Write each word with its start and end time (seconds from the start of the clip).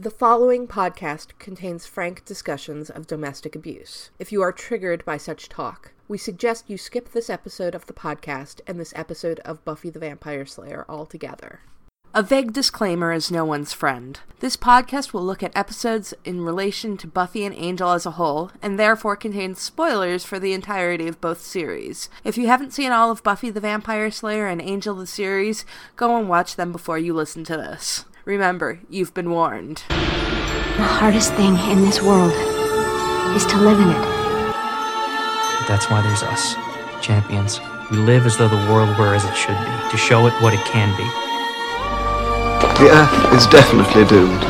The 0.00 0.10
following 0.10 0.68
podcast 0.68 1.36
contains 1.40 1.84
frank 1.84 2.24
discussions 2.24 2.88
of 2.88 3.08
domestic 3.08 3.56
abuse. 3.56 4.10
If 4.20 4.30
you 4.30 4.40
are 4.42 4.52
triggered 4.52 5.04
by 5.04 5.16
such 5.16 5.48
talk, 5.48 5.90
we 6.06 6.16
suggest 6.16 6.70
you 6.70 6.78
skip 6.78 7.10
this 7.10 7.28
episode 7.28 7.74
of 7.74 7.86
the 7.86 7.92
podcast 7.92 8.60
and 8.68 8.78
this 8.78 8.92
episode 8.94 9.40
of 9.40 9.64
Buffy 9.64 9.90
the 9.90 9.98
Vampire 9.98 10.46
Slayer 10.46 10.86
altogether. 10.88 11.62
A 12.14 12.22
vague 12.22 12.52
disclaimer 12.52 13.12
is 13.12 13.32
no 13.32 13.44
one's 13.44 13.72
friend. 13.72 14.20
This 14.38 14.56
podcast 14.56 15.12
will 15.12 15.24
look 15.24 15.42
at 15.42 15.56
episodes 15.56 16.14
in 16.24 16.42
relation 16.42 16.96
to 16.98 17.08
Buffy 17.08 17.44
and 17.44 17.54
Angel 17.56 17.90
as 17.90 18.06
a 18.06 18.12
whole, 18.12 18.52
and 18.62 18.78
therefore 18.78 19.16
contains 19.16 19.60
spoilers 19.60 20.24
for 20.24 20.38
the 20.38 20.52
entirety 20.52 21.08
of 21.08 21.20
both 21.20 21.40
series. 21.40 22.08
If 22.22 22.38
you 22.38 22.46
haven't 22.46 22.72
seen 22.72 22.92
all 22.92 23.10
of 23.10 23.24
Buffy 23.24 23.50
the 23.50 23.60
Vampire 23.60 24.12
Slayer 24.12 24.46
and 24.46 24.62
Angel 24.62 24.94
the 24.94 25.08
series, 25.08 25.64
go 25.96 26.16
and 26.16 26.28
watch 26.28 26.54
them 26.54 26.70
before 26.70 26.98
you 26.98 27.12
listen 27.14 27.42
to 27.42 27.56
this. 27.56 28.04
Remember, 28.28 28.78
you've 28.90 29.14
been 29.14 29.30
warned. 29.30 29.84
The 29.88 30.84
hardest 30.84 31.32
thing 31.32 31.56
in 31.70 31.80
this 31.80 32.02
world 32.02 32.30
is 33.34 33.46
to 33.46 33.56
live 33.56 33.80
in 33.80 33.88
it. 33.88 34.02
That's 35.66 35.88
why 35.88 36.02
there's 36.02 36.22
us, 36.22 36.54
champions. 37.00 37.58
We 37.90 37.96
live 37.96 38.26
as 38.26 38.36
though 38.36 38.48
the 38.48 38.70
world 38.70 38.98
were 38.98 39.14
as 39.14 39.24
it 39.24 39.34
should 39.34 39.56
be, 39.56 39.90
to 39.90 39.96
show 39.96 40.26
it 40.26 40.34
what 40.42 40.52
it 40.52 40.60
can 40.66 40.94
be. 40.98 41.04
The 42.84 42.90
Earth 42.92 43.32
is 43.32 43.46
definitely 43.46 44.04
doomed. 44.04 44.44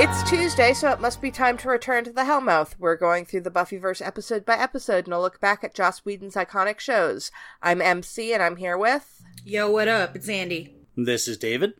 It's 0.00 0.22
Tuesday, 0.30 0.72
so 0.72 0.92
it 0.92 1.00
must 1.00 1.20
be 1.20 1.32
time 1.32 1.56
to 1.56 1.68
return 1.68 2.04
to 2.04 2.12
the 2.12 2.22
Hellmouth. 2.22 2.78
We're 2.78 2.94
going 2.94 3.24
through 3.24 3.40
the 3.40 3.50
Buffyverse 3.50 4.06
episode 4.06 4.44
by 4.44 4.54
episode 4.54 5.06
and 5.06 5.14
I'll 5.14 5.20
look 5.20 5.40
back 5.40 5.64
at 5.64 5.74
Joss 5.74 6.04
Whedon's 6.04 6.36
iconic 6.36 6.78
shows. 6.78 7.32
I'm 7.60 7.82
MC 7.82 8.32
and 8.32 8.40
I'm 8.40 8.54
here 8.54 8.78
with. 8.78 9.24
Yo, 9.44 9.68
what 9.68 9.88
up? 9.88 10.14
It's 10.14 10.28
Andy. 10.28 10.76
This 10.96 11.26
is 11.26 11.38
David. 11.38 11.74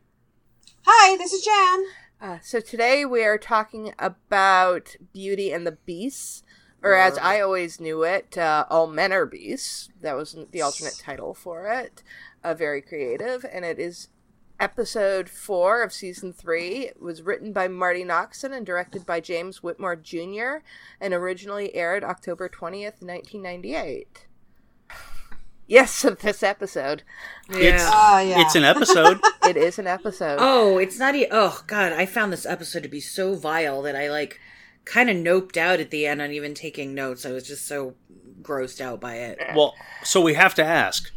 Hi, 0.89 1.17
this 1.17 1.33
is 1.33 1.43
Jan. 1.43 1.83
Uh, 2.21 2.39
so 2.41 2.61
today 2.61 3.03
we 3.03 3.21
are 3.25 3.37
talking 3.37 3.93
about 3.99 4.95
Beauty 5.11 5.51
and 5.51 5.67
the 5.67 5.73
Beasts, 5.73 6.43
or 6.81 6.93
as 6.93 7.17
I 7.17 7.41
always 7.41 7.81
knew 7.81 8.03
it, 8.03 8.37
uh, 8.37 8.63
All 8.69 8.87
Men 8.87 9.11
Are 9.11 9.25
Beasts. 9.25 9.89
That 9.99 10.15
was 10.15 10.37
the 10.51 10.61
alternate 10.61 10.97
title 10.97 11.33
for 11.33 11.67
it. 11.67 12.03
Uh, 12.41 12.53
very 12.53 12.81
creative, 12.81 13.45
and 13.51 13.65
it 13.65 13.79
is 13.79 14.07
episode 14.61 15.27
four 15.29 15.83
of 15.83 15.91
season 15.91 16.31
three. 16.31 16.85
It 16.85 17.01
was 17.01 17.21
written 17.21 17.51
by 17.51 17.67
Marti 17.67 18.05
Noxon 18.05 18.55
and 18.55 18.65
directed 18.65 19.05
by 19.05 19.19
James 19.19 19.61
Whitmore 19.61 19.97
Jr. 19.97 20.59
and 21.01 21.13
originally 21.13 21.75
aired 21.75 22.05
October 22.05 22.47
twentieth, 22.47 23.01
nineteen 23.01 23.41
ninety 23.41 23.75
eight. 23.75 24.26
Yes, 25.67 26.05
of 26.05 26.19
this 26.19 26.43
episode. 26.43 27.03
It's, 27.49 27.83
Oh, 27.85 28.19
yeah. 28.19 28.41
it's 28.41 28.55
an 28.55 28.63
episode. 28.63 29.19
It 29.47 29.55
is 29.55 29.79
an 29.79 29.87
episode. 29.87 30.37
Oh, 30.41 30.77
it's 30.77 30.99
not. 30.99 31.15
E- 31.15 31.27
oh 31.31 31.63
God, 31.67 31.93
I 31.93 32.05
found 32.05 32.33
this 32.33 32.45
episode 32.45 32.83
to 32.83 32.89
be 32.89 32.99
so 32.99 33.35
vile 33.35 33.81
that 33.83 33.95
I 33.95 34.09
like 34.09 34.39
kind 34.83 35.09
of 35.09 35.15
noped 35.15 35.55
out 35.55 35.79
at 35.79 35.89
the 35.89 36.05
end 36.05 36.21
on 36.21 36.31
even 36.31 36.53
taking 36.53 36.93
notes. 36.93 37.25
I 37.25 37.31
was 37.31 37.47
just 37.47 37.65
so 37.65 37.95
grossed 38.41 38.81
out 38.81 38.99
by 38.99 39.15
it. 39.15 39.39
well, 39.55 39.73
so 40.03 40.19
we 40.21 40.33
have 40.33 40.53
to 40.55 40.63
ask 40.65 41.11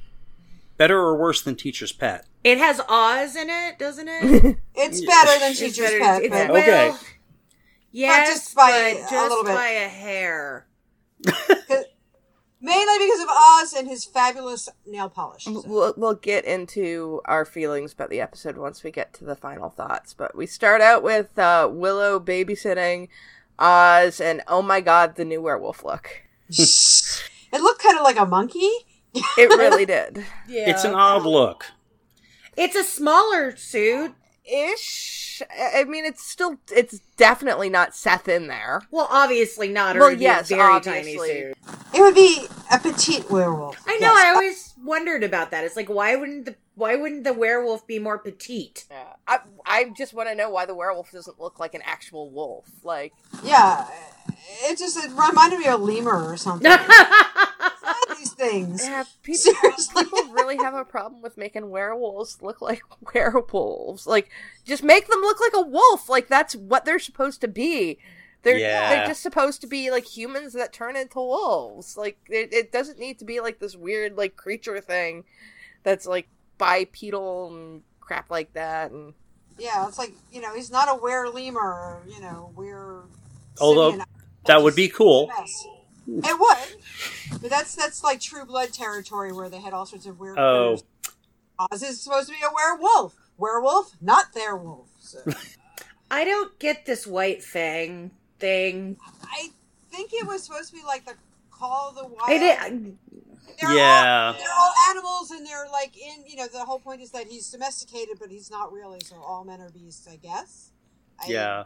better 0.77 0.97
or 0.99 1.17
worse 1.17 1.43
than 1.43 1.57
Teacher's 1.57 1.91
Pet? 1.93 2.25
It 2.45 2.59
has 2.59 2.81
Oz 2.89 3.35
in 3.37 3.51
it, 3.51 3.79
doesn't 3.81 4.09
it? 4.09 4.57
It's 4.77 5.05
better 5.05 5.39
than 5.41 5.51
It's 5.51 5.59
Teacher's 5.61 5.79
better- 5.91 5.99
Pet, 5.99 6.23
it's- 6.23 6.47
but 6.49 6.57
Okay. 6.57 6.89
well, 6.91 7.01
yes, 7.91 8.29
just 8.29 8.55
by 8.55 8.71
but 8.71 8.93
a 8.97 9.01
just 9.11 9.13
little 9.13 9.43
bit. 9.45 9.55
by 9.55 9.69
a 9.69 9.89
hair. 9.89 10.67
mainly 12.61 12.99
because 12.99 13.21
of 13.21 13.29
Oz 13.31 13.73
and 13.73 13.89
his 13.89 14.05
fabulous 14.05 14.69
nail 14.87 15.09
polish. 15.09 15.45
so. 15.45 15.63
We'll, 15.67 15.95
we'll 15.97 16.15
get 16.15 16.45
into 16.45 17.21
our 17.25 17.45
feelings 17.45 17.93
about 17.93 18.11
the 18.11 18.21
episode 18.21 18.57
once 18.57 18.83
we 18.83 18.91
get 18.91 19.13
to 19.15 19.25
the 19.25 19.37
final 19.37 19.71
thoughts. 19.71 20.15
But 20.15 20.37
we 20.37 20.47
start 20.47 20.81
out 20.81 21.03
with 21.03 21.39
uh, 21.39 21.69
Willow 21.71 22.21
babysitting 22.21 23.09
Oz, 23.59 24.21
and 24.21 24.43
oh 24.49 24.63
my 24.63 24.81
god, 24.81 25.17
the 25.17 25.25
new 25.25 25.41
werewolf 25.43 25.85
look. 25.85 26.23
It 27.53 27.61
looked 27.61 27.83
kind 27.83 27.99
of 27.99 28.05
like 28.05 28.17
a 28.19 28.27
monkey. 28.27 28.71
It 29.13 29.49
really 29.49 29.85
did. 29.85 30.25
Yeah, 30.49 30.71
It's 30.71 30.85
an 30.85 30.95
odd 30.95 31.25
look. 31.25 31.67
It's 32.57 32.77
a 32.77 32.85
smaller 32.85 33.57
suit. 33.57 34.15
Ish. 34.45 35.20
I 35.43 35.81
I 35.81 35.85
mean, 35.85 36.05
it's 36.05 36.23
still, 36.25 36.59
it's 36.73 37.01
definitely 37.17 37.69
not 37.71 37.95
Seth 37.95 38.29
in 38.29 38.47
there. 38.49 38.83
Well, 38.91 39.09
obviously 39.11 39.69
not. 39.69 39.97
Well, 39.97 40.07
it'd 40.09 40.19
be 40.19 40.25
yes, 40.25 40.51
a 40.51 40.57
very 40.57 40.75
obviously. 40.75 41.29
tiny 41.29 41.43
suit. 41.43 41.57
It 41.95 42.01
would 42.01 42.15
be 42.15 42.47
a 42.73 42.79
petite 42.79 43.31
werewolf. 43.31 43.77
I 43.87 43.99
know. 43.99 44.13
Yes. 44.13 44.25
I 44.27 44.31
always 44.35 44.75
wondered 44.85 45.25
about 45.25 45.51
that. 45.51 45.65
It's 45.65 45.77
like, 45.77 45.89
why 45.89 46.17
wouldn't 46.17 46.47
the 46.47 46.55
why 46.75 46.97
wouldn't 46.97 47.25
the 47.25 47.35
werewolf 47.35 47.87
be 47.87 47.99
more 47.99 48.19
petite? 48.19 48.87
Yeah. 48.91 49.05
I, 49.29 49.39
I 49.67 49.91
just 49.97 50.15
want 50.15 50.31
to 50.31 50.35
know 50.35 50.49
why 50.49 50.65
the 50.65 50.75
werewolf 50.75 51.13
doesn't 51.13 51.39
look 51.39 51.59
like 51.59 51.75
an 51.75 51.83
actual 51.85 52.31
wolf. 52.31 52.67
Like, 52.83 53.13
Yeah, 53.45 53.87
it 54.63 54.79
just 54.79 54.97
it 54.97 55.11
reminded 55.11 55.59
me 55.59 55.67
of 55.67 55.81
a 55.81 55.85
lemur 55.85 56.31
or 56.31 56.37
something. 56.39 56.73
These 58.41 58.51
things. 58.51 58.85
yeah, 58.85 59.05
people, 59.23 59.53
people 59.97 60.25
really 60.33 60.57
have 60.57 60.75
a 60.75 60.85
problem 60.85 61.23
with 61.23 61.37
making 61.37 61.71
werewolves 61.71 62.41
look 62.43 62.61
like 62.61 62.83
werewolves. 63.15 64.07
Like, 64.07 64.31
just 64.65 64.83
make 64.83 65.09
them 65.09 65.21
look 65.21 65.41
like 65.41 65.53
a 65.55 65.67
wolf. 65.67 66.09
Like 66.09 66.29
that's 66.29 66.57
what 66.57 66.85
they're 66.85 66.99
supposed 66.99 67.41
to 67.43 67.49
be. 67.49 67.99
They're 68.43 68.57
Yeah. 68.59 68.89
they're 68.91 69.07
just 69.09 69.23
supposed 69.23 69.61
to 69.61 69.67
be 69.67 69.91
like 69.91 70.05
humans 70.07 70.55
that 70.55 70.73
turn 70.73 70.97
into 70.97 71.19
wolves. 71.19 71.97
Like 71.97 72.19
it, 72.29 72.53
it 72.53 72.73
doesn't 72.73 72.99
need 72.99 73.19
to 73.19 73.25
be 73.25 73.41
like 73.41 73.59
this 73.59 73.77
weird 73.77 74.17
like 74.17 74.37
creature 74.37 74.81
thing 74.81 75.25
that's 75.83 76.07
like 76.07 76.29
bipedal 76.57 77.49
and 77.55 77.83
crap 78.01 78.31
like 78.31 78.55
that. 78.55 78.91
And 78.93 79.13
Yeah, 79.59 79.87
it's 79.87 79.99
like 79.99 80.15
you 80.33 80.41
know 80.41 80.55
he's 80.55 80.71
not 80.71 80.89
a 80.89 80.95
were 81.01 81.29
lemur. 81.29 82.03
You 82.09 82.21
know, 82.23 82.51
we're. 82.57 83.03
Although, 83.61 83.99
That 84.47 84.63
would 84.63 84.75
be 84.75 84.89
cool. 84.89 85.27
Mess. 85.27 85.67
It 86.25 86.39
would, 86.41 87.41
but 87.43 87.51
that's 87.51 87.75
that's 87.75 88.03
like 88.03 88.21
True 88.21 88.45
Blood 88.45 88.73
territory 88.73 89.33
where 89.33 89.49
they 89.49 89.61
had 89.61 89.73
all 89.73 89.87
sorts 89.87 90.07
of 90.07 90.19
weird. 90.19 90.39
Oh. 90.39 90.79
critters. 90.79 90.85
Oz 91.73 91.83
is 91.83 92.01
supposed 92.01 92.29
to 92.29 92.33
be 92.35 92.41
a 92.43 92.53
werewolf. 92.55 93.15
Werewolf, 93.37 93.93
not 94.01 94.33
their 94.35 94.57
wolf. 94.57 94.89
So. 94.99 95.19
I 96.11 96.25
don't 96.25 96.59
get 96.59 96.87
this 96.87 97.07
white 97.07 97.43
fang 97.45 98.11
thing. 98.39 98.97
I 99.23 99.51
think 99.91 100.13
it 100.13 100.27
was 100.27 100.43
supposed 100.43 100.71
to 100.71 100.77
be 100.77 100.83
like 100.85 101.05
the 101.05 101.15
Call 101.51 101.91
of 101.91 101.95
the 101.97 102.05
Wild. 102.05 102.19
I 102.27 102.39
did, 102.39 102.97
They're 103.61 103.75
Yeah. 103.77 104.33
all, 104.35 104.39
they're 104.39 104.53
all 104.59 104.73
animals, 104.91 105.31
and 105.31 105.47
they're 105.47 105.69
like 105.71 105.97
in. 105.97 106.25
You 106.27 106.37
know, 106.37 106.47
the 106.49 106.65
whole 106.65 106.79
point 106.81 107.03
is 107.03 107.11
that 107.11 107.27
he's 107.29 107.51
domesticated, 107.51 108.19
but 108.19 108.31
he's 108.31 108.51
not 108.51 108.73
really. 108.73 108.99
So 109.05 109.17
all 109.17 109.45
men 109.45 109.61
are 109.61 109.71
beasts, 109.71 110.09
I 110.11 110.17
guess. 110.17 110.71
I, 111.23 111.27
Yeah. 111.29 111.65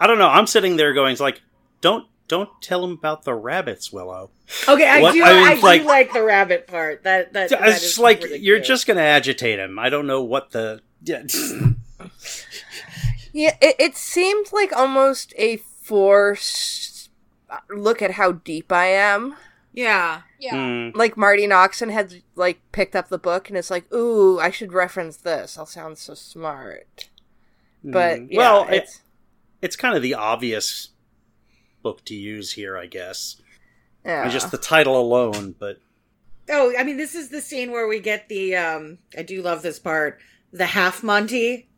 I 0.00 0.06
don't 0.06 0.18
know. 0.18 0.28
I'm 0.28 0.46
sitting 0.46 0.76
there 0.76 0.92
going, 0.92 1.16
like, 1.18 1.40
don't 1.80 2.06
don't 2.28 2.50
tell 2.62 2.84
him 2.84 2.92
about 2.92 3.24
the 3.24 3.34
rabbits, 3.34 3.92
Willow. 3.92 4.30
okay, 4.68 4.88
I 4.88 5.00
What- 5.00 5.12
do. 5.14 5.22
I 5.24 5.32
mean, 5.32 5.48
I, 5.48 5.54
like- 5.60 5.82
do 5.82 5.88
like 5.88 6.12
the 6.12 6.22
rabbit 6.22 6.66
part. 6.66 7.02
That 7.04 7.32
that, 7.32 7.50
that 7.50 7.68
it's 7.68 7.76
is 7.78 7.82
just 7.82 7.98
like 7.98 8.22
really 8.22 8.38
you're 8.38 8.56
cute. 8.58 8.66
just 8.68 8.86
going 8.86 8.96
to 8.98 9.02
agitate 9.02 9.58
him. 9.58 9.78
I 9.78 9.88
don't 9.90 10.06
know 10.06 10.22
what 10.22 10.50
the. 10.52 10.80
Yeah. 11.02 11.22
yeah, 13.32 13.56
it, 13.60 13.76
it 13.78 13.96
seemed 13.96 14.46
like 14.52 14.72
almost 14.72 15.32
a 15.36 15.56
forced 15.58 17.10
uh, 17.50 17.58
look 17.70 18.02
at 18.02 18.12
how 18.12 18.32
deep 18.32 18.72
I 18.72 18.86
am. 18.86 19.36
yeah. 19.72 20.22
Yeah. 20.40 20.54
Hmm. 20.92 20.96
like 20.96 21.16
Marti 21.16 21.48
Noxon 21.48 21.90
had 21.90 22.22
like 22.36 22.60
picked 22.70 22.94
up 22.94 23.08
the 23.08 23.18
book 23.18 23.48
and 23.48 23.58
it's 23.58 23.72
like, 23.72 23.92
ooh, 23.92 24.38
I 24.38 24.52
should 24.52 24.72
reference 24.72 25.16
this. 25.16 25.58
I'll 25.58 25.66
sound 25.66 25.98
so 25.98 26.14
smart. 26.14 27.08
But 27.82 28.18
Mm. 28.20 28.28
yeah, 28.30 28.38
well, 28.38 28.68
it, 28.68 28.74
it's 28.74 29.00
it's 29.62 29.74
kind 29.76 29.96
of 29.96 30.02
the 30.02 30.14
obvious 30.14 30.90
book 31.82 32.04
to 32.06 32.14
use 32.14 32.52
here, 32.52 32.76
I 32.76 32.86
guess. 32.86 33.36
yeah. 34.04 34.22
And 34.22 34.30
just 34.32 34.50
the 34.50 34.58
title 34.58 35.00
alone, 35.00 35.54
but 35.58 35.78
Oh, 36.50 36.72
I 36.78 36.82
mean, 36.84 36.96
this 36.96 37.14
is 37.14 37.28
the 37.28 37.42
scene 37.42 37.70
where 37.72 37.86
we 37.86 38.00
get 38.00 38.28
the. 38.28 38.56
um 38.56 38.98
I 39.16 39.22
do 39.22 39.42
love 39.42 39.62
this 39.62 39.78
part. 39.78 40.18
The 40.52 40.64
half 40.66 41.02
Monty. 41.02 41.68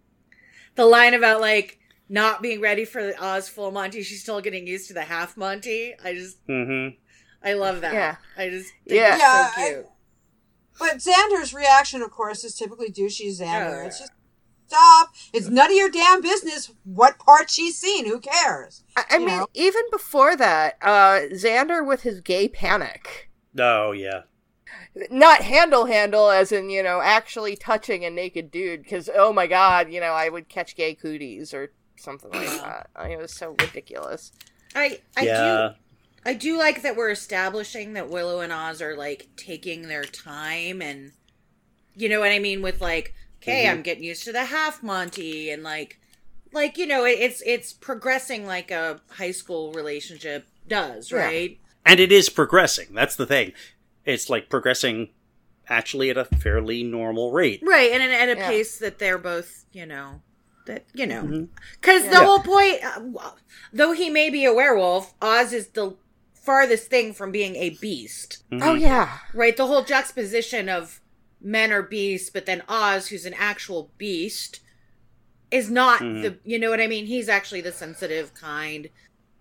The 0.77 0.85
line 0.87 1.15
about 1.15 1.41
like 1.41 1.79
not 2.09 2.41
being 2.43 2.61
ready 2.61 2.85
for 2.85 3.03
the 3.05 3.21
Oz 3.23 3.49
full 3.49 3.71
Monty. 3.73 4.03
She's 4.03 4.23
still 4.23 4.41
getting 4.41 4.67
used 4.67 4.89
to 4.89 4.95
the 4.95 5.03
half 5.03 5.37
Monty. 5.37 5.95
I 6.05 6.15
just, 6.15 6.45
mm-hmm. 6.47 6.97
I 7.45 7.55
love 7.55 7.81
that. 7.83 7.93
Yeah. 7.95 8.17
I 8.37 8.49
just, 8.51 8.71
think 8.87 9.01
Yeah. 9.01 9.15
it's 9.15 9.21
Yeah, 9.23 9.51
so 9.51 9.61
I- 9.63 9.69
cute. 9.75 9.87
But 10.79 10.97
Xander's 10.97 11.53
reaction, 11.53 12.01
of 12.01 12.11
course, 12.11 12.43
is 12.43 12.55
typically 12.55 12.91
douchey 12.91 13.29
Xander. 13.39 13.43
Yeah. 13.83 13.85
It's 13.87 13.99
just 13.99 14.13
stop. 14.71 15.15
It's 15.33 15.49
none 15.49 15.71
of 15.71 15.77
your 15.77 15.91
damn 15.91 16.21
business 16.21 16.73
what 16.85 17.19
part 17.19 17.51
she's 17.51 17.77
seen. 17.77 18.07
Who 18.07 18.21
cares? 18.21 18.85
I, 18.97 19.05
I 19.11 19.19
mean, 19.19 19.29
know? 19.29 19.47
even 19.55 19.83
before 19.91 20.37
that, 20.37 20.77
uh, 20.81 21.21
Xander 21.33 21.87
with 21.87 22.03
his 22.03 22.21
gay 22.21 22.49
panic. 22.49 23.31
Oh, 23.59 23.93
yeah. 23.93 24.23
Not 25.11 25.43
handle 25.43 25.87
handle, 25.87 26.31
as 26.31 26.53
in, 26.53 26.71
you 26.71 26.83
know, 26.83 27.01
actually 27.01 27.57
touching 27.57 28.05
a 28.05 28.11
naked 28.11 28.51
dude, 28.51 28.83
because, 28.83 29.11
oh 29.15 29.33
my 29.33 29.47
god, 29.47 29.91
you 29.93 30.01
know, 30.01 30.13
I 30.13 30.29
would 30.29 30.49
catch 30.49 30.77
gay 30.77 30.95
cooties 30.95 31.53
or 31.53 31.73
something 31.97 32.31
like 32.31 32.49
that. 32.63 32.91
I 32.95 33.09
mean, 33.09 33.19
it 33.19 33.23
was 33.23 33.35
so 33.35 33.57
ridiculous. 33.61 34.33
I, 34.75 35.01
I 35.17 35.23
yeah. 35.23 35.69
do. 35.69 35.75
I 36.23 36.35
do 36.35 36.59
like 36.59 36.83
that 36.83 36.97
we're 36.97 37.11
establishing 37.11 37.95
that 37.95 38.11
Willow 38.11 38.41
and 38.41 38.53
Oz 38.53 38.83
are 38.83 38.95
like 38.95 39.29
taking 39.37 39.89
their 39.89 40.05
time 40.05 40.83
and 40.83 41.13
you 41.95 42.11
know 42.11 42.21
what 42.21 42.31
I 42.31 42.39
mean 42.39 42.61
with 42.61 42.83
like, 42.83 43.15
okay, 43.43 43.65
Mhm. 43.65 43.71
I'm 43.71 43.83
getting 43.83 44.05
used 44.05 44.25
to 44.25 44.33
the 44.33 44.45
half 44.47 44.83
Monty 44.83 45.51
and 45.51 45.63
like 45.63 45.99
like 46.53 46.77
you 46.79 46.87
know, 46.87 47.05
it's 47.05 47.43
it's 47.47 47.73
progressing 47.73 48.47
like 48.47 48.71
a 48.71 49.01
high 49.11 49.31
school 49.31 49.73
relationship 49.73 50.47
does, 50.67 51.11
Yeah. 51.11 51.19
right? 51.25 51.59
And 51.87 52.01
it 52.01 52.13
is 52.13 52.29
progressing. 52.29 52.89
That's 52.93 53.17
the 53.17 53.27
thing. 53.27 53.53
It's 54.05 54.29
like 54.29 54.49
progressing 54.49 55.11
actually 55.69 56.11
at 56.11 56.17
a 56.17 56.25
fairly 56.25 56.83
normal 56.83 57.31
rate. 57.33 57.61
Right, 57.63 57.93
and 57.93 58.03
at 58.03 58.29
a 58.37 58.41
Yeah. 58.41 58.49
pace 58.49 58.77
that 58.79 58.99
they're 58.99 59.19
both, 59.19 59.65
you 59.73 59.87
know, 59.87 60.23
that 60.67 60.85
you 60.93 61.07
know, 61.07 61.23
Mm-hmm. 61.23 61.45
because 61.81 62.09
the 62.09 62.25
whole 62.25 62.41
point, 62.41 62.83
uh, 62.85 63.31
though 63.73 63.93
he 63.93 64.11
may 64.11 64.29
be 64.31 64.45
a 64.45 64.53
werewolf, 64.53 65.15
Oz 65.23 65.53
is 65.53 65.69
the 65.69 65.97
farthest 66.35 66.89
thing 66.91 67.13
from 67.13 67.31
being 67.31 67.55
a 67.57 67.71
beast. 67.71 68.43
Oh 68.53 68.75
yeah. 68.75 69.19
Right, 69.33 69.57
the 69.57 69.67
whole 69.67 69.85
juxtaposition 69.85 70.69
of 70.69 71.01
men 71.41 71.73
are 71.73 71.83
beasts, 71.83 72.31
but 72.31 72.47
then 72.47 72.63
Oz, 72.69 73.09
who's 73.09 73.27
an 73.27 73.35
actual 73.35 73.91
beast, 73.99 74.61
is 75.51 75.71
not 75.71 76.01
the. 76.01 76.39
You 76.45 76.59
know 76.59 76.71
what 76.71 76.81
I 76.81 76.87
mean? 76.87 77.07
He's 77.07 77.29
actually 77.29 77.61
the 77.61 77.73
sensitive 77.73 78.35
kind. 78.35 78.89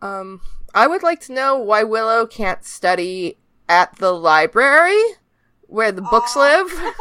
Um, 0.01 0.41
I 0.73 0.87
would 0.87 1.03
like 1.03 1.19
to 1.21 1.33
know 1.33 1.57
why 1.57 1.83
Willow 1.83 2.25
can't 2.25 2.63
study 2.63 3.37
at 3.67 3.95
the 3.97 4.11
library 4.11 5.01
where 5.67 5.91
the 5.91 6.01
books 6.01 6.35
live. 6.35 6.71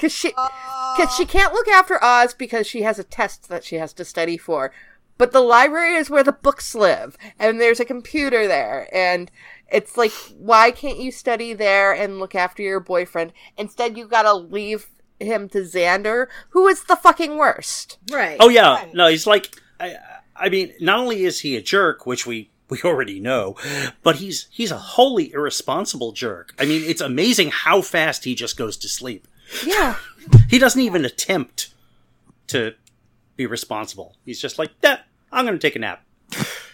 Cause 0.00 0.12
she, 0.12 0.32
cause 0.32 1.14
she 1.14 1.26
can't 1.26 1.52
look 1.52 1.68
after 1.68 2.02
Oz 2.02 2.32
because 2.32 2.66
she 2.66 2.80
has 2.80 2.98
a 2.98 3.04
test 3.04 3.50
that 3.50 3.64
she 3.64 3.76
has 3.76 3.92
to 3.92 4.02
study 4.02 4.38
for. 4.38 4.72
But 5.18 5.32
the 5.32 5.42
library 5.42 5.96
is 5.96 6.08
where 6.08 6.24
the 6.24 6.32
books 6.32 6.74
live, 6.74 7.18
and 7.38 7.60
there's 7.60 7.80
a 7.80 7.84
computer 7.84 8.48
there, 8.48 8.88
and 8.94 9.30
it's 9.70 9.96
like, 9.96 10.12
why 10.38 10.70
can't 10.70 10.98
you 10.98 11.10
study 11.12 11.52
there 11.54 11.92
and 11.92 12.18
look 12.18 12.34
after 12.34 12.62
your 12.62 12.80
boyfriend? 12.80 13.32
Instead, 13.56 13.96
you 13.96 14.06
gotta 14.08 14.34
leave 14.34 14.88
him 15.18 15.48
to 15.50 15.58
Xander, 15.58 16.26
who 16.50 16.66
is 16.68 16.84
the 16.84 16.96
fucking 16.96 17.36
worst. 17.36 17.98
Right. 18.10 18.36
Oh 18.40 18.48
yeah, 18.48 18.74
Right. 18.74 18.94
no, 18.94 19.08
he's 19.08 19.26
like, 19.26 19.54
I, 19.78 19.96
I 20.34 20.48
mean, 20.48 20.72
not 20.80 20.98
only 20.98 21.24
is 21.24 21.40
he 21.40 21.56
a 21.56 21.62
jerk, 21.62 22.06
which 22.06 22.26
we 22.26 22.50
we 22.68 22.80
already 22.84 23.18
know, 23.20 23.56
but 24.02 24.16
he's 24.16 24.46
he's 24.50 24.70
a 24.70 24.78
wholly 24.78 25.32
irresponsible 25.32 26.12
jerk. 26.12 26.54
I 26.58 26.64
mean, 26.64 26.82
it's 26.84 27.00
amazing 27.00 27.50
how 27.50 27.82
fast 27.82 28.24
he 28.24 28.34
just 28.34 28.56
goes 28.56 28.76
to 28.78 28.88
sleep. 28.88 29.26
Yeah. 29.66 29.96
He 30.48 30.58
doesn't 30.58 30.80
even 30.80 31.04
attempt 31.04 31.74
to 32.48 32.74
be 33.36 33.46
responsible. 33.46 34.16
He's 34.24 34.40
just 34.40 34.58
like, 34.58 34.70
yeah, 34.82 35.00
I'm 35.32 35.44
going 35.44 35.58
to 35.58 35.60
take 35.60 35.74
a 35.76 35.80
nap. 35.80 36.04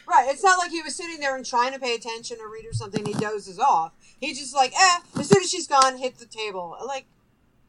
Right. 0.06 0.28
It's 0.30 0.42
not 0.44 0.58
like 0.58 0.70
he 0.70 0.82
was 0.82 0.94
sitting 0.94 1.18
there 1.18 1.36
and 1.36 1.44
trying 1.44 1.72
to 1.72 1.80
pay 1.80 1.94
attention 1.94 2.38
or 2.40 2.48
read 2.50 2.64
or 2.66 2.72
something. 2.72 3.04
He 3.04 3.14
dozes 3.14 3.58
off. 3.58 3.92
He 4.20 4.32
just 4.34 4.54
like, 4.54 4.72
eh. 4.72 4.98
As 5.18 5.28
soon 5.28 5.42
as 5.42 5.50
she's 5.50 5.66
gone, 5.66 5.98
hit 5.98 6.18
the 6.18 6.26
table. 6.26 6.76
Like, 6.86 7.06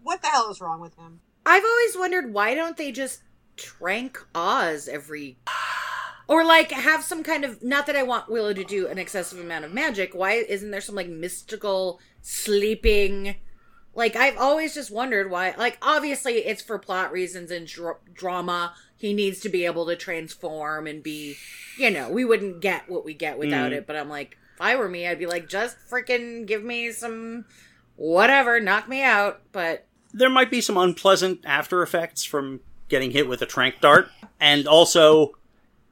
what 0.04 0.22
the 0.22 0.28
hell 0.28 0.50
is 0.52 0.62
wrong 0.62 0.80
with 0.80 0.96
him? 0.96 1.22
I've 1.46 1.64
always 1.64 1.98
wondered 1.98 2.34
why 2.34 2.54
don't 2.54 2.78
they 2.78 2.92
just 2.92 3.22
trank 3.56 4.20
Oz 4.36 4.88
every 4.88 5.38
or 6.28 6.46
like 6.46 6.72
have 6.72 7.04
some 7.04 7.24
kind 7.24 7.44
of 7.44 7.64
not 7.64 7.88
that 7.88 7.96
I 7.96 8.04
want 8.04 8.30
Willow 8.30 8.54
to 8.54 8.64
do 8.64 8.88
an 8.88 9.00
excessive 9.00 9.40
amount 9.40 9.66
of 9.66 9.74
magic. 9.74 10.14
Why 10.14 10.34
isn't 10.34 10.72
there 10.72 10.82
some 10.82 10.96
like 10.96 11.08
mystical 11.08 12.00
sleeping 12.22 13.36
like 13.98 14.16
I've 14.16 14.38
always 14.38 14.76
just 14.76 14.92
wondered 14.92 15.32
why 15.32 15.56
like 15.58 15.78
obviously 15.82 16.34
it's 16.34 16.62
for 16.62 16.78
plot 16.78 17.12
reasons 17.12 17.50
and 17.50 17.66
dr- 17.66 17.98
drama. 18.14 18.76
He 18.98 19.14
needs 19.14 19.40
to 19.42 19.50
be 19.50 19.66
able 19.66 19.86
to 19.86 19.96
transform 19.96 20.88
and 20.88 21.04
be, 21.04 21.36
you 21.78 21.92
know, 21.92 22.10
we 22.10 22.26
wouldn't 22.26 22.62
get 22.62 22.90
what 22.90 23.06
we 23.06 23.14
get 23.14 23.38
without 23.38 23.72
mm. 23.72 23.76
it, 23.76 23.88
but 23.88 23.96
I'm 23.96 24.10
like 24.10 24.38
if 24.58 24.62
I 24.62 24.76
were 24.76 24.90
me, 24.90 25.08
I'd 25.08 25.20
be 25.20 25.28
like 25.28 25.48
just 25.48 25.78
freaking 25.88 26.48
give 26.48 26.64
me 26.64 26.92
some 26.92 27.46
whatever, 27.96 28.60
knock 28.60 28.90
me 28.90 29.04
out, 29.04 29.42
but 29.52 29.86
There 30.14 30.32
might 30.32 30.50
be 30.50 30.62
some 30.62 30.78
unpleasant 30.78 31.42
after 31.46 31.84
effects 31.84 32.24
from 32.24 32.62
getting 32.90 33.12
hit 33.12 33.28
with 33.28 33.42
a 33.44 33.46
trank 33.46 33.82
dart, 33.82 34.10
and 34.40 34.68
also 34.68 35.38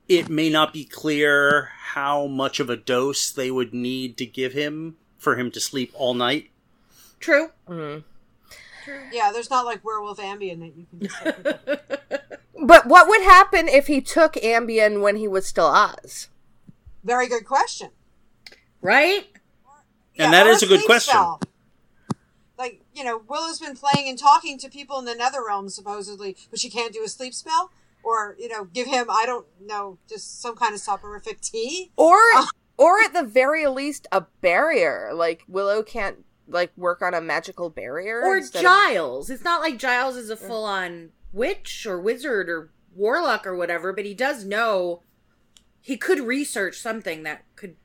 it 0.08 0.30
may 0.30 0.50
not 0.50 0.74
be 0.74 0.84
clear 0.84 1.69
how 1.78 2.25
much 2.25 2.60
of 2.60 2.72
a 2.72 2.75
dose 2.75 3.31
they 3.31 3.51
would 3.51 3.74
need 3.74 4.18
to 4.18 4.25
give 4.25 4.54
him 4.54 4.98
for 5.19 5.36
him 5.36 5.51
to 5.51 5.60
sleep 5.60 5.92
all 5.94 6.16
night. 6.16 6.50
true. 7.19 7.50
Mm-hmm. 7.68 8.01
True. 8.84 9.01
Yeah, 9.12 9.31
there's 9.31 9.50
not 9.50 9.66
like 9.66 9.84
werewolf 9.84 10.19
Ambien 10.19 10.60
that 10.60 10.75
you 10.75 10.86
can 10.92 12.30
just. 12.56 12.68
Like, 12.68 12.84
pick 12.84 12.84
up. 12.84 12.84
But 12.84 12.88
what 12.90 13.07
would 13.07 13.22
happen 13.22 13.68
if 13.68 13.88
he 13.88 14.02
took 14.02 14.34
Ambien 14.34 15.02
when 15.02 15.16
he 15.16 15.28
was 15.28 15.46
still 15.46 15.68
Oz? 15.68 16.30
Very 17.04 17.28
good 17.28 17.46
question. 17.46 17.90
Right? 18.81 19.28
And 20.18 20.34
that 20.34 20.48
or 20.48 20.52
a 20.52 20.66
good 20.66 20.86
question. 20.86 21.12
spell. 21.12 21.42
Like, 22.57 22.81
you 22.94 23.04
know, 23.04 23.22
Willow's 23.28 23.60
been 23.60 23.75
playing 23.75 24.07
and 24.07 24.18
talking 24.18 24.57
to 24.60 24.69
people 24.69 24.98
in 25.00 25.06
the 25.06 25.16
nether 25.16 25.44
realm, 25.46 25.69
supposedly, 25.69 26.38
but 26.50 26.60
she 26.60 26.69
can't 26.69 26.94
do 26.94 27.04
a 27.04 27.07
sleep 27.10 27.34
spell? 27.34 27.72
Or, 28.04 28.36
you 28.40 28.48
know, 28.48 28.66
give 28.66 28.88
him, 28.88 29.08
I 29.10 29.25
don't 29.25 29.46
know, 29.60 29.98
just 30.08 30.42
some 30.42 30.56
kind 30.56 30.74
of 30.74 30.80
soporific 30.80 31.42
tea? 31.42 31.92
Or 31.98 32.16
or 32.78 33.00
at 33.01 33.13
the 33.13 33.24
very 33.24 33.68
least 33.68 34.08
a 34.12 34.22
barrier. 34.42 35.12
Like 35.13 35.44
Willow 35.48 35.84
can't 35.84 36.24
like 36.48 36.72
work 36.78 37.01
on 37.01 37.13
a 37.13 37.22
magical 37.22 37.69
barrier 37.69 38.22
Or 38.22 38.38
instead 38.38 38.60
of- 38.60 38.63
Giles. 38.63 39.30
It's 39.30 39.44
not 39.44 39.62
like 39.62 39.78
Giles 39.78 40.16
is 40.16 40.30
a 40.30 40.36
full 40.38 40.63
on 40.63 41.10
witch 41.36 41.86
or 41.86 42.00
wizard 42.00 42.50
or 42.50 42.72
warlock 42.96 43.46
or 43.46 43.56
whatever, 43.56 43.94
but 43.94 44.06
he 44.06 44.14
does 44.14 44.46
know 44.46 45.02
he 45.82 45.98
could 45.98 46.20
research 46.20 46.80
something 46.80 47.24
that 47.24 47.44
could 47.56 47.76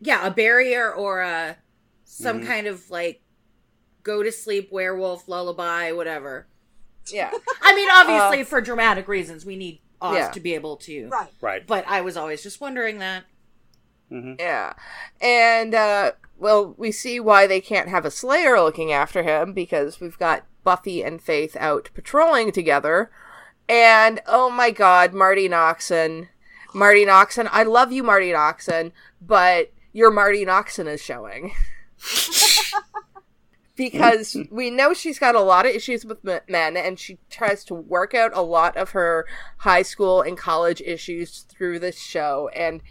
yeah, 0.00 0.26
a 0.26 0.30
barrier 0.30 0.92
or 0.92 1.20
a 1.20 1.58
some 2.04 2.38
mm-hmm. 2.38 2.46
kind 2.46 2.66
of 2.66 2.90
like 2.90 3.22
go 4.02 4.22
to 4.22 4.32
sleep 4.32 4.72
werewolf 4.72 5.28
lullaby, 5.28 5.92
whatever. 5.92 6.48
yeah. 7.12 7.30
I 7.62 7.74
mean, 7.74 7.88
obviously 7.92 8.40
um, 8.40 8.46
for 8.46 8.60
dramatic 8.60 9.06
reasons 9.06 9.44
we 9.44 9.56
need 9.56 9.80
Oz 10.00 10.16
Yeah. 10.16 10.30
to 10.30 10.40
be 10.40 10.54
able 10.54 10.76
to. 10.78 11.08
Right. 11.08 11.32
Right. 11.40 11.66
But 11.66 11.84
I 11.86 12.00
was 12.00 12.16
always 12.16 12.42
just 12.42 12.60
wondering 12.60 12.98
that. 12.98 13.24
Mm-hmm. 14.10 14.34
Yeah. 14.38 14.72
And 15.20 15.74
uh 15.74 16.12
well, 16.38 16.74
we 16.78 16.92
see 16.92 17.18
why 17.18 17.46
they 17.46 17.60
can't 17.60 17.88
have 17.88 18.04
a 18.04 18.10
Slayer 18.12 18.60
looking 18.60 18.92
after 18.92 19.24
him 19.24 19.52
because 19.52 20.00
we've 20.00 20.18
got 20.18 20.44
Buffy 20.68 21.02
and 21.02 21.18
Faith 21.18 21.56
out 21.58 21.88
patrolling 21.94 22.52
together. 22.52 23.10
And 23.70 24.20
oh 24.26 24.50
my 24.50 24.70
god, 24.70 25.14
Marti 25.14 25.48
Noxon. 25.48 26.28
Marti 26.74 27.06
Noxon, 27.06 27.48
I 27.50 27.62
love 27.62 27.90
you, 27.90 28.02
Marti 28.02 28.32
Noxon, 28.32 28.92
but 29.18 29.72
your 29.94 30.10
Marti 30.10 30.44
Noxon 30.44 30.86
is 30.86 31.00
showing. 31.00 31.54
because 33.76 34.36
we 34.50 34.68
know 34.68 34.92
she's 34.92 35.18
got 35.18 35.34
a 35.34 35.40
lot 35.40 35.64
of 35.64 35.74
issues 35.74 36.04
with 36.04 36.22
men 36.22 36.76
and 36.76 37.00
she 37.00 37.16
tries 37.30 37.64
to 37.64 37.74
work 37.74 38.12
out 38.12 38.32
a 38.34 38.42
lot 38.42 38.76
of 38.76 38.90
her 38.90 39.24
high 39.60 39.80
school 39.80 40.20
and 40.20 40.36
college 40.36 40.82
issues 40.82 41.46
through 41.48 41.78
this 41.78 41.98
show 41.98 42.50
and 42.54 42.82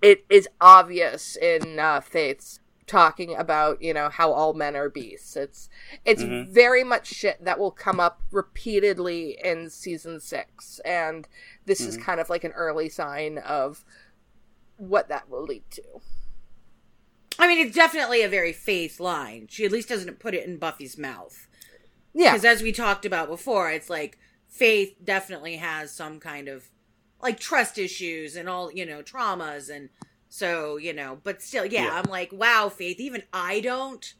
it 0.00 0.24
is 0.30 0.46
obvious 0.60 1.36
in 1.36 1.80
uh, 1.80 2.00
Faith's 2.00 2.59
talking 2.90 3.36
about 3.36 3.80
you 3.80 3.94
know 3.94 4.08
how 4.08 4.32
all 4.32 4.52
men 4.52 4.74
are 4.74 4.90
beasts. 4.90 5.36
It's 5.36 5.68
it's 6.04 6.22
mm-hmm. 6.22 6.52
very 6.52 6.82
much 6.82 7.06
shit 7.06 7.44
that 7.44 7.58
will 7.58 7.70
come 7.70 8.00
up 8.00 8.20
repeatedly 8.32 9.38
in 9.42 9.70
season 9.70 10.18
six, 10.18 10.80
and 10.84 11.28
this 11.66 11.80
is 11.80 11.94
mm-hmm. 11.94 12.04
kind 12.04 12.20
of 12.20 12.28
like 12.28 12.42
an 12.42 12.52
early 12.52 12.88
sign 12.88 13.38
of 13.38 13.84
what 14.76 15.08
that 15.08 15.30
will 15.30 15.44
lead 15.44 15.62
to. 15.70 15.82
I 17.38 17.46
mean, 17.46 17.64
it's 17.64 17.76
definitely 17.76 18.22
a 18.22 18.28
very 18.28 18.52
Faith 18.52 18.98
line. 18.98 19.46
She 19.48 19.64
at 19.64 19.72
least 19.72 19.88
doesn't 19.88 20.18
put 20.18 20.34
it 20.34 20.46
in 20.46 20.58
Buffy's 20.58 20.98
mouth. 20.98 21.46
Yeah, 22.12 22.32
Because 22.32 22.44
as 22.44 22.62
we 22.62 22.72
talked 22.72 23.04
about 23.04 23.28
before, 23.28 23.70
it's 23.70 23.88
like 23.88 24.18
Faith 24.48 24.96
definitely 25.02 25.56
has 25.56 25.92
some 25.92 26.18
kind 26.18 26.48
of 26.48 26.68
like 27.22 27.38
trust 27.38 27.78
issues 27.78 28.34
and 28.34 28.48
all, 28.48 28.72
you 28.72 28.84
know, 28.84 29.00
traumas. 29.00 29.74
And 29.74 29.90
so, 30.30 30.76
you 30.78 30.92
know, 30.94 31.18
but 31.24 31.42
still, 31.42 31.66
yeah, 31.66 31.84
Yeah. 31.84 32.00
I'm 32.02 32.10
like, 32.10 32.32
wow, 32.32 32.68
Faith, 32.70 32.98
even 33.00 33.24
I 33.32 33.60
don't, 33.60 34.14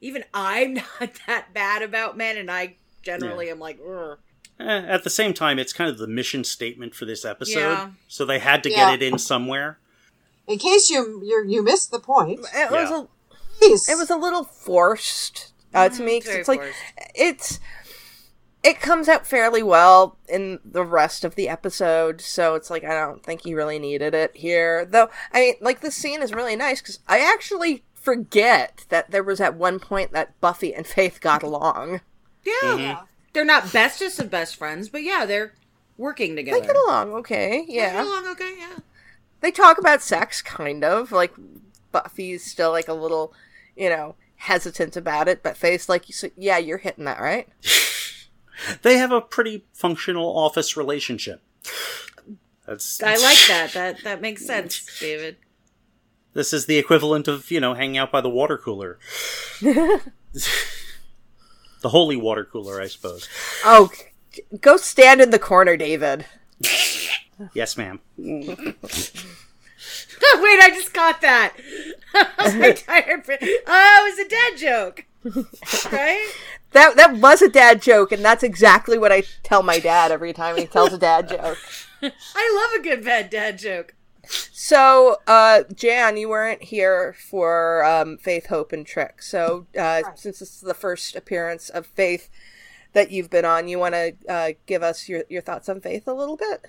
even 0.00 0.22
I'm 0.32 0.74
not 1.00 1.10
that 1.26 1.52
bad 1.52 1.82
about 1.82 2.16
men. 2.16 2.36
And 2.36 2.50
I 2.50 2.76
generally 3.02 3.50
am 3.50 3.58
like, 3.58 3.78
Ugh. 3.80 4.18
Eh, 4.60 4.64
at 4.64 5.02
the 5.04 5.10
same 5.10 5.32
time, 5.32 5.58
it's 5.58 5.72
kind 5.72 5.88
of 5.90 5.96
the 5.96 6.06
mission 6.06 6.44
statement 6.44 6.94
for 6.94 7.06
this 7.06 7.24
episode, 7.24 7.58
Yeah. 7.58 7.90
so 8.08 8.26
they 8.26 8.38
had 8.38 8.62
to 8.64 8.70
Yeah. 8.70 8.76
get 8.92 9.02
it 9.02 9.02
in 9.12 9.18
somewhere. 9.18 9.78
In 10.46 10.58
case 10.58 10.90
you 10.90 11.22
you 11.24 11.44
you 11.48 11.62
missed 11.62 11.90
the 11.90 11.98
point, 12.00 12.40
it 12.54 12.70
was 12.70 12.90
Yeah. 12.90 13.04
a 13.62 13.92
it 13.92 13.98
was 13.98 14.10
a 14.10 14.16
little 14.16 14.44
forced 14.44 15.52
uh, 15.72 15.88
to 15.88 16.02
me 16.02 16.20
'cause 16.20 16.26
very 16.28 16.40
it's 16.40 16.48
like 16.48 16.60
forced. 16.60 16.78
it's 17.14 17.60
it 18.62 18.80
comes 18.80 19.08
out 19.08 19.26
fairly 19.26 19.62
well 19.62 20.16
in 20.28 20.58
the 20.64 20.84
rest 20.84 21.24
of 21.24 21.34
the 21.34 21.48
episode 21.48 22.20
so 22.20 22.54
it's 22.54 22.70
like 22.70 22.84
i 22.84 22.90
don't 22.94 23.22
think 23.24 23.42
he 23.42 23.54
really 23.54 23.78
needed 23.78 24.14
it 24.14 24.30
here 24.36 24.84
though 24.84 25.08
i 25.32 25.40
mean 25.40 25.54
like 25.60 25.80
the 25.80 25.90
scene 25.90 26.20
is 26.22 26.32
really 26.34 26.56
nice 26.56 26.80
because 26.80 26.98
i 27.08 27.20
actually 27.20 27.82
forget 27.94 28.84
that 28.88 29.10
there 29.10 29.22
was 29.22 29.40
at 29.40 29.54
one 29.54 29.78
point 29.78 30.12
that 30.12 30.38
buffy 30.40 30.74
and 30.74 30.86
faith 30.86 31.20
got 31.20 31.42
along 31.42 32.00
yeah, 32.44 32.76
Yeah. 32.76 33.00
they're 33.34 33.44
not 33.44 33.70
bestest 33.72 34.18
of 34.18 34.30
best 34.30 34.56
friends, 34.56 34.88
but 34.88 35.02
yeah, 35.02 35.26
they're 35.26 35.52
working 35.98 36.34
together. 36.36 36.58
they 36.58 36.66
get 36.66 36.76
along 36.76 37.12
okay 37.12 37.64
yeah. 37.68 37.90
They 37.90 37.96
get 37.98 38.06
along 38.06 38.26
okay, 38.28 38.54
yeah. 38.58 38.76
they 39.42 39.50
talk 39.50 39.76
about 39.78 40.00
sex 40.00 40.40
kind 40.40 40.82
of 40.82 41.12
like 41.12 41.34
buffy's 41.92 42.42
still 42.44 42.70
like 42.70 42.88
a 42.88 42.94
little 42.94 43.34
you 43.76 43.90
know 43.90 44.14
hesitant 44.36 44.96
about 44.96 45.28
it 45.28 45.42
but 45.42 45.56
faith's 45.58 45.88
like 45.90 46.04
"So- 46.10 46.30
yeah 46.38 46.56
you're 46.56 46.78
hitting 46.78 47.04
that 47.04 47.20
right 47.20 47.46
They 48.82 48.98
have 48.98 49.12
a 49.12 49.20
pretty 49.20 49.64
functional 49.72 50.36
office 50.36 50.76
relationship. 50.76 51.42
That's 52.66 53.02
I 53.02 53.16
like 53.16 53.38
that. 53.48 53.72
That 53.74 54.04
that 54.04 54.20
makes 54.20 54.46
sense, 54.46 54.86
David. 55.00 55.36
This 56.32 56.52
is 56.52 56.66
the 56.66 56.78
equivalent 56.78 57.26
of, 57.26 57.50
you 57.50 57.58
know, 57.58 57.74
hanging 57.74 57.98
out 57.98 58.12
by 58.12 58.20
the 58.20 58.30
water 58.30 58.56
cooler. 58.56 59.00
the 59.60 60.00
holy 61.82 62.16
water 62.16 62.44
cooler, 62.44 62.80
I 62.80 62.86
suppose. 62.86 63.28
Oh, 63.64 63.90
go 64.60 64.76
stand 64.76 65.20
in 65.20 65.30
the 65.30 65.38
corner, 65.38 65.76
David. 65.76 66.26
Yes, 67.54 67.74
ma'am. 67.78 68.00
Wait, 68.18 68.66
I 68.84 70.70
just 70.74 70.92
got 70.92 71.22
that. 71.22 71.54
My 72.12 72.72
tired 72.72 73.24
friend. 73.24 73.40
Oh, 73.42 74.06
it 74.06 74.10
was 74.10 74.18
a 74.18 74.28
dad 74.28 74.58
joke. 74.58 75.06
Right? 75.92 76.32
That 76.72 76.96
that 76.96 77.16
was 77.16 77.42
a 77.42 77.48
dad 77.48 77.82
joke, 77.82 78.12
and 78.12 78.24
that's 78.24 78.42
exactly 78.42 78.96
what 78.96 79.10
I 79.10 79.24
tell 79.42 79.62
my 79.62 79.80
dad 79.80 80.12
every 80.12 80.32
time 80.32 80.56
he 80.56 80.66
tells 80.66 80.92
a 80.92 80.98
dad 80.98 81.28
joke. 81.28 81.58
I 82.02 82.68
love 82.72 82.80
a 82.80 82.82
good 82.82 83.04
bad 83.04 83.28
dad 83.28 83.58
joke. 83.58 83.94
So, 84.52 85.16
uh, 85.26 85.64
Jan, 85.74 86.16
you 86.16 86.28
weren't 86.28 86.62
here 86.62 87.16
for 87.18 87.84
um, 87.84 88.18
Faith, 88.18 88.46
Hope, 88.46 88.72
and 88.72 88.86
Trick. 88.86 89.22
So, 89.22 89.66
uh, 89.76 90.02
since 90.14 90.38
this 90.38 90.54
is 90.54 90.60
the 90.60 90.74
first 90.74 91.16
appearance 91.16 91.68
of 91.68 91.86
Faith 91.86 92.28
that 92.92 93.10
you've 93.10 93.30
been 93.30 93.44
on, 93.44 93.66
you 93.66 93.78
want 93.78 93.94
to 93.94 94.14
uh, 94.28 94.52
give 94.66 94.82
us 94.82 95.08
your, 95.08 95.24
your 95.28 95.42
thoughts 95.42 95.68
on 95.68 95.80
Faith 95.80 96.06
a 96.06 96.14
little 96.14 96.36
bit? 96.36 96.66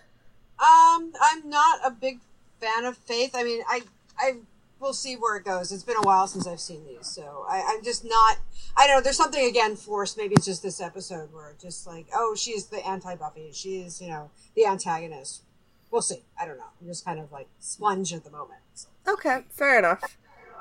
Um, 0.60 1.12
I'm 1.22 1.48
not 1.48 1.80
a 1.86 1.92
big 1.92 2.20
fan 2.60 2.86
of 2.86 2.98
Faith. 2.98 3.32
I 3.36 3.44
mean, 3.44 3.62
I 3.68 3.82
I 4.18 4.36
will 4.82 4.94
see 4.94 5.16
where 5.16 5.38
it 5.38 5.46
goes. 5.46 5.72
It's 5.72 5.84
been 5.84 5.96
a 5.98 6.02
while 6.02 6.28
since 6.28 6.48
I've 6.48 6.60
seen 6.60 6.84
these, 6.86 7.08
so 7.08 7.46
I, 7.48 7.64
I'm 7.68 7.84
just 7.84 8.04
not. 8.04 8.40
I 8.76 8.88
don't 8.88 8.98
know. 8.98 9.02
There's 9.02 9.18
something 9.18 9.48
again 9.48 9.76
forced. 9.76 10.18
Maybe 10.18 10.34
it's 10.36 10.46
just 10.46 10.64
this 10.64 10.82
episode 10.82 11.32
where 11.32 11.52
it's 11.52 11.64
just 11.64 11.88
like, 11.88 12.08
oh, 12.14 12.36
she's 12.36 12.66
the 12.66 12.86
anti 12.86 13.16
Buffy. 13.16 13.52
She's 13.54 14.02
you 14.02 14.10
know 14.10 14.32
the 14.56 14.66
antagonist. 14.66 15.44
We'll 15.92 16.02
see. 16.02 16.24
I 16.40 16.46
don't 16.46 16.58
know. 16.58 16.72
I'm 16.82 16.88
just 16.88 17.06
kind 17.06 17.20
of 17.20 17.32
like 17.32 17.48
sponge 17.60 18.14
at 18.14 18.24
the 18.24 18.32
moment. 18.32 18.62
So. 18.74 18.88
Okay, 19.08 19.44
fair 19.50 19.78
enough. 19.78 20.18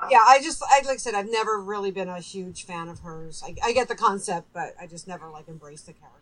Yeah, 0.09 0.19
I 0.27 0.39
just 0.41 0.63
I 0.63 0.81
like 0.85 0.95
I 0.95 0.97
said, 0.97 1.15
I've 1.15 1.29
never 1.29 1.59
really 1.59 1.91
been 1.91 2.09
a 2.09 2.19
huge 2.19 2.65
fan 2.65 2.89
of 2.89 2.99
hers. 2.99 3.43
I, 3.45 3.55
I 3.63 3.73
get 3.73 3.87
the 3.87 3.95
concept, 3.95 4.47
but 4.53 4.73
I 4.79 4.87
just 4.87 5.07
never 5.07 5.29
like 5.29 5.47
embraced 5.47 5.87
the 5.87 5.93
character. 5.93 6.19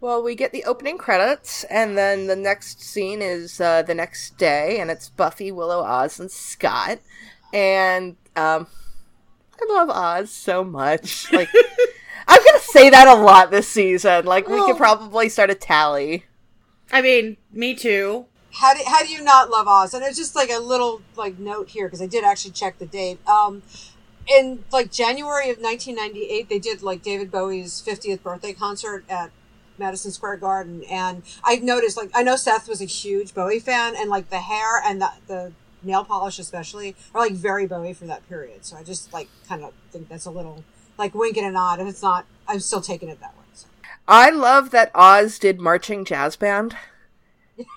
Well, 0.00 0.20
we 0.20 0.34
get 0.34 0.50
the 0.50 0.64
opening 0.64 0.98
credits, 0.98 1.62
and 1.64 1.96
then 1.96 2.26
the 2.26 2.34
next 2.34 2.82
scene 2.82 3.22
is 3.22 3.60
uh, 3.60 3.82
the 3.82 3.94
next 3.94 4.36
day, 4.36 4.80
and 4.80 4.90
it's 4.90 5.08
Buffy, 5.08 5.52
Willow, 5.52 5.84
Oz, 5.84 6.18
and 6.18 6.28
Scott. 6.28 6.98
And 7.52 8.16
um, 8.36 8.66
I 9.60 9.66
love 9.68 9.90
Oz 9.90 10.30
so 10.30 10.64
much. 10.64 11.30
Like, 11.32 11.48
I'm 12.28 12.44
gonna 12.44 12.60
say 12.60 12.88
that 12.90 13.08
a 13.08 13.14
lot 13.14 13.50
this 13.50 13.66
season. 13.68 14.24
Like, 14.24 14.48
we 14.48 14.54
Well- 14.54 14.66
could 14.68 14.76
probably 14.76 15.28
start 15.28 15.50
a 15.50 15.54
tally. 15.54 16.24
I 16.92 17.00
mean, 17.02 17.36
me 17.52 17.74
too. 17.74 18.26
how 18.52 18.74
do, 18.74 18.80
how 18.86 19.02
do 19.02 19.08
you 19.08 19.22
not 19.22 19.50
love 19.50 19.66
Oz? 19.66 19.92
And 19.94 20.04
it's 20.04 20.16
just 20.16 20.36
like 20.36 20.50
a 20.50 20.58
little 20.58 21.00
like 21.16 21.38
note 21.38 21.70
here 21.70 21.86
because 21.86 22.02
I 22.02 22.06
did 22.06 22.22
actually 22.22 22.52
check 22.52 22.78
the 22.78 22.86
date. 22.86 23.18
Um, 23.26 23.62
in 24.26 24.62
like 24.70 24.92
January 24.92 25.50
of 25.50 25.58
1998, 25.58 26.48
they 26.48 26.58
did 26.58 26.82
like 26.82 27.02
David 27.02 27.30
Bowie's 27.30 27.82
50th 27.84 28.22
birthday 28.22 28.52
concert 28.52 29.04
at 29.08 29.30
Madison 29.78 30.12
Square 30.12 30.36
Garden, 30.36 30.84
and 30.88 31.22
I've 31.42 31.62
noticed 31.62 31.96
like 31.96 32.10
I 32.14 32.22
know 32.22 32.36
Seth 32.36 32.68
was 32.68 32.80
a 32.80 32.84
huge 32.86 33.34
Bowie 33.34 33.58
fan, 33.58 33.94
and 33.96 34.08
like 34.10 34.30
the 34.30 34.38
hair 34.40 34.80
and 34.84 35.00
the 35.00 35.10
the 35.26 35.52
nail 35.84 36.04
polish 36.04 36.38
especially 36.38 36.96
are 37.14 37.20
like 37.20 37.32
very 37.32 37.66
Bowie 37.66 37.92
for 37.92 38.06
that 38.06 38.28
period. 38.28 38.64
So 38.64 38.76
I 38.76 38.82
just 38.82 39.12
like 39.12 39.28
kind 39.48 39.64
of 39.64 39.72
think 39.90 40.08
that's 40.08 40.26
a 40.26 40.30
little 40.30 40.64
like 40.98 41.14
wink 41.14 41.36
and 41.36 41.46
a 41.46 41.50
nod. 41.50 41.80
If 41.80 41.88
it's 41.88 42.02
not, 42.02 42.26
I'm 42.48 42.60
still 42.60 42.80
taking 42.80 43.08
it 43.08 43.20
that 43.20 43.36
way. 43.36 43.44
So. 43.54 43.66
I 44.08 44.30
love 44.30 44.70
that 44.70 44.90
Oz 44.94 45.38
did 45.38 45.60
marching 45.60 46.04
jazz 46.04 46.36
band. 46.36 46.76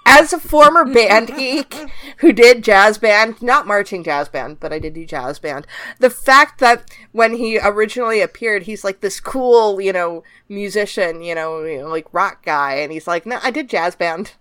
As 0.05 0.31
a 0.31 0.39
former 0.39 0.85
band 0.93 1.35
geek 1.35 1.75
who 2.17 2.31
did 2.31 2.63
jazz 2.63 2.97
band, 2.97 3.41
not 3.41 3.67
marching 3.67 4.03
jazz 4.03 4.29
band, 4.29 4.59
but 4.59 4.71
I 4.71 4.79
did 4.79 4.93
do 4.93 5.05
jazz 5.05 5.37
band, 5.37 5.67
the 5.99 6.09
fact 6.09 6.59
that 6.59 6.89
when 7.11 7.35
he 7.35 7.59
originally 7.59 8.21
appeared, 8.21 8.63
he's 8.63 8.83
like 8.83 9.01
this 9.01 9.19
cool, 9.19 9.81
you 9.81 9.91
know, 9.91 10.23
musician, 10.47 11.21
you 11.21 11.35
know, 11.35 11.63
you 11.63 11.81
know 11.81 11.89
like 11.89 12.13
rock 12.13 12.43
guy, 12.45 12.75
and 12.75 12.91
he's 12.91 13.07
like, 13.07 13.25
no, 13.25 13.39
I 13.43 13.51
did 13.51 13.69
jazz 13.69 13.95
band. 13.95 14.33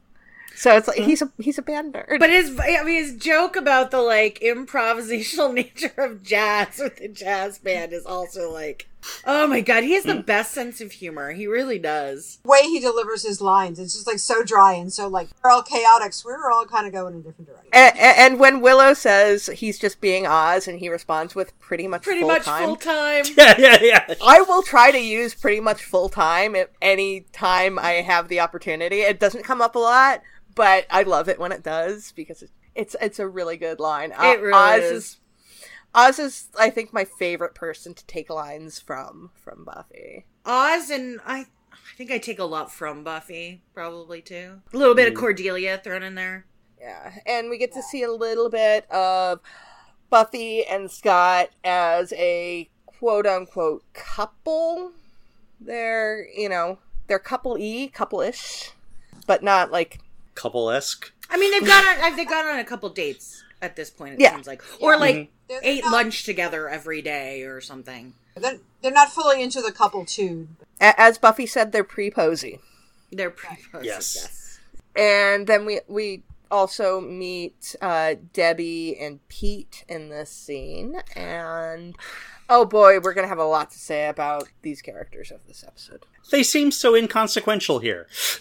So 0.56 0.76
it's 0.76 0.88
like 0.88 0.98
he's 0.98 1.20
a 1.22 1.30
he's 1.38 1.58
a 1.58 1.62
band 1.62 1.94
nerd. 1.94 2.18
But 2.18 2.30
his, 2.30 2.58
I 2.60 2.82
mean, 2.84 3.02
his 3.02 3.16
joke 3.16 3.56
about 3.56 3.90
the 3.90 4.00
like 4.00 4.38
improvisational 4.40 5.52
nature 5.54 5.92
of 5.98 6.22
jazz 6.22 6.78
with 6.78 6.96
the 6.96 7.08
jazz 7.08 7.58
band 7.58 7.92
is 7.92 8.06
also 8.06 8.50
like, 8.52 8.88
oh 9.26 9.46
my 9.46 9.60
god, 9.60 9.82
he 9.84 9.94
has 9.94 10.04
the 10.04 10.14
best 10.14 10.52
sense 10.52 10.80
of 10.80 10.92
humor. 10.92 11.32
He 11.32 11.46
really 11.46 11.78
does. 11.78 12.38
way 12.44 12.62
he 12.62 12.78
delivers 12.80 13.26
his 13.26 13.40
lines. 13.40 13.78
It's 13.78 13.94
just 13.94 14.06
like 14.06 14.18
so 14.18 14.42
dry 14.44 14.74
and 14.74 14.92
so 14.92 15.08
like 15.08 15.28
we're 15.42 15.50
all 15.50 15.62
chaotic. 15.62 16.12
So 16.12 16.28
we're 16.28 16.50
all 16.50 16.66
kind 16.66 16.86
of 16.86 16.92
going 16.92 17.14
in 17.14 17.22
different 17.22 17.48
directions. 17.48 17.70
and, 17.72 17.98
and 17.98 18.40
when 18.40 18.60
Willow 18.60 18.94
says 18.94 19.46
he's 19.46 19.78
just 19.78 20.00
being 20.00 20.26
Oz, 20.26 20.68
and 20.68 20.78
he 20.78 20.88
responds 20.88 21.34
with 21.34 21.58
pretty 21.58 21.88
much 21.88 22.02
Pretty 22.04 22.20
full 22.20 22.28
much 22.28 22.44
time. 22.44 22.64
full 22.64 22.76
time. 22.76 23.24
Yeah, 23.36 23.54
yeah, 23.58 23.78
yeah. 23.82 24.14
I 24.24 24.40
will 24.42 24.62
try 24.62 24.90
to 24.92 24.98
use 24.98 25.34
pretty 25.34 25.60
much 25.60 25.82
full 25.84 26.08
time 26.08 26.54
at 26.54 26.70
any 26.80 27.22
time 27.32 27.78
I 27.78 27.92
have 27.94 28.28
the 28.28 28.40
opportunity. 28.40 29.00
It 29.00 29.18
doesn't 29.20 29.42
come 29.42 29.60
up 29.60 29.74
a 29.74 29.78
lot, 29.78 30.22
but 30.54 30.86
I 30.90 31.02
love 31.02 31.28
it 31.28 31.38
when 31.38 31.52
it 31.52 31.62
does 31.62 32.12
because 32.12 32.42
it- 32.42 32.50
it's 32.74 32.96
it's 33.00 33.18
a 33.18 33.28
really 33.28 33.56
good 33.56 33.78
line. 33.80 34.12
Uh, 34.12 34.32
It 34.32 34.40
really 34.40 34.52
Oz 34.54 34.82
is. 34.82 35.20
Oz 35.94 36.18
is 36.18 36.48
I 36.58 36.70
think 36.70 36.92
my 36.92 37.04
favorite 37.04 37.54
person 37.54 37.94
to 37.94 38.04
take 38.06 38.28
lines 38.30 38.78
from 38.80 39.30
from 39.36 39.64
Buffy. 39.64 40.26
Oz 40.44 40.90
and 40.90 41.20
I, 41.24 41.46
I 41.72 41.76
think 41.96 42.10
I 42.10 42.18
take 42.18 42.40
a 42.40 42.44
lot 42.44 42.72
from 42.72 43.04
Buffy, 43.04 43.62
probably 43.74 44.20
too. 44.22 44.60
A 44.72 44.76
little 44.76 44.94
bit 44.96 45.06
of 45.08 45.14
Cordelia 45.14 45.80
thrown 45.82 46.02
in 46.02 46.14
there. 46.16 46.46
Yeah, 46.80 47.12
and 47.26 47.48
we 47.48 47.58
get 47.58 47.72
to 47.74 47.82
see 47.82 48.02
a 48.02 48.12
little 48.12 48.50
bit 48.50 48.90
of 48.90 49.40
Buffy 50.10 50.64
and 50.66 50.90
Scott 50.90 51.50
as 51.62 52.12
a 52.14 52.68
quote 52.86 53.26
unquote 53.26 53.84
couple. 53.92 54.92
They're 55.60 56.26
you 56.36 56.48
know 56.48 56.78
they're 57.06 57.18
couple 57.20 57.56
e 57.56 57.88
couple 57.88 58.20
ish, 58.20 58.72
but 59.28 59.42
not 59.44 59.70
like 59.70 60.00
Couple 60.34 60.70
esque. 60.70 61.12
I 61.30 61.36
mean, 61.36 61.50
they've 61.52 61.66
gone 61.66 61.84
on. 61.84 62.16
They've 62.16 62.28
gone 62.28 62.46
on 62.46 62.58
a 62.58 62.64
couple 62.64 62.88
dates 62.90 63.42
at 63.62 63.76
this 63.76 63.90
point. 63.90 64.14
It 64.14 64.20
Yeah. 64.20 64.32
seems 64.34 64.46
like, 64.46 64.62
or 64.80 64.96
like 64.96 65.14
They're- 65.14 65.28
they're 65.48 65.60
ate 65.62 65.84
not- 65.84 65.92
lunch 65.92 66.24
together 66.24 66.68
every 66.68 67.02
day 67.02 67.42
or 67.42 67.60
something. 67.60 68.14
They're, 68.36 68.58
they're 68.82 68.90
not 68.92 69.12
fully 69.12 69.42
into 69.42 69.62
the 69.62 69.70
couple 69.72 70.04
too. 70.04 70.48
as 70.80 71.18
Buffy 71.18 71.46
said, 71.46 71.70
they're 71.72 71.84
pre 71.84 72.10
posy. 72.10 72.58
They're 73.12 73.30
pretty 73.30 73.62
Yes. 73.82 74.16
yes. 74.16 74.58
And 74.96 75.46
then 75.46 75.64
we 75.66 75.80
we 75.88 76.22
also 76.50 77.00
meet 77.00 77.74
uh, 77.80 78.14
Debbie 78.32 78.96
and 78.98 79.26
Pete 79.28 79.84
in 79.88 80.08
this 80.08 80.30
scene, 80.30 81.00
and 81.16 81.96
oh 82.48 82.64
boy, 82.64 82.98
we're 83.00 83.14
gonna 83.14 83.28
have 83.28 83.38
a 83.38 83.44
lot 83.44 83.70
to 83.72 83.78
say 83.78 84.08
about 84.08 84.48
these 84.62 84.82
characters 84.82 85.30
of 85.30 85.40
this 85.46 85.64
episode. 85.66 86.04
They 86.30 86.42
seem 86.42 86.70
so 86.70 86.94
inconsequential 86.94 87.78
here. 87.80 88.06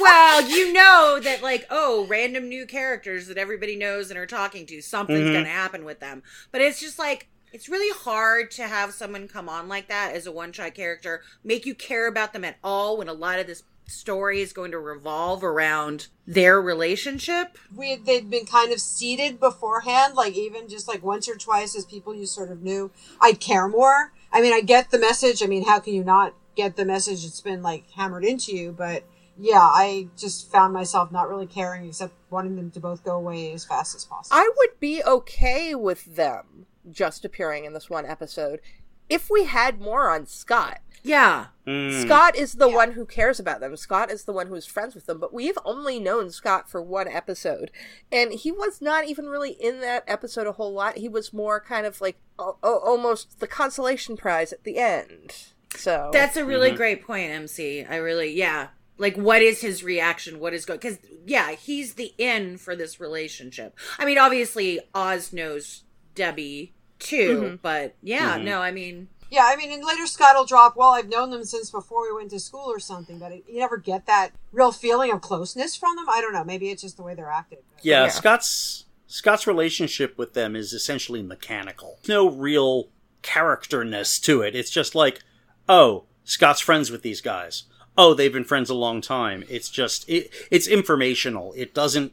well, 0.00 0.48
you 0.48 0.72
know 0.72 1.20
that 1.22 1.40
like, 1.42 1.66
oh, 1.70 2.06
random 2.08 2.48
new 2.48 2.66
characters 2.66 3.26
that 3.28 3.38
everybody 3.38 3.76
knows 3.76 4.10
and 4.10 4.18
are 4.18 4.26
talking 4.26 4.66
to, 4.66 4.80
something's 4.80 5.20
Mhm. 5.28 5.32
gonna 5.34 5.48
happen 5.48 5.84
with 5.84 6.00
them. 6.00 6.22
But 6.50 6.60
it's 6.60 6.80
just 6.80 6.98
like 6.98 7.28
it's 7.52 7.68
really 7.68 7.94
hard 7.98 8.50
to 8.50 8.66
have 8.66 8.94
someone 8.94 9.28
come 9.28 9.46
on 9.46 9.68
like 9.68 9.86
that 9.88 10.14
as 10.14 10.26
a 10.26 10.32
one 10.32 10.52
shot 10.52 10.72
character, 10.74 11.22
make 11.44 11.66
you 11.66 11.74
care 11.74 12.06
about 12.06 12.32
them 12.32 12.44
at 12.44 12.56
all 12.64 12.96
when 12.96 13.08
a 13.08 13.12
lot 13.12 13.38
of 13.38 13.46
this 13.46 13.62
story 13.92 14.40
is 14.40 14.52
going 14.52 14.70
to 14.72 14.78
revolve 14.78 15.44
around 15.44 16.08
their 16.26 16.60
relationship. 16.60 17.58
We 17.74 17.96
they'd 17.96 18.30
been 18.30 18.46
kind 18.46 18.72
of 18.72 18.80
seeded 18.80 19.38
beforehand, 19.38 20.14
like 20.14 20.34
even 20.34 20.68
just 20.68 20.88
like 20.88 21.02
once 21.02 21.28
or 21.28 21.36
twice 21.36 21.76
as 21.76 21.84
people 21.84 22.14
you 22.14 22.26
sort 22.26 22.50
of 22.50 22.62
knew. 22.62 22.90
I'd 23.20 23.40
care 23.40 23.68
more. 23.68 24.12
I 24.32 24.40
mean, 24.40 24.52
I 24.52 24.60
get 24.60 24.90
the 24.90 24.98
message. 24.98 25.42
I 25.42 25.46
mean, 25.46 25.64
how 25.64 25.80
can 25.80 25.94
you 25.94 26.04
not 26.04 26.34
get 26.56 26.76
the 26.76 26.84
message? 26.84 27.24
It's 27.24 27.40
been 27.40 27.62
like 27.62 27.90
hammered 27.90 28.24
into 28.24 28.56
you, 28.56 28.72
but 28.72 29.04
yeah, 29.38 29.60
I 29.60 30.08
just 30.16 30.50
found 30.50 30.72
myself 30.72 31.10
not 31.10 31.28
really 31.28 31.46
caring, 31.46 31.86
except 31.86 32.14
wanting 32.30 32.56
them 32.56 32.70
to 32.72 32.80
both 32.80 33.04
go 33.04 33.16
away 33.16 33.52
as 33.52 33.64
fast 33.64 33.94
as 33.94 34.04
possible. 34.04 34.36
I 34.36 34.50
would 34.58 34.78
be 34.80 35.02
okay 35.04 35.74
with 35.74 36.16
them 36.16 36.66
just 36.90 37.24
appearing 37.24 37.64
in 37.64 37.72
this 37.72 37.88
one 37.88 38.06
episode 38.06 38.60
if 39.08 39.30
we 39.30 39.44
had 39.44 39.80
more 39.80 40.08
on 40.10 40.26
Scott. 40.26 40.80
Yeah. 41.02 41.46
Mm. 41.66 42.02
Scott 42.02 42.36
is 42.36 42.54
the 42.54 42.68
one 42.68 42.92
who 42.92 43.04
cares 43.06 43.40
about 43.40 43.60
them. 43.60 43.76
Scott 43.76 44.10
is 44.10 44.24
the 44.24 44.32
one 44.32 44.46
who 44.46 44.54
is 44.54 44.66
friends 44.66 44.94
with 44.94 45.06
them. 45.06 45.18
But 45.18 45.32
we've 45.34 45.58
only 45.64 45.98
known 45.98 46.30
Scott 46.30 46.68
for 46.70 46.80
one 46.82 47.08
episode. 47.08 47.70
And 48.10 48.32
he 48.32 48.52
was 48.52 48.80
not 48.80 49.06
even 49.08 49.26
really 49.26 49.50
in 49.50 49.80
that 49.80 50.04
episode 50.06 50.46
a 50.46 50.52
whole 50.52 50.72
lot. 50.72 50.98
He 50.98 51.08
was 51.08 51.32
more 51.32 51.60
kind 51.60 51.86
of 51.86 52.00
like 52.00 52.18
o- 52.38 52.56
o- 52.62 52.78
almost 52.78 53.40
the 53.40 53.46
consolation 53.48 54.16
prize 54.16 54.52
at 54.52 54.64
the 54.64 54.78
end. 54.78 55.34
So 55.76 56.10
That's 56.12 56.36
a 56.36 56.44
really 56.44 56.70
Mhm. 56.72 56.76
great 56.76 57.04
point, 57.06 57.30
MC. 57.30 57.84
I 57.84 57.96
really, 57.96 58.32
yeah. 58.32 58.68
Like, 58.98 59.16
what 59.16 59.42
is 59.42 59.60
his 59.60 59.82
reaction? 59.82 60.38
What 60.38 60.52
is 60.54 60.64
going? 60.64 60.78
Because, 60.78 60.98
yeah, 61.26 61.52
he's 61.52 61.94
the 61.94 62.12
in 62.18 62.58
for 62.58 62.76
this 62.76 63.00
relationship. 63.00 63.74
I 63.98 64.04
mean, 64.04 64.18
obviously, 64.18 64.80
Oz 64.94 65.32
knows 65.32 65.82
Debbie 66.14 66.74
too, 66.98 67.42
Mhm. 67.42 67.58
but 67.62 67.94
yeah, 68.02 68.38
Mhm. 68.38 68.44
no, 68.44 68.60
I 68.60 68.70
mean, 68.70 69.08
Yeah, 69.32 69.44
I 69.46 69.56
mean, 69.56 69.72
and 69.72 69.82
later 69.82 70.06
Scott 70.06 70.36
will 70.36 70.44
drop, 70.44 70.76
well, 70.76 70.90
I've 70.90 71.08
known 71.08 71.30
them 71.30 71.42
since 71.44 71.70
before 71.70 72.02
we 72.02 72.14
went 72.14 72.28
to 72.32 72.38
school 72.38 72.70
or 72.70 72.78
something, 72.78 73.18
but 73.18 73.32
it, 73.32 73.44
you 73.48 73.60
never 73.60 73.78
get 73.78 74.04
that 74.04 74.32
real 74.52 74.72
feeling 74.72 75.10
of 75.10 75.22
closeness 75.22 75.74
from 75.74 75.96
them. 75.96 76.04
I 76.06 76.20
don't 76.20 76.34
know. 76.34 76.44
Maybe 76.44 76.68
it's 76.68 76.82
just 76.82 76.98
the 76.98 77.02
way 77.02 77.14
they're 77.14 77.30
acted. 77.30 77.60
but- 77.74 77.82
Yeah, 77.82 78.04
Yeah. 78.04 78.08
Scott's 78.10 78.84
Scott's 79.06 79.46
relationship 79.46 80.18
with 80.18 80.34
them 80.34 80.54
is 80.54 80.74
essentially 80.74 81.22
mechanical. 81.22 81.98
No 82.06 82.28
real 82.28 82.90
characterness 83.22 84.18
to 84.20 84.42
it. 84.42 84.54
It's 84.54 84.70
just 84.70 84.94
like, 84.94 85.20
oh, 85.66 86.04
Scott's 86.24 86.60
friends 86.60 86.90
with 86.90 87.00
these 87.00 87.22
guys. 87.22 87.64
Oh, 87.96 88.12
they've 88.12 88.32
been 88.32 88.44
friends 88.44 88.68
a 88.68 88.74
long 88.74 89.00
time. 89.00 89.44
It's 89.48 89.70
just 89.70 90.06
it, 90.10 90.30
it's 90.50 90.66
informational. 90.66 91.54
It 91.56 91.72
doesn't 91.72 92.12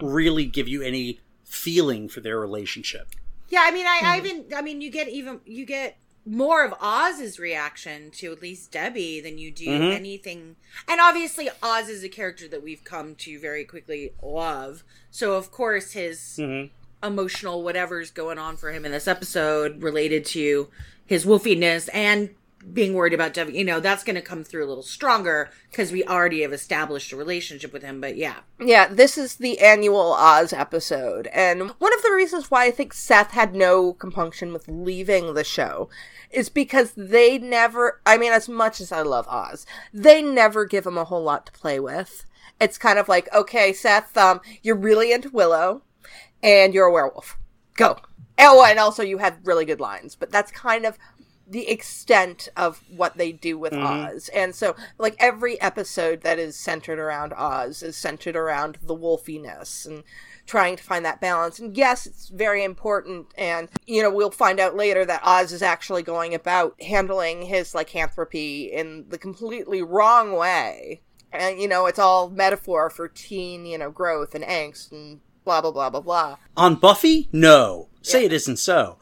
really 0.00 0.46
give 0.46 0.66
you 0.66 0.80
any 0.80 1.20
feeling 1.44 2.08
for 2.08 2.20
their 2.20 2.40
relationship. 2.40 3.08
Yeah, 3.50 3.64
I 3.64 3.70
mean, 3.70 3.86
I, 3.86 4.00
I 4.02 4.18
hmm. 4.20 4.26
even, 4.26 4.44
I 4.56 4.62
mean, 4.62 4.80
you 4.80 4.90
get 4.90 5.08
even, 5.08 5.40
you 5.44 5.66
get 5.66 5.98
more 6.28 6.64
of 6.64 6.74
Oz's 6.80 7.38
reaction 7.38 8.10
to 8.12 8.32
at 8.32 8.42
least 8.42 8.70
Debbie 8.70 9.20
than 9.20 9.38
you 9.38 9.50
do 9.50 9.66
Mhm. 9.66 9.94
anything. 9.94 10.56
And 10.86 11.00
obviously, 11.00 11.48
Oz 11.62 11.88
is 11.88 12.04
a 12.04 12.08
character 12.08 12.46
that 12.48 12.62
we've 12.62 12.84
come 12.84 13.14
to 13.16 13.38
very 13.38 13.64
quickly 13.64 14.12
love. 14.22 14.84
So, 15.10 15.34
of 15.34 15.50
course, 15.50 15.92
his 15.92 16.18
Mm-hmm. 16.38 16.68
emotional 17.06 17.62
whatever's 17.62 18.10
going 18.10 18.38
on 18.38 18.56
for 18.56 18.72
him 18.72 18.84
in 18.84 18.92
this 18.92 19.08
episode 19.08 19.82
related 19.82 20.24
to 20.26 20.68
his 21.06 21.24
wolfiness 21.24 21.88
and 21.94 22.34
being 22.72 22.94
worried 22.94 23.14
about 23.14 23.34
Debbie, 23.34 23.56
you 23.56 23.64
know, 23.64 23.80
that's 23.80 24.04
going 24.04 24.16
to 24.16 24.22
come 24.22 24.44
through 24.44 24.64
a 24.64 24.68
little 24.68 24.82
stronger 24.82 25.50
because 25.70 25.92
we 25.92 26.04
already 26.04 26.42
have 26.42 26.52
established 26.52 27.12
a 27.12 27.16
relationship 27.16 27.72
with 27.72 27.82
him. 27.82 28.00
But 28.00 28.16
yeah, 28.16 28.38
Yeah, 28.60 28.88
this 28.88 29.16
is 29.16 29.36
the 29.36 29.58
annual 29.60 30.12
Oz 30.12 30.52
episode. 30.52 31.28
And 31.28 31.70
one 31.78 31.94
of 31.94 32.02
the 32.02 32.12
reasons 32.12 32.50
why 32.50 32.66
I 32.66 32.70
think 32.70 32.92
Seth 32.92 33.30
had 33.30 33.54
no 33.54 33.92
compunction 33.92 34.52
with 34.52 34.68
leaving 34.68 35.34
the 35.34 35.44
show 35.44 35.88
is 36.30 36.48
because 36.48 36.92
they 36.96 37.38
never, 37.38 38.00
I 38.04 38.18
mean, 38.18 38.32
as 38.32 38.48
much 38.48 38.80
as 38.80 38.92
I 38.92 39.02
love 39.02 39.26
Oz, 39.28 39.64
they 39.94 40.20
never 40.20 40.64
give 40.64 40.86
him 40.86 40.98
a 40.98 41.04
whole 41.04 41.22
lot 41.22 41.46
to 41.46 41.52
play 41.52 41.80
with. 41.80 42.24
It's 42.60 42.76
kind 42.76 42.98
of 42.98 43.08
like, 43.08 43.32
okay, 43.32 43.72
Seth, 43.72 44.16
um, 44.16 44.40
you're 44.62 44.76
really 44.76 45.12
into 45.12 45.30
Willow 45.30 45.82
and 46.42 46.74
you're 46.74 46.86
a 46.86 46.92
werewolf. 46.92 47.38
Go. 47.74 47.98
Oh, 48.38 48.64
and 48.64 48.78
also 48.78 49.02
you 49.02 49.18
have 49.18 49.38
really 49.44 49.64
good 49.64 49.80
lines, 49.80 50.14
but 50.14 50.30
that's 50.30 50.50
kind 50.52 50.84
of 50.84 50.98
the 51.48 51.68
extent 51.68 52.48
of 52.56 52.82
what 52.88 53.16
they 53.16 53.32
do 53.32 53.58
with 53.58 53.72
mm-hmm. 53.72 54.16
Oz. 54.16 54.28
And 54.34 54.54
so, 54.54 54.76
like, 54.98 55.16
every 55.18 55.60
episode 55.60 56.22
that 56.22 56.38
is 56.38 56.56
centered 56.56 56.98
around 56.98 57.32
Oz 57.32 57.82
is 57.82 57.96
centered 57.96 58.36
around 58.36 58.78
the 58.82 58.96
wolfiness 58.96 59.86
and 59.86 60.04
trying 60.46 60.76
to 60.76 60.82
find 60.82 61.04
that 61.04 61.20
balance. 61.20 61.58
And 61.58 61.76
yes, 61.76 62.06
it's 62.06 62.28
very 62.28 62.64
important. 62.64 63.26
And, 63.36 63.68
you 63.86 64.02
know, 64.02 64.10
we'll 64.10 64.30
find 64.30 64.60
out 64.60 64.76
later 64.76 65.04
that 65.04 65.22
Oz 65.24 65.52
is 65.52 65.62
actually 65.62 66.02
going 66.02 66.34
about 66.34 66.80
handling 66.82 67.42
his 67.42 67.74
lycanthropy 67.74 68.64
in 68.72 69.06
the 69.08 69.18
completely 69.18 69.82
wrong 69.82 70.32
way. 70.32 71.02
And, 71.32 71.60
you 71.60 71.68
know, 71.68 71.86
it's 71.86 71.98
all 71.98 72.30
metaphor 72.30 72.88
for 72.88 73.08
teen, 73.08 73.66
you 73.66 73.76
know, 73.76 73.90
growth 73.90 74.34
and 74.34 74.44
angst 74.44 74.92
and 74.92 75.20
blah, 75.44 75.60
blah, 75.60 75.70
blah, 75.70 75.90
blah, 75.90 76.00
blah. 76.00 76.36
On 76.56 76.74
Buffy, 76.74 77.28
no. 77.32 77.88
Say 78.00 78.24
it 78.24 78.32
isn't 78.32 78.58
so. 78.58 78.98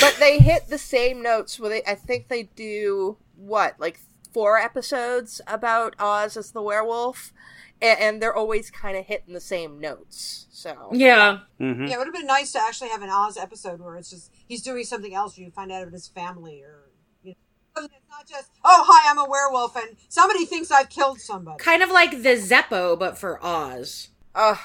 But 0.00 0.16
they 0.18 0.38
hit 0.38 0.68
the 0.68 0.78
same 0.78 1.22
notes 1.22 1.58
with 1.58 1.72
it. 1.72 1.84
I 1.86 1.94
think 1.94 2.28
they 2.28 2.44
do 2.44 3.16
what, 3.36 3.78
like 3.78 4.00
four 4.32 4.58
episodes 4.58 5.40
about 5.46 5.94
Oz 5.98 6.36
as 6.36 6.50
the 6.52 6.62
werewolf, 6.62 7.32
and, 7.80 7.98
and 8.00 8.22
they're 8.22 8.34
always 8.34 8.70
kind 8.70 8.96
of 8.96 9.06
hitting 9.06 9.34
the 9.34 9.40
same 9.40 9.80
notes. 9.80 10.46
So 10.50 10.88
yeah, 10.92 11.40
Mm-hmm. 11.60 11.86
Yeah, 11.86 11.94
it 11.94 11.98
would 11.98 12.06
have 12.06 12.14
been 12.14 12.26
nice 12.26 12.52
to 12.52 12.60
actually 12.60 12.88
have 12.90 13.02
an 13.02 13.10
Oz 13.10 13.36
episode 13.36 13.80
where 13.80 13.96
it's 13.96 14.10
just 14.10 14.32
he's 14.48 14.62
doing 14.62 14.84
something 14.84 15.14
else, 15.14 15.38
or 15.38 15.42
you 15.42 15.50
find 15.50 15.70
out 15.70 15.82
about 15.82 15.92
his 15.92 16.08
family, 16.08 16.62
or 16.62 16.88
you 17.22 17.34
know, 17.76 17.84
it's 17.84 17.92
not 18.10 18.26
just 18.26 18.50
oh 18.64 18.84
hi, 18.86 19.10
I'm 19.10 19.18
a 19.18 19.28
werewolf, 19.28 19.76
and 19.76 19.96
somebody 20.08 20.46
thinks 20.46 20.70
I've 20.70 20.88
killed 20.88 21.20
somebody. 21.20 21.58
kind 21.62 21.82
of 21.82 21.90
like 21.90 22.10
the 22.22 22.36
Zeppo, 22.36 22.98
but 22.98 23.18
for 23.18 23.38
Oz. 23.44 24.08
uh, 24.34 24.56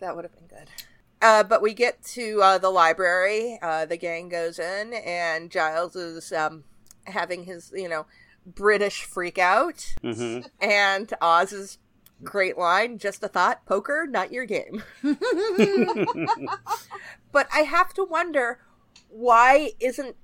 that 0.00 0.16
would 0.16 0.24
have 0.24 0.34
been 0.34 0.48
good. 0.58 0.68
Uh, 1.24 1.42
but 1.42 1.62
we 1.62 1.72
get 1.72 2.02
to 2.02 2.42
uh, 2.42 2.58
the 2.58 2.68
library. 2.68 3.58
Uh, 3.62 3.86
the 3.86 3.96
gang 3.96 4.28
goes 4.28 4.58
in, 4.58 4.92
and 4.92 5.50
Giles 5.50 5.96
is 5.96 6.30
um, 6.34 6.64
having 7.04 7.44
his, 7.44 7.72
you 7.74 7.88
know, 7.88 8.04
British 8.44 9.04
freak 9.04 9.38
out. 9.38 9.94
Mm-hmm. 10.02 10.46
And 10.60 11.14
Oz's 11.22 11.78
great 12.22 12.58
line, 12.58 12.98
just 12.98 13.24
a 13.24 13.28
thought, 13.28 13.64
poker, 13.64 14.06
not 14.06 14.32
your 14.32 14.44
game. 14.44 14.82
but 17.32 17.48
I 17.54 17.60
have 17.60 17.94
to 17.94 18.04
wonder 18.04 18.60
why 19.08 19.70
isn't 19.80 20.16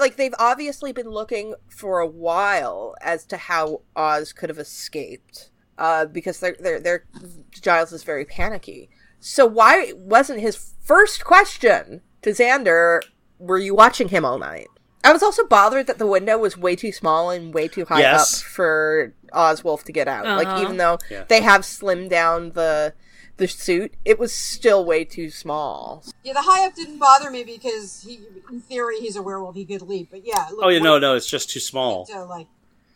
like 0.00 0.16
they've 0.16 0.34
obviously 0.38 0.92
been 0.92 1.10
looking 1.10 1.56
for 1.68 2.00
a 2.00 2.06
while 2.06 2.94
as 3.02 3.26
to 3.26 3.36
how 3.36 3.82
Oz 3.94 4.32
could 4.32 4.48
have 4.48 4.58
escaped. 4.58 5.50
Uh, 5.76 6.06
because 6.06 6.40
they're, 6.40 6.56
they're, 6.58 6.80
they're, 6.80 7.04
Giles 7.52 7.92
is 7.92 8.02
very 8.02 8.24
panicky. 8.24 8.88
So 9.20 9.46
why 9.46 9.92
wasn't 9.96 10.40
his 10.40 10.74
first 10.82 11.24
question 11.24 12.00
to 12.22 12.30
Xander, 12.30 13.00
were 13.38 13.58
you 13.58 13.74
watching 13.74 14.08
him 14.08 14.24
all 14.24 14.38
night? 14.38 14.68
I 15.04 15.12
was 15.12 15.22
also 15.22 15.46
bothered 15.46 15.86
that 15.86 15.98
the 15.98 16.06
window 16.06 16.36
was 16.38 16.56
way 16.58 16.74
too 16.76 16.92
small 16.92 17.30
and 17.30 17.54
way 17.54 17.68
too 17.68 17.84
high 17.84 18.00
Yes. 18.00 18.40
up 18.42 18.46
for 18.48 19.14
Oswolf 19.32 19.84
to 19.84 19.92
get 19.92 20.08
out. 20.08 20.24
Like 20.26 20.46
Uh-huh. 20.48 20.62
even 20.62 20.76
though 20.76 20.98
Yeah. 21.10 21.24
they 21.28 21.40
have 21.42 21.62
slimmed 21.62 22.10
down 22.10 22.50
the 22.52 22.94
the 23.36 23.46
suit, 23.46 23.94
it 24.04 24.18
was 24.18 24.32
still 24.34 24.84
way 24.84 25.04
too 25.04 25.30
small. 25.30 26.02
Yeah, 26.24 26.32
the 26.32 26.42
high 26.42 26.66
up 26.66 26.74
didn't 26.74 26.98
bother 26.98 27.30
me 27.30 27.44
because 27.44 28.02
he, 28.04 28.18
in 28.50 28.60
theory, 28.62 28.98
he's 28.98 29.14
a 29.14 29.22
werewolf. 29.22 29.54
He 29.54 29.64
could 29.64 29.82
leap, 29.82 30.08
but 30.10 30.26
yeah. 30.26 30.46
Look, 30.50 30.64
Oh, 30.64 30.68
yeah, 30.68 30.80
no, 30.80 30.98
no, 30.98 31.14
it's 31.14 31.28
just 31.28 31.48
too 31.48 31.60
small. 31.60 32.04
To 32.06 32.24
like 32.24 32.48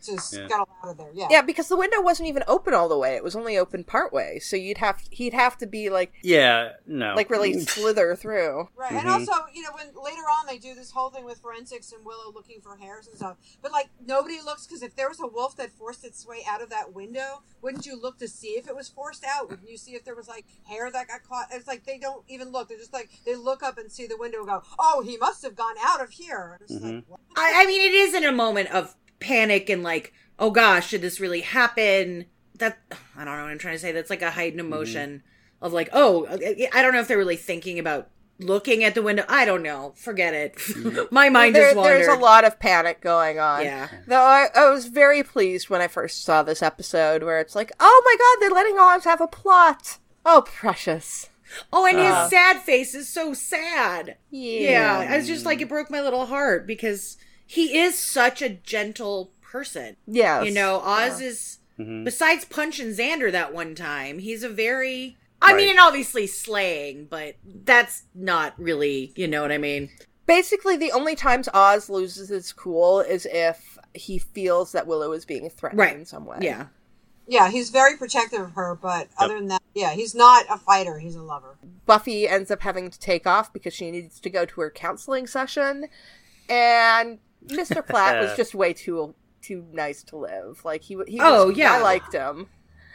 to 0.03 0.11
Yeah. 0.13 0.17
scuttle 0.19 0.69
out 0.83 0.89
of 0.89 0.97
there. 0.97 1.09
Yeah. 1.13 1.27
Yeah, 1.29 1.41
because 1.41 1.67
the 1.67 1.75
window 1.77 2.01
wasn't 2.01 2.29
even 2.29 2.43
open 2.47 2.73
all 2.73 2.87
the 2.89 2.97
way; 2.97 3.15
it 3.15 3.23
was 3.23 3.35
only 3.35 3.57
open 3.57 3.83
part 3.83 4.11
way. 4.13 4.39
So 4.39 4.55
you'd 4.55 4.77
have 4.79 5.01
he'd 5.11 5.33
have 5.33 5.57
to 5.59 5.65
be 5.67 5.89
like 5.89 6.13
Yeah, 6.23 6.73
no. 6.85 7.13
like 7.15 7.29
really 7.29 7.53
slither 7.65 8.15
through. 8.15 8.69
Right, 8.75 8.91
Mhm. 8.91 8.99
and 8.99 9.09
also, 9.09 9.31
you 9.53 9.61
know, 9.63 9.71
when 9.73 9.87
later 10.03 10.21
on 10.23 10.45
they 10.47 10.57
do 10.57 10.73
this 10.75 10.91
whole 10.91 11.09
thing 11.09 11.25
with 11.25 11.39
forensics 11.39 11.91
and 11.91 12.05
Willow 12.05 12.31
looking 12.33 12.61
for 12.61 12.75
hairs 12.77 13.07
and 13.07 13.15
stuff, 13.17 13.37
but 13.61 13.71
like 13.71 13.89
nobody 14.05 14.39
looks 14.41 14.65
because 14.67 14.83
if 14.83 14.95
there 14.95 15.09
was 15.09 15.19
a 15.19 15.27
wolf 15.27 15.55
that 15.57 15.71
forced 15.71 16.03
its 16.03 16.25
way 16.25 16.43
out 16.47 16.61
of 16.61 16.69
that 16.69 16.93
window, 16.93 17.41
wouldn't 17.61 17.85
you 17.85 17.95
look 17.99 18.17
to 18.19 18.27
see 18.27 18.49
if 18.57 18.67
it 18.67 18.75
was 18.75 18.89
forced 18.89 19.23
out? 19.23 19.49
Wouldn't 19.49 19.69
you 19.69 19.77
see 19.77 19.91
if 19.95 20.03
there 20.03 20.15
was 20.15 20.27
like 20.27 20.45
hair 20.67 20.91
that 20.91 21.07
got 21.07 21.23
caught? 21.23 21.47
It's 21.51 21.67
like 21.67 21.85
they 21.85 21.97
don't 21.97 22.23
even 22.27 22.51
look; 22.51 22.69
they're 22.69 22.77
just 22.77 22.93
like 22.93 23.09
they 23.25 23.35
look 23.35 23.63
up 23.63 23.77
and 23.77 23.91
see 23.91 24.07
the 24.07 24.17
window 24.17 24.39
and 24.39 24.47
go, 24.47 24.63
"Oh, 24.77 25.01
he 25.01 25.17
must 25.17 25.41
have 25.43 25.55
gone 25.55 25.75
out 25.81 26.01
of 26.01 26.11
here." 26.11 26.57
And 26.59 26.69
it's 26.69 26.83
like. 26.83 27.03
I, 27.35 27.63
I 27.63 27.65
mean, 27.65 27.81
it 27.81 27.93
is 27.93 28.13
in 28.13 28.23
a 28.23 28.31
moment 28.31 28.69
of 28.71 28.95
panic 29.23 29.69
and 29.69 29.81
like, 29.83 30.13
oh 30.37 30.51
gosh, 30.51 30.89
should 30.89 31.01
this 31.01 31.19
really 31.19 31.41
happen? 31.41 32.25
That 32.59 32.77
I 33.15 33.25
don't 33.25 33.35
know 33.37 33.43
what 33.43 33.51
I'm 33.51 33.57
trying 33.57 33.75
to 33.75 33.79
say. 33.79 33.91
That's 33.91 34.09
like 34.09 34.21
a 34.21 34.31
heightened 34.31 34.59
emotion 34.59 35.23
of 35.61 35.73
like, 35.73 35.89
oh, 35.93 36.27
I 36.29 36.67
I 36.73 36.81
don't 36.81 36.93
know 36.93 36.99
if 36.99 37.07
they're 37.07 37.17
really 37.17 37.35
thinking 37.37 37.79
about 37.79 38.09
looking 38.39 38.83
at 38.83 38.93
the 38.95 39.01
window. 39.01 39.23
I 39.29 39.45
don't 39.45 39.63
know. 39.63 39.93
Forget 39.95 40.33
it. 40.33 40.57
My 41.11 41.29
mind 41.29 41.55
There- 41.55 41.65
just 41.67 41.77
wandered. 41.77 41.95
there's 42.03 42.07
a 42.17 42.19
lot 42.19 42.43
of 42.43 42.59
panic 42.59 42.99
going 43.01 43.39
on. 43.39 43.63
Yeah. 43.63 43.87
Though 44.07 44.21
I, 44.21 44.47
I 44.55 44.69
was 44.69 44.87
very 44.87 45.23
pleased 45.23 45.69
when 45.69 45.81
I 45.81 45.87
first 45.87 46.23
saw 46.23 46.43
this 46.43 46.61
episode, 46.61 47.23
where 47.23 47.39
it's 47.39 47.55
like, 47.55 47.71
oh 47.79 48.01
my 48.05 48.15
god, 48.19 48.41
they're 48.41 48.55
letting 48.55 48.77
Oz 48.77 49.03
have 49.05 49.21
a 49.21 49.27
plot. 49.27 49.97
Oh, 50.25 50.43
precious. 50.45 51.29
Oh, 51.71 51.85
and 51.85 51.97
Uh. 51.97 52.21
his 52.23 52.29
sad 52.31 52.61
face 52.61 52.93
is 52.95 53.07
so 53.07 53.33
sad. 53.33 54.17
Yeah. 54.31 55.07
I 55.09 55.17
was 55.17 55.27
just 55.27 55.45
like, 55.45 55.61
it 55.61 55.69
broke 55.69 55.89
my 55.91 56.01
little 56.01 56.25
heart 56.25 56.65
because 56.67 57.17
he 57.45 57.77
is 57.77 57.97
such 57.97 58.41
a 58.41 58.49
gentle 58.49 59.31
person. 59.41 59.95
Yeah. 60.07 60.41
You 60.41 60.51
know, 60.51 60.79
Oz 60.83 61.21
is 61.21 61.59
mm-hmm. 61.79 62.03
besides 62.03 62.45
punching 62.45 62.89
Xander 62.89 63.31
that 63.31 63.53
one 63.53 63.75
time, 63.75 64.19
he's 64.19 64.43
a 64.43 64.49
very 64.49 65.17
I 65.41 65.51
Right. 65.51 65.57
mean, 65.57 65.69
and 65.71 65.79
obviously 65.79 66.25
slaying, 66.25 67.05
but 67.05 67.35
that's 67.43 68.03
not 68.15 68.53
really, 68.57 69.11
you 69.17 69.27
know 69.27 69.41
what 69.41 69.51
I 69.51 69.57
mean? 69.57 69.89
Basically, 70.25 70.77
the 70.77 70.93
only 70.93 71.15
times 71.17 71.49
Oz 71.53 71.89
loses 71.89 72.29
his 72.29 72.53
cool 72.53 73.01
is 73.01 73.27
if 73.29 73.77
he 73.93 74.17
feels 74.19 74.71
that 74.71 74.87
Willow 74.87 75.11
is 75.11 75.25
being 75.25 75.49
threatened 75.49 75.79
Right. 75.79 75.95
in 75.97 76.05
some 76.05 76.25
way. 76.25 76.37
Yeah. 76.41 76.67
Yeah, 77.27 77.49
he's 77.49 77.69
very 77.69 77.97
protective 77.97 78.41
of 78.41 78.51
her, 78.53 78.75
but 78.81 79.07
other 79.17 79.35
than 79.35 79.47
that, 79.47 79.61
yeah, 79.73 79.91
he's 79.93 80.13
not 80.13 80.45
a 80.49 80.57
fighter; 80.57 80.99
he's 80.99 81.15
a 81.15 81.21
lover. 81.21 81.57
Buffy 81.85 82.27
ends 82.27 82.51
up 82.51 82.61
having 82.61 82.89
to 82.89 82.99
take 82.99 83.25
off 83.25 83.53
because 83.53 83.73
she 83.73 83.91
needs 83.91 84.19
to 84.19 84.29
go 84.29 84.45
to 84.45 84.61
her 84.61 84.69
counseling 84.69 85.25
session, 85.25 85.87
and 86.49 87.19
Mr. 87.47 87.85
Platt 87.85 88.21
was 88.21 88.33
just 88.37 88.53
way 88.55 88.73
too 88.73 89.15
too 89.41 89.65
nice 89.71 90.03
to 90.03 90.17
live. 90.17 90.61
Like 90.63 90.83
he, 90.83 90.97
he 91.07 91.19
Oh, 91.21 91.49
yeah. 91.49 91.73
I 91.73 91.81
liked 91.81 92.13
him. 92.13 92.47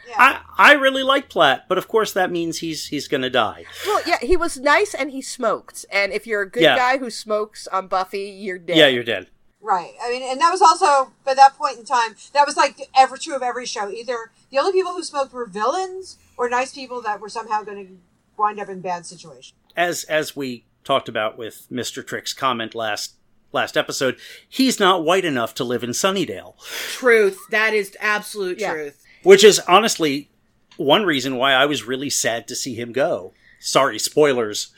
Yeah, 0.07 0.15
I, 0.57 0.71
I 0.71 0.73
really 0.73 1.03
like 1.03 1.29
Platt, 1.29 1.65
but 1.69 1.77
of 1.77 1.87
course 1.87 2.13
that 2.13 2.31
means 2.31 2.57
he's 2.59 2.87
he's 2.87 3.07
gonna 3.07 3.29
die. 3.29 3.65
Well, 3.85 4.01
yeah, 4.07 4.17
he 4.21 4.35
was 4.35 4.57
nice 4.57 4.95
and 4.95 5.11
he 5.11 5.21
smoked. 5.21 5.85
And 5.91 6.11
if 6.11 6.25
you're 6.25 6.41
a 6.41 6.49
good 6.49 6.63
Yeah. 6.63 6.75
guy 6.75 6.97
who 6.97 7.09
smokes 7.11 7.67
on 7.67 7.87
Buffy, 7.87 8.21
you're 8.29 8.57
dead. 8.57 8.77
Yeah, 8.77 8.87
you're 8.87 9.03
dead. 9.03 9.27
Right. 9.61 9.91
I 10.01 10.09
mean, 10.09 10.23
and 10.23 10.39
that 10.41 10.49
was 10.51 10.61
also 10.61 11.11
by 11.25 11.33
that 11.35 11.55
point 11.57 11.77
in 11.77 11.85
time. 11.85 12.15
That 12.33 12.47
was 12.47 12.57
like 12.57 12.79
ever 12.97 13.17
true 13.17 13.35
of 13.35 13.43
every 13.43 13.65
show. 13.67 13.89
Either 13.91 14.31
the 14.49 14.57
only 14.57 14.71
people 14.71 14.93
who 14.93 15.03
smoked 15.03 15.33
were 15.33 15.45
villains, 15.45 16.17
or 16.37 16.49
nice 16.49 16.73
people 16.73 17.01
that 17.01 17.19
were 17.19 17.29
somehow 17.29 17.61
going 17.61 17.85
to 17.85 17.97
wind 18.37 18.59
up 18.59 18.69
in 18.69 18.79
bad 18.81 19.05
situations. 19.05 19.53
As 19.75 20.05
as 20.05 20.35
we 20.35 20.65
talked 20.85 21.09
about 21.09 21.37
with 21.37 21.67
Mr. 21.69 22.03
Trick's 22.07 22.33
comment 22.33 22.73
last 22.73 23.13
last 23.51 23.75
episode, 23.77 24.17
he's 24.47 24.79
not 24.79 25.03
white 25.03 25.25
enough 25.25 25.53
to 25.55 25.63
live 25.63 25.83
in 25.83 25.91
Sunnydale. 25.91 26.55
Truth. 26.93 27.39
That 27.51 27.73
is 27.73 27.95
absolute 27.99 28.59
Yeah. 28.59 28.73
truth. 28.73 29.03
Which 29.23 29.43
is 29.43 29.59
honestly 29.67 30.29
one 30.77 31.03
reason 31.05 31.35
why 31.35 31.53
I 31.53 31.65
was 31.65 31.83
really 31.83 32.09
sad 32.09 32.47
to 32.47 32.55
see 32.55 32.75
him 32.75 32.91
go. 32.93 33.33
Sorry, 33.61 33.99
spoilers. 33.99 34.71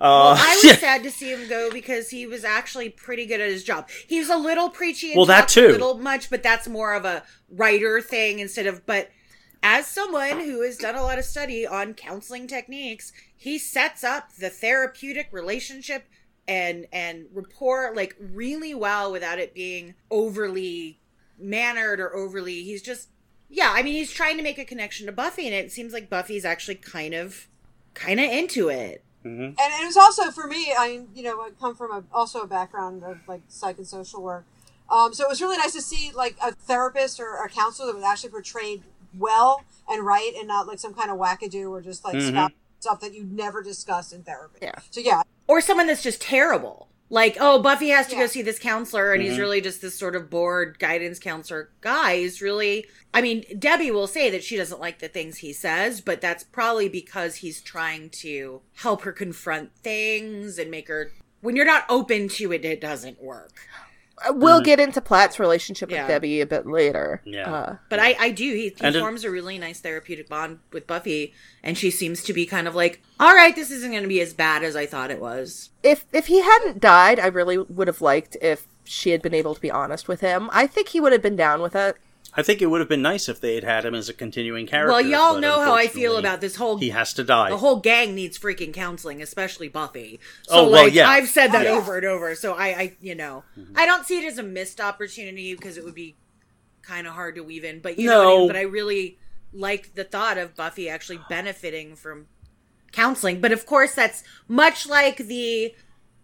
Uh, 0.00 0.34
Well, 0.34 0.36
I 0.36 0.60
was 0.64 0.78
sad 0.80 1.04
to 1.04 1.10
see 1.12 1.30
him 1.32 1.48
go 1.48 1.70
because 1.70 2.10
he 2.10 2.26
was 2.26 2.42
actually 2.44 2.88
pretty 2.88 3.26
good 3.26 3.40
at 3.40 3.48
his 3.50 3.62
job. 3.62 3.88
He 4.08 4.18
was 4.18 4.28
a 4.28 4.36
little 4.36 4.70
preachy 4.70 5.12
and 5.12 5.16
Well, 5.18 5.26
that 5.26 5.48
too. 5.48 5.68
a 5.68 5.70
little 5.70 5.98
much, 5.98 6.30
but 6.30 6.42
that's 6.42 6.66
more 6.66 6.94
of 6.94 7.04
a 7.04 7.22
writer 7.48 8.00
thing 8.00 8.40
instead 8.40 8.66
of. 8.66 8.84
But 8.86 9.10
as 9.62 9.86
someone 9.86 10.40
who 10.40 10.62
has 10.62 10.76
done 10.76 10.96
a 10.96 11.02
lot 11.02 11.20
of 11.20 11.24
study 11.24 11.64
on 11.64 11.94
counseling 11.94 12.48
techniques, 12.48 13.12
he 13.36 13.56
sets 13.56 14.02
up 14.02 14.34
the 14.36 14.50
therapeutic 14.50 15.28
relationship 15.30 16.08
and 16.46 16.86
and 16.92 17.26
rapport 17.32 17.92
like 17.94 18.16
really 18.20 18.74
well 18.74 19.10
without 19.12 19.38
it 19.38 19.54
being 19.54 19.94
overly 20.10 20.98
mannered 21.38 22.00
or 22.00 22.14
overly. 22.14 22.62
He's 22.62 22.82
just 22.82 23.08
yeah. 23.50 23.70
I 23.74 23.82
mean, 23.82 23.94
he's 23.94 24.10
trying 24.12 24.36
to 24.36 24.42
make 24.42 24.58
a 24.58 24.64
connection 24.64 25.06
to 25.06 25.12
Buffy, 25.12 25.46
and 25.46 25.54
it 25.54 25.70
seems 25.72 25.92
like 25.92 26.10
Buffy's 26.10 26.44
actually 26.44 26.76
kind 26.76 27.14
of 27.14 27.46
kind 27.94 28.18
of 28.20 28.30
into 28.30 28.68
it. 28.68 29.02
and 29.24 29.54
it 29.58 29.86
was 29.86 29.96
also 29.96 30.30
for 30.30 30.46
me 30.46 30.74
i 30.78 31.00
you 31.14 31.22
know 31.22 31.40
i 31.40 31.48
come 31.58 31.74
from 31.74 31.90
a, 31.90 32.04
also 32.12 32.40
a 32.42 32.46
background 32.46 33.02
of 33.02 33.16
like 33.26 33.40
psych 33.48 33.78
and 33.78 33.86
social 33.86 34.20
work 34.22 34.44
um, 34.90 35.14
so 35.14 35.24
it 35.24 35.30
was 35.30 35.40
really 35.40 35.56
nice 35.56 35.72
to 35.72 35.80
see 35.80 36.10
like 36.14 36.36
a 36.44 36.52
therapist 36.52 37.18
or 37.18 37.42
a 37.42 37.48
counselor 37.48 37.86
that 37.86 37.94
was 37.96 38.04
actually 38.04 38.28
portrayed 38.28 38.82
well 39.18 39.64
and 39.88 40.04
right 40.04 40.32
and 40.36 40.46
not 40.46 40.66
like 40.66 40.78
some 40.78 40.92
kind 40.92 41.10
of 41.10 41.16
wackadoo 41.16 41.70
or 41.70 41.80
just 41.80 42.04
like 42.04 42.20
spout 42.20 42.52
stuff 42.80 43.00
that 43.00 43.14
you'd 43.14 43.32
never 43.32 43.62
discuss 43.62 44.12
in 44.12 44.22
therapy 44.24 44.58
Yeah. 44.60 44.74
so 44.90 45.00
yeah 45.00 45.22
or 45.46 45.60
someone 45.60 45.86
that's 45.86 46.02
just 46.02 46.20
terrible. 46.20 46.88
Like, 47.10 47.36
oh, 47.38 47.60
Buffy 47.60 47.90
has 47.90 48.06
to 48.08 48.14
Yeah. 48.14 48.22
go 48.22 48.26
see 48.26 48.42
this 48.42 48.58
counselor, 48.58 49.12
and 49.12 49.22
he's 49.22 49.32
mm-hmm. 49.32 49.42
really 49.42 49.60
just 49.60 49.82
this 49.82 49.94
sort 49.94 50.16
of 50.16 50.30
bored 50.30 50.78
guidance 50.78 51.18
counselor 51.18 51.70
guy. 51.80 52.16
He's 52.16 52.40
really, 52.40 52.86
I 53.12 53.20
mean, 53.20 53.44
Debbie 53.58 53.90
will 53.90 54.06
say 54.06 54.30
that 54.30 54.42
she 54.42 54.56
doesn't 54.56 54.80
like 54.80 54.98
the 54.98 55.08
things 55.08 55.38
he 55.38 55.52
says, 55.52 56.00
but 56.00 56.20
that's 56.20 56.44
probably 56.44 56.88
because 56.88 57.36
he's 57.36 57.60
trying 57.60 58.10
to 58.10 58.62
help 58.76 59.02
her 59.02 59.12
confront 59.12 59.76
things 59.76 60.58
and 60.58 60.70
make 60.70 60.88
her. 60.88 61.12
When 61.40 61.56
you're 61.56 61.66
not 61.66 61.84
open 61.90 62.28
to 62.30 62.52
it, 62.52 62.64
it 62.64 62.80
doesn't 62.80 63.22
work. 63.22 63.52
We'll 64.30 64.60
get 64.60 64.80
into 64.80 65.00
Platt's 65.00 65.38
relationship 65.38 65.90
with 65.90 66.06
Debbie 66.08 66.40
a 66.40 66.46
bit 66.46 66.66
later. 66.66 67.20
Yeah. 67.24 67.52
Uh, 67.52 67.76
But 67.88 67.98
I, 68.00 68.16
I 68.18 68.30
do. 68.30 68.44
He, 68.44 68.68
he 68.70 68.74
And 68.80 68.96
it- 68.96 69.00
forms 69.00 69.24
a 69.24 69.30
really 69.30 69.58
nice 69.58 69.80
therapeutic 69.80 70.28
bond 70.28 70.58
with 70.72 70.86
Buffy, 70.86 71.34
and 71.62 71.76
she 71.76 71.90
seems 71.90 72.22
to 72.24 72.32
be 72.32 72.46
kind 72.46 72.66
of 72.68 72.74
like, 72.74 73.02
all 73.20 73.34
right, 73.34 73.54
this 73.54 73.70
isn't 73.70 73.90
going 73.90 74.02
to 74.02 74.08
be 74.08 74.20
as 74.20 74.32
bad 74.32 74.62
as 74.64 74.76
I 74.76 74.86
thought 74.86 75.10
it 75.10 75.20
was. 75.20 75.70
if 75.82 76.06
if 76.12 76.26
he 76.26 76.40
hadn't 76.40 76.80
died, 76.80 77.18
I 77.20 77.26
really 77.26 77.58
would 77.58 77.86
have 77.88 78.00
liked 78.00 78.36
if 78.40 78.66
she 78.84 79.10
had 79.10 79.22
been 79.22 79.34
able 79.34 79.54
to 79.54 79.60
be 79.60 79.70
honest 79.70 80.08
with 80.08 80.20
him. 80.20 80.48
I 80.52 80.66
think 80.66 80.88
he 80.88 81.00
would 81.00 81.12
have 81.12 81.22
been 81.22 81.36
down 81.36 81.62
with 81.62 81.74
it. 81.74 81.96
I 82.36 82.42
think 82.42 82.60
it 82.60 82.66
would 82.66 82.80
have 82.80 82.88
been 82.88 83.02
nice 83.02 83.28
if 83.28 83.40
they 83.40 83.54
had 83.54 83.62
had 83.64 83.84
him 83.84 83.94
as 83.94 84.08
a 84.08 84.12
continuing 84.12 84.66
character. 84.66 84.90
Well, 84.92 85.00
y'all 85.00 85.40
know 85.40 85.60
how 85.60 85.74
I 85.74 85.86
feel 85.86 86.16
about 86.16 86.40
this 86.40 86.56
whole 86.56 86.78
He 86.78 86.90
has 86.90 87.12
to 87.14 87.22
die. 87.24 87.50
the 87.50 87.58
whole 87.58 87.76
gang 87.80 88.14
needs 88.14 88.38
freaking 88.38 88.72
counseling, 88.74 89.22
especially 89.22 89.68
Buffy. 89.68 90.18
So 90.42 90.54
Oh, 90.54 90.62
well, 90.64 90.84
like 90.84 90.94
yeah. 90.94 91.08
I've 91.08 91.28
said 91.28 91.52
that 91.52 91.64
Yeah. 91.64 91.72
over 91.72 91.96
and 91.96 92.04
over. 92.06 92.34
So 92.34 92.54
I, 92.54 92.66
I 92.66 92.96
you 93.00 93.14
know, 93.14 93.44
Mm-hmm. 93.58 93.74
I 93.76 93.86
don't 93.86 94.04
see 94.04 94.18
it 94.18 94.24
as 94.24 94.38
a 94.38 94.42
missed 94.42 94.80
opportunity 94.80 95.54
because 95.54 95.76
it 95.76 95.84
would 95.84 95.94
be 95.94 96.16
kind 96.82 97.06
of 97.06 97.14
hard 97.14 97.36
to 97.36 97.42
weave 97.42 97.64
in. 97.64 97.78
But 97.80 97.98
you 97.98 98.08
know, 98.10 98.18
what 98.18 98.26
I 98.26 98.30
No. 98.30 98.38
mean? 98.40 98.46
but 98.48 98.56
I 98.56 98.62
really 98.62 99.18
like 99.52 99.94
the 99.94 100.04
thought 100.04 100.36
of 100.36 100.56
Buffy 100.56 100.88
actually 100.88 101.20
benefiting 101.28 101.94
from 101.94 102.26
counseling. 102.90 103.40
But 103.40 103.52
of 103.52 103.64
course, 103.64 103.94
that's 103.94 104.24
much 104.48 104.88
like 104.88 105.18
the 105.18 105.72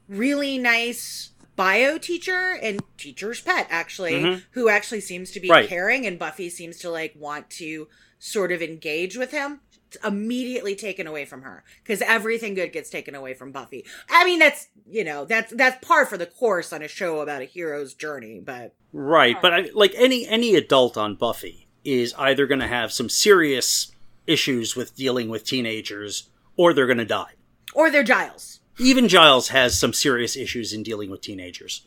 really 0.09 0.59
nice 0.59 1.30
bio 1.61 1.99
teacher 1.99 2.57
and 2.63 2.83
teacher's 2.97 3.41
pet 3.41 3.67
actually 3.71 4.43
who 4.53 4.69
actually 4.71 5.01
seems 5.01 5.31
to 5.31 5.41
be 5.41 5.49
Mm-hmm. 5.49 5.53
Right. 5.61 5.69
caring 5.69 6.07
and 6.07 6.19
buffy 6.19 6.49
seems 6.49 6.79
to 6.79 6.91
like 6.91 7.13
want 7.17 7.51
to 7.51 7.87
sort 8.19 8.51
of 8.53 8.63
engage 8.63 9.17
with 9.17 9.31
him 9.33 9.61
immediately 10.05 10.75
taken 10.77 11.07
away 11.07 11.25
from 11.25 11.43
her 11.43 11.65
because 11.83 12.01
everything 12.03 12.55
good 12.55 12.73
gets 12.73 12.89
taken 12.91 13.15
away 13.15 13.35
from 13.35 13.51
buffy 13.53 13.85
i 14.09 14.25
mean 14.25 14.39
that's 14.39 14.69
you 14.89 15.03
know 15.05 15.25
that's 15.25 15.53
that's 15.55 15.85
par 15.87 16.07
for 16.07 16.17
the 16.17 16.27
course 16.27 16.73
on 16.73 16.81
a 16.83 16.89
show 16.89 17.21
about 17.21 17.43
a 17.43 17.45
hero's 17.45 17.93
journey 17.95 18.41
but 18.41 18.75
Right, 18.93 19.37
but 19.41 19.53
I, 19.55 19.69
like 19.75 19.93
any 19.97 20.27
any 20.27 20.57
adult 20.57 20.97
on 20.97 21.15
Buffy 21.15 21.69
is 21.85 22.13
either 22.19 22.47
going 22.49 22.59
to 22.61 22.67
have 22.67 22.91
some 22.93 23.09
serious 23.09 23.93
issues 24.27 24.75
with 24.75 24.97
dealing 24.97 25.29
with 25.29 25.45
teenagers, 25.45 26.29
or 26.57 26.73
they're 26.75 26.87
going 26.89 26.99
to 26.99 27.05
die. 27.05 27.35
or 27.73 27.89
they're 27.91 28.03
giles 28.03 28.60
Even 28.81 29.09
Giles 29.09 29.49
has 29.49 29.79
some 29.79 29.93
serious 29.93 30.37
issues 30.37 30.73
in 30.73 30.83
dealing 30.83 31.11
with 31.11 31.21
teenagers. 31.21 31.87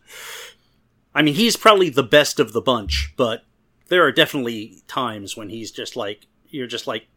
I 1.16 1.22
mean, 1.22 1.34
he's 1.34 1.58
probably 1.58 1.90
the 1.90 2.04
best 2.04 2.40
of 2.40 2.54
the 2.54 2.62
bunch, 2.62 3.14
but 3.18 3.44
there 3.88 4.06
are 4.06 4.12
definitely 4.12 4.82
times 4.88 5.36
when 5.36 5.50
he's 5.50 5.72
just 5.72 5.96
like, 5.96 6.28
you're 6.50 6.68
just 6.68 6.88
like, 6.88 7.08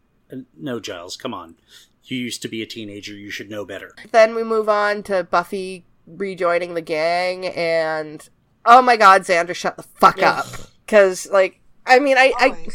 no, 0.57 0.79
Giles, 0.79 1.15
come 1.15 1.33
on. 1.33 1.55
You 2.03 2.17
used 2.17 2.41
to 2.41 2.47
be 2.47 2.61
a 2.61 2.65
teenager. 2.65 3.13
You 3.13 3.29
should 3.29 3.49
know 3.49 3.65
better. 3.65 3.93
Then 4.11 4.33
we 4.33 4.43
move 4.43 4.69
on 4.69 5.03
to 5.03 5.23
Buffy 5.23 5.85
rejoining 6.07 6.73
the 6.73 6.81
gang, 6.81 7.47
and 7.47 8.27
oh 8.65 8.81
my 8.81 8.95
God, 8.97 9.23
Xander, 9.23 9.53
shut 9.53 9.77
the 9.77 9.83
fuck 9.83 10.21
up! 10.23 10.47
Because 10.85 11.29
like, 11.29 11.59
I 11.85 11.99
mean, 11.99 12.17
I, 12.17 12.33
I, 12.37 12.67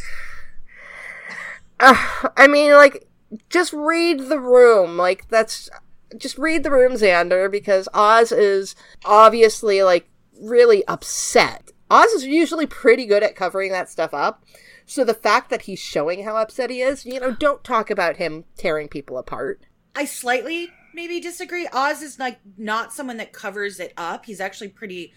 uh, 1.81 2.29
I 2.37 2.47
mean, 2.47 2.73
like, 2.73 3.09
just 3.49 3.73
read 3.73 4.21
the 4.29 4.39
room. 4.39 4.99
Like, 4.99 5.29
that's 5.29 5.71
just 6.17 6.39
read 6.39 6.63
the 6.63 6.71
room, 6.71 6.93
Xander, 6.93 7.51
because 7.51 7.89
Oz 7.95 8.33
is 8.33 8.75
obviously 9.05 9.83
like 9.83 10.09
really 10.41 10.87
upset. 10.87 11.71
Oz 11.91 12.11
is 12.13 12.27
usually 12.27 12.67
pretty 12.67 13.07
good 13.07 13.23
at 13.23 13.37
covering 13.37 13.73
that 13.73 13.89
stuff 13.89 14.15
up. 14.15 14.45
So 14.87 15.05
the 15.05 15.15
fact 15.15 15.51
that 15.51 15.63
he's 15.63 15.79
showing 15.79 16.25
how 16.25 16.37
upset 16.37 16.71
he 16.71 16.81
is, 16.81 17.07
you 17.07 17.21
know, 17.21 17.31
don't 17.33 17.63
talk 17.65 17.91
about 17.91 18.17
him 18.17 18.45
tearing 18.57 18.89
people 18.89 19.17
apart. 19.19 19.61
i 19.95 20.05
slightly 20.05 20.71
maybe 20.95 21.21
disagree 21.21 21.69
oz 21.73 22.03
is 22.03 22.19
like 22.19 22.39
not 22.57 22.93
someone 22.93 23.17
that 23.17 23.33
covers 23.33 23.81
it 23.81 23.93
up 23.97 24.27
he's 24.27 24.41
actually 24.41 24.69
pretty 24.69 25.13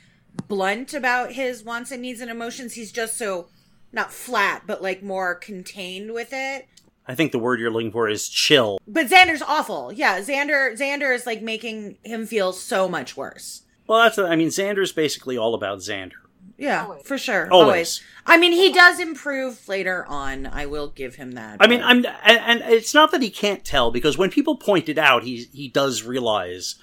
blunt 0.47 0.93
about 0.93 1.33
his 1.33 1.63
wants 1.63 1.91
and 1.91 2.01
needs 2.01 2.21
and 2.21 2.31
emotions 2.31 2.73
he's 2.73 2.91
just 2.91 3.17
so 3.17 3.47
not 3.91 4.11
flat 4.11 4.63
but 4.65 4.81
like 4.81 5.01
more 5.03 5.35
contained 5.35 6.13
with 6.13 6.29
it 6.31 6.67
I 7.07 7.15
think 7.15 7.31
the 7.31 7.39
word 7.39 7.59
you're 7.59 7.71
looking 7.71 7.91
for 7.91 8.09
is 8.09 8.27
chill. 8.27 8.79
But 8.87 9.07
Xander's 9.07 9.41
awful. 9.41 9.91
Yeah, 9.93 10.19
Xander 10.19 10.77
Xander 10.77 11.13
is 11.13 11.25
like 11.25 11.41
making 11.41 11.97
him 12.03 12.25
feel 12.25 12.51
so 12.53 12.87
much 12.87 13.15
worse. 13.15 13.63
Well, 13.87 14.01
that's, 14.03 14.17
I 14.17 14.35
mean, 14.35 14.47
Xander's 14.47 14.91
basically 14.91 15.37
all 15.37 15.53
about 15.53 15.79
Xander. 15.79 16.13
Yeah, 16.57 16.85
Always. 16.85 17.07
for 17.07 17.17
sure. 17.17 17.49
Always. 17.51 17.67
Always. 17.67 18.01
I 18.25 18.37
mean, 18.37 18.53
he 18.53 18.71
does 18.71 18.99
improve 18.99 19.67
later 19.67 20.05
on. 20.07 20.45
I 20.45 20.65
will 20.65 20.87
give 20.87 21.15
him 21.15 21.33
that. 21.33 21.57
I 21.59 21.67
mean, 21.67 21.81
I'm, 21.81 21.97
and, 21.97 22.15
and 22.25 22.61
it's 22.61 22.93
not 22.93 23.11
that 23.11 23.21
he 23.21 23.29
can't 23.29 23.65
tell 23.65 23.91
because 23.91 24.17
when 24.17 24.31
people 24.31 24.55
point 24.55 24.87
it 24.87 24.97
out, 24.97 25.23
he 25.23 25.47
he 25.51 25.67
does 25.67 26.03
realize 26.03 26.75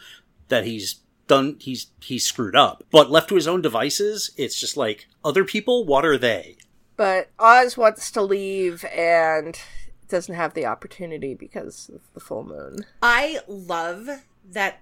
that 0.49 0.65
he's 0.65 1.01
done 1.27 1.57
he's 1.59 1.87
he's 2.01 2.25
screwed 2.25 2.55
up. 2.55 2.85
But 2.91 3.11
left 3.11 3.29
to 3.31 3.35
his 3.35 3.49
own 3.49 3.63
devices, 3.63 4.31
it's 4.37 4.61
just 4.61 4.77
like 4.77 5.09
other 5.25 5.45
people. 5.45 5.87
What 5.87 6.05
are 6.05 6.19
they? 6.19 6.57
But 6.97 7.31
Oz 7.39 7.77
wants 7.77 8.11
to 8.13 8.23
leave 8.23 8.85
and 8.85 9.59
doesn't 10.13 10.35
have 10.35 10.55
the 10.55 10.67
opportunity 10.67 11.35
because 11.35 11.91
of 11.93 12.03
the 12.15 12.21
full 12.21 12.45
moon. 12.45 12.85
I 13.03 13.41
love 13.49 14.09
that. 14.49 14.81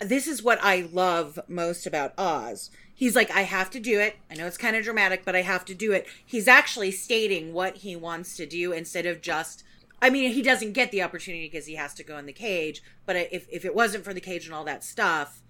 This 0.00 0.26
is 0.26 0.42
what 0.42 0.58
I 0.62 0.88
love 0.92 1.38
most 1.48 1.86
about 1.86 2.12
Oz. 2.18 2.70
He's 2.92 3.16
like, 3.16 3.30
I 3.30 3.42
have 3.42 3.70
to 3.70 3.80
do 3.80 4.00
it. 4.00 4.16
I 4.30 4.34
know 4.34 4.46
it's 4.46 4.58
kind 4.58 4.76
of 4.76 4.84
dramatic, 4.84 5.24
but 5.24 5.36
I 5.36 5.42
have 5.42 5.64
to 5.66 5.74
do 5.74 5.92
it. 5.92 6.06
He's 6.26 6.48
actually 6.48 6.90
stating 6.90 7.52
what 7.52 7.78
he 7.78 7.96
wants 7.96 8.36
to 8.36 8.46
do 8.46 8.72
instead 8.72 9.06
of 9.06 9.22
just. 9.22 9.64
I 10.02 10.10
mean, 10.10 10.32
he 10.32 10.42
doesn't 10.42 10.72
get 10.72 10.90
the 10.90 11.02
opportunity 11.02 11.46
because 11.46 11.66
he 11.66 11.76
has 11.76 11.94
to 11.94 12.02
go 12.02 12.18
in 12.18 12.26
the 12.26 12.32
cage. 12.32 12.82
But 13.06 13.16
if 13.16 13.46
if 13.50 13.64
it 13.64 13.74
wasn't 13.74 14.04
for 14.04 14.12
the 14.12 14.20
cage 14.20 14.44
and 14.44 14.54
all 14.54 14.64
that 14.64 14.82
stuff, 14.82 15.40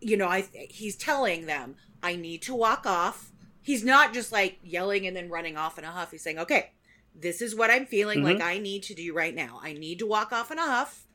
you 0.00 0.16
know, 0.16 0.28
I 0.28 0.46
he's 0.52 0.96
telling 0.96 1.46
them, 1.46 1.76
I 2.02 2.16
need 2.16 2.42
to 2.42 2.54
walk 2.54 2.84
off. 2.84 3.32
He's 3.62 3.82
not 3.82 4.12
just 4.12 4.30
like 4.30 4.58
yelling 4.62 5.06
and 5.06 5.16
then 5.16 5.30
running 5.30 5.56
off 5.56 5.78
in 5.78 5.84
a 5.84 5.90
huff. 5.90 6.10
He's 6.10 6.22
saying, 6.22 6.38
okay, 6.38 6.72
this 7.14 7.40
is 7.40 7.54
what 7.54 7.70
I'm 7.70 7.86
feeling 7.86 8.22
like 8.22 8.38
mm-hmm. 8.38 8.48
I 8.48 8.58
need 8.58 8.82
to 8.84 8.94
do 8.94 9.14
right 9.14 9.34
now. 9.34 9.60
I 9.62 9.72
need 9.72 9.98
to 10.00 10.06
walk 10.06 10.32
off 10.32 10.50
in 10.50 10.58
a 10.58 10.62
huff, 10.62 11.06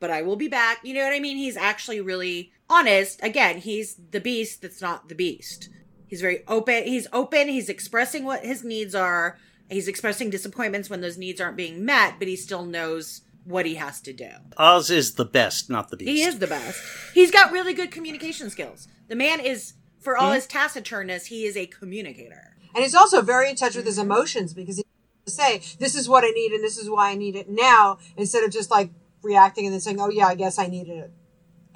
but 0.00 0.10
I 0.10 0.22
will 0.22 0.36
be 0.36 0.48
back. 0.48 0.78
You 0.82 0.94
know 0.94 1.02
what 1.02 1.12
I 1.12 1.20
mean? 1.20 1.36
He's 1.36 1.56
actually 1.56 2.00
really 2.00 2.52
honest. 2.70 3.22
Again, 3.22 3.58
he's 3.58 3.96
the 4.10 4.20
beast 4.20 4.62
that's 4.62 4.80
not 4.80 5.08
the 5.08 5.14
beast. 5.14 5.68
He's 6.06 6.20
very 6.20 6.46
open. 6.46 6.84
He's 6.84 7.06
open. 7.12 7.48
He's 7.48 7.68
expressing 7.68 8.24
what 8.24 8.44
his 8.44 8.64
needs 8.64 8.94
are. 8.94 9.38
He's 9.68 9.88
expressing 9.88 10.30
disappointments 10.30 10.88
when 10.88 11.02
those 11.02 11.18
needs 11.18 11.40
aren't 11.40 11.56
being 11.56 11.84
met, 11.84 12.14
but 12.18 12.28
he 12.28 12.36
still 12.36 12.64
knows 12.64 13.22
what 13.44 13.66
he 13.66 13.74
has 13.74 14.00
to 14.02 14.12
do. 14.12 14.30
Oz 14.56 14.90
is 14.90 15.14
the 15.14 15.24
best, 15.24 15.68
not 15.68 15.90
the 15.90 15.96
beast. 15.96 16.10
He 16.10 16.22
is 16.22 16.38
the 16.38 16.46
best. 16.46 16.80
He's 17.14 17.30
got 17.30 17.52
really 17.52 17.74
good 17.74 17.90
communication 17.90 18.50
skills. 18.50 18.88
The 19.08 19.16
man 19.16 19.40
is, 19.40 19.74
for 20.00 20.16
all 20.16 20.28
mm-hmm. 20.28 20.34
his 20.36 20.46
taciturness, 20.46 21.26
he 21.26 21.44
is 21.44 21.56
a 21.56 21.66
communicator. 21.66 22.56
And 22.74 22.84
he's 22.84 22.94
also 22.94 23.22
very 23.22 23.50
in 23.50 23.56
touch 23.56 23.74
with 23.74 23.86
his 23.86 23.98
emotions 23.98 24.54
because 24.54 24.76
he 24.76 24.82
can 24.82 24.92
say, 25.30 25.62
this 25.78 25.94
is 25.94 26.08
what 26.08 26.24
I 26.24 26.28
need 26.28 26.52
and 26.52 26.62
this 26.62 26.78
is 26.78 26.88
why 26.90 27.10
I 27.10 27.14
need 27.14 27.36
it 27.36 27.48
now, 27.48 27.98
instead 28.16 28.44
of 28.44 28.50
just 28.50 28.70
like 28.70 28.90
reacting 29.22 29.66
and 29.66 29.72
then 29.72 29.80
saying, 29.80 30.00
oh, 30.00 30.10
yeah, 30.10 30.26
I 30.26 30.34
guess 30.34 30.58
I 30.58 30.66
needed 30.66 30.98
it 30.98 31.12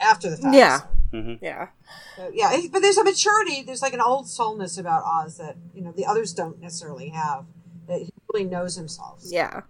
after 0.01 0.31
the 0.31 0.37
fact. 0.37 0.55
Yeah. 0.55 0.81
Mm-hmm. 1.13 1.45
Yeah. 1.45 1.69
So, 2.17 2.31
yeah, 2.33 2.57
but 2.73 2.81
there's 2.81 2.97
a 2.97 3.05
maturity. 3.05 3.63
There's 3.63 3.83
like 3.83 3.93
an 3.93 4.01
old 4.01 4.27
soulness 4.29 4.79
about 4.79 5.05
Oz 5.05 5.37
that 5.37 5.57
you 5.75 5.83
know 5.83 5.93
the 5.93 6.07
others 6.07 6.33
don't 6.33 6.59
necessarily 6.59 7.11
have. 7.11 7.45
That 7.87 8.01
he 8.01 8.13
really 8.33 8.47
knows 8.47 8.77
himself. 8.77 9.21
Yeah. 9.25 9.63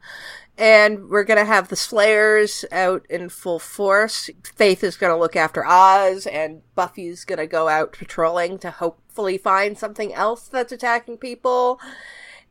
And 0.59 1.09
we're 1.09 1.25
going 1.25 1.39
to 1.39 1.47
have 1.47 1.69
the 1.69 1.77
Slayers 1.77 2.65
out 2.71 3.07
in 3.09 3.31
full 3.31 3.59
force. 3.59 4.29
Faith 4.55 4.85
is 4.85 4.97
going 4.97 5.13
to 5.13 5.19
look 5.19 5.35
after 5.35 5.65
Oz, 5.67 6.27
and 6.27 6.61
Buffy's 6.75 7.25
going 7.25 7.39
to 7.39 7.47
go 7.47 7.69
out 7.69 7.93
patrolling 7.93 8.59
to 8.59 8.71
hopefully 8.71 9.39
find 9.39 9.79
something 9.79 10.13
else 10.13 10.47
that's 10.47 10.71
attacking 10.71 11.17
people. 11.17 11.81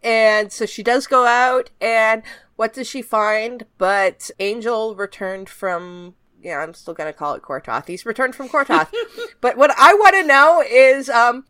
And 0.03 0.51
so 0.51 0.65
she 0.65 0.83
does 0.83 1.05
go 1.07 1.25
out, 1.25 1.69
and 1.79 2.23
what 2.55 2.73
does 2.73 2.87
she 2.87 3.01
find? 3.01 3.65
But 3.77 4.31
Angel 4.39 4.95
returned 4.95 5.49
from. 5.49 6.15
Yeah, 6.41 6.57
I'm 6.59 6.73
still 6.73 6.95
gonna 6.95 7.13
call 7.13 7.35
it 7.35 7.43
Quor'toth. 7.43 7.87
He's 7.87 8.05
returned 8.05 8.33
from 8.35 8.49
Quor'toth. 8.49 8.89
but 9.41 9.57
what 9.57 9.71
I 9.77 9.93
want 9.93 10.15
to 10.15 10.25
know 10.25 10.63
is, 10.67 11.07
um, 11.07 11.45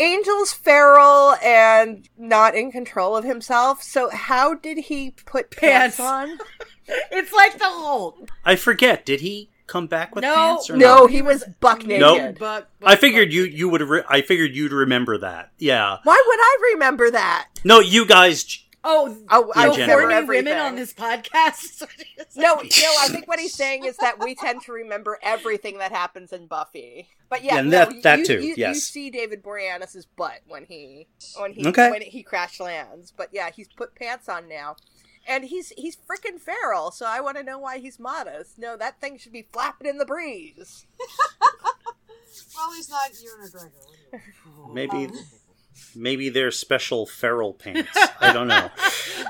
Angel's 0.00 0.52
feral 0.52 1.34
and 1.42 2.08
not 2.18 2.56
in 2.56 2.72
control 2.72 3.16
of 3.16 3.24
himself. 3.24 3.82
So 3.84 4.10
how 4.10 4.54
did 4.54 4.78
he 4.78 5.12
put 5.12 5.50
pants, 5.52 5.96
Pants. 5.96 6.00
on? 6.00 6.38
It's 7.12 7.32
like 7.32 7.58
the 7.58 7.64
Hulk. 7.66 8.28
I 8.44 8.56
forget. 8.56 9.06
Did 9.06 9.20
he 9.20 9.48
come 9.66 9.86
back 9.86 10.14
with 10.14 10.22
No. 10.22 10.34
pants 10.34 10.70
or 10.70 10.76
No, 10.76 10.98
no? 11.00 11.06
he 11.06 11.22
was 11.22 11.44
buck 11.60 11.84
naked. 11.86 12.00
Nope. 12.00 12.36
But, 12.38 12.68
I 12.84 12.96
figured 12.96 13.32
you 13.32 13.44
you 13.44 13.68
would. 13.68 13.82
Re- 13.82 14.02
I 14.08 14.22
figured 14.22 14.54
you'd 14.54 14.72
remember 14.72 15.18
that. 15.18 15.50
Yeah. 15.58 15.98
Why 16.04 16.22
would 16.26 16.38
I 16.40 16.72
remember 16.74 17.10
that? 17.10 17.48
No, 17.64 17.80
you 17.80 18.04
guys. 18.06 18.58
Oh, 18.84 19.16
Oh, 19.30 19.52
I 19.54 19.66
In 19.66 19.70
remember 19.72 19.76
general. 19.76 20.10
everything. 20.12 20.44
women 20.46 20.58
on 20.60 20.74
this 20.76 20.92
podcast. 20.92 21.86
No, 22.34 22.54
no, 22.54 22.62
I 23.00 23.08
think 23.08 23.28
what 23.28 23.38
he's 23.38 23.52
saying 23.54 23.84
is 23.84 23.94
that 23.98 24.18
we 24.18 24.34
tend 24.34 24.62
to 24.62 24.72
remember 24.72 25.18
everything 25.22 25.76
that 25.78 25.92
happens 25.92 26.32
in 26.32 26.46
Buffy. 26.46 27.08
But 27.28 27.44
yeah, 27.44 27.56
Yeah, 27.56 27.60
no, 27.62 27.70
that- 27.70 28.02
that 28.02 28.18
you, 28.20 28.24
too, 28.24 28.40
You, 28.40 28.54
you 28.56 28.74
see 28.74 29.10
David 29.10 29.42
Boreanaz's 29.42 30.06
butt 30.06 30.40
when 30.48 30.64
he 30.64 31.06
when 31.38 31.52
he 31.52 31.66
Okay. 31.68 31.90
when 31.90 32.00
he 32.00 32.22
crash 32.22 32.58
lands. 32.58 33.12
But 33.14 33.28
yeah, 33.32 33.50
he's 33.54 33.68
put 33.68 33.94
pants 33.94 34.28
on 34.30 34.48
now. 34.48 34.76
And 35.28 35.44
he's 35.44 35.70
he's 35.76 35.96
freaking 35.96 36.40
feral, 36.40 36.90
so 36.90 37.06
I 37.06 37.20
want 37.20 37.36
to 37.36 37.42
know 37.42 37.58
why 37.58 37.78
he's 37.78 37.98
modest. 38.00 38.58
No, 38.58 38.76
that 38.76 39.00
thing 39.00 39.18
should 39.18 39.32
be 39.32 39.46
flapping 39.52 39.86
in 39.88 39.98
the 39.98 40.04
breeze. 40.06 40.86
Well, 42.56 42.72
he's 42.74 42.88
not 42.88 43.10
Ewan 43.22 43.46
McGregor. 43.46 43.70
what 44.10 44.20
do 44.66 44.68
you- 44.68 44.74
Maybe. 44.74 45.06
Um, 45.06 45.18
maybe 45.94 46.28
they're 46.28 46.50
special 46.50 47.06
feral 47.06 47.52
pants. 47.54 47.90
I 48.20 48.32
don't 48.32 48.48
know. 48.48 48.70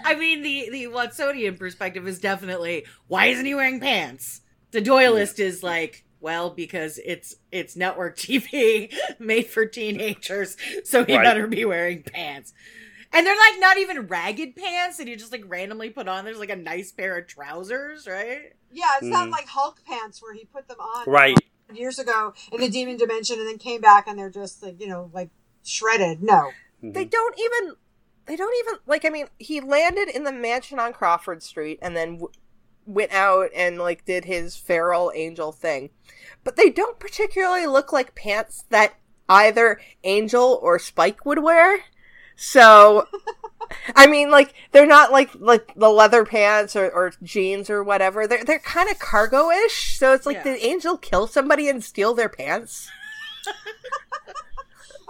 I 0.04 0.14
mean, 0.14 0.42
the 0.42 0.68
the 0.70 0.84
Watsonian 0.86 1.58
perspective 1.58 2.06
is 2.06 2.18
definitely 2.20 2.84
why 3.08 3.26
isn't 3.26 3.44
he 3.44 3.54
wearing 3.54 3.80
pants? 3.80 4.40
The 4.70 4.80
Doyleist 4.82 5.38
is 5.40 5.62
like, 5.62 6.04
well, 6.20 6.50
because 6.50 6.98
it's 7.04 7.34
it's 7.50 7.76
network 7.76 8.16
TV 8.16 8.92
made 9.18 9.46
for 9.48 9.66
teenagers, 9.66 10.56
so 10.84 11.04
he 11.04 11.16
Right. 11.16 11.24
better 11.24 11.46
be 11.46 11.64
wearing 11.64 12.02
pants. 12.02 12.52
And 13.12 13.26
they're 13.26 13.36
like 13.36 13.60
not 13.60 13.78
even 13.78 14.06
ragged 14.06 14.56
pants 14.56 14.96
that 14.96 15.06
you 15.08 15.16
just 15.16 15.32
like 15.32 15.44
randomly 15.46 15.90
put 15.90 16.08
on. 16.08 16.24
There's 16.24 16.38
like 16.38 16.50
a 16.50 16.56
nice 16.56 16.92
pair 16.92 17.18
of 17.18 17.26
trousers, 17.26 18.06
right? 18.06 18.52
Yeah, 18.70 18.86
it's 18.96 19.06
not 19.06 19.28
Mhm. 19.28 19.32
like 19.32 19.46
Hulk 19.48 19.80
pants 19.84 20.22
where 20.22 20.32
he 20.34 20.44
put 20.46 20.66
them 20.68 20.80
on 20.80 21.04
Right. 21.06 21.36
years 21.72 21.98
ago 21.98 22.32
in 22.50 22.60
the 22.60 22.68
Demon 22.68 22.96
Dimension 22.96 23.38
and 23.38 23.46
then 23.48 23.58
came 23.58 23.80
back 23.80 24.06
and 24.06 24.18
they're 24.18 24.30
just 24.30 24.62
like 24.62 24.80
you 24.80 24.86
know 24.88 25.10
like 25.12 25.28
shredded. 25.62 26.22
No, 26.22 26.50
They 26.82 27.04
don't 27.04 27.38
even 27.38 27.74
they 28.26 28.36
don't 28.36 28.54
even 28.60 28.80
like 28.86 29.04
I 29.04 29.10
mean, 29.10 29.28
he 29.38 29.60
landed 29.60 30.08
in 30.08 30.24
the 30.24 30.32
mansion 30.32 30.78
on 30.78 30.92
Crawford 30.92 31.42
Street 31.42 31.78
and 31.82 31.96
then 31.96 32.14
w- 32.18 32.32
went 32.86 33.12
out 33.12 33.50
and 33.54 33.78
like 33.78 34.04
did 34.04 34.24
his 34.24 34.56
feral 34.56 35.12
angel 35.14 35.52
thing. 35.52 35.90
But 36.44 36.56
they 36.56 36.70
don't 36.70 36.98
particularly 36.98 37.66
look 37.66 37.92
like 37.92 38.14
pants 38.14 38.64
that 38.70 38.94
either 39.28 39.80
Angel 40.04 40.58
or 40.62 40.78
Spike 40.78 41.24
would 41.24 41.42
wear. 41.42 41.84
So 42.42 43.06
I 43.94 44.08
mean 44.08 44.32
like 44.32 44.52
they're 44.72 44.84
not 44.84 45.12
like 45.12 45.30
like 45.38 45.72
the 45.76 45.88
leather 45.88 46.24
pants 46.24 46.74
or, 46.74 46.90
or 46.90 47.12
jeans 47.22 47.70
or 47.70 47.84
whatever. 47.84 48.26
They're 48.26 48.44
they're 48.44 48.58
kind 48.58 48.90
of 48.90 48.98
cargo-ish. 48.98 49.96
So 49.96 50.12
it's 50.12 50.26
like 50.26 50.38
Yeah. 50.38 50.42
did 50.42 50.62
Angel 50.62 50.98
kill 50.98 51.28
somebody 51.28 51.68
and 51.68 51.84
steal 51.84 52.14
their 52.14 52.28
pants? 52.28 52.90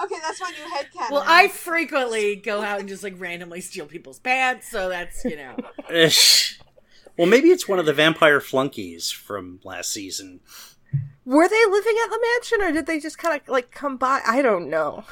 okay, 0.03 0.15
that's 0.23 0.41
my 0.43 0.51
new 0.51 0.75
headcanon. 0.77 1.11
Well, 1.11 1.25
I 1.27 1.49
frequently 1.49 2.37
go 2.37 2.61
out 2.63 2.81
and 2.81 2.89
just 2.89 3.03
like 3.03 3.19
randomly 3.19 3.63
steal 3.63 3.87
people's 3.87 4.19
pants, 4.19 4.71
so 4.71 4.91
that's 4.91 5.25
you 5.25 5.37
know. 5.37 5.57
Ish. 5.91 6.61
Well, 7.17 7.27
maybe 7.27 7.49
it's 7.49 7.67
one 7.67 7.79
of 7.79 7.87
the 7.87 7.93
vampire 7.95 8.41
flunkies 8.41 9.11
from 9.11 9.61
last 9.65 9.91
season. 9.91 10.41
Were 11.25 11.49
they 11.49 11.65
living 11.67 11.97
at 12.05 12.11
the 12.11 12.21
mansion 12.35 12.61
or 12.63 12.73
did 12.73 12.87
they 12.87 13.01
just 13.01 13.17
kind 13.17 13.41
of 13.41 13.49
like 13.49 13.71
come 13.71 13.97
by? 13.97 14.21
I 14.27 14.43
don't 14.43 14.69
know. 14.69 15.05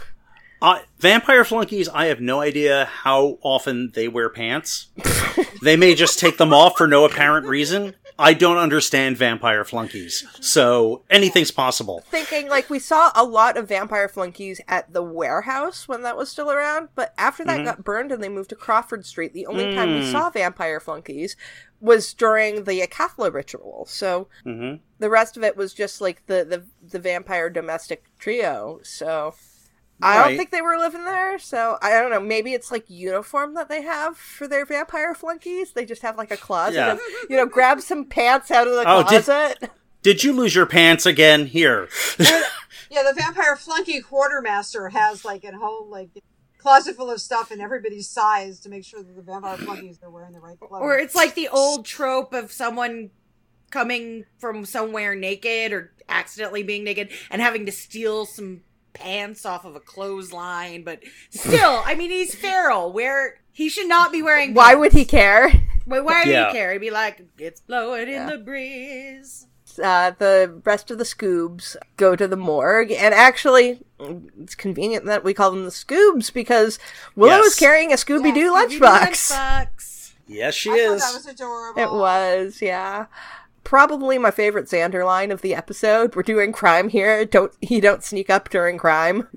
Uh, 0.62 0.80
vampire 0.98 1.44
flunkies, 1.44 1.88
I 1.88 2.06
have 2.06 2.20
no 2.20 2.40
idea 2.40 2.84
how 2.84 3.38
often 3.42 3.92
they 3.94 4.08
wear 4.08 4.28
pants. 4.28 4.88
they 5.62 5.76
may 5.76 5.94
just 5.94 6.18
take 6.18 6.36
them 6.36 6.52
off 6.52 6.76
for 6.76 6.86
no 6.86 7.04
apparent 7.04 7.46
reason. 7.46 7.94
I 8.18 8.34
don't 8.34 8.58
understand 8.58 9.16
vampire 9.16 9.64
flunkies. 9.64 10.26
So 10.42 11.04
anything's 11.08 11.50
possible. 11.50 12.04
Thinking 12.10 12.50
like 12.50 12.68
we 12.68 12.78
saw 12.78 13.10
a 13.14 13.24
lot 13.24 13.56
of 13.56 13.68
vampire 13.68 14.08
flunkies 14.08 14.60
at 14.68 14.92
the 14.92 15.02
warehouse 15.02 15.88
when 15.88 16.02
that 16.02 16.18
was 16.18 16.28
still 16.28 16.50
around, 16.50 16.90
but 16.94 17.14
after 17.16 17.46
that 17.46 17.64
got 17.64 17.82
burned 17.82 18.12
and 18.12 18.22
they 18.22 18.28
moved 18.28 18.50
to 18.50 18.56
Crawford 18.56 19.06
Street, 19.06 19.32
the 19.32 19.46
only 19.46 19.74
time 19.74 19.94
we 19.94 20.02
saw 20.02 20.28
vampire 20.28 20.80
flunkies 20.80 21.34
was 21.80 22.12
during 22.12 22.64
the 22.64 22.82
Acathla 22.82 23.32
ritual. 23.32 23.86
So 23.88 24.28
hmm 24.44 24.74
the 24.98 25.08
rest 25.08 25.38
of 25.38 25.42
it 25.42 25.56
was 25.56 25.72
just 25.72 26.02
like 26.02 26.26
the 26.26 26.44
the, 26.44 26.66
the 26.86 26.98
vampire 26.98 27.48
domestic 27.48 28.04
trio. 28.18 28.80
So 28.82 29.34
I 30.02 30.26
don't 30.26 30.36
think 30.36 30.50
they 30.50 30.62
were 30.62 30.76
living 30.78 31.04
there. 31.04 31.38
So 31.38 31.78
I 31.82 31.90
don't 31.90 32.10
know. 32.10 32.20
Maybe 32.20 32.52
it's 32.52 32.70
like 32.70 32.84
uniform 32.88 33.54
that 33.54 33.68
they 33.68 33.82
have 33.82 34.16
for 34.16 34.46
their 34.48 34.64
vampire 34.64 35.14
flunkies. 35.14 35.72
They 35.72 35.84
just 35.84 36.02
have 36.02 36.16
like 36.16 36.30
a 36.30 36.36
closet. 36.36 36.74
Yeah. 36.76 36.92
Of, 36.94 37.00
you 37.28 37.36
know, 37.36 37.46
grab 37.46 37.80
some 37.80 38.04
pants 38.04 38.50
out 38.50 38.66
of 38.66 38.74
the 38.74 38.84
Oh, 38.86 39.02
did- 39.02 39.24
closet. 39.24 39.70
Did 40.02 40.24
you 40.24 40.32
lose 40.32 40.54
your 40.54 40.64
pants 40.64 41.04
again? 41.04 41.44
Here. 41.44 41.86
yeah, 42.18 43.02
the 43.02 43.12
vampire 43.14 43.54
flunky 43.54 44.00
quartermaster 44.00 44.88
has 44.88 45.24
like 45.26 45.44
a 45.44 45.52
whole 45.52 45.88
like 45.90 46.08
closet 46.56 46.96
full 46.96 47.10
of 47.10 47.20
stuff 47.20 47.50
and 47.50 47.60
everybody's 47.60 48.08
size 48.08 48.60
to 48.60 48.68
make 48.70 48.84
sure 48.84 49.02
that 49.02 49.14
the 49.14 49.20
vampire 49.22 49.58
flunkies 49.58 49.98
are 50.02 50.10
wearing 50.10 50.32
the 50.32 50.40
right 50.40 50.58
clothes. 50.58 50.80
Or 50.82 50.98
it's 50.98 51.14
like 51.14 51.34
the 51.34 51.48
old 51.48 51.84
trope 51.84 52.32
of 52.32 52.50
someone 52.50 53.10
coming 53.70 54.24
from 54.38 54.64
somewhere 54.64 55.14
naked 55.14 55.72
or 55.72 55.92
accidentally 56.08 56.62
being 56.62 56.82
naked 56.82 57.10
and 57.30 57.40
having 57.40 57.66
to 57.66 57.72
steal 57.72 58.24
some 58.26 58.62
pants 58.92 59.44
off 59.46 59.64
of 59.64 59.76
a 59.76 59.80
clothesline. 59.80 60.82
But 60.84 61.00
still, 61.30 61.82
I 61.84 61.94
mean, 61.94 62.10
he's 62.10 62.34
feral. 62.34 62.92
Where 62.92 63.40
he 63.52 63.68
should 63.68 63.88
not 63.88 64.12
be 64.12 64.22
wearing. 64.22 64.54
Why 64.54 64.68
pants. 64.74 64.80
would 64.80 64.92
he 64.92 65.04
care? 65.04 65.50
Why, 65.84 66.00
why 66.00 66.24
do 66.24 66.30
Yeah. 66.30 66.48
you 66.48 66.52
care? 66.52 66.72
He'd 66.72 66.78
be 66.78 66.90
like, 66.90 67.22
it's 67.38 67.60
blowing 67.60 68.08
in 68.08 68.26
the 68.26 68.38
breeze. 68.38 69.46
uh, 69.82 70.10
the 70.18 70.60
rest 70.64 70.90
of 70.90 70.98
the 70.98 71.04
Scoobs 71.04 71.76
go 71.96 72.14
to 72.16 72.26
the 72.28 72.36
morgue, 72.36 72.90
and 72.92 73.14
actually, 73.14 73.80
it's 74.40 74.54
convenient 74.56 75.06
that 75.06 75.22
we 75.24 75.32
call 75.32 75.50
them 75.52 75.64
the 75.64 75.70
Scoobs 75.70 76.32
because 76.32 76.78
Willow 77.16 77.36
Yes. 77.36 77.46
is 77.52 77.56
carrying 77.56 77.92
a 77.92 77.96
Scooby 77.96 78.34
Doo 78.34 78.40
Yeah, 78.40 78.66
Scooby-Doo 78.66 78.80
lunchbox. 78.80 79.30
lunchbox. 79.32 80.12
Yes, 80.26 80.54
she 80.54 80.70
I 80.70 80.74
is. 80.74 81.00
that 81.02 81.14
was 81.14 81.26
adorable. 81.26 81.80
It 81.82 81.90
was, 81.92 82.60
yeah. 82.60 83.06
Probably 83.64 84.18
my 84.18 84.30
favorite 84.30 84.66
Xander 84.66 85.04
line 85.04 85.30
of 85.30 85.42
the 85.42 85.54
episode. 85.54 86.16
We're 86.16 86.22
doing 86.22 86.52
crime 86.52 86.88
here. 86.88 87.24
Don't 87.24 87.52
he 87.60 87.80
don't 87.80 88.02
sneak 88.02 88.30
up 88.30 88.48
during 88.48 88.78
crime. 88.78 89.28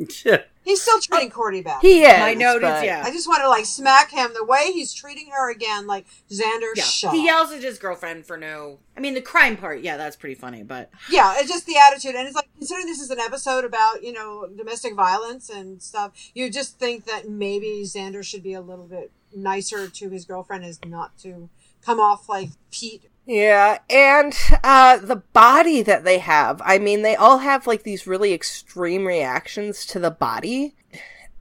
He's 0.66 0.82
still 0.82 1.00
treating 1.02 1.30
Cordy 1.30 1.62
bad. 1.62 1.82
He 1.82 2.04
is. 2.04 2.20
My 2.20 2.34
note 2.34 2.58
is, 2.58 2.62
but- 2.62 2.86
yeah. 2.86 3.04
I 3.06 3.12
just 3.12 3.28
want 3.28 3.42
to 3.42 3.50
like 3.50 3.66
smack 3.66 4.12
him 4.12 4.32
the 4.34 4.46
way 4.46 4.72
he's 4.72 4.94
treating 4.94 5.30
her 5.32 5.52
again, 5.52 5.88
like 5.88 6.06
Xander. 6.32 6.70
Yeah, 6.76 6.84
Shut 6.84 7.14
he 7.14 7.26
yells 7.26 7.52
at 7.52 7.62
his 7.62 7.78
girlfriend 7.78 8.26
for 8.26 8.38
no. 8.38 8.80
I 8.96 9.02
mean, 9.02 9.14
the 9.14 9.22
crime 9.22 9.58
part, 9.58 9.82
yeah, 9.82 9.98
that's 9.98 10.16
pretty 10.16 10.36
funny. 10.36 10.64
But 10.64 10.90
Yeah, 11.10 11.34
it's 11.38 11.50
just 11.50 11.66
the 11.66 11.76
attitude, 11.78 12.16
and 12.16 12.26
it's 12.26 12.36
like 12.36 12.48
considering 12.58 12.86
this 12.88 13.02
is 13.02 13.10
an 13.10 13.20
episode 13.20 13.66
about 13.66 14.04
you 14.04 14.14
know 14.14 14.48
domestic 14.56 14.96
violence 14.96 15.50
and 15.50 15.82
stuff. 15.82 16.12
You 16.34 16.50
just 16.50 16.80
think 16.80 17.06
that 17.06 17.28
maybe 17.30 17.84
Xander 17.86 18.24
should 18.24 18.42
be 18.44 18.54
a 18.54 18.62
little 18.62 18.88
bit 18.88 19.12
nicer 19.36 19.90
to 19.90 20.10
his 20.10 20.24
girlfriend, 20.24 20.64
is 20.64 20.80
not 20.86 21.18
to 21.20 21.50
come 21.86 22.00
off 22.00 22.30
like 22.30 22.50
Pete. 22.72 23.10
Yeah, 23.26 23.80
and 23.90 24.34
uh, 24.64 24.98
the 24.98 25.16
body 25.16 25.82
that 25.82 26.04
they 26.04 26.20
have. 26.20 26.62
I 26.66 26.78
mean, 26.78 27.04
they 27.04 27.16
all 27.16 27.38
have 27.40 27.68
like 27.68 27.84
these 27.84 28.06
really 28.06 28.34
extreme 28.34 29.06
reactions 29.06 29.86
to 29.88 30.00
the 30.00 30.12
body. 30.12 30.76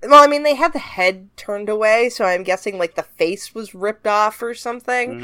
Well, 0.04 0.22
I 0.22 0.26
mean, 0.28 0.42
they 0.42 0.54
had 0.54 0.72
the 0.72 0.78
head 0.78 1.28
turned 1.36 1.68
away, 1.68 2.08
so 2.08 2.24
I'm 2.24 2.44
guessing 2.44 2.78
like 2.78 2.94
the 2.94 3.02
face 3.02 3.54
was 3.54 3.74
ripped 3.74 4.06
off 4.06 4.42
or 4.42 4.54
something. 4.54 5.20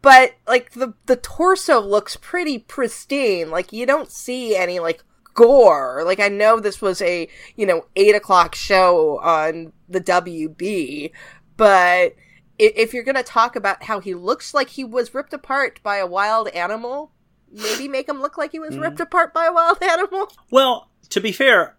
But 0.00 0.36
like 0.46 0.72
the 0.72 0.94
the 1.06 1.16
torso 1.16 1.80
looks 1.80 2.16
pretty 2.16 2.58
pristine. 2.58 3.50
Like 3.50 3.72
you 3.72 3.84
don't 3.84 4.10
see 4.10 4.54
any 4.54 4.78
like 4.78 5.02
gore. 5.34 6.02
Like 6.04 6.20
I 6.20 6.28
know 6.28 6.60
this 6.60 6.80
was 6.80 7.02
a 7.02 7.28
you 7.56 7.66
know 7.66 7.86
eight 7.96 8.14
o'clock 8.14 8.54
show 8.54 9.18
on 9.18 9.72
the 9.88 10.00
WB, 10.00 11.10
but 11.56 12.14
if 12.58 12.92
you're 12.92 13.04
gonna 13.04 13.22
talk 13.22 13.56
about 13.56 13.84
how 13.84 14.00
he 14.00 14.14
looks 14.14 14.52
like 14.54 14.70
he 14.70 14.84
was 14.84 15.14
ripped 15.14 15.32
apart 15.32 15.80
by 15.82 15.96
a 15.96 16.06
wild 16.06 16.48
animal, 16.48 17.12
maybe 17.50 17.88
make 17.88 18.08
him 18.08 18.20
look 18.20 18.36
like 18.36 18.52
he 18.52 18.58
was 18.58 18.72
mm-hmm. 18.72 18.82
ripped 18.82 19.00
apart 19.00 19.32
by 19.32 19.46
a 19.46 19.52
wild 19.52 19.78
animal. 19.82 20.30
Well, 20.50 20.90
to 21.10 21.20
be 21.20 21.32
fair, 21.32 21.76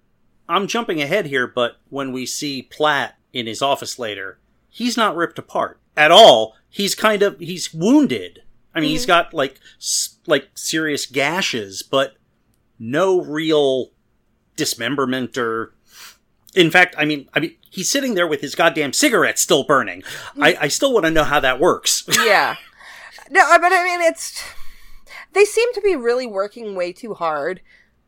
I'm 0.48 0.68
jumping 0.68 1.02
ahead 1.02 1.28
here, 1.28 1.48
but 1.48 1.78
when 1.90 2.12
we 2.12 2.26
see 2.26 2.62
Platt 2.64 3.18
in 3.34 3.46
his 3.46 3.62
office 3.62 4.00
later, 4.00 4.40
he's 4.70 4.98
not 4.98 5.16
ripped 5.16 5.38
apart 5.38 5.80
at 5.96 6.12
all. 6.12 6.56
He's 6.70 6.96
kind 6.96 7.22
of 7.22 7.40
he's 7.40 7.74
wounded. 7.74 8.42
I 8.74 8.80
mean, 8.80 8.92
he's 8.92 9.02
mm-hmm. 9.02 9.08
got 9.08 9.34
like 9.34 9.60
s- 9.78 10.18
like 10.26 10.50
serious 10.56 11.06
gashes, 11.06 11.84
but 11.84 12.16
no 12.78 13.22
real 13.22 13.92
dismemberment 14.56 15.38
or. 15.38 15.74
In 16.56 16.72
fact, 16.72 16.96
I 16.98 17.06
mean, 17.06 17.30
I 17.34 17.40
mean, 17.40 17.56
he's 17.70 17.90
sitting 17.90 18.16
there 18.16 18.28
with 18.28 18.42
his 18.42 18.56
goddamn 18.56 18.94
cigarette 18.94 19.38
still 19.38 19.64
burning. 19.64 20.04
I, 20.42 20.58
I 20.62 20.68
still 20.68 20.94
want 20.94 21.06
to 21.06 21.12
know 21.12 21.24
how 21.24 21.40
that 21.40 21.60
works. 21.60 22.04
yeah. 22.26 22.56
No, 23.30 23.46
but 23.60 23.72
I 23.72 23.84
mean, 23.84 24.02
it's. 24.02 24.44
They 25.34 25.46
seem 25.46 25.72
to 25.76 25.82
be 25.82 25.96
really 25.96 26.26
working 26.26 26.74
way 26.76 26.92
too 26.92 27.14
hard 27.14 27.62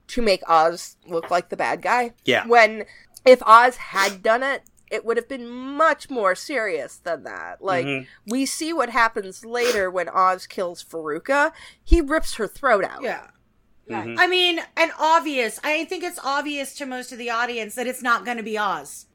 to 0.08 0.22
make 0.24 0.42
Oz 0.50 0.98
look 1.08 1.30
like 1.30 1.50
the 1.50 1.58
bad 1.58 1.82
guy. 1.84 2.14
Yeah. 2.26 2.48
When, 2.48 2.86
if 3.26 3.44
Oz 3.44 3.78
had 3.78 4.24
done 4.24 4.42
it, 4.42 4.64
it 4.90 5.06
would 5.06 5.18
have 5.18 5.30
been 5.30 5.48
much 5.48 6.10
more 6.10 6.34
serious 6.36 6.98
than 6.98 7.24
that. 7.24 7.62
Like, 7.64 7.86
Mhm. 7.86 8.08
we 8.26 8.46
see 8.48 8.74
what 8.74 8.90
happens 8.90 9.46
later 9.46 9.90
when 9.92 10.10
Oz 10.10 10.48
kills 10.48 10.84
Veruca. 10.84 11.54
He 11.84 12.02
rips 12.02 12.36
her 12.36 12.48
throat 12.48 12.84
out. 12.84 13.04
Yeah. 13.04 13.28
Mhm. 13.92 14.16
I 14.18 14.28
mean, 14.28 14.60
and 14.78 14.92
obvious. 15.00 15.60
I 15.64 15.86
think 15.86 16.04
it's 16.04 16.20
obvious 16.24 16.74
to 16.76 16.86
most 16.86 17.12
of 17.12 17.18
the 17.18 17.30
audience 17.30 17.76
that 17.76 17.88
it's 17.88 18.02
not 18.02 18.26
going 18.26 18.38
to 18.38 18.44
be 18.44 18.58
Oz. 18.58 19.06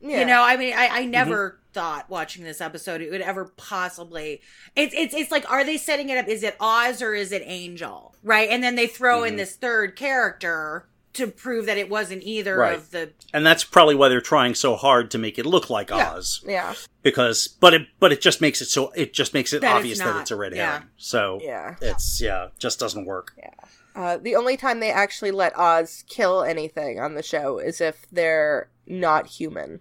Yeah. 0.00 0.20
You 0.20 0.26
know, 0.26 0.42
I 0.42 0.56
mean, 0.56 0.72
I, 0.76 0.88
I 1.00 1.04
never 1.04 1.58
thought 1.74 2.08
watching 2.08 2.44
this 2.44 2.60
episode 2.60 3.00
it 3.02 3.10
would 3.10 3.20
ever 3.20 3.46
possibly. 3.56 4.40
It's 4.76 4.94
it's 4.96 5.14
it's 5.14 5.30
like, 5.32 5.50
are 5.50 5.64
they 5.64 5.76
setting 5.76 6.08
it 6.08 6.16
up? 6.18 6.28
Is 6.28 6.42
it 6.42 6.56
Oz 6.60 7.02
or 7.02 7.14
is 7.14 7.32
it 7.32 7.42
Angel? 7.44 8.14
Right, 8.22 8.48
and 8.48 8.62
then 8.62 8.76
they 8.76 8.86
throw 8.86 9.24
in 9.24 9.36
this 9.36 9.56
third 9.56 9.96
character 9.96 10.86
to 11.14 11.26
prove 11.26 11.66
that 11.66 11.76
it 11.78 11.88
wasn't 11.90 12.22
either 12.22 12.56
Right. 12.58 12.76
of 12.76 12.90
the. 12.92 13.10
and 13.34 13.44
that's 13.44 13.64
probably 13.64 13.96
why 13.96 14.08
they're 14.08 14.20
trying 14.20 14.54
so 14.54 14.76
hard 14.76 15.10
to 15.10 15.18
make 15.18 15.36
it 15.38 15.46
look 15.46 15.68
like 15.68 15.90
Yeah. 15.90 16.12
Oz. 16.12 16.44
Yeah. 16.46 16.74
because 17.02 17.48
but 17.48 17.74
it 17.74 17.88
but 17.98 18.12
it 18.12 18.20
just 18.20 18.40
makes 18.40 18.60
it 18.62 18.66
so 18.66 18.92
it 18.94 19.12
just 19.12 19.34
makes 19.34 19.52
it 19.52 19.62
That 19.62 19.70
it's 19.72 19.76
obvious 19.78 19.98
that 19.98 20.20
it's 20.20 20.30
a 20.30 20.36
red 20.36 20.54
yeah. 20.54 20.70
herring. 20.72 20.86
So 20.96 21.40
Yeah. 21.42 21.74
it's 21.80 22.20
yeah, 22.20 22.48
just 22.60 22.78
doesn't 22.78 23.04
work. 23.04 23.32
Uh, 23.98 24.16
the 24.16 24.36
only 24.36 24.56
time 24.56 24.78
they 24.78 24.92
actually 24.92 25.32
let 25.32 25.58
Oz 25.58 26.04
kill 26.08 26.44
anything 26.44 27.00
on 27.00 27.14
the 27.14 27.22
show 27.22 27.58
is 27.58 27.80
if 27.80 28.06
they're 28.12 28.70
not 28.86 29.26
human. 29.26 29.80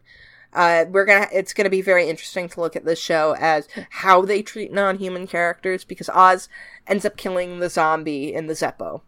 Uh, 0.53 0.85
we're 0.89 1.05
gonna. 1.05 1.27
It's 1.31 1.53
gonna 1.53 1.69
be 1.69 1.83
very 1.83 2.09
interesting 2.09 2.49
to 2.49 2.59
look 2.59 2.75
at 2.75 2.83
this 2.83 2.97
show 2.97 3.35
as 3.37 3.67
how 3.91 4.23
they 4.23 4.41
treat 4.41 4.73
non-human 4.73 5.27
characters 5.27 5.83
because 5.83 6.09
Oz 6.09 6.49
ends 6.87 7.05
up 7.05 7.15
killing 7.15 7.59
the 7.59 7.69
zombie 7.69 8.33
in 8.33 8.47
the 8.47 8.55
Zeppo, 8.55 9.01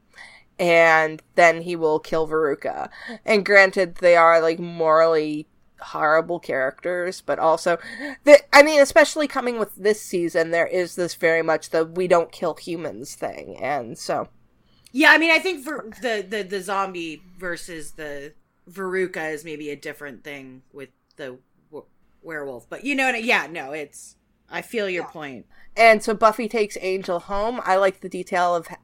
and 0.60 1.24
then 1.34 1.64
he 1.64 1.76
will 1.76 1.98
kill 1.98 2.28
Veruca. 2.28 2.90
And 3.26 3.44
granted, 3.44 3.96
they 3.96 4.16
are 4.16 4.40
like 4.40 4.60
morally 4.60 5.48
horrible 5.80 6.40
characters, 6.40 7.22
but 7.22 7.40
also, 7.40 7.80
the, 8.26 8.42
I 8.54 8.62
mean, 8.62 8.80
especially 8.80 9.28
coming 9.28 9.58
with 9.58 9.76
this 9.76 10.00
season, 10.00 10.52
there 10.52 10.68
is 10.68 10.94
this 10.94 11.16
very 11.16 11.42
much 11.42 11.72
the 11.72 11.84
we 11.84 12.08
don't 12.08 12.32
kill 12.32 12.54
humans 12.54 13.16
thing, 13.16 13.58
and 13.58 13.98
so. 13.98 14.28
Yeah, 14.92 15.12
I 15.12 15.18
mean, 15.18 15.32
I 15.32 15.40
think 15.40 15.64
for 15.64 15.90
the 16.02 16.26
the 16.28 16.44
the 16.44 16.62
zombie 16.62 17.22
versus 17.38 17.92
the 17.92 18.34
Veruca 18.70 19.34
is 19.34 19.46
maybe 19.46 19.70
a 19.70 19.76
different 19.76 20.24
thing 20.24 20.64
with 20.74 20.90
the 21.16 21.38
w- 21.70 21.86
werewolf, 22.22 22.70
but 22.70 22.84
you 22.84 22.96
know, 22.96 23.12
what 23.12 23.24
yeah, 23.24 23.48
no, 23.50 23.72
it's. 23.72 24.16
I 24.52 24.64
feel 24.64 24.90
your 24.90 25.06
point. 25.06 25.46
And 25.78 26.02
so 26.02 26.16
Buffy 26.16 26.48
takes 26.50 26.76
Angel 26.82 27.20
home. 27.20 27.62
I 27.64 27.76
like 27.76 28.00
the 28.00 28.10
detail 28.10 28.56
of 28.56 28.66
ha- 28.66 28.78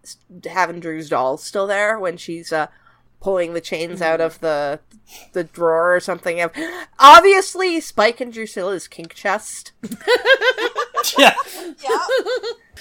having 0.47 0.79
Drew's 0.79 1.09
doll 1.09 1.37
still 1.37 1.65
there 1.65 1.97
when 1.97 2.17
she's 2.17 2.53
uh, 2.53 2.67
pulling 3.19 3.53
the 3.53 3.61
chains 3.61 3.99
out 3.99 4.21
of 4.21 4.39
the 4.41 4.79
the 5.33 5.43
drawer 5.43 5.95
or 5.95 5.99
something. 5.99 6.39
Obviously, 6.99 7.81
Spike 7.81 8.21
and 8.21 8.31
Drusilla's 8.31 8.87
kink 8.87 9.15
chest. 9.15 9.71
yeah. 11.17 11.33
Yeah, 11.83 12.05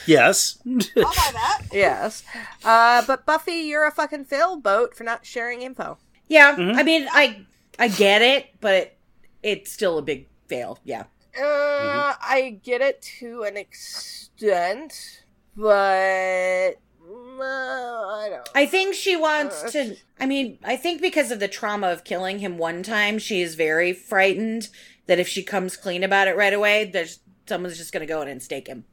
Yes. 0.06 0.58
I'll 0.66 0.72
buy 1.04 1.30
that. 1.32 1.62
yes. 1.72 2.22
Uh, 2.64 3.02
but 3.06 3.24
Buffy, 3.26 3.52
you're 3.52 3.86
a 3.86 3.90
fucking 3.90 4.24
fail 4.26 4.56
boat 4.56 4.94
for 4.94 5.04
not 5.04 5.24
sharing 5.24 5.62
info. 5.62 5.98
Yeah, 6.28 6.54
I 6.58 6.82
mean, 6.82 7.06
I 7.10 7.44
I 7.78 7.88
get 7.88 8.22
it, 8.22 8.46
but 8.60 8.96
it's 9.42 9.70
still 9.72 9.98
a 9.98 10.02
big 10.02 10.26
fail. 10.48 10.78
Yeah. 10.84 11.04
Uh, 11.38 12.14
I 12.20 12.60
get 12.62 12.80
it 12.80 13.02
to 13.20 13.42
an 13.42 13.56
extent, 13.56 15.22
but 15.56 16.76
uh, 17.02 17.42
I 17.42 18.28
don't. 18.30 18.48
I 18.54 18.66
think 18.66 18.94
she 18.94 19.16
wants 19.16 19.64
Uh, 19.64 19.70
to. 19.70 19.96
I 20.20 20.26
mean, 20.26 20.58
I 20.64 20.76
think 20.76 21.00
because 21.00 21.30
of 21.30 21.40
the 21.40 21.48
trauma 21.48 21.88
of 21.88 22.04
killing 22.04 22.38
him 22.38 22.56
one 22.58 22.82
time, 22.82 23.18
she 23.18 23.40
is 23.42 23.54
very 23.54 23.92
frightened 23.92 24.68
that 25.06 25.18
if 25.18 25.28
she 25.28 25.42
comes 25.42 25.76
clean 25.76 26.02
about 26.02 26.28
it 26.28 26.36
right 26.36 26.52
away, 26.54 26.84
there's 26.84 27.18
someone's 27.46 27.76
just 27.78 27.92
going 27.92 28.06
to 28.06 28.12
go 28.12 28.22
in 28.22 28.28
and 28.28 28.42
stake 28.42 28.66
him. 28.66 28.84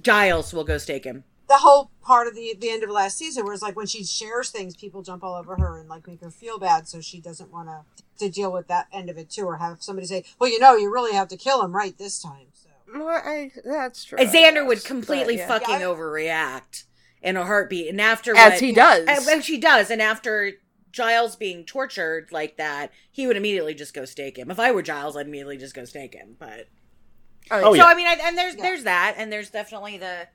Giles 0.00 0.52
will 0.52 0.64
go 0.64 0.78
stake 0.78 1.04
him. 1.04 1.24
The 1.48 1.58
whole 1.58 1.90
part 2.02 2.26
of 2.28 2.34
the 2.34 2.56
the 2.58 2.70
end 2.70 2.82
of 2.82 2.88
last 2.90 3.18
season, 3.18 3.44
where 3.44 3.52
it's 3.52 3.62
like 3.62 3.76
when 3.76 3.86
she 3.86 4.04
shares 4.04 4.50
things, 4.50 4.74
people 4.74 5.02
jump 5.02 5.22
all 5.22 5.34
over 5.34 5.56
her 5.56 5.78
and 5.78 5.88
like 5.88 6.06
make 6.06 6.20
her 6.22 6.30
feel 6.30 6.58
bad, 6.58 6.88
so 6.88 7.00
she 7.02 7.20
doesn't 7.20 7.52
want 7.52 7.68
to 7.68 7.82
to 8.24 8.30
deal 8.30 8.50
with 8.52 8.68
that 8.68 8.86
end 8.92 9.10
of 9.10 9.18
it 9.18 9.28
too, 9.28 9.44
or 9.44 9.56
have 9.58 9.82
somebody 9.82 10.06
say, 10.06 10.24
"Well, 10.38 10.48
you 10.48 10.58
know, 10.58 10.76
you 10.76 10.90
really 10.90 11.12
have 11.12 11.28
to 11.28 11.36
kill 11.36 11.62
him 11.62 11.74
right 11.76 11.96
this 11.98 12.22
time." 12.22 12.46
So 12.54 12.70
Well, 12.94 13.08
I, 13.08 13.50
that's 13.64 14.04
true. 14.04 14.18
I 14.18 14.24
Xander 14.26 14.66
would 14.66 14.82
completely 14.84 15.34
but, 15.36 15.40
yeah. 15.40 15.48
fucking 15.48 15.80
Yeah. 15.80 15.86
overreact 15.86 16.84
in 17.20 17.36
a 17.36 17.44
heartbeat, 17.44 17.88
and 17.88 18.00
after 18.00 18.34
as 18.34 18.52
what- 18.52 18.60
he 18.60 18.72
does. 18.72 19.04
and, 19.06 19.26
and 19.28 19.44
she 19.44 19.58
does, 19.58 19.90
and 19.90 20.00
after 20.00 20.52
Giles 20.90 21.36
being 21.36 21.64
tortured 21.64 22.28
like 22.32 22.56
that, 22.56 22.92
he 23.10 23.26
would 23.26 23.36
immediately 23.36 23.74
just 23.74 23.92
go 23.92 24.04
stake 24.06 24.38
him. 24.38 24.50
If 24.50 24.58
I 24.60 24.72
were 24.72 24.82
Giles, 24.82 25.16
I'd 25.18 25.26
immediately 25.26 25.58
just 25.58 25.74
go 25.74 25.84
stake 25.84 26.14
him. 26.14 26.36
But 26.38 26.68
Oh, 27.50 27.60
oh 27.60 27.72
so 27.72 27.74
yeah. 27.74 27.84
I 27.84 27.94
mean, 27.94 28.06
I, 28.06 28.18
and 28.22 28.38
there's 28.38 28.54
Yeah. 28.56 28.62
there's 28.62 28.84
that, 28.84 29.14
and 29.18 29.32
there's 29.32 29.50
definitely 29.50 29.98
the 29.98 30.28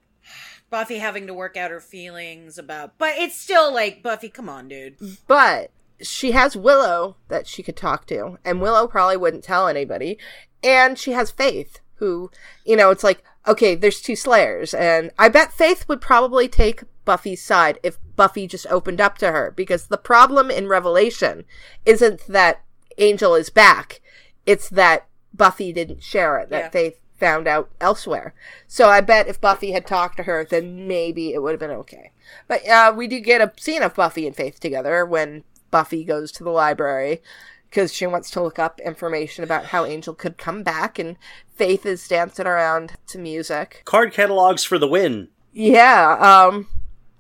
Buffy 0.70 0.98
having 0.98 1.28
to 1.28 1.34
work 1.34 1.56
out 1.56 1.72
her 1.72 1.80
feelings 1.80 2.58
about, 2.58 2.98
but 2.98 3.18
it's 3.18 3.40
still 3.40 3.74
like 3.74 4.04
Buffy, 4.04 4.30
come 4.30 4.50
on, 4.50 4.68
dude. 4.68 4.98
But 5.26 5.72
she 6.02 6.32
has 6.32 6.58
Willow 6.58 7.16
that 7.30 7.48
she 7.48 7.64
could 7.64 7.78
talk 7.78 8.06
to, 8.08 8.38
and 8.44 8.62
Willow 8.62 8.88
probably 8.88 9.18
wouldn't 9.18 9.44
tell 9.44 9.68
anybody. 9.68 10.18
And 10.64 11.00
she 11.00 11.12
has 11.12 11.32
Faith, 11.32 11.80
who, 11.96 12.30
you 12.66 12.76
know, 12.76 12.90
it's 12.90 13.04
like, 13.04 13.24
okay, 13.48 13.76
there's 13.76 14.02
two 14.02 14.16
Slayers, 14.16 14.74
and 14.74 15.12
I 15.18 15.30
bet 15.30 15.54
Faith 15.54 15.88
would 15.88 16.02
probably 16.02 16.50
take 16.50 16.84
Buffy's 17.06 17.42
side 17.42 17.80
if 17.82 17.98
Buffy 18.18 18.46
just 18.46 18.68
opened 18.68 19.00
up 19.00 19.18
to 19.20 19.32
her, 19.32 19.54
because 19.56 19.88
the 19.88 19.98
problem 19.98 20.52
in 20.52 20.68
Revelation 20.68 21.46
isn't 21.86 22.28
that 22.28 22.62
Angel 22.98 23.36
is 23.36 23.50
back, 23.50 24.02
it's 24.46 24.68
that 24.70 25.08
Buffy 25.38 25.72
didn't 25.72 26.04
share 26.04 26.40
it, 26.40 26.50
that 26.50 26.66
Yeah. 26.66 26.70
Faith 26.70 27.00
found 27.20 27.48
out 27.48 27.70
elsewhere. 27.82 28.34
So 28.68 28.90
I 28.90 29.02
bet 29.02 29.28
if 29.28 29.42
Buffy 29.42 29.72
had 29.72 29.88
talked 29.88 30.18
to 30.18 30.24
her, 30.24 30.46
then 30.46 30.88
maybe 30.88 31.34
it 31.34 31.42
would 31.42 31.52
have 31.52 31.60
been 31.60 31.72
okay. 31.72 32.12
But 32.48 32.68
uh, 32.68 32.94
we 32.96 33.08
do 33.08 33.20
get 33.20 33.42
a 33.42 33.52
scene 33.60 33.82
of 33.82 33.96
Buffy 33.96 34.28
and 34.28 34.36
Faith 34.36 34.60
together 34.60 35.06
when 35.06 35.44
Buffy 35.72 36.04
goes 36.04 36.32
to 36.34 36.44
the 36.44 36.52
library 36.52 37.22
because 37.70 37.94
she 37.94 38.08
wants 38.08 38.30
to 38.32 38.42
look 38.42 38.60
up 38.60 38.80
information 38.80 39.44
about 39.44 39.66
how 39.66 39.86
Angel 39.86 40.14
could 40.14 40.38
come 40.38 40.64
back, 40.64 40.98
and 40.98 41.18
Faith 41.56 41.86
is 41.86 42.08
dancing 42.08 42.48
around 42.48 42.94
to 43.08 43.18
music. 43.18 43.82
Card 43.86 44.14
catalogs 44.14 44.64
for 44.64 44.78
the 44.78 44.88
win. 44.88 45.28
Yeah, 45.54 46.18
um, 46.20 46.68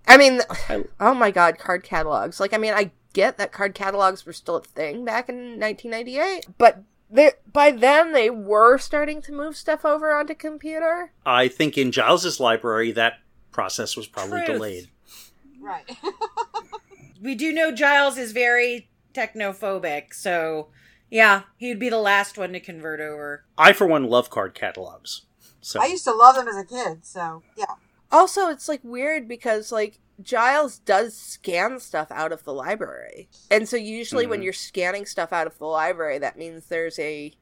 I 0.07 0.17
mean, 0.17 0.41
oh 0.99 1.13
my 1.13 1.31
god, 1.31 1.57
card 1.57 1.83
catalogs. 1.83 2.39
Like, 2.39 2.53
I 2.53 2.57
mean, 2.57 2.73
I 2.73 2.91
get 3.13 3.37
that 3.37 3.51
card 3.51 3.73
catalogs 3.73 4.25
were 4.25 4.33
still 4.33 4.57
a 4.57 4.61
thing 4.61 5.03
back 5.03 5.27
in 5.27 5.59
1998, 5.59 6.45
but 6.57 6.83
they, 7.09 7.31
by 7.51 7.71
then 7.71 8.11
they 8.13 8.29
were 8.29 8.77
starting 8.77 9.21
to 9.23 9.31
move 9.31 9.55
stuff 9.55 9.85
over 9.85 10.13
onto 10.13 10.35
computer. 10.35 11.11
I 11.25 11.47
think 11.47 11.77
in 11.77 11.91
Giles's 11.91 12.39
library 12.39 12.91
that 12.93 13.19
process 13.51 13.95
was 13.95 14.07
probably 14.07 14.39
Truth. 14.45 14.47
delayed. 14.57 14.87
right, 15.61 15.89
We 17.21 17.33
do 17.35 17.51
know 17.51 17.71
Giles 17.71 18.17
is 18.17 18.31
very 18.31 18.89
technophobic, 19.13 20.13
so 20.13 20.67
yeah, 21.09 21.43
he'd 21.57 21.79
be 21.79 21.89
the 21.89 21.97
last 21.99 22.37
one 22.37 22.53
to 22.53 22.59
convert 22.59 22.99
over. 22.99 23.45
I 23.57 23.73
for 23.73 23.87
one 23.87 24.05
love 24.05 24.29
card 24.29 24.53
catalogs. 24.53 25.23
So 25.61 25.81
I 25.81 25.85
used 25.87 26.03
to 26.03 26.13
love 26.13 26.35
them 26.35 26.47
as 26.47 26.57
a 26.57 26.63
kid. 26.65 27.05
So 27.05 27.41
yeah, 27.57 27.75
Also, 28.11 28.49
it's 28.49 28.67
like 28.69 28.81
weird 28.83 29.27
because 29.27 29.71
like 29.71 29.99
Giles 30.21 30.79
does 30.79 31.15
scan 31.15 31.79
stuff 31.79 32.11
out 32.11 32.31
of 32.31 32.43
the 32.43 32.53
library. 32.53 33.29
And 33.51 33.67
so 33.69 33.75
usually 33.77 34.25
when 34.25 34.39
Mhm. 34.41 34.43
you're 34.45 34.53
scanning 34.53 35.05
stuff 35.05 35.31
out 35.31 35.47
of 35.47 35.57
the 35.59 35.65
library, 35.65 36.17
that 36.19 36.37
means 36.37 36.65
there's 36.67 36.97
a 36.99 37.33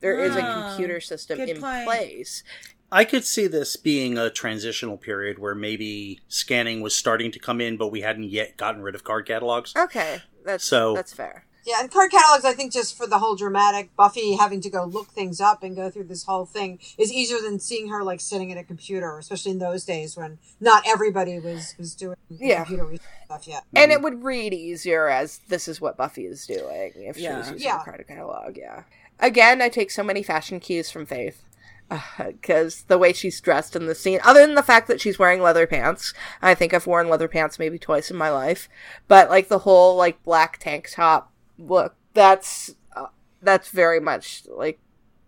there 0.00 0.18
is 0.18 0.34
a 0.34 0.42
Ah, 0.42 0.68
computer 0.70 1.00
system 1.00 1.38
in 1.40 1.60
point. 1.60 1.84
place. 1.84 2.42
I 2.90 3.04
could 3.04 3.24
see 3.24 3.46
this 3.46 3.76
being 3.76 4.18
a 4.18 4.30
transitional 4.30 4.96
period 4.96 5.38
where 5.38 5.54
maybe 5.54 6.20
scanning 6.26 6.80
was 6.80 6.92
starting 6.94 7.30
to 7.32 7.38
come 7.38 7.60
in, 7.60 7.76
but 7.76 7.88
we 7.88 8.00
hadn't 8.00 8.24
yet 8.24 8.56
gotten 8.56 8.82
rid 8.82 8.96
of 8.96 9.04
card 9.04 9.26
catalogs. 9.26 9.72
Okay, 9.76 10.20
that's 10.44 10.64
So- 10.64 10.94
that's 10.94 11.12
fair. 11.12 11.46
Yeah, 11.64 11.80
and 11.80 11.90
card 11.90 12.10
catalogs, 12.10 12.44
I 12.44 12.52
think, 12.52 12.72
just 12.72 12.96
for 12.96 13.06
the 13.06 13.18
whole 13.18 13.36
dramatic 13.36 13.94
Buffy 13.96 14.34
having 14.36 14.60
to 14.62 14.70
go 14.70 14.84
look 14.84 15.08
things 15.08 15.40
up 15.40 15.62
and 15.62 15.76
go 15.76 15.90
through 15.90 16.04
this 16.04 16.24
whole 16.24 16.44
thing 16.44 16.80
is 16.98 17.12
easier 17.12 17.38
than 17.40 17.60
seeing 17.60 17.88
her 17.88 18.02
like 18.02 18.20
sitting 18.20 18.50
at 18.50 18.58
a 18.58 18.64
computer, 18.64 19.18
especially 19.18 19.52
in 19.52 19.58
those 19.58 19.84
days 19.84 20.16
when 20.16 20.38
not 20.60 20.82
everybody 20.86 21.38
was 21.38 21.74
was 21.78 21.94
doing 21.94 22.16
Yeah. 22.28 22.64
computer 22.64 22.84
research 22.84 23.06
stuff 23.26 23.46
yet. 23.46 23.64
And 23.74 23.90
mm-hmm. 23.90 23.92
it 23.92 24.02
would 24.02 24.24
read 24.24 24.52
easier 24.52 25.08
as 25.08 25.38
this 25.48 25.68
is 25.68 25.80
what 25.80 25.96
Buffy 25.96 26.26
is 26.26 26.46
doing 26.46 26.92
if 26.96 27.16
she 27.16 27.28
was 27.28 27.50
using 27.50 27.66
Yeah. 27.66 27.80
a 27.80 27.84
card 27.84 28.04
catalog. 28.08 28.56
Yeah. 28.56 28.82
Again, 29.20 29.62
I 29.62 29.68
take 29.68 29.90
so 29.90 30.02
many 30.02 30.22
fashion 30.22 30.58
cues 30.58 30.90
from 30.90 31.06
Faith. 31.06 31.44
Uh, 31.90 32.00
because 32.18 32.84
the 32.84 32.96
way 32.96 33.12
she's 33.12 33.38
dressed 33.38 33.76
in 33.76 33.84
the 33.84 33.94
scene, 33.94 34.18
other 34.24 34.46
than 34.46 34.54
the 34.54 34.62
fact 34.62 34.88
that 34.88 34.98
she's 34.98 35.18
wearing 35.18 35.42
leather 35.42 35.66
pants, 35.66 36.14
I 36.40 36.54
think 36.54 36.72
I've 36.72 36.86
worn 36.86 37.10
leather 37.10 37.28
pants 37.28 37.58
maybe 37.58 37.78
twice 37.78 38.10
in 38.10 38.16
my 38.16 38.30
life. 38.30 38.66
But 39.08 39.28
like 39.28 39.48
the 39.48 39.58
whole 39.58 39.94
like 39.94 40.22
black 40.22 40.56
tank 40.56 40.88
top 40.90 41.31
look, 41.58 41.94
that's 42.14 42.74
uh, 42.96 43.06
that's 43.42 43.68
very 43.70 44.00
much 44.00 44.42
like, 44.54 44.78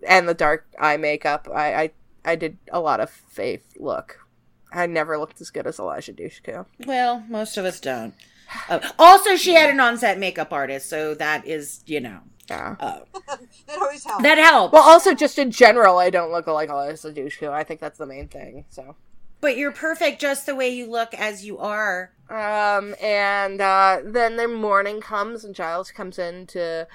and 0.06 0.28
the 0.28 0.34
dark 0.34 0.66
eye 0.78 0.96
makeup. 0.96 1.48
I 1.54 1.74
I, 1.74 1.90
I 2.24 2.36
did 2.36 2.58
a 2.72 2.80
lot 2.80 3.00
of 3.00 3.10
Faith 3.10 3.74
look. 3.78 4.20
I 4.72 4.86
never 4.86 5.18
looked 5.18 5.40
as 5.40 5.50
good 5.50 5.66
as 5.66 5.78
Eliza 5.78 6.12
Dushku. 6.12 6.66
Well, 6.86 7.22
most 7.28 7.56
of 7.56 7.64
us 7.64 7.78
don't. 7.80 8.14
Oh, 8.68 8.80
also, 8.98 9.36
she 9.36 9.54
had 9.54 9.70
an 9.70 9.78
on-set 9.80 10.18
makeup 10.18 10.52
artist, 10.52 10.88
so 10.88 11.14
that 11.14 11.46
is, 11.46 11.82
you 11.86 12.00
know, 12.00 12.20
Yeah. 12.50 12.74
That 13.66 13.78
always 13.80 14.04
helps. 14.04 14.22
that 14.22 14.36
helps. 14.38 14.72
Well, 14.72 14.82
also 14.82 15.14
just 15.14 15.38
in 15.38 15.50
general, 15.50 15.98
I 15.98 16.10
don't 16.10 16.30
look 16.32 16.46
like 16.46 16.68
Eliza 16.68 17.12
Dushku. 17.12 17.48
I 17.50 17.62
think 17.64 17.80
that's 17.80 17.98
the 17.98 18.06
main 18.06 18.28
thing. 18.28 18.64
So, 18.68 18.96
but 19.45 19.59
you're 19.59 19.72
perfect 19.72 20.22
just 20.22 20.47
the 20.47 20.55
way 20.55 20.70
you 20.70 20.90
look 20.90 21.12
as 21.12 21.45
you 21.45 21.59
are. 21.59 22.12
um, 22.30 22.95
and 22.99 23.61
uh, 23.61 24.01
then 24.03 24.36
the 24.36 24.49
morning 24.49 25.03
comes, 25.03 25.45
and 25.45 25.55
Giles 25.55 25.90
comes 25.90 26.18
in 26.18 26.47
to 26.47 26.88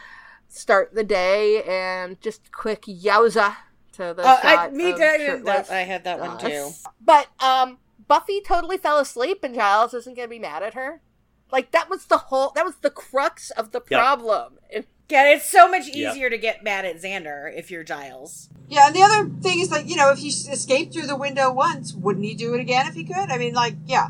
start 0.47 0.95
the 0.95 1.03
day, 1.03 1.61
and 1.61 2.19
just 2.21 2.51
quick 2.51 2.85
yowza 2.87 3.55
to 3.91 4.15
the 4.15 4.23
Oh, 4.25 4.39
I, 4.41 4.69
me 4.71 4.89
of 4.89 4.97
too. 4.97 5.43
That, 5.45 5.69
I 5.69 5.81
had 5.81 6.03
that 6.05 6.19
one 6.19 6.39
too. 6.39 6.71
But 6.99 7.27
um, 7.39 7.77
Buffy 8.07 8.41
totally 8.41 8.77
fell 8.77 8.97
asleep, 8.97 9.43
and 9.43 9.53
Giles 9.53 9.93
isn't 9.93 10.15
gonna 10.15 10.27
be 10.27 10.39
mad 10.39 10.63
at 10.63 10.73
her. 10.73 11.01
Like 11.51 11.69
that 11.69 11.87
was 11.87 12.05
the 12.05 12.17
whole. 12.17 12.51
That 12.55 12.65
was 12.65 12.77
the 12.77 12.89
crux 12.89 13.51
of 13.51 13.69
the 13.71 13.79
problem. 13.79 14.57
It- 14.71 14.87
Yeah, 15.09 15.31
it's 15.31 15.49
so 15.49 15.67
much 15.67 15.87
Yep. 15.87 15.95
easier 16.15 16.29
to 16.29 16.37
get 16.37 16.63
mad 16.63 16.85
at 16.85 17.01
Xander 17.01 17.51
if 17.55 17.71
you're 17.71 17.83
Giles. 17.83 18.49
Yeah, 18.67 18.87
and 18.87 18.95
the 18.95 19.01
other 19.01 19.29
thing 19.41 19.59
is 19.59 19.71
like, 19.71 19.87
you 19.89 19.95
know, 19.95 20.11
if 20.11 20.19
he 20.19 20.29
escaped 20.29 20.93
through 20.93 21.07
the 21.07 21.15
window 21.15 21.51
once, 21.51 21.93
wouldn't 21.93 22.25
he 22.25 22.35
do 22.35 22.53
it 22.53 22.59
again 22.59 22.85
if 22.87 22.93
he 22.93 23.03
could? 23.03 23.29
I 23.31 23.37
mean, 23.37 23.53
like, 23.53 23.75
yeah. 23.87 24.09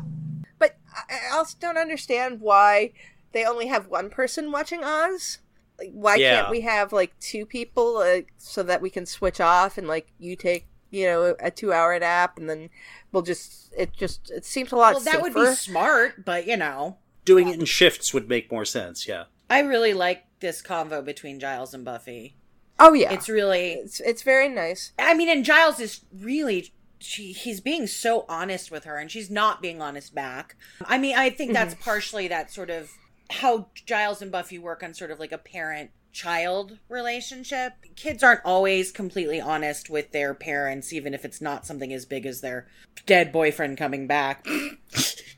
But 0.58 0.76
I 0.94 1.30
I 1.32 1.36
also 1.36 1.56
don't 1.58 1.78
understand 1.78 2.40
why 2.40 2.92
they 3.32 3.44
only 3.44 3.66
have 3.68 3.86
one 3.88 4.10
person 4.10 4.52
watching 4.52 4.84
Oz. 4.84 5.38
Like, 5.78 5.90
why 5.92 6.16
Yeah. 6.16 6.34
can't 6.42 6.50
we 6.50 6.60
have 6.62 6.92
like 6.92 7.18
two 7.18 7.46
people 7.46 7.96
uh, 7.98 8.20
so 8.36 8.62
that 8.62 8.82
we 8.82 8.90
can 8.90 9.06
switch 9.06 9.40
off 9.40 9.78
and 9.78 9.88
like 9.88 10.08
you 10.18 10.36
take 10.36 10.66
you 10.90 11.06
know 11.06 11.34
a 11.40 11.50
two 11.50 11.72
hour 11.72 11.98
nap 11.98 12.36
and 12.36 12.50
then 12.50 12.68
we'll 13.12 13.22
just 13.22 13.72
it 13.78 13.94
just 13.96 14.30
it 14.30 14.44
seems 14.44 14.72
a 14.72 14.76
lot 14.76 14.94
Well, 14.94 15.04
that 15.04 15.12
safer. 15.14 15.22
would 15.22 15.34
be 15.34 15.54
smart, 15.54 16.24
but 16.26 16.46
you 16.46 16.58
know, 16.58 16.98
Doing 17.24 17.48
it 17.48 17.58
in 17.58 17.64
shifts 17.64 18.12
would 18.12 18.28
make 18.28 18.52
more 18.52 18.66
sense. 18.66 19.08
Yeah. 19.08 19.24
I 19.48 19.60
really 19.60 19.94
like 19.94 20.24
this 20.40 20.62
convo 20.62 21.04
between 21.04 21.40
Giles 21.40 21.74
and 21.74 21.84
Buffy. 21.84 22.36
oh 22.78 22.92
yeah, 22.92 23.12
It's 23.12 23.28
really, 23.28 23.72
it's 23.72 24.00
it's 24.00 24.22
very 24.22 24.48
nice. 24.48 24.92
I 24.98 25.14
mean, 25.14 25.28
and 25.28 25.44
Giles 25.44 25.80
is 25.80 26.00
really. 26.12 26.72
She, 27.02 27.32
he's 27.32 27.62
being 27.62 27.86
so 27.86 28.26
honest 28.28 28.70
with 28.70 28.84
her 28.84 28.98
and 28.98 29.10
she's 29.10 29.30
not 29.30 29.62
being 29.62 29.80
honest 29.80 30.14
back. 30.14 30.54
I 30.84 30.98
mean, 30.98 31.16
I 31.16 31.30
think 31.30 31.54
that's 31.54 31.72
mm-hmm. 31.72 31.82
partially 31.82 32.28
that 32.28 32.52
sort 32.52 32.68
of 32.68 32.90
how 33.30 33.68
Giles 33.86 34.20
and 34.20 34.30
Buffy 34.30 34.58
work 34.58 34.82
on 34.82 34.92
sort 34.92 35.10
of 35.10 35.18
like 35.18 35.32
a 35.32 35.38
parent 35.38 35.92
child 36.12 36.78
relationship. 36.88 37.72
Kids 37.96 38.22
aren't 38.22 38.44
always 38.44 38.92
completely 38.92 39.40
honest 39.40 39.88
with 39.88 40.12
their 40.12 40.34
parents, 40.34 40.92
even 40.92 41.14
if 41.14 41.24
it's 41.24 41.40
not 41.40 41.66
something 41.66 41.92
as 41.92 42.04
big 42.04 42.26
as 42.26 42.40
their 42.40 42.66
dead 43.06 43.32
boyfriend 43.32 43.78
coming 43.78 44.06
back. 44.06 44.46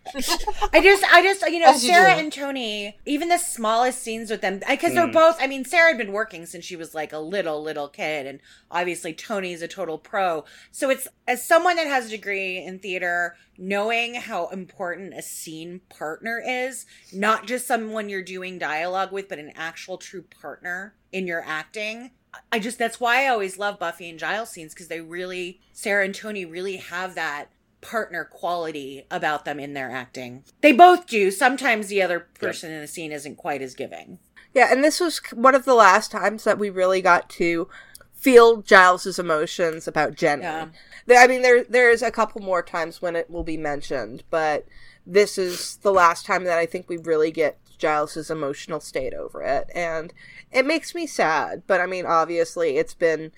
I 0.73 0.81
just, 0.81 1.05
I 1.05 1.23
just, 1.23 1.49
you 1.49 1.61
know, 1.61 1.71
As 1.71 1.83
Sarah 1.83 2.15
do. 2.15 2.21
and 2.21 2.33
Tony, 2.33 2.99
even 3.07 3.29
the 3.29 3.39
smallest 3.39 4.03
scenes 4.03 4.31
with 4.31 4.41
them, 4.41 4.61
because 4.69 4.95
they're 4.95 5.07
mm. 5.07 5.13
both, 5.13 5.37
I 5.41 5.47
mean, 5.47 5.65
Sarah 5.65 5.89
had 5.89 5.99
been 5.99 6.13
working 6.13 6.45
since 6.47 6.65
she 6.65 6.77
was 6.77 6.95
like 6.95 7.13
a 7.13 7.19
little, 7.19 7.63
little 7.63 7.89
kid, 7.89 8.27
and 8.27 8.41
obviously 8.71 9.15
Tony's 9.15 9.63
a 9.63 9.69
total 9.69 9.99
pro. 9.99 10.45
So 10.71 10.91
it's, 10.91 11.09
as 11.27 11.47
someone 11.47 11.77
that 11.77 11.87
has 11.87 12.07
a 12.07 12.11
degree 12.11 12.59
in 12.59 12.79
theater, 12.81 13.37
knowing 13.57 14.15
how 14.15 14.49
important 14.49 15.15
a 15.15 15.23
scene 15.23 15.81
partner 15.89 16.43
is, 16.45 16.85
not 17.13 17.47
just 17.47 17.67
someone 17.67 18.09
you're 18.09 18.23
doing 18.23 18.59
dialogue 18.59 19.13
with, 19.13 19.29
but 19.29 19.39
an 19.39 19.53
actual 19.55 19.99
true 19.99 20.25
partner 20.41 20.95
in 21.13 21.27
your 21.27 21.45
acting. 21.47 22.11
I 22.51 22.59
just, 22.59 22.79
that's 22.79 22.99
why 22.99 23.25
I 23.25 23.29
always 23.29 23.59
love 23.59 23.79
Buffy 23.79 24.09
and 24.09 24.19
Giles 24.19 24.51
scenes, 24.51 24.75
because 24.75 24.89
they 24.89 25.01
really, 25.01 25.61
Sarah 25.73 26.05
and 26.05 26.15
Tony 26.15 26.45
really 26.45 26.79
have 26.79 27.15
that 27.15 27.51
partner 27.83 28.25
quality 28.25 29.05
about 29.11 29.45
them 29.45 29.61
in 29.61 29.75
their 29.75 29.91
acting. 29.91 30.45
They 30.63 30.73
both 30.73 31.07
do. 31.07 31.31
Sometimes 31.31 31.89
the 31.89 32.01
other 32.01 32.21
person 32.21 32.73
in 32.73 32.81
the 32.81 32.87
scene 32.87 33.13
isn't 33.13 33.37
quite 33.37 33.61
as 33.61 33.75
giving. 33.75 34.19
Yeah, 34.55 34.69
and 34.71 34.83
this 34.83 35.01
was 35.01 35.19
one 35.35 35.55
of 35.55 35.65
the 35.65 35.75
last 35.75 36.11
times 36.11 36.45
that 36.45 36.59
we 36.59 36.71
really 36.71 37.03
got 37.03 37.29
to 37.31 37.69
feel 38.13 38.63
Giles's 38.63 39.19
emotions 39.19 39.89
about 39.89 40.15
Jenny. 40.15 40.43
Yeah. 40.43 40.69
I 41.11 41.27
mean, 41.27 41.43
there 41.43 41.65
there's 41.65 42.03
a 42.03 42.11
couple 42.11 42.41
more 42.41 42.63
times 42.63 43.03
when 43.03 43.17
it 43.17 43.29
will 43.29 43.43
be 43.43 43.57
mentioned, 43.57 44.23
but 44.31 44.67
this 45.05 45.37
is 45.37 45.79
the 45.79 45.93
last 45.93 46.25
time 46.25 46.45
that 46.45 46.59
I 46.59 46.67
think 46.67 46.89
we 46.89 46.97
really 46.97 47.33
get 47.33 47.59
Giles's 47.79 48.31
emotional 48.31 48.79
state 48.79 49.13
over 49.13 49.43
it, 49.43 49.69
and 49.75 50.13
it 50.53 50.65
makes 50.65 50.95
me 50.95 51.07
sad. 51.07 51.63
But 51.67 51.81
I 51.81 51.87
mean, 51.87 52.07
obviously, 52.07 52.77
it's 52.77 52.95
been 52.95 53.33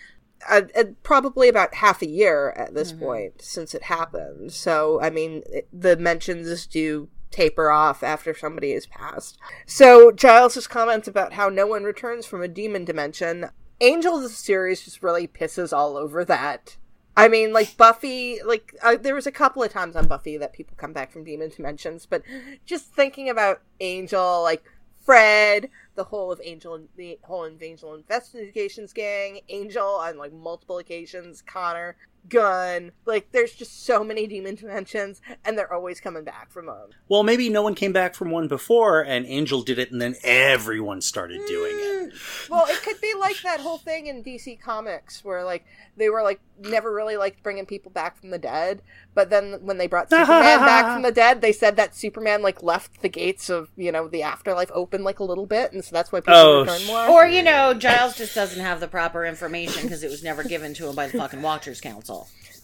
uh 0.48 0.62
uh 0.76 0.84
probably 1.02 1.48
about 1.48 1.74
half 1.74 2.02
a 2.02 2.08
year 2.08 2.50
at 2.56 2.74
this 2.74 2.92
point 2.92 3.42
since 3.42 3.74
it 3.74 3.84
happened. 3.84 4.52
So 4.52 5.00
I 5.00 5.10
mean, 5.10 5.42
it, 5.46 5.68
the 5.72 5.96
mentions 5.96 6.66
do 6.66 7.08
taper 7.30 7.70
off 7.70 8.02
after 8.02 8.32
somebody 8.32 8.72
has 8.72 8.86
passed. 8.86 9.38
So 9.66 10.12
Giles's 10.12 10.68
comments 10.68 11.08
about 11.08 11.32
how 11.32 11.48
no 11.48 11.66
one 11.66 11.82
returns 11.82 12.26
from 12.26 12.42
a 12.42 12.48
demon 12.48 12.84
dimension, 12.84 13.50
Angel 13.80 14.20
the 14.20 14.28
series 14.28 14.84
just 14.84 15.02
really 15.02 15.26
pisses 15.26 15.76
all 15.76 15.96
over 15.96 16.24
that. 16.24 16.76
I 17.16 17.28
mean, 17.28 17.52
like 17.52 17.76
Buffy, 17.76 18.40
like 18.44 18.74
uh, 18.82 18.96
there 18.96 19.14
was 19.14 19.26
a 19.26 19.32
couple 19.32 19.62
of 19.62 19.72
times 19.72 19.94
on 19.94 20.08
Buffy 20.08 20.36
that 20.36 20.52
people 20.52 20.76
come 20.76 20.92
back 20.92 21.12
from 21.12 21.24
demon 21.24 21.50
dimensions, 21.54 22.06
but 22.06 22.22
just 22.66 22.86
thinking 22.86 23.28
about 23.28 23.62
Angel, 23.80 24.42
like 24.42 24.64
Fred, 25.04 25.70
the 25.94 26.04
whole 26.04 26.32
of 26.32 26.40
Angel, 26.42 26.80
the 26.96 27.18
whole 27.22 27.44
of 27.44 27.62
Angel 27.62 27.94
Investigations 27.94 28.92
gang, 28.92 29.40
Angel 29.48 29.86
on 29.86 30.16
like 30.16 30.32
multiple 30.32 30.78
occasions, 30.78 31.42
Connor, 31.42 31.96
Gunn, 32.28 32.92
like 33.04 33.30
there's 33.32 33.52
just 33.52 33.84
so 33.84 34.02
many 34.02 34.26
demon 34.26 34.54
dimensions, 34.54 35.20
and 35.44 35.58
they're 35.58 35.72
always 35.72 36.00
coming 36.00 36.24
back 36.24 36.50
from 36.50 36.66
them. 36.66 36.90
Well, 37.08 37.22
maybe 37.22 37.48
no 37.50 37.62
one 37.62 37.74
came 37.74 37.92
back 37.92 38.14
from 38.14 38.30
one 38.30 38.48
before, 38.48 39.02
and 39.02 39.26
Angel 39.26 39.62
did 39.62 39.78
it, 39.78 39.90
and 39.92 40.00
then 40.00 40.16
everyone 40.24 41.00
started 41.00 41.40
doing 41.46 41.72
it. 41.76 42.12
Mm. 42.14 42.50
Well, 42.50 42.66
it 42.68 42.82
could 42.82 43.00
be 43.00 43.12
like 43.18 43.40
that 43.42 43.60
whole 43.60 43.78
thing 43.78 44.06
in 44.06 44.22
DC 44.22 44.60
Comics 44.60 45.24
where 45.24 45.44
like 45.44 45.64
they 45.96 46.08
were 46.08 46.22
like 46.22 46.40
never 46.60 46.92
really 46.92 47.16
liked 47.16 47.42
bringing 47.42 47.66
people 47.66 47.90
back 47.90 48.18
from 48.18 48.30
the 48.30 48.38
dead, 48.38 48.80
but 49.14 49.28
then 49.30 49.58
when 49.62 49.78
they 49.78 49.86
brought 49.86 50.08
Superman 50.10 50.60
back 50.60 50.92
from 50.94 51.02
the 51.02 51.12
dead, 51.12 51.40
they 51.40 51.52
said 51.52 51.76
that 51.76 51.94
Superman 51.94 52.42
like 52.42 52.62
left 52.62 53.02
the 53.02 53.08
gates 53.08 53.50
of 53.50 53.70
you 53.76 53.92
know 53.92 54.08
the 54.08 54.22
afterlife 54.22 54.70
open 54.74 55.04
like 55.04 55.18
a 55.18 55.24
little 55.24 55.46
bit, 55.46 55.72
and 55.72 55.84
so 55.84 55.90
that's 55.92 56.10
why 56.12 56.20
people 56.20 56.34
Oh, 56.34 56.60
return 56.62 56.86
more. 56.86 57.08
Or, 57.08 57.26
you 57.26 57.42
know, 57.42 57.74
Giles 57.74 58.16
just 58.16 58.34
doesn't 58.34 58.60
have 58.60 58.80
the 58.80 58.88
proper 58.88 59.24
information 59.24 59.82
because 59.82 60.02
it 60.02 60.10
was 60.10 60.22
never 60.22 60.42
given 60.44 60.74
to 60.74 60.88
him 60.88 60.94
by 60.94 61.06
the 61.08 61.18
fucking 61.18 61.42
Watchers 61.42 61.80
Council. 61.80 62.13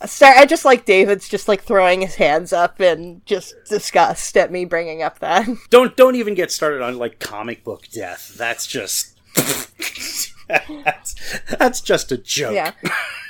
Sorry, 0.06 0.34
I 0.38 0.46
just 0.46 0.64
like 0.64 0.86
David's 0.86 1.28
just 1.28 1.46
like 1.46 1.62
throwing 1.62 2.00
his 2.00 2.14
hands 2.14 2.52
up 2.54 2.80
and 2.80 3.24
just 3.26 3.54
disgust 3.68 4.34
at 4.38 4.50
me 4.50 4.64
bringing 4.64 5.02
up 5.02 5.18
that. 5.18 5.46
Don't 5.70 5.94
don't 5.96 6.16
even 6.16 6.34
get 6.34 6.50
started 6.50 6.80
on 6.80 6.96
like 6.98 7.18
comic 7.18 7.64
book 7.64 7.86
death. 7.92 8.34
That's 8.36 8.66
just 8.66 9.18
that's, 10.48 11.14
that's 11.58 11.80
just 11.80 12.10
a 12.12 12.16
joke. 12.16 12.54
Yeah. 12.54 12.72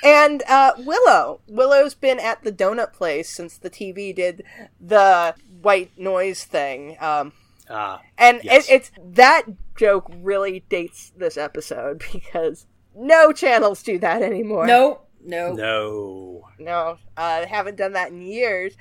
And 0.03 0.43
uh, 0.49 0.73
Willow. 0.79 1.41
Willow's 1.49 1.95
been 1.95 2.18
at 2.21 2.43
the 2.45 2.53
donut 2.53 2.93
place 2.93 3.29
since 3.29 3.59
the 3.59 3.68
TV 3.71 4.14
did 4.14 4.45
the 4.81 5.35
white 5.61 5.91
noise 5.99 6.45
thing. 6.45 6.97
Um, 7.01 7.33
Ah, 7.73 8.01
and 8.18 8.41
Yes. 8.43 8.68
it, 8.68 8.73
it's 8.73 8.91
that 9.14 9.43
joke 9.77 10.11
really 10.23 10.64
dates 10.68 11.12
this 11.16 11.37
episode 11.37 12.03
because 12.12 12.66
no 12.97 13.33
channels 13.33 13.83
do 13.85 13.97
that 14.01 14.23
anymore. 14.23 14.66
No, 14.66 15.03
no. 15.25 15.53
no. 15.53 16.49
No, 16.59 16.99
uh, 17.16 17.47
haven't 17.47 17.77
done 17.77 17.93
that 17.95 18.11
in 18.11 18.23
years. 18.23 18.77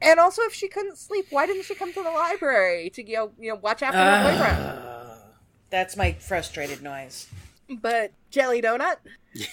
And 0.00 0.20
also, 0.20 0.42
if 0.42 0.54
she 0.54 0.68
couldn't 0.68 0.96
sleep, 0.96 1.26
why 1.30 1.46
didn't 1.46 1.64
she 1.64 1.74
come 1.74 1.92
to 1.92 2.02
the 2.02 2.10
library 2.10 2.90
to 2.90 3.06
you 3.06 3.16
know, 3.16 3.32
you 3.38 3.50
know 3.50 3.56
watch 3.56 3.82
after 3.82 3.98
her 3.98 4.30
boyfriend? 4.30 5.22
That's 5.70 5.96
my 5.96 6.12
frustrated 6.12 6.82
noise. 6.82 7.26
But 7.68 8.12
jelly 8.30 8.62
donut, 8.62 8.96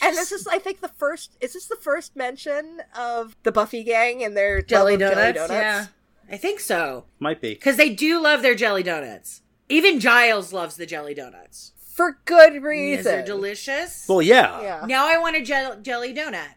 and 0.02 0.16
this 0.16 0.32
is, 0.32 0.48
I 0.48 0.60
think, 0.60 0.82
the 0.82 0.88
first. 0.88 1.36
Is 1.42 1.54
this 1.54 1.66
the 1.66 1.76
first 1.76 2.16
mention 2.16 2.82
of 2.96 3.36
the 3.44 3.52
Buffy 3.52 3.84
gang 3.84 4.24
and 4.24 4.38
their 4.38 4.62
Jelly 4.62 4.98
love 4.98 5.18
of 5.18 5.36
donuts? 5.36 5.52
Yeah. 5.52 5.88
I 6.30 6.38
think 6.38 6.60
so. 6.60 7.06
Might 7.20 7.42
be. 7.42 7.54
Because 7.54 7.78
they 7.78 7.94
do 7.94 8.22
love 8.22 8.42
their 8.42 8.56
jelly 8.56 8.84
donuts. 8.84 9.42
Even 9.70 10.00
Giles 10.00 10.54
loves 10.54 10.76
the 10.76 10.86
jelly 10.86 11.14
donuts. 11.14 11.72
For 11.96 12.20
good 12.26 12.54
Yes, 12.56 12.62
reason. 12.64 13.04
they're 13.06 13.26
delicious. 13.26 14.06
Well, 14.10 14.22
yeah. 14.22 14.62
Yeah. 14.62 14.86
Now 14.86 15.08
I 15.08 15.18
want 15.18 15.38
a 15.38 15.41
gel- 15.41 15.80
jelly 15.82 16.14
donut. 16.14 16.56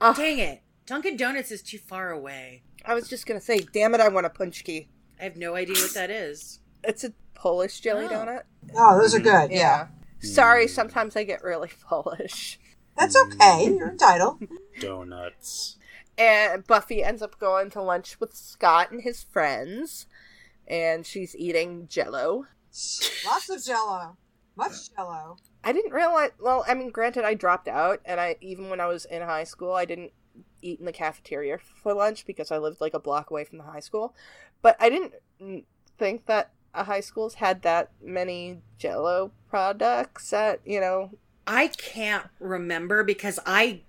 Ugh. 0.00 0.16
Dang 0.16 0.38
it. 0.38 0.62
Dunkin' 0.86 1.18
Donuts 1.18 1.50
is 1.50 1.60
too 1.62 1.76
far 1.78 2.10
away. 2.10 2.62
I 2.86 2.94
was 2.94 3.06
just 3.08 3.26
gonna 3.26 3.40
say, 3.42 3.58
damn 3.74 3.94
it, 3.94 4.00
I 4.00 4.08
want 4.08 4.24
a 4.24 4.30
punchki. 4.30 4.86
I 5.20 5.24
have 5.24 5.36
no 5.36 5.54
idea 5.56 5.74
what 5.76 5.92
that 5.92 6.10
is. 6.10 6.60
It's 6.82 7.04
a 7.04 7.12
Polish 7.34 7.80
jelly 7.80 8.06
Oh. 8.06 8.08
donut. 8.08 8.42
Oh, 8.74 8.98
those 8.98 9.14
are 9.14 9.18
good. 9.20 9.50
Yeah. 9.50 9.88
Sorry, 10.20 10.66
sometimes 10.66 11.16
I 11.16 11.24
get 11.24 11.42
really 11.44 11.70
Polish. 11.88 12.58
That's 12.96 13.14
okay. 13.16 13.66
You're 13.66 13.90
entitled. 13.90 14.42
Donuts. 14.80 15.76
And 16.16 16.66
Buffy 16.66 17.02
ends 17.04 17.20
up 17.22 17.38
going 17.38 17.70
to 17.70 17.82
lunch 17.82 18.18
with 18.18 18.34
Scott 18.34 18.90
and 18.90 19.02
his 19.02 19.22
friends, 19.22 20.06
and 20.66 21.04
she's 21.06 21.36
eating 21.36 21.86
Jello. 21.88 22.46
Lots 23.26 23.50
of 23.50 23.62
jello. 23.64 24.16
Much 24.58 24.94
jello. 24.94 25.36
I 25.62 25.72
didn't 25.72 25.92
realize. 25.92 26.32
Well, 26.40 26.64
I 26.66 26.74
mean, 26.74 26.90
granted, 26.90 27.24
I 27.24 27.34
dropped 27.34 27.68
out, 27.68 28.00
and 28.04 28.20
I 28.20 28.34
even 28.40 28.68
when 28.68 28.80
I 28.80 28.86
was 28.86 29.04
in 29.04 29.22
high 29.22 29.44
school, 29.44 29.72
I 29.72 29.84
didn't 29.84 30.12
eat 30.60 30.80
in 30.80 30.84
the 30.84 30.92
cafeteria 30.92 31.58
for 31.58 31.94
lunch 31.94 32.26
because 32.26 32.50
I 32.50 32.58
lived 32.58 32.80
like 32.80 32.92
a 32.92 32.98
block 32.98 33.30
away 33.30 33.44
from 33.44 33.58
the 33.58 33.64
high 33.64 33.80
school. 33.80 34.16
But 34.60 34.76
I 34.80 34.90
didn't 34.90 35.14
think 35.96 36.26
that 36.26 36.50
uh, 36.74 36.82
high 36.82 37.00
schools 37.00 37.34
had 37.34 37.62
that 37.62 37.92
many 38.02 38.58
Jello 38.78 39.30
products. 39.48 40.30
That 40.30 40.60
you 40.64 40.80
know, 40.80 41.12
I 41.46 41.68
can't 41.68 42.26
remember 42.40 43.04
because 43.04 43.38
I 43.46 43.82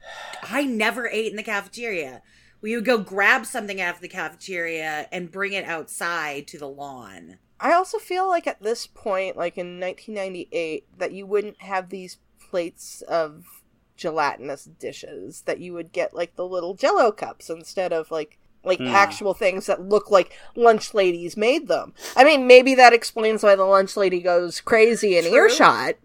I 0.43 0.65
never 0.65 1.07
ate 1.07 1.31
in 1.31 1.35
the 1.35 1.43
cafeteria. 1.43 2.21
We 2.61 2.75
would 2.75 2.85
go 2.85 2.99
grab 2.99 3.47
something 3.47 3.81
out 3.81 3.95
of 3.95 4.01
the 4.01 4.07
cafeteria 4.07 5.07
and 5.11 5.31
bring 5.31 5.53
it 5.53 5.65
outside 5.65 6.45
to 6.49 6.59
the 6.59 6.67
lawn. 6.67 7.39
I 7.59 7.73
also 7.73 7.97
feel 7.97 8.27
like 8.27 8.47
at 8.47 8.61
this 8.61 8.87
point, 8.87 9.35
like 9.37 9.57
in 9.57 9.79
1998, 9.79 10.85
that 10.97 11.11
you 11.11 11.25
wouldn't 11.25 11.61
have 11.61 11.89
these 11.89 12.17
plates 12.49 13.01
of 13.03 13.63
gelatinous 13.97 14.65
dishes. 14.65 15.41
That 15.41 15.59
you 15.59 15.73
would 15.73 15.91
get 15.91 16.13
like 16.13 16.35
the 16.35 16.45
little 16.47 16.73
Jello 16.73 17.11
cups 17.11 17.49
instead 17.49 17.91
of 17.93 18.11
like 18.11 18.37
like 18.63 18.79
Hmm. 18.79 18.87
actual 18.87 19.33
things 19.33 19.65
that 19.67 19.81
look 19.81 20.11
like 20.11 20.37
lunch 20.55 20.93
ladies 20.93 21.37
made 21.37 21.67
them. 21.67 21.93
I 22.15 22.23
mean, 22.23 22.45
maybe 22.47 22.75
that 22.75 22.93
explains 22.93 23.41
why 23.43 23.55
the 23.55 23.63
lunch 23.63 23.95
lady 23.95 24.21
goes 24.21 24.61
crazy 24.61 25.17
in 25.17 25.23
True. 25.25 25.33
earshot. 25.33 25.95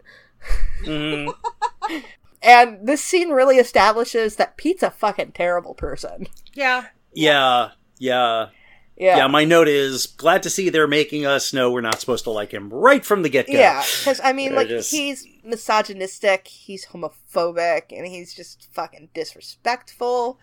hmm 0.84 1.28
And 2.42 2.86
this 2.86 3.02
scene 3.02 3.30
really 3.30 3.56
establishes 3.56 4.36
that 4.36 4.58
Pete's 4.58 4.82
a 4.82 4.90
fucking 4.90 5.32
terrible 5.32 5.74
person. 5.74 6.28
Yeah. 6.52 6.86
Yeah. 7.14 7.70
Yeah. 7.98 8.48
Yeah. 8.96 9.16
Yeah. 9.16 9.26
My 9.26 9.44
note 9.44 9.66
is 9.68 10.06
glad 10.06 10.42
to 10.44 10.50
see 10.50 10.68
they're 10.70 10.86
making 10.86 11.26
us 11.26 11.52
know 11.52 11.70
we're 11.70 11.80
not 11.80 12.00
supposed 12.00 12.24
to 12.24 12.30
like 12.30 12.52
him 12.52 12.70
right 12.70 13.04
from 13.04 13.22
the 13.22 13.28
get 13.28 13.46
go. 13.46 13.52
Yeah, 13.52 13.82
because 13.82 14.20
I 14.22 14.32
mean, 14.32 14.54
like 14.54 14.68
just- 14.68 14.90
he's 14.90 15.26
misogynistic, 15.44 16.46
he's 16.48 16.86
homophobic, 16.86 17.84
and 17.90 18.06
he's 18.06 18.34
just 18.34 18.68
fucking 18.72 19.08
disrespectful. 19.14 20.38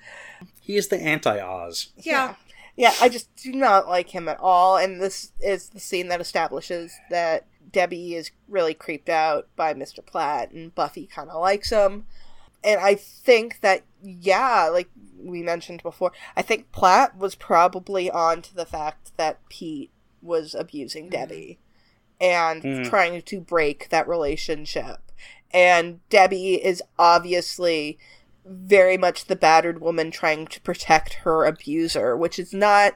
He 0.60 0.76
is 0.78 0.90
the 0.90 0.98
anti 0.98 1.40
Oz. 1.40 1.92
Yeah. 1.98 2.36
Yeah, 2.76 2.94
I 3.02 3.10
just 3.10 3.34
do 3.36 3.52
not 3.52 3.88
like 3.88 4.10
him 4.10 4.28
at 4.30 4.40
all. 4.40 4.78
And 4.78 5.02
this 5.02 5.32
is 5.42 5.70
the 5.70 5.80
scene 5.80 6.08
that 6.08 6.22
establishes 6.22 6.94
that 7.10 7.46
Debbie 7.72 8.16
is 8.16 8.32
really 8.48 8.74
creeped 8.74 9.10
out 9.10 9.48
by 9.56 9.74
Mr. 9.74 10.06
Platt, 10.06 10.52
and 10.52 10.74
Buffy 10.74 11.06
kind 11.06 11.30
of 11.30 11.42
likes 11.42 11.70
him. 11.70 12.06
And 12.64 12.80
I 12.80 12.96
think 12.96 13.60
that, 13.62 13.84
yeah, 14.04 14.70
like 14.72 14.90
we 15.20 15.42
mentioned 15.44 15.84
before, 15.84 16.12
I 16.36 16.42
think 16.42 16.72
Platt 16.72 17.18
was 17.18 17.36
probably 17.36 18.10
on 18.10 18.42
to 18.44 18.56
the 18.56 18.66
fact 18.66 19.12
that 19.18 19.40
Pete 19.50 19.92
was 20.22 20.54
abusing 20.56 21.10
Debbie 21.10 21.60
and 22.20 22.62
Mhm. 22.62 22.90
trying 22.90 23.22
to 23.22 23.42
break 23.42 23.90
that 23.90 24.08
relationship. 24.08 25.00
And 25.52 26.08
Debbie 26.10 26.64
is 26.64 26.82
obviously 26.98 27.98
very 28.46 28.98
much 28.98 29.26
the 29.26 29.36
battered 29.36 29.80
woman 29.82 30.10
trying 30.10 30.48
to 30.48 30.60
protect 30.62 31.14
her 31.26 31.46
abuser, 31.46 32.18
which 32.18 32.40
is 32.40 32.54
not 32.54 32.96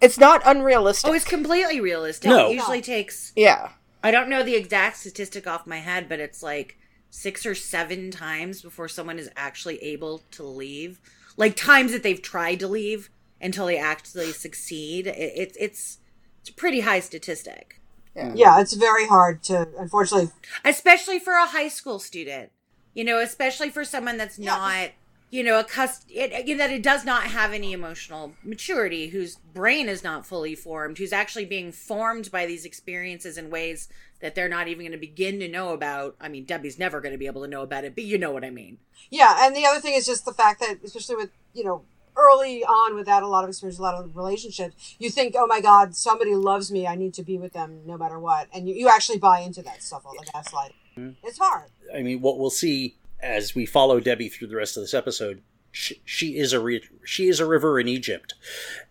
it's 0.00 0.18
not 0.18 0.40
unrealistic. 0.46 1.10
Oh, 1.10 1.14
it's 1.14 1.24
completely 1.24 1.80
realistic. 1.80 2.30
No. 2.30 2.48
It 2.48 2.54
usually 2.54 2.80
takes 2.80 3.32
yeah. 3.36 3.70
I 4.02 4.10
don't 4.10 4.30
know 4.30 4.42
the 4.42 4.54
exact 4.56 4.96
statistic 4.96 5.46
off 5.46 5.66
my 5.66 5.78
head, 5.78 6.08
but 6.08 6.18
it's 6.20 6.42
like 6.42 6.78
six 7.10 7.44
or 7.44 7.54
seven 7.54 8.10
times 8.10 8.62
before 8.62 8.88
someone 8.88 9.18
is 9.18 9.30
actually 9.36 9.78
able 9.82 10.22
to 10.32 10.42
leave. 10.44 11.00
Like 11.36 11.56
times 11.56 11.92
that 11.92 12.02
they've 12.02 12.20
tried 12.22 12.60
to 12.60 12.68
leave 12.68 13.10
until 13.40 13.66
they 13.66 13.78
actually 13.78 14.32
succeed. 14.32 15.06
It, 15.06 15.32
it's 15.36 15.56
it's 15.58 15.98
it's 16.40 16.50
a 16.50 16.54
pretty 16.54 16.80
high 16.80 17.00
statistic, 17.00 17.80
Yeah, 18.14 18.60
it's 18.60 18.72
very 18.74 19.06
hard 19.06 19.42
to, 19.44 19.68
unfortunately. 19.78 20.30
especially 20.64 21.18
for 21.18 21.34
a 21.34 21.46
high 21.46 21.68
school 21.68 21.98
student. 21.98 22.50
You 22.94 23.04
know, 23.04 23.18
especially 23.18 23.70
for 23.70 23.84
someone 23.84 24.16
that's 24.16 24.38
Yeah. 24.38 24.56
not 24.56 24.90
you 25.30 25.44
know, 25.44 25.60
accustomed 25.60 26.10
it, 26.10 26.46
you 26.46 26.56
know, 26.56 26.66
that 26.66 26.74
it 26.74 26.82
does 26.82 27.04
not 27.04 27.24
have 27.24 27.52
any 27.52 27.72
emotional 27.72 28.32
maturity, 28.42 29.08
whose 29.08 29.36
brain 29.36 29.88
is 29.88 30.02
not 30.02 30.26
fully 30.26 30.54
formed, 30.54 30.98
who's 30.98 31.12
actually 31.12 31.44
being 31.44 31.70
formed 31.70 32.30
by 32.30 32.46
these 32.46 32.64
experiences 32.64 33.38
in 33.38 33.48
ways 33.48 33.88
that 34.20 34.34
they're 34.34 34.48
not 34.48 34.68
even 34.68 34.82
going 34.82 34.92
to 34.92 34.98
begin 34.98 35.38
to 35.38 35.48
know 35.48 35.72
about. 35.72 36.16
I 36.20 36.28
mean, 36.28 36.44
Debbie's 36.44 36.78
never 36.78 37.00
going 37.00 37.12
to 37.12 37.18
be 37.18 37.26
able 37.26 37.42
to 37.42 37.48
know 37.48 37.62
about 37.62 37.84
it, 37.84 37.94
but 37.94 38.04
you 38.04 38.18
know 38.18 38.32
what 38.32 38.44
I 38.44 38.50
mean. 38.50 38.78
Yeah, 39.08 39.46
and 39.46 39.54
the 39.54 39.64
other 39.66 39.80
thing 39.80 39.94
is 39.94 40.04
just 40.04 40.24
the 40.24 40.34
fact 40.34 40.60
that, 40.60 40.78
especially 40.84 41.16
with, 41.16 41.30
you 41.54 41.64
know, 41.64 41.84
early 42.16 42.64
on 42.64 42.96
without 42.96 43.22
a 43.22 43.28
lot 43.28 43.44
of 43.44 43.50
experience, 43.50 43.78
a 43.78 43.82
lot 43.82 43.94
of 43.94 44.16
relationships, 44.16 44.96
you 44.98 45.10
think, 45.10 45.36
oh 45.38 45.46
my 45.46 45.60
God, 45.60 45.94
somebody 45.94 46.34
loves 46.34 46.70
me. 46.72 46.86
I 46.86 46.96
need 46.96 47.14
to 47.14 47.22
be 47.22 47.38
with 47.38 47.52
them 47.52 47.82
no 47.86 47.96
matter 47.96 48.18
what. 48.18 48.48
And 48.52 48.68
you, 48.68 48.74
you 48.74 48.88
actually 48.88 49.18
buy 49.18 49.40
into 49.40 49.62
that 49.62 49.82
stuff, 49.82 50.02
all 50.04 50.12
the 50.12 50.26
gaslighting. 50.26 51.14
It's 51.22 51.38
hard. 51.38 51.70
I 51.94 52.02
mean, 52.02 52.20
what 52.20 52.38
we'll 52.38 52.50
see 52.50 52.96
as 53.22 53.54
we 53.54 53.66
follow 53.66 54.00
Debbie 54.00 54.28
through 54.28 54.48
the 54.48 54.56
rest 54.56 54.76
of 54.76 54.82
this 54.82 54.94
episode, 54.94 55.42
she, 55.72 56.00
she 56.04 56.36
is 56.38 56.52
a 56.52 56.60
re- 56.60 56.88
she 57.04 57.28
is 57.28 57.40
a 57.40 57.46
river 57.46 57.78
in 57.78 57.86
Egypt. 57.88 58.34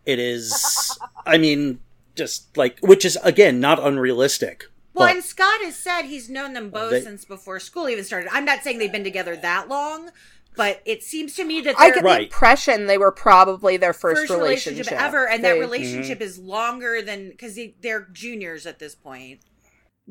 It 0.06 0.20
is, 0.20 0.98
I 1.26 1.38
mean, 1.38 1.80
just 2.16 2.56
like 2.58 2.80
which 2.82 3.06
is 3.06 3.18
again 3.24 3.60
not 3.60 3.80
unrealistic. 3.82 4.66
Well, 4.94 5.08
but- 5.08 5.16
and 5.16 5.24
Scott 5.24 5.62
has 5.64 5.76
said 5.76 6.04
he's 6.04 6.30
known 6.30 6.54
them 6.54 6.70
both 6.70 6.92
They- 6.92 7.02
since 7.02 7.26
before 7.26 7.60
school 7.60 7.90
even 7.90 8.04
started. 8.04 8.30
I'm 8.32 8.46
not 8.46 8.64
saying 8.64 8.80
they've 8.80 8.92
been 8.92 9.04
together 9.04 9.36
that 9.38 9.68
long, 9.70 10.10
but 10.56 10.82
it 10.86 11.04
seems 11.04 11.36
to 11.36 11.44
me 11.46 11.62
that 11.62 11.76
I 11.78 11.88
they're 11.88 11.96
get 11.96 12.04
Right. 12.04 12.18
the 12.20 12.24
impression 12.26 12.88
they 12.88 12.98
were 12.98 13.12
probably 13.12 13.78
their 13.78 13.94
first, 13.94 14.22
first 14.22 14.32
relationship, 14.32 14.86
relationship, 14.88 15.02
ever, 15.02 15.28
and 15.28 15.44
They- 15.44 15.54
that 15.54 15.60
relationship 15.60 16.18
mm-hmm. 16.20 16.24
is 16.28 16.40
longer 16.40 17.02
than 17.02 17.30
because 17.30 17.56
they, 17.56 17.76
they're 17.82 18.08
juniors 18.12 18.66
at 18.66 18.80
this 18.80 18.96
point. 18.96 19.42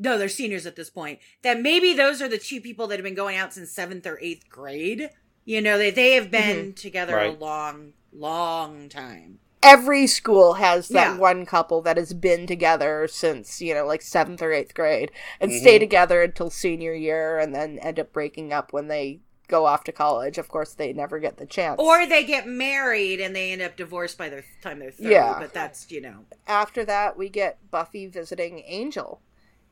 No, 0.01 0.17
they're 0.17 0.29
seniors 0.29 0.65
at 0.65 0.77
this 0.77 0.89
point. 0.89 1.19
That 1.43 1.61
maybe 1.61 1.93
those 1.93 2.21
are 2.21 2.29
the 2.29 2.37
two 2.37 2.61
people 2.61 2.87
that 2.87 2.97
have 2.97 3.03
been 3.03 3.13
going 3.13 3.37
out 3.37 3.53
since 3.53 3.71
seventh 3.71 4.07
or 4.07 4.17
eighth 4.21 4.49
grade. 4.49 5.09
You 5.43 5.61
know, 5.61 5.77
they 5.77 5.91
they 5.91 6.13
have 6.13 6.25
mm-hmm. 6.25 6.31
been 6.31 6.73
together 6.73 7.17
a 7.19 7.31
long, 7.33 7.93
long 8.13 8.87
time. 8.89 9.39
every 9.61 10.07
school 10.07 10.53
has 10.53 10.87
that 10.87 11.15
Yeah. 11.15 11.17
one 11.17 11.45
couple 11.45 11.81
that 11.81 11.97
has 11.97 12.13
been 12.13 12.47
together 12.47 13.09
since 13.09 13.59
you 13.61 13.73
know 13.73 13.85
like 13.85 14.01
seventh 14.01 14.41
or 14.41 14.53
eighth 14.53 14.73
grade 14.73 15.11
and 15.41 15.51
stay 15.51 15.75
mm-hmm. 15.75 15.81
together 15.81 16.23
until 16.23 16.49
senior 16.49 16.93
year 16.93 17.37
and 17.37 17.53
then 17.53 17.77
end 17.79 17.99
up 17.99 18.13
breaking 18.13 18.53
up 18.53 18.71
when 18.71 18.87
they 18.87 19.19
go 19.49 19.65
off 19.65 19.83
to 19.83 19.91
college 19.91 20.37
of 20.37 20.47
course 20.47 20.73
they 20.73 20.93
never 20.93 21.19
get 21.19 21.35
the 21.35 21.45
chance 21.45 21.75
Or 21.77 22.05
they 22.05 22.23
get 22.23 22.47
married 22.47 23.19
and 23.19 23.35
they 23.35 23.51
end 23.51 23.61
up 23.61 23.75
divorced 23.75 24.17
by 24.17 24.29
the 24.29 24.43
time 24.61 24.79
they're 24.79 24.91
thirty. 24.91 25.09
Yeah. 25.09 25.37
But 25.37 25.53
that's 25.53 25.91
you 25.91 25.99
know, 25.99 26.23
after 26.47 26.85
that 26.85 27.17
we 27.17 27.27
get 27.27 27.69
buffy 27.69 28.07
visiting 28.07 28.63
angel 28.65 29.19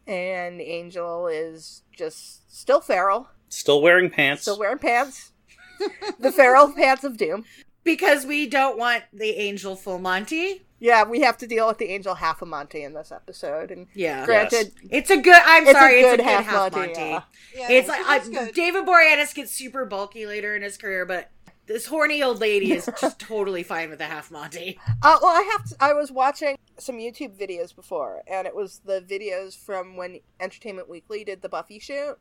and 0.08 0.62
angel 0.62 1.28
is 1.28 1.84
just 1.96 2.56
still 2.56 2.82
feral 2.82 3.30
Still 3.50 3.82
wearing 3.82 4.10
pants. 4.10 4.42
still 4.44 4.58
wearing 4.60 4.78
pants 4.80 5.32
the 6.20 6.32
feral 6.32 6.72
pants 6.72 7.04
of 7.04 7.18
doom 7.18 7.46
because 7.84 8.26
we 8.26 8.48
don't 8.48 8.78
want 8.78 9.04
the 9.14 9.30
angel 9.32 9.76
full 9.76 10.00
Monty. 10.00 10.64
yeah 10.80 11.04
we 11.04 11.22
have 11.22 11.38
to 11.38 11.48
deal 11.48 11.68
with 11.68 11.78
the 11.78 11.90
angel 11.90 12.16
half 12.16 12.42
a 12.42 12.46
monty 12.46 12.84
in 12.84 12.94
this 12.94 13.12
episode 13.12 13.70
and 13.72 13.88
Yeah, 13.94 14.26
granted 14.26 14.72
it's 14.90 15.10
a 15.10 15.18
good. 15.18 15.42
I'm 15.46 15.64
It's 15.64 15.72
a 15.72 15.74
sorry, 15.74 16.00
it's 16.00 16.08
a 16.08 16.18
good 16.18 16.18
good 16.18 16.26
half 16.26 16.46
half, 16.46 16.72
Monty, 16.74 16.78
Monty. 16.94 17.02
yeah. 17.02 17.22
Yeah, 17.56 17.72
It's 17.72 17.88
like 17.88 18.06
I, 18.06 18.20
good. 18.20 18.54
David 18.54 18.86
Boreanaz 18.86 19.34
gets 19.36 19.52
super 19.52 19.86
bulky 19.86 20.26
later 20.26 20.56
in 20.56 20.62
his 20.62 20.78
career, 20.78 21.06
but 21.06 21.30
this 21.68 21.86
horny 21.86 22.24
old 22.24 22.40
lady 22.40 22.72
is 22.72 22.90
just 23.02 23.20
totally 23.20 23.64
fine 23.64 23.90
with 23.90 24.00
the 24.00 24.06
half 24.06 24.32
Monty. 24.32 24.80
Uh, 25.04 25.18
well, 25.22 25.32
I 25.32 25.50
have 25.52 25.70
to. 25.70 25.76
I 25.80 25.94
was 25.94 26.12
watching 26.12 26.58
some 26.78 26.98
YouTube 26.98 27.38
videos 27.38 27.76
before, 27.76 28.24
and 28.28 28.48
it 28.48 28.56
was 28.56 28.82
the 28.86 29.02
videos 29.02 29.58
from 29.58 29.96
when 29.96 30.20
Entertainment 30.40 30.90
Weekly 30.90 31.24
did 31.24 31.42
the 31.42 31.50
Buffy 31.50 31.80
shoot, 31.80 32.18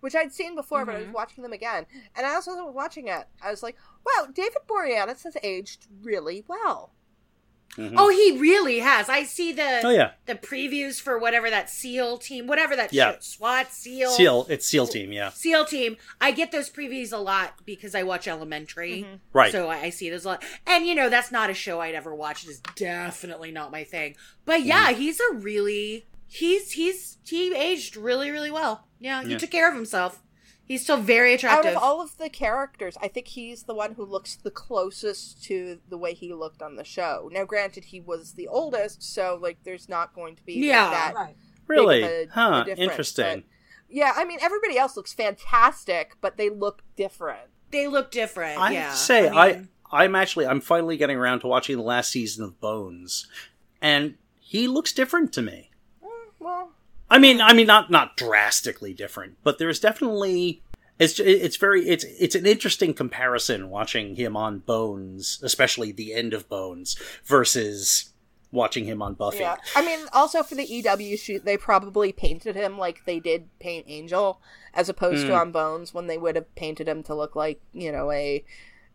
which 0.00 0.14
I'd 0.14 0.32
seen 0.32 0.54
before, 0.54 0.84
but 0.84 0.96
I 0.96 1.00
was 1.00 1.08
watching 1.08 1.42
them 1.42 1.52
again. 1.52 1.86
And 2.16 2.26
I 2.26 2.34
also 2.34 2.52
was 2.52 2.74
watching 2.74 3.08
it. 3.08 3.26
I 3.42 3.50
was 3.50 3.62
like, 3.62 3.76
"Wow, 4.04 4.28
David 4.32 4.58
Boreanaz 4.68 5.24
has 5.24 5.36
aged 5.42 5.86
really 6.02 6.44
well." 6.48 6.92
Mhm. 7.76 7.94
Oh, 7.96 8.08
he 8.08 8.38
really 8.38 8.80
has. 8.80 9.08
I 9.08 9.22
see 9.22 9.52
the 9.52 9.80
Oh, 9.84 9.90
yeah. 9.90 10.12
the 10.26 10.34
previews 10.34 11.00
for 11.00 11.16
whatever 11.18 11.48
that 11.50 11.70
SEAL 11.70 12.18
team, 12.18 12.46
whatever 12.48 12.74
that 12.74 12.92
Yeah. 12.92 13.12
shit, 13.12 13.24
SWAT 13.24 13.72
SEAL 13.72 14.10
Seal. 14.12 14.46
It's 14.48 14.66
Seal 14.66 14.86
Team. 14.86 15.12
Yeah. 15.12 15.30
SEAL 15.30 15.64
team. 15.66 15.96
I 16.20 16.32
get 16.32 16.50
those 16.50 16.70
previews 16.70 17.12
a 17.12 17.18
lot 17.18 17.54
because 17.64 17.94
I 17.94 18.02
watch 18.02 18.26
Elementary. 18.26 19.06
Right. 19.32 19.52
So 19.52 19.68
I, 19.68 19.82
I 19.82 19.90
see 19.90 20.10
those 20.10 20.24
a 20.24 20.28
lot. 20.28 20.44
And 20.66 20.86
you 20.86 20.94
know, 20.94 21.08
that's 21.08 21.30
not 21.30 21.50
a 21.50 21.54
show 21.54 21.80
I'd 21.80 21.94
ever 21.94 22.14
watch. 22.14 22.42
It 22.44 22.50
is 22.50 22.60
definitely 22.74 23.52
not 23.52 23.70
my 23.70 23.84
thing. 23.84 24.16
But 24.44 24.62
yeah, 24.62 24.90
Mm-hmm. 24.90 25.00
he's 25.00 25.20
a 25.20 25.34
really 25.34 26.06
He's 26.30 26.72
he's 26.72 27.16
he 27.24 27.54
aged 27.54 27.96
really 27.96 28.30
really 28.30 28.50
well. 28.50 28.86
Yeah, 29.00 29.22
he 29.22 29.30
Yeah. 29.32 29.38
took 29.38 29.50
care 29.50 29.68
of 29.68 29.74
himself. 29.74 30.20
He's 30.68 30.82
still 30.82 30.98
very 30.98 31.32
attractive. 31.32 31.70
Out 31.70 31.76
of 31.78 31.82
all 31.82 32.02
of 32.02 32.18
the 32.18 32.28
characters, 32.28 32.98
I 33.00 33.08
think 33.08 33.28
he's 33.28 33.62
the 33.62 33.74
one 33.74 33.94
who 33.94 34.04
looks 34.04 34.36
the 34.36 34.50
closest 34.50 35.42
to 35.44 35.78
the 35.88 35.96
way 35.96 36.12
he 36.12 36.34
looked 36.34 36.60
on 36.60 36.76
the 36.76 36.84
show. 36.84 37.30
Now, 37.32 37.44
granted, 37.46 37.86
he 37.86 38.00
was 38.00 38.34
the 38.34 38.48
oldest, 38.48 39.02
so 39.02 39.38
like, 39.40 39.56
there's 39.64 39.88
not 39.88 40.14
going 40.14 40.36
to 40.36 40.42
be 40.44 40.56
like, 40.56 40.64
Yeah. 40.64 40.90
that. 40.90 41.14
Right. 41.14 41.36
Really? 41.66 42.02
of 42.02 42.10
a- 42.10 42.22
a 42.24 42.26
huh. 42.28 42.62
difference, 42.64 42.80
Interesting. 42.90 43.44
Yeah, 43.88 44.12
I 44.14 44.26
mean, 44.26 44.38
everybody 44.42 44.76
else 44.76 44.94
looks 44.94 45.14
fantastic, 45.14 46.16
but 46.20 46.36
they 46.36 46.50
look 46.50 46.82
different. 46.96 47.48
they 47.70 47.86
look 47.86 48.10
different. 48.10 48.60
I 48.60 48.72
yeah. 48.72 48.92
say, 48.92 49.28
I, 49.28 49.52
mean, 49.52 49.68
I 49.90 50.04
am 50.04 50.14
actually 50.14 50.46
I'm 50.46 50.60
finally 50.60 50.96
getting 50.98 51.16
around 51.16 51.40
to 51.40 51.46
watching 51.46 51.76
the 51.76 51.82
last 51.82 52.10
season 52.10 52.44
of 52.44 52.60
Bones, 52.60 53.26
and 53.80 54.16
he 54.38 54.68
looks 54.68 54.92
different 54.92 55.32
to 55.34 55.42
me. 55.42 55.67
I 57.10 57.18
mean, 57.18 57.40
I 57.40 57.52
mean, 57.52 57.66
not 57.66 57.90
not 57.90 58.16
drastically 58.16 58.92
different, 58.94 59.36
but 59.42 59.58
there's 59.58 59.80
definitely 59.80 60.62
it's 60.98 61.18
it's 61.20 61.56
very 61.56 61.88
it's 61.88 62.04
it's 62.04 62.34
an 62.34 62.46
interesting 62.46 62.92
comparison 62.94 63.70
watching 63.70 64.16
him 64.16 64.36
on 64.36 64.58
Bones, 64.60 65.40
especially 65.42 65.92
the 65.92 66.12
end 66.14 66.34
of 66.34 66.48
Bones, 66.48 66.96
versus 67.24 68.12
watching 68.50 68.84
him 68.86 69.02
on 69.02 69.12
Buffy. 69.14 69.38
yeah. 69.40 69.56
I 69.76 69.84
mean, 69.84 70.00
also 70.12 70.42
for 70.42 70.54
the 70.54 70.64
EW 70.64 71.16
shoot, 71.18 71.44
they 71.44 71.56
probably 71.58 72.12
painted 72.12 72.56
him 72.56 72.78
like 72.78 73.04
they 73.04 73.20
did 73.20 73.48
paint 73.58 73.84
Angel, 73.88 74.40
as 74.72 74.88
opposed 74.88 75.26
to 75.26 75.32
Mm. 75.32 75.40
on 75.40 75.52
Bones 75.52 75.92
when 75.92 76.06
they 76.06 76.16
would 76.18 76.34
have 76.34 76.54
painted 76.54 76.88
him 76.88 77.02
to 77.04 77.14
look 77.14 77.36
like 77.36 77.60
you 77.72 77.92
know 77.92 78.10
a. 78.10 78.44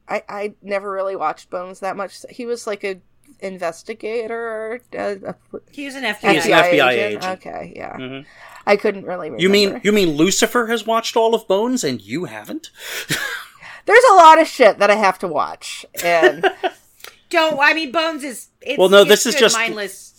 I 0.08 0.24
I 0.28 0.54
never 0.62 0.92
really 0.92 1.16
watched 1.16 1.50
Bones 1.50 1.80
that 1.80 1.96
much. 1.96 2.26
He 2.30 2.46
was 2.46 2.68
like 2.68 2.84
a 2.84 3.00
investigator 3.40 4.36
or 4.38 4.80
a, 4.94 5.14
a 5.30 5.36
he 5.72 5.86
was 5.86 5.96
an 5.96 6.04
FBI. 6.04 6.34
He's 6.34 6.46
an 6.46 6.52
FBI 6.52 6.92
agent. 6.92 7.26
Okay, 7.26 7.74
yeah. 7.76 7.96
Mhm. 7.98 8.26
I 8.66 8.76
couldn't 8.78 9.06
really 9.06 9.30
remember. 9.30 9.42
You 9.42 9.50
mean 9.50 9.82
you 9.84 9.92
mean 9.92 10.12
Lucifer 10.12 10.68
has 10.68 10.86
watched 10.86 11.16
all 11.18 11.36
of 11.36 11.48
Bones 11.48 11.84
and 11.84 12.02
you 12.02 12.26
haven't? 12.26 12.70
There's 13.86 14.04
a 14.12 14.16
lot 14.16 14.40
of 14.42 14.48
shit 14.48 14.80
that 14.80 14.90
I 14.90 14.96
have 14.96 15.20
to 15.20 15.28
watch, 15.28 15.86
and 16.04 16.46
Don't. 17.30 17.60
I 17.60 17.74
mean, 17.74 17.92
Bones 17.92 18.24
is. 18.24 18.48
It's, 18.62 18.78
Well, 18.78 18.90
no, 18.90 19.02
it's 19.02 19.10
this 19.10 19.26
is 19.26 19.36
just- 19.36 19.56
mindless. 19.56 20.12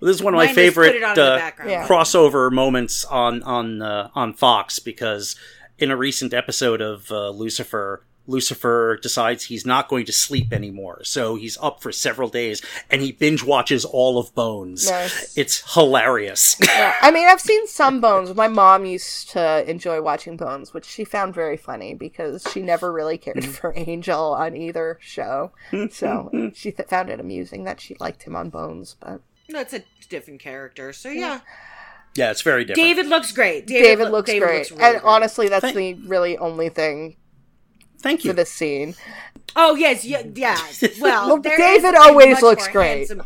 This 0.00 0.16
is 0.16 0.22
one 0.22 0.34
of 0.34 0.38
my 0.38 0.52
favorite 0.52 0.96
it 0.96 1.02
on 1.02 1.10
in 1.10 1.14
the 1.16 1.32
uh. 1.32 1.50
Yeah. 1.66 1.86
crossover 1.86 2.50
moments 2.52 3.04
on 3.06 3.42
on 3.42 3.80
uh, 3.80 4.10
on 4.14 4.34
Fox 4.34 4.78
because 4.78 5.34
in 5.78 5.90
a 5.90 5.96
recent 5.96 6.34
episode 6.34 6.80
of 6.82 7.10
uh, 7.10 7.30
Lucifer, 7.30 8.04
Lucifer 8.26 8.98
decides 9.02 9.44
he's 9.44 9.66
not 9.66 9.88
going 9.88 10.06
to 10.06 10.12
sleep 10.12 10.52
anymore, 10.52 11.04
so 11.04 11.34
he's 11.34 11.58
up 11.60 11.82
for 11.82 11.92
several 11.92 12.28
days 12.28 12.62
and 12.90 13.02
he 13.02 13.12
binge 13.12 13.44
watches 13.44 13.84
all 13.84 14.18
of 14.18 14.34
Bones. 14.34 14.90
Nice. 14.90 15.36
It's 15.36 15.74
hilarious. 15.74 16.56
Yeah, 16.74 16.94
I 17.02 17.10
mean, 17.12 17.28
I've 17.28 17.40
seen 17.40 17.66
some 17.68 18.00
Bones. 18.00 18.34
My 18.34 18.48
mom 18.48 18.84
used 18.84 19.30
to 19.30 19.68
enjoy 19.70 20.00
watching 20.02 20.36
Bones, 20.36 20.74
which 20.74 20.84
she 20.86 21.04
found 21.04 21.34
very 21.34 21.56
funny 21.56 21.94
because 21.94 22.44
she 22.52 22.62
never 22.62 22.92
really 22.92 23.18
cared 23.18 23.36
Mm-hmm. 23.36 23.50
for 23.52 23.72
Angel 23.76 24.32
on 24.34 24.56
either 24.56 24.98
show. 25.00 25.52
So 25.90 26.30
she 26.54 26.72
th- 26.72 26.88
found 26.88 27.10
it 27.10 27.20
amusing 27.20 27.64
that 27.64 27.80
she 27.80 27.96
liked 28.00 28.22
him 28.24 28.34
on 28.36 28.50
Bones. 28.50 28.96
But 29.00 29.20
That's 29.48 29.72
a 29.74 29.84
different 30.08 30.40
character. 30.40 30.92
So 30.92 31.10
yeah, 31.10 31.40
yeah, 32.16 32.30
it's 32.30 32.42
very 32.42 32.64
different. 32.64 32.86
David 32.88 33.06
looks 33.06 33.32
great. 33.32 33.66
David, 33.66 33.82
David, 33.84 34.04
loo- 34.06 34.10
looks 34.12 34.30
David 34.30 34.46
great, 34.46 34.58
looks 34.58 34.70
really 34.72 34.82
and 34.84 34.92
great. 35.00 35.04
honestly, 35.08 35.48
that's 35.48 35.62
Thank- 35.62 35.76
the 35.76 35.94
really 36.08 36.38
only 36.38 36.68
thing 36.70 37.16
Thank 38.04 38.22
you 38.24 38.30
for 38.30 38.34
you. 38.34 38.36
this 38.44 38.52
scene. 38.52 38.94
Oh 39.56 39.74
yes, 39.74 40.04
yeah, 40.04 40.22
yeah. 40.34 40.56
Well, 41.00 41.26
Well, 41.28 41.40
there 41.40 41.56
David 41.56 41.94
is 41.94 42.00
always 42.00 42.42
looks 42.42 42.68
great. 42.68 43.08
handsome- 43.08 43.22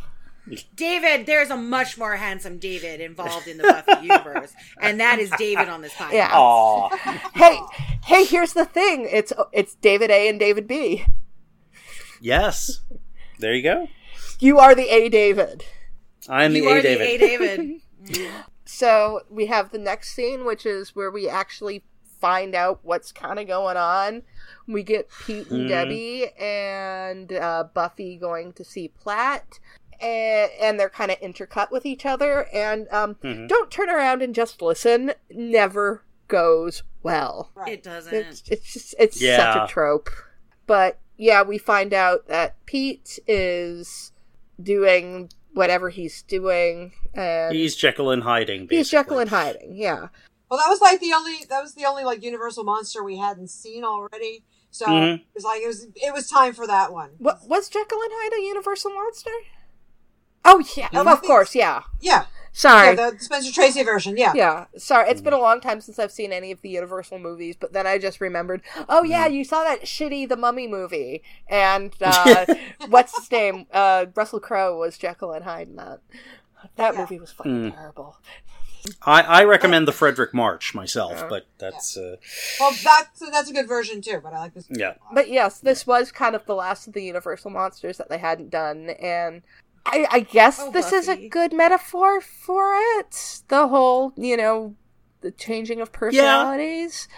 David, 0.76 1.26
there's 1.26 1.50
a 1.50 1.56
much 1.58 1.98
more 1.98 2.16
handsome 2.16 2.58
David 2.58 3.02
involved 3.02 3.46
in 3.48 3.58
the 3.58 3.64
Buffy 3.64 4.06
universe, 4.06 4.54
and 4.80 4.98
that 4.98 5.18
is 5.18 5.28
David 5.36 5.68
on 5.68 5.82
this 5.82 5.92
podcast. 5.92 6.12
Yeah. 6.14 6.30
Aw. 6.32 6.88
Hey, 7.34 7.60
hey, 8.04 8.24
here's 8.24 8.54
the 8.54 8.64
thing. 8.64 9.06
It's 9.12 9.30
it's 9.52 9.74
David 9.74 10.10
A 10.10 10.26
and 10.26 10.38
David 10.40 10.66
B. 10.66 11.04
yes. 12.22 12.80
There 13.40 13.52
you 13.54 13.62
go. 13.62 13.88
You 14.40 14.58
are 14.58 14.74
the 14.74 14.88
A 14.88 15.08
David. 15.10 15.64
I 16.28 16.44
am 16.44 16.52
the 16.54 16.60
You 16.60 16.68
A 16.70 16.78
are 16.78 16.82
David. 16.82 17.20
the 17.20 17.24
A 17.24 17.28
David. 17.28 17.80
Mm. 18.08 18.30
So 18.64 19.22
we 19.28 19.46
have 19.46 19.70
the 19.72 19.76
next 19.78 20.14
scene, 20.14 20.44
which 20.46 20.64
is 20.64 20.94
where 20.94 21.10
we 21.10 21.28
actually 21.28 21.82
find 22.20 22.54
out 22.54 22.80
what's 22.82 23.12
kind 23.12 23.38
of 23.38 23.46
going 23.46 23.76
on. 23.76 24.22
We 24.66 24.82
get 24.82 25.08
Pete 25.26 25.50
and 25.50 25.62
Mhm. 25.62 25.68
Debbie 25.68 26.26
and 26.38 27.32
uh, 27.32 27.64
Buffy 27.72 28.16
going 28.16 28.52
to 28.54 28.64
see 28.64 28.88
Platt, 28.88 29.58
and, 30.00 30.50
and 30.60 30.78
they're 30.80 30.90
kind 30.90 31.10
of 31.10 31.18
intercut 31.20 31.70
with 31.70 31.86
each 31.86 32.04
other. 32.06 32.46
And 32.52 32.88
um, 32.90 33.14
Mhm. 33.16 33.48
don't 33.48 33.70
turn 33.70 33.88
around 33.90 34.22
and 34.22 34.34
just 34.34 34.60
listen. 34.62 35.12
Never 35.30 36.02
goes 36.28 36.82
well. 37.02 37.50
Right. 37.54 37.72
It 37.74 37.82
doesn't. 37.82 38.12
It's 38.12 38.42
it's 38.48 38.72
just 38.72 38.94
it's 38.98 39.20
Yeah. 39.22 39.54
such 39.54 39.70
a 39.70 39.72
trope. 39.72 40.10
But 40.66 40.98
yeah, 41.16 41.42
we 41.42 41.56
find 41.58 41.94
out 41.94 42.26
that 42.28 42.54
Pete 42.66 43.18
is 43.26 44.12
doing 44.62 45.30
whatever 45.54 45.88
he's 45.88 46.22
doing, 46.22 46.92
and 47.14 47.54
He's 47.54 47.74
Jekyll 47.74 48.10
and 48.10 48.22
hiding. 48.22 48.62
Basically. 48.62 48.76
he's 48.76 48.90
Jekyll 48.90 49.18
and 49.18 49.30
hiding. 49.30 49.74
Yeah. 49.74 50.08
Well, 50.50 50.58
that 50.58 50.68
was 50.70 50.80
like 50.80 51.00
the 51.00 51.12
only 51.12 51.44
that 51.48 51.62
was 51.62 51.74
the 51.74 51.84
only 51.84 52.04
like 52.04 52.22
Universal 52.22 52.64
monster 52.64 53.02
we 53.02 53.16
hadn't 53.18 53.48
seen 53.50 53.84
already. 53.84 54.44
So 54.70 54.86
Mhm. 54.86 55.14
it 55.20 55.26
was 55.34 55.44
like 55.44 55.62
it 55.62 55.66
was 55.66 55.86
it 55.94 56.12
was 56.12 56.28
time 56.28 56.52
for 56.54 56.66
that 56.66 56.92
one. 56.92 57.10
What 57.18 57.46
was 57.48 57.68
Jekyll 57.68 58.00
and 58.02 58.10
Hyde 58.14 58.32
a 58.38 58.42
Universal 58.42 58.92
monster? 58.92 59.30
Oh 60.44 60.62
yeah, 60.76 60.88
Yeah, 60.92 61.00
of 61.00 61.06
I 61.06 61.12
think- 61.16 61.26
course, 61.26 61.54
yeah. 61.54 61.82
Yeah, 62.00 62.26
Sorry. 62.52 62.88
yeah, 62.96 63.10
the 63.10 63.18
Spencer 63.18 63.52
Tracy 63.52 63.82
version. 63.82 64.16
Yeah, 64.16 64.32
yeah, 64.34 64.66
sorry. 64.78 65.10
It's 65.10 65.20
been 65.20 65.32
a 65.34 65.38
long 65.38 65.60
time 65.60 65.80
since 65.80 65.98
I've 65.98 66.12
seen 66.12 66.32
any 66.32 66.50
of 66.52 66.62
the 66.62 66.70
Universal 66.70 67.18
movies, 67.18 67.56
but 67.56 67.72
then 67.72 67.86
I 67.86 67.98
just 67.98 68.20
remembered. 68.20 68.62
Oh 68.88 69.02
yeah, 69.02 69.26
you 69.26 69.44
saw 69.44 69.64
that 69.64 69.82
shitty 69.82 70.28
The 70.28 70.36
Mummy 70.36 70.66
movie, 70.66 71.22
and 71.48 71.92
uh, 72.00 72.46
what's 72.88 73.18
his 73.18 73.30
name? 73.30 73.66
Uh, 73.72 74.06
Russell 74.14 74.40
Crowe 74.40 74.78
was 74.78 74.96
Jekyll 74.96 75.32
and 75.32 75.44
Hyde 75.44 75.68
in 75.68 75.76
that. 75.76 76.00
That 76.76 76.94
Yeah. 76.94 77.00
movie 77.00 77.18
was 77.20 77.32
fucking 77.32 77.72
Mm. 77.72 77.74
terrible. 77.74 78.16
I, 79.04 79.22
I 79.22 79.44
recommend 79.44 79.86
the 79.88 79.92
Fredric 79.92 80.32
March 80.32 80.74
myself, 80.74 81.24
but 81.28 81.46
that's 81.58 81.96
uh, 81.96 82.16
Well, 82.60 82.72
that's 82.84 83.20
that's 83.30 83.50
a 83.50 83.52
good 83.52 83.68
version 83.68 84.00
too. 84.00 84.20
But 84.22 84.32
I 84.34 84.38
like 84.40 84.54
this. 84.54 84.66
yeah. 84.70 84.94
But 85.12 85.28
yes, 85.30 85.60
this 85.60 85.86
was 85.86 86.10
kind 86.12 86.34
of 86.34 86.44
the 86.46 86.54
last 86.54 86.86
of 86.86 86.92
the 86.94 87.02
Universal 87.02 87.50
monsters 87.50 87.98
that 87.98 88.08
they 88.08 88.18
hadn't 88.18 88.50
done, 88.50 88.90
and 88.90 89.42
I, 89.86 90.06
I 90.10 90.20
guess 90.20 90.58
Oh, 90.60 90.70
this 90.70 90.92
is 90.92 91.08
a 91.08 91.14
Buffy. 91.14 91.28
good 91.28 91.52
metaphor 91.52 92.20
for 92.20 92.74
it. 92.98 93.42
The 93.48 93.68
whole, 93.68 94.12
you 94.16 94.36
know, 94.36 94.74
the 95.20 95.30
changing 95.30 95.80
of 95.80 95.92
personalities. 95.92 97.08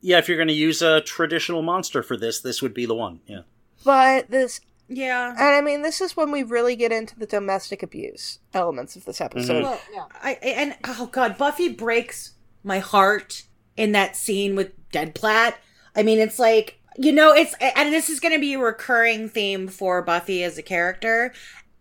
Yeah, 0.00 0.18
if 0.18 0.28
you're 0.28 0.36
going 0.36 0.48
to 0.48 0.54
use 0.54 0.82
a 0.82 1.00
traditional 1.00 1.62
monster 1.62 2.02
for 2.02 2.16
this, 2.16 2.40
this 2.40 2.60
would 2.60 2.74
be 2.74 2.86
the 2.86 2.94
one. 2.94 3.20
Yeah. 3.26 3.42
But 3.84 4.30
this, 4.30 4.60
yeah. 4.96 5.30
and 5.30 5.40
I 5.40 5.60
mean, 5.60 5.82
this 5.82 6.00
is 6.00 6.16
when 6.16 6.30
we 6.30 6.42
really 6.42 6.76
get 6.76 6.92
into 6.92 7.18
the 7.18 7.26
domestic 7.26 7.82
abuse 7.82 8.38
elements 8.54 8.96
of 8.96 9.04
this 9.04 9.18
mm-hmm. 9.18 9.38
episode. 9.38 9.62
Well, 9.64 9.80
Yeah. 9.92 10.04
I 10.22 10.38
I- 10.42 10.46
and 10.46 10.76
oh 10.86 11.06
god, 11.06 11.38
Buffy 11.38 11.68
breaks 11.68 12.32
my 12.62 12.78
heart 12.78 13.44
in 13.76 13.92
that 13.92 14.16
scene 14.16 14.54
with 14.54 14.72
Dead 14.90 15.14
Platt. 15.14 15.58
I 15.96 16.02
mean, 16.02 16.18
it's 16.18 16.38
like 16.38 16.78
you 16.96 17.12
know, 17.12 17.32
it's 17.32 17.54
and 17.60 17.92
this 17.92 18.10
is 18.10 18.20
going 18.20 18.34
to 18.34 18.40
be 18.40 18.54
a 18.54 18.58
recurring 18.58 19.28
theme 19.28 19.68
for 19.68 20.02
Buffy 20.02 20.42
as 20.44 20.58
a 20.58 20.62
character. 20.62 21.32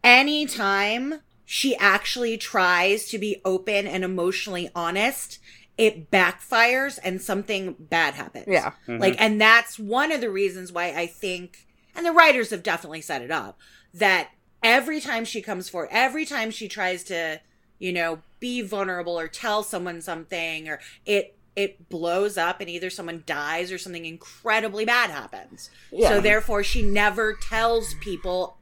Anytime 0.04 1.22
she 1.46 1.76
actually 1.76 2.38
tries 2.38 3.10
to 3.10 3.18
be 3.18 3.42
open 3.44 3.86
and 3.86 4.04
emotionally 4.04 4.70
honest, 4.74 5.40
it 5.78 6.10
backfires 6.12 6.98
and 7.04 7.22
something 7.22 7.76
bad 7.78 8.14
happens. 8.14 8.46
Yeah. 8.48 8.72
Mm-hmm. 8.88 8.98
Like, 8.98 9.16
and 9.20 9.42
that's 9.42 9.78
one 9.78 10.12
of 10.12 10.22
the 10.22 10.30
reasons 10.30 10.72
why 10.72 10.94
I 10.94 11.08
think, 11.08 11.68
and 11.96 12.06
the 12.06 12.12
writers 12.12 12.50
have 12.50 12.64
definitely 12.64 13.02
set 13.02 13.22
it 13.22 13.32
up, 13.32 13.60
that 13.94 14.30
every 14.64 15.00
time 15.02 15.26
she 15.26 15.42
comes 15.42 15.70
forward, 15.70 15.90
every 15.92 16.26
time 16.26 16.52
she 16.52 16.68
tries 16.68 17.04
to, 17.06 17.42
you 17.80 17.92
know, 17.94 18.20
be 18.40 18.62
vulnerable 18.62 19.20
or 19.20 19.28
tell 19.28 19.64
someone 19.64 20.02
something, 20.02 20.68
or 20.68 20.80
it, 21.06 21.36
it 21.56 21.90
blows 21.90 22.38
up 22.38 22.62
and 22.62 22.70
either 22.70 22.90
someone 22.90 23.24
dies 23.26 23.72
or 23.72 23.78
something 23.78 24.06
incredibly 24.06 24.86
bad 24.86 25.10
happens. 25.10 25.70
Yeah. 25.92 26.10
So 26.10 26.22
therefore, 26.22 26.64
she 26.64 26.82
never 26.82 27.34
tells 27.34 27.94
people 27.96 28.58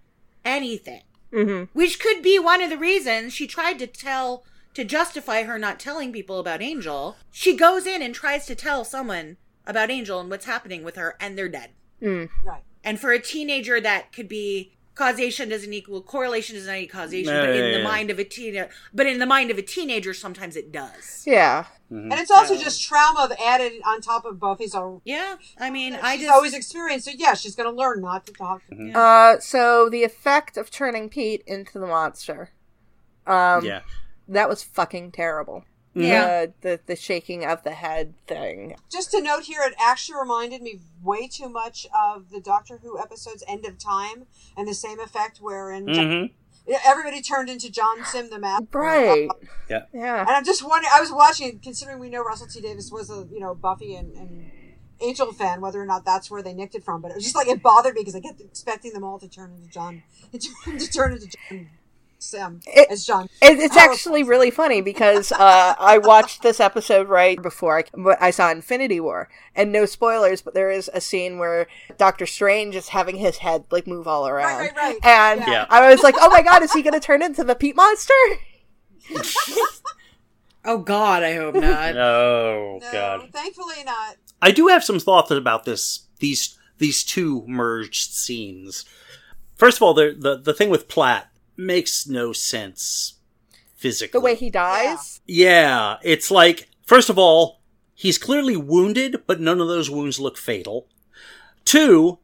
anything 0.45 1.01
hmm 1.31 1.63
which 1.73 1.99
could 1.99 2.23
be 2.23 2.39
one 2.39 2.61
of 2.61 2.69
the 2.69 2.77
reasons 2.77 3.33
she 3.33 3.45
tried 3.45 3.77
to 3.77 3.85
tell 3.85 4.43
to 4.73 4.83
justify 4.83 5.43
her 5.43 5.59
not 5.59 5.79
telling 5.79 6.13
people 6.13 6.39
about 6.39 6.61
Angel. 6.61 7.17
She 7.31 7.55
goes 7.55 7.85
in 7.85 8.01
and 8.01 8.13
tries 8.13 8.45
to 8.45 8.55
tell 8.55 8.85
someone 8.85 9.37
about 9.65 9.89
Angel 9.89 10.19
and 10.19 10.29
what's 10.29 10.45
happening 10.45 10.83
with 10.83 10.95
her, 10.95 11.15
and 11.19 11.37
they're 11.37 11.49
dead. 11.49 11.71
Mm. 12.01 12.29
Right. 12.45 12.63
And 12.83 12.99
for 12.99 13.11
a 13.11 13.19
teenager, 13.19 13.79
that 13.81 14.11
could 14.13 14.27
be 14.27 14.71
causation 14.95 15.47
doesn't 15.47 15.71
equal 15.71 16.01
correlation 16.01 16.55
does 16.57 16.67
not 16.67 16.75
equal 16.77 16.99
causation, 16.99 17.33
but 17.33 17.49
in 17.51 17.71
the 17.71 17.77
Yeah. 17.79 17.83
mind 17.83 18.09
of 18.11 18.19
a 18.19 18.23
teenager, 18.25 18.69
but 18.93 19.05
in 19.07 19.19
the 19.19 19.25
mind 19.25 19.49
of 19.49 19.57
a 19.57 19.61
teenager, 19.61 20.13
sometimes 20.13 20.57
it 20.57 20.71
does. 20.73 21.23
Yeah. 21.25 21.65
And 21.89 22.11
it's 22.13 22.29
also 22.29 22.55
So- 22.55 22.61
just 22.61 22.83
trauma 22.83 23.33
added 23.43 23.81
on 23.85 24.01
top 24.01 24.25
of 24.25 24.39
Buffy's 24.39 24.75
own. 24.75 25.01
Yeah, 25.05 25.37
I 25.57 25.69
mean, 25.69 25.95
I 25.95 26.15
she's 26.17 26.25
just 26.25 26.33
always 26.35 26.53
experienced. 26.53 27.05
So 27.05 27.11
yeah, 27.15 27.33
she's 27.33 27.55
going 27.55 27.69
to 27.69 27.75
learn 27.75 28.01
not 28.01 28.25
to 28.27 28.33
talk. 28.33 28.61
Uh, 28.93 29.39
so 29.39 29.89
the 29.89 30.03
effect 30.03 30.57
of 30.57 30.69
turning 30.69 31.09
Pete 31.09 31.43
into 31.47 31.79
the 31.79 31.87
monster. 31.87 32.51
Um, 33.25 33.63
yeah. 33.65 33.81
That 34.27 34.47
was 34.49 34.61
fucking 34.63 35.11
terrible. 35.13 35.63
Yeah. 35.93 36.45
The, 36.45 36.53
the 36.61 36.79
the 36.87 36.95
shaking 36.95 37.45
of 37.45 37.63
the 37.63 37.71
head 37.71 38.13
thing. 38.27 38.75
Just 38.91 39.11
to 39.11 39.21
note 39.21 39.43
here, 39.43 39.61
it 39.63 39.73
actually 39.79 40.19
reminded 40.19 40.61
me 40.61 40.79
way 41.03 41.27
too 41.27 41.49
much 41.49 41.87
of 41.97 42.29
the 42.29 42.39
Doctor 42.39 42.79
Who 42.83 42.99
episodes 42.99 43.43
End 43.47 43.65
of 43.65 43.77
Time 43.77 44.25
and 44.55 44.67
the 44.67 44.73
same 44.73 44.99
effect 44.99 45.39
wherein 45.41 45.85
Mhm. 45.87 46.31
everybody 46.85 47.21
turned 47.21 47.49
into 47.49 47.71
John 47.71 48.03
Simm 48.05 48.29
the 48.29 48.37
Master. 48.39 48.67
Right. 48.71 49.29
Yeah. 49.69 49.85
Yeah. 49.93 50.19
And 50.21 50.29
I'm 50.29 50.45
just 50.45 50.63
wondering, 50.67 50.91
I 50.93 50.99
was 51.01 51.11
watching 51.11 51.59
considering 51.59 51.99
we 51.99 52.09
know 52.09 52.21
Russell 52.21 52.47
T 52.47 52.61
Davies 52.61 52.91
was 52.91 53.09
a, 53.09 53.27
you 53.31 53.39
know, 53.39 53.55
Buffy 53.55 53.95
and, 53.95 54.13
and 54.15 54.51
Angel 55.01 55.31
fan, 55.33 55.61
whether 55.61 55.81
or 55.81 55.85
not 55.85 56.03
that's 56.05 56.29
where 56.29 56.43
they 56.43 56.53
nicked 56.53 56.75
it 56.75 56.83
from, 56.83 57.01
but 57.01 57.09
it 57.11 57.15
was 57.15 57.23
just 57.23 57.35
like, 57.35 57.47
it 57.47 57.63
bothered 57.63 57.95
me 57.95 58.01
because 58.01 58.15
I 58.15 58.19
kept 58.19 58.41
expecting 58.41 58.91
them 58.93 59.03
all 59.03 59.17
to 59.19 59.27
turn 59.29 59.53
into 59.53 59.67
John, 59.69 60.03
to 60.33 60.87
turn 60.91 61.13
into 61.13 61.27
John 61.27 61.69
Simm 62.19 62.59
It- 62.67 62.91
as 62.91 63.05
John. 63.05 63.29
It, 63.41 63.57
it's 63.59 63.75
Oh, 63.77 63.79
actually 63.79 64.23
really 64.23 64.51
funny 64.51 64.81
because 64.81 65.31
uh, 65.31 65.75
I 65.79 65.97
watched 65.97 66.41
this 66.43 66.59
episode 66.59 67.07
right 67.07 67.41
before 67.41 67.79
I, 67.79 68.15
I 68.19 68.31
saw 68.31 68.51
Infinity 68.51 68.99
War, 68.99 69.29
and 69.55 69.71
no 69.71 69.85
spoilers, 69.85 70.41
but 70.41 70.53
there 70.53 70.69
is 70.69 70.89
a 70.93 70.99
scene 71.01 71.37
where 71.39 71.67
Doctor 71.97 72.25
Strange 72.25 72.75
is 72.75 72.89
having 72.89 73.15
his 73.15 73.37
head 73.37 73.63
like 73.71 73.87
move 73.87 74.07
all 74.07 74.27
around, 74.27 74.59
right, 74.59 74.75
right. 74.75 74.97
and 75.03 75.41
Yeah. 75.47 75.65
I 75.69 75.89
was 75.89 76.03
like, 76.03 76.15
"Oh 76.19 76.29
my 76.29 76.41
god, 76.41 76.61
is 76.61 76.73
he 76.73 76.81
going 76.81 76.93
to 76.93 76.99
turn 76.99 77.21
into 77.21 77.43
the 77.43 77.55
Pete 77.55 77.75
Monster?" 77.75 78.13
Oh 80.65 80.77
God, 80.77 81.23
I 81.23 81.35
hope 81.35 81.55
not. 81.55 81.95
Oh 81.95 82.79
No, 82.81 82.91
god. 82.91 83.29
thankfully 83.31 83.81
not. 83.85 84.17
I 84.41 84.51
do 84.51 84.67
have 84.67 84.83
some 84.83 84.99
thoughts 84.99 85.31
about 85.31 85.63
this 85.63 86.01
these 86.19 86.57
these 86.79 87.03
two 87.03 87.43
merged 87.47 88.11
scenes. 88.13 88.83
First 89.55 89.77
of 89.77 89.83
all, 89.83 89.93
the 89.93 90.15
the, 90.19 90.37
the 90.37 90.53
thing 90.53 90.69
with 90.69 90.89
Platt 90.89 91.29
makes 91.59 92.07
no 92.07 92.33
sense 92.33 93.19
physically. 93.75 94.17
The 94.17 94.23
way 94.23 94.35
he 94.35 94.49
dies. 94.49 95.21
Yeah, 95.27 95.97
it's 96.03 96.31
like 96.31 96.69
first 96.85 97.09
of 97.09 97.19
all, 97.19 97.61
he's 97.93 98.17
clearly 98.17 98.57
wounded, 98.57 99.23
but 99.27 99.39
none 99.39 99.59
of 99.61 99.67
those 99.67 99.89
wounds 99.89 100.19
look 100.19 100.37
fatal. 100.37 100.87
Two, 101.65 102.19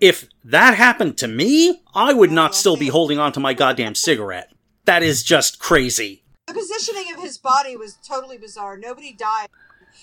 if 0.00 0.28
that 0.44 0.74
happened 0.76 1.18
to 1.18 1.28
me, 1.28 1.82
I 1.94 2.12
would 2.12 2.30
not 2.30 2.54
still 2.54 2.76
be 2.76 2.88
holding 2.88 3.18
on 3.18 3.32
to 3.32 3.40
my 3.40 3.52
goddamn 3.52 3.94
cigarette. 3.94 4.52
That 4.84 5.02
is 5.02 5.22
just 5.22 5.58
crazy. 5.58 6.22
The 6.46 6.54
positioning 6.54 7.12
of 7.12 7.20
his 7.20 7.36
body 7.36 7.76
was 7.76 7.98
totally 8.06 8.38
bizarre. 8.38 8.78
Nobody 8.78 9.12
died. 9.12 9.48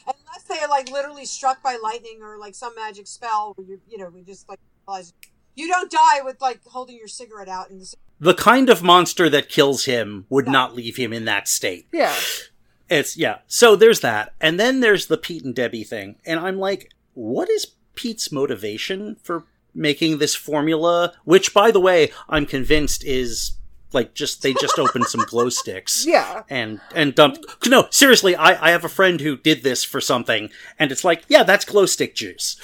Unless 0.06 0.44
they 0.48 0.60
are 0.60 0.70
like 0.70 0.92
literally 0.92 1.26
struck 1.26 1.64
by 1.64 1.78
lightning 1.82 2.20
or 2.22 2.38
like 2.38 2.54
some 2.54 2.76
magic 2.76 3.08
spell 3.08 3.54
where 3.56 3.66
you 3.66 3.82
you 3.88 3.98
know, 3.98 4.10
we 4.10 4.22
just 4.22 4.48
like 4.48 4.60
realize 4.88 5.14
you 5.56 5.68
don't 5.68 5.90
die 5.90 6.22
with 6.24 6.42
like 6.42 6.60
holding 6.66 6.98
your 6.98 7.08
cigarette 7.08 7.48
out 7.48 7.72
in 7.72 7.80
the 7.80 7.86
The 8.20 8.34
kind 8.34 8.70
of 8.70 8.82
monster 8.82 9.30
that 9.30 9.49
kills 9.49 9.86
him 9.86 10.26
would 10.30 10.47
not 10.47 10.76
leave 10.76 10.95
him 10.95 11.11
in 11.11 11.26
that 11.26 11.47
state. 11.47 11.88
Yeah. 11.91 12.16
It's 12.89 13.18
yeah. 13.18 13.39
So 13.47 13.76
there's 13.76 14.01
that, 14.01 14.34
and 14.39 14.59
then 14.59 14.80
there's 14.80 15.07
the 15.07 15.18
Pete 15.18 15.43
and 15.43 15.55
Debbie 15.55 15.84
thing, 15.84 16.16
and 16.26 16.39
I'm 16.39 16.57
like, 16.59 16.91
what 17.13 17.49
is 17.49 17.74
Pete's 17.95 18.32
motivation 18.32 19.16
for 19.24 19.45
making 19.74 20.20
this 20.20 20.36
formula? 20.36 21.13
Which, 21.24 21.53
by 21.53 21.72
the 21.72 21.80
way, 21.80 22.11
I'm 22.30 22.45
convinced 22.45 23.03
is 23.03 23.53
like 23.91 24.13
just 24.13 24.43
they 24.43 24.53
just 24.53 24.78
opened 24.78 25.05
some 25.07 25.26
glow 25.26 25.49
sticks, 25.61 26.05
Yeah. 26.05 26.43
and 26.47 26.80
and 26.93 27.16
dumped. 27.16 27.68
No, 27.68 27.88
seriously, 27.89 28.36
I 28.36 28.68
I 28.68 28.70
have 28.70 28.86
a 28.86 28.89
friend 28.89 29.20
who 29.20 29.36
did 29.38 29.63
this 29.63 29.84
for 29.84 29.99
something, 29.99 30.51
and 30.78 30.91
it's 30.91 31.03
like, 31.03 31.24
yeah, 31.28 31.41
that's 31.43 31.66
glow 31.66 31.88
stick 31.88 32.13
juice, 32.13 32.55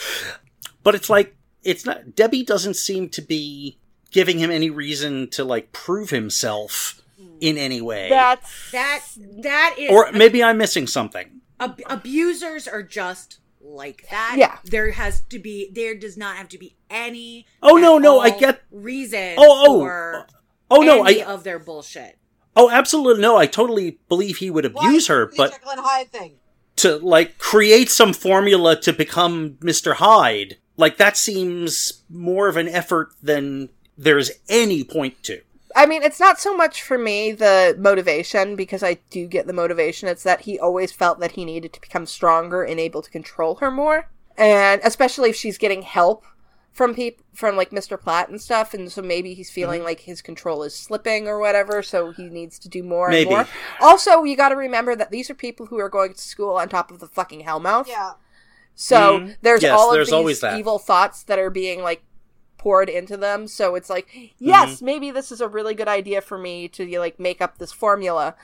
but 0.84 0.94
it's 0.94 1.10
like 1.10 1.36
it's 1.64 1.84
not. 1.86 2.16
Debbie 2.16 2.44
doesn't 2.44 2.76
seem 2.76 3.10
to 3.10 3.22
be 3.24 3.78
giving 4.12 4.38
him 4.40 4.52
any 4.52 4.70
reason 4.70 5.30
to 5.32 5.44
like 5.44 5.72
prove 5.72 6.10
himself 6.10 7.02
in 7.40 7.58
any 7.58 7.82
way. 7.82 8.10
That's 8.10 8.72
That 8.72 9.02
that 9.42 9.76
is 9.78 9.90
or 9.92 10.12
maybe 10.12 10.44
I'm 10.44 10.58
missing 10.58 10.88
something. 10.88 11.42
ab- 11.60 11.82
abusers 11.88 12.68
are 12.68 12.84
just 12.84 13.40
like 13.62 14.08
that. 14.10 14.36
Yeah. 14.38 14.58
There 14.64 14.92
has 14.92 15.22
to 15.30 15.40
be 15.40 15.70
there 15.72 15.96
does 15.96 16.18
not 16.18 16.36
have 16.38 16.50
to 16.50 16.58
be 16.58 16.76
any 16.90 17.46
Oh, 17.64 17.78
no, 17.78 17.98
no, 17.98 18.20
I 18.20 18.30
get- 18.32 18.62
reason 18.72 19.36
Oh, 19.38 19.64
oh, 19.68 19.80
for 19.80 20.28
Oh 20.70 20.82
no, 20.82 21.04
any 21.04 21.22
I 21.24 21.26
of 21.26 21.44
their 21.44 21.60
bullshit. 21.60 22.18
oh 22.56 22.70
absolutely 22.70 23.22
no. 23.22 23.38
I 23.38 23.46
totally 23.46 24.00
believe 24.10 24.38
he 24.38 24.50
would 24.50 24.66
abuse 24.66 25.10
Why 25.10 25.16
her, 25.16 25.32
but 25.38 25.52
Jekyll 25.52 25.82
Hyde 25.84 26.12
thing. 26.12 26.34
to 26.78 26.98
like 26.98 27.38
create 27.38 27.90
some 27.90 28.14
formula 28.14 28.80
to 28.82 28.94
become 28.94 29.58
Mr. 29.62 29.96
Hyde, 29.96 30.58
like 30.78 30.98
that 30.98 31.18
seems 31.18 32.04
more 32.10 32.48
of 32.48 32.58
an 32.58 32.68
effort 32.68 33.10
than 33.22 33.70
there's 34.02 34.32
any 34.50 34.84
point 34.84 35.22
to. 35.24 35.42
I 35.76 35.86
mean, 35.86 36.04
it's 36.04 36.20
not 36.20 36.40
so 36.40 36.56
much 36.56 36.82
for 36.84 36.98
me 36.98 37.32
the 37.32 37.76
motivation 37.80 38.56
because 38.58 38.84
I 38.84 38.98
do 39.10 39.26
get 39.28 39.48
the 39.48 39.54
motivation. 39.54 40.10
It's 40.10 40.24
that 40.24 40.42
he 40.42 40.60
always 40.60 40.92
felt 40.92 41.20
that 41.22 41.32
he 41.34 41.46
needed 41.46 41.72
to 41.74 41.80
become 41.82 42.06
stronger 42.06 42.64
and 42.64 42.80
able 42.80 43.02
to 43.02 43.10
control 43.10 43.56
her 43.56 43.72
more, 43.72 44.10
and 44.38 44.82
especially 44.84 45.30
if 45.30 45.36
she's 45.38 45.58
getting 45.58 45.84
help 45.84 46.26
from 46.74 46.94
people 46.96 47.24
from 47.34 47.56
like 47.58 47.70
Mr. 47.72 48.00
Platt 48.00 48.28
and 48.30 48.42
stuff, 48.42 48.74
and 48.74 48.92
so 48.92 49.02
maybe 49.02 49.34
he's 49.34 49.50
feeling 49.50 49.80
Mm-hmm. 49.80 49.86
like 49.88 50.00
his 50.02 50.22
control 50.22 50.64
is 50.64 50.76
slipping 50.76 51.28
or 51.28 51.40
whatever, 51.40 51.82
so 51.84 52.12
he 52.12 52.24
needs 52.30 52.58
to 52.60 52.70
do 52.70 52.82
more 52.84 53.10
Maybe. 53.10 53.30
and 53.30 53.38
more. 53.40 53.48
Also, 53.82 54.24
you 54.24 54.36
got 54.36 54.50
to 54.50 54.56
remember 54.56 54.96
that 54.96 55.12
these 55.12 55.30
are 55.30 55.34
people 55.36 55.66
who 55.68 55.80
are 55.80 55.90
going 55.90 56.14
to 56.14 56.20
school 56.20 56.56
on 56.56 56.68
top 56.70 56.92
of 56.92 57.00
the 57.00 57.08
fucking 57.08 57.44
Hellmouth. 57.44 57.88
Yeah. 57.88 58.14
So 58.76 59.20
Mhm. 59.20 59.36
there's 59.42 59.64
Yes, 59.64 59.78
all 59.78 59.90
of 59.90 59.94
there's 59.96 60.08
these 60.08 60.14
always 60.14 60.44
evil 60.44 60.80
thoughts 60.80 61.24
that 61.24 61.40
are 61.40 61.50
being 61.50 61.82
like 61.82 62.04
poured 62.62 62.90
into 62.90 63.18
them. 63.18 63.48
So 63.48 63.74
it's 63.74 63.90
like, 63.90 64.08
yes, 64.38 64.76
Mm-hmm. 64.76 64.86
maybe 64.86 65.10
this 65.12 65.32
is 65.32 65.42
a 65.42 65.48
really 65.48 65.74
good 65.74 65.88
idea 65.88 66.22
for 66.22 66.38
me 66.38 66.68
to 66.70 67.00
like 67.00 67.20
make 67.20 67.42
up 67.42 67.58
this 67.58 67.72
formula. 67.72 68.36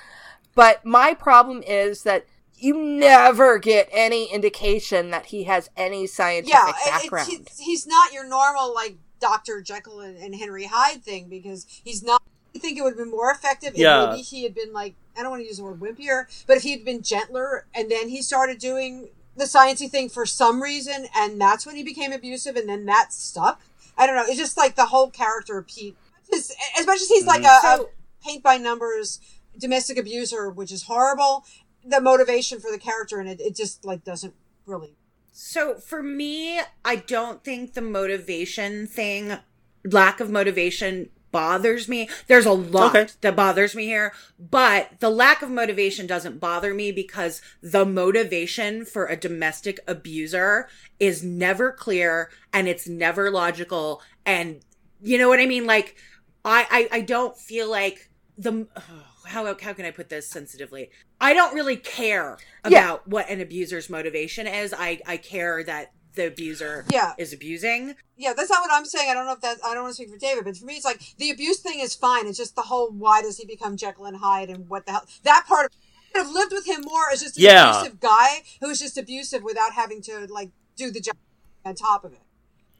But 0.56 0.84
my 0.84 1.14
problem 1.14 1.62
is 1.68 2.02
that 2.02 2.26
you 2.58 2.76
never 2.76 3.60
get 3.60 3.88
any 3.92 4.26
indication 4.34 5.12
that 5.12 5.28
he 5.28 5.44
has 5.44 5.70
any 5.78 6.08
scientific 6.08 6.56
Yeah, 6.56 6.72
background. 6.84 7.30
it's, 7.32 7.60
he's 7.60 7.86
not 7.86 8.12
your 8.12 8.28
normal 8.28 8.74
like 8.74 8.96
Doctor 9.20 9.62
Jekyll 9.62 10.00
and, 10.00 10.18
and 10.18 10.34
Henry 10.34 10.66
Hyde 10.66 11.04
thing 11.04 11.30
because 11.30 11.68
he's 11.84 12.02
not. 12.02 12.20
I 12.56 12.60
think 12.60 12.80
it 12.80 12.82
would 12.82 12.94
have 12.94 12.98
been 12.98 13.12
more 13.12 13.30
effective 13.30 13.74
if 13.76 13.78
Yeah. 13.78 14.08
maybe 14.08 14.24
he 14.24 14.42
had 14.42 14.56
been 14.56 14.74
like 14.74 14.96
I 15.16 15.22
don't 15.22 15.30
want 15.30 15.44
to 15.44 15.48
use 15.48 15.58
the 15.58 15.64
word 15.64 15.80
wimpier, 15.80 16.26
but 16.48 16.58
if 16.58 16.64
he 16.64 16.72
had 16.72 16.84
been 16.84 17.04
gentler 17.04 17.68
and 17.76 17.92
then 17.92 18.10
he 18.10 18.24
started 18.24 18.58
doing 18.58 19.10
the 19.36 19.44
sciencey 19.46 19.88
thing 19.88 20.10
for 20.10 20.26
some 20.26 20.64
reason, 20.64 21.06
and 21.16 21.40
that's 21.40 21.64
when 21.68 21.76
he 21.76 21.84
became 21.84 22.12
abusive, 22.12 22.56
and 22.56 22.68
then 22.68 22.86
that 22.88 23.14
stuck. 23.14 23.62
I 23.98 24.06
don't 24.06 24.16
know. 24.16 24.26
It's 24.28 24.38
just 24.38 24.58
like 24.58 24.76
the 24.76 24.86
whole 24.86 25.10
character 25.10 25.58
of 25.58 25.68
Pete, 25.68 25.96
as, 26.34 26.52
as 26.80 26.86
much 26.86 27.02
as 27.02 27.08
he's 27.08 27.26
like 27.26 27.44
a, 27.44 27.48
mm-hmm. 27.48 27.78
So- 27.78 27.86
a 27.86 28.24
paint 28.24 28.44
by 28.44 28.58
numbers 28.58 29.20
domestic 29.58 29.98
abuser, 29.98 30.50
which 30.50 30.72
is 30.72 30.84
horrible. 30.84 31.46
The 31.84 32.02
motivation 32.02 32.60
for 32.60 32.72
the 32.72 32.78
character 32.78 33.20
and 33.20 33.30
it, 33.30 33.40
it 33.40 33.56
just 33.56 33.86
like 33.86 34.04
doesn't 34.04 34.34
really 34.66 34.96
So 35.32 35.76
for 35.76 36.04
me, 36.04 36.60
I 36.84 36.98
don't 36.98 37.44
think 37.44 37.74
the 37.74 37.82
motivation 37.82 38.88
thing, 38.88 39.38
lack 39.86 40.20
of 40.20 40.30
motivation 40.30 41.10
bothers 41.32 41.88
me. 41.88 42.10
There's 42.28 42.46
a 42.46 42.52
lot 42.52 42.96
Okay. 42.96 43.12
that 43.22 43.36
bothers 43.36 43.76
me 43.76 43.86
here, 43.86 44.14
but 44.40 45.00
the 45.00 45.10
lack 45.10 45.42
of 45.42 45.50
motivation 45.50 46.08
doesn't 46.08 46.40
bother 46.40 46.74
me 46.74 46.92
because 46.92 47.42
the 47.62 47.86
motivation 47.86 48.86
for 48.86 49.06
a 49.08 49.16
domestic 49.18 49.80
abuser 49.88 50.68
is 51.00 51.24
never 51.24 51.72
clear 51.72 52.30
and 52.54 52.68
it's 52.68 52.88
never 52.88 53.30
logical 53.32 54.02
and 54.26 54.62
you 55.02 55.18
know 55.18 55.30
what 55.30 55.40
I 55.40 55.46
mean 55.46 55.66
like 55.68 55.96
I 56.44 56.88
I, 56.92 56.98
I 56.98 57.02
don't 57.02 57.38
feel 57.38 57.70
like 57.70 58.10
the 58.38 58.68
oh, 58.76 59.04
how 59.28 59.46
how 59.46 59.74
can 59.74 59.86
I 59.86 59.92
put 59.92 60.10
this 60.10 60.30
sensitively? 60.30 60.90
I 61.20 61.34
don't 61.34 61.54
really 61.56 61.76
care 61.78 62.38
Yeah. 62.66 62.80
about 62.80 63.08
what 63.08 63.30
an 63.30 63.42
abuser's 63.42 63.90
motivation 63.90 64.48
is. 64.48 64.74
I 64.78 65.00
I 65.06 65.18
care 65.18 65.64
that 65.64 65.92
the 66.18 66.28
abuser 66.28 66.86
Yeah. 66.92 67.14
is 67.18 67.32
abusing. 67.32 67.96
Yeah, 68.18 68.34
that's 68.36 68.50
not 68.50 68.60
what 68.62 68.72
I'm 68.74 68.86
saying. 68.86 69.10
I 69.10 69.14
don't 69.14 69.26
know 69.26 69.34
if 69.34 69.42
that 69.42 69.58
I 69.64 69.74
don't 69.74 69.84
want 69.84 69.96
to 69.96 70.04
speak 70.04 70.12
for 70.14 70.20
David, 70.20 70.44
but 70.44 70.58
for 70.58 70.66
me, 70.66 70.76
it's 70.76 70.86
like 70.86 71.00
the 71.18 71.30
abuse 71.32 71.60
thing 71.60 71.80
is 71.80 71.96
fine. 71.96 72.28
It's 72.28 72.38
just 72.38 72.56
the 72.56 72.64
whole 72.64 72.90
why 72.92 73.22
does 73.22 73.38
he 73.38 73.46
become 73.46 73.78
Jekyll 73.78 74.06
and 74.06 74.18
Hyde 74.18 74.50
and 74.50 74.68
what 74.68 74.86
the 74.86 74.92
hell 74.92 75.06
that 75.24 75.46
part 75.48 75.68
of 75.68 75.72
I've 76.16 76.30
lived 76.32 76.52
with 76.52 76.66
him 76.68 76.82
more 76.82 77.04
as 77.14 77.22
just 77.22 77.38
an 77.38 77.44
Yeah. 77.44 77.80
abusive 77.80 78.00
guy 78.00 78.42
who's 78.60 78.80
just 78.80 78.98
abusive 78.98 79.44
without 79.44 79.74
having 79.74 80.02
to 80.04 80.26
like 80.30 80.50
do 80.76 80.90
the 80.92 81.00
job 81.00 81.16
on 81.64 81.76
top 81.76 82.04
of 82.04 82.12
it. 82.14 82.22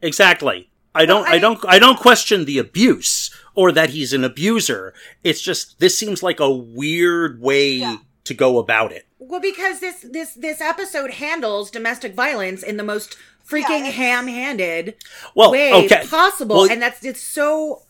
Exactly. 0.02 0.70
I 0.94 1.04
don't 1.06 1.22
Well, 1.22 1.32
I, 1.32 1.36
I- 1.36 1.38
don't 1.38 1.64
I 1.68 1.78
don't 1.78 1.98
question 1.98 2.44
the 2.44 2.58
abuse 2.58 3.30
or 3.54 3.70
that 3.72 3.90
he's 3.90 4.12
an 4.12 4.24
abuser. 4.24 4.94
It's 5.22 5.40
just 5.40 5.78
this 5.78 5.96
seems 5.96 6.22
like 6.22 6.40
a 6.40 6.50
weird 6.50 7.40
way 7.40 7.70
Yeah. 7.72 7.98
to 8.24 8.34
go 8.34 8.58
about 8.58 8.92
it. 8.92 9.06
Well, 9.18 9.40
because 9.40 9.80
this 9.80 10.04
this 10.08 10.34
this 10.34 10.60
episode 10.60 11.12
handles 11.12 11.70
domestic 11.70 12.14
violence 12.14 12.62
in 12.62 12.76
the 12.76 12.84
most 12.84 13.16
freaking 13.46 13.80
it's- 13.88 13.94
ham-handed 13.94 14.94
Well, 15.34 15.50
way 15.50 15.72
okay. 15.86 16.04
possible, 16.06 16.56
Well- 16.56 16.70
and 16.70 16.80
that's 16.82 17.04
it's 17.04 17.22
so 17.22 17.82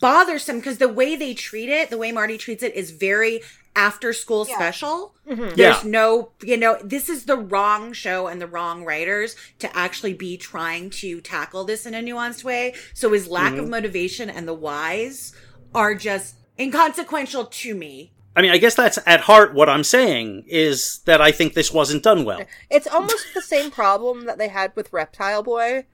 bothersome 0.00 0.58
because 0.58 0.78
the 0.78 0.88
way 0.88 1.16
they 1.16 1.34
treat 1.34 1.68
it, 1.70 1.90
the 1.90 1.98
way 1.98 2.12
Marti 2.12 2.36
treats 2.38 2.62
it, 2.62 2.74
is 2.74 2.90
very 2.90 3.40
after 3.74 4.12
school 4.12 4.44
Yeah. 4.48 4.54
special. 4.56 5.14
There's 5.24 5.56
Yeah. 5.56 5.80
no, 5.84 6.32
you 6.42 6.56
know, 6.56 6.78
this 6.82 7.08
is 7.08 7.24
the 7.24 7.36
wrong 7.36 7.92
show 7.92 8.26
and 8.26 8.40
the 8.40 8.46
wrong 8.46 8.84
writers 8.84 9.34
to 9.60 9.74
actually 9.76 10.12
be 10.14 10.36
trying 10.36 10.90
to 10.90 11.20
tackle 11.20 11.64
this 11.64 11.86
in 11.86 11.94
a 11.94 12.02
nuanced 12.02 12.44
way. 12.44 12.74
So 12.92 13.12
his 13.12 13.28
lack 13.28 13.52
Mm-hmm. 13.52 13.62
of 13.64 13.68
motivation 13.68 14.28
and 14.30 14.46
the 14.48 14.54
whys 14.54 15.32
are 15.74 15.94
just 15.94 16.34
inconsequential 16.58 17.46
to 17.46 17.74
me. 17.74 18.12
I 18.36 18.42
mean, 18.42 18.50
I 18.52 18.58
guess 18.58 18.74
that's 18.76 18.98
at 19.06 19.20
heart 19.22 19.52
what 19.54 19.68
I'm 19.68 19.82
saying 19.84 20.44
is 20.46 21.00
that 21.06 21.20
I 21.20 21.32
think 21.32 21.54
this 21.54 21.72
wasn't 21.72 22.02
done 22.04 22.24
well. 22.24 22.44
It's 22.70 22.86
almost 22.86 23.26
the 23.34 23.42
same 23.42 23.70
problem 23.70 24.26
that 24.26 24.38
they 24.38 24.48
had 24.48 24.72
with 24.76 24.92
Reptile 24.92 25.42
Boy 25.42 25.86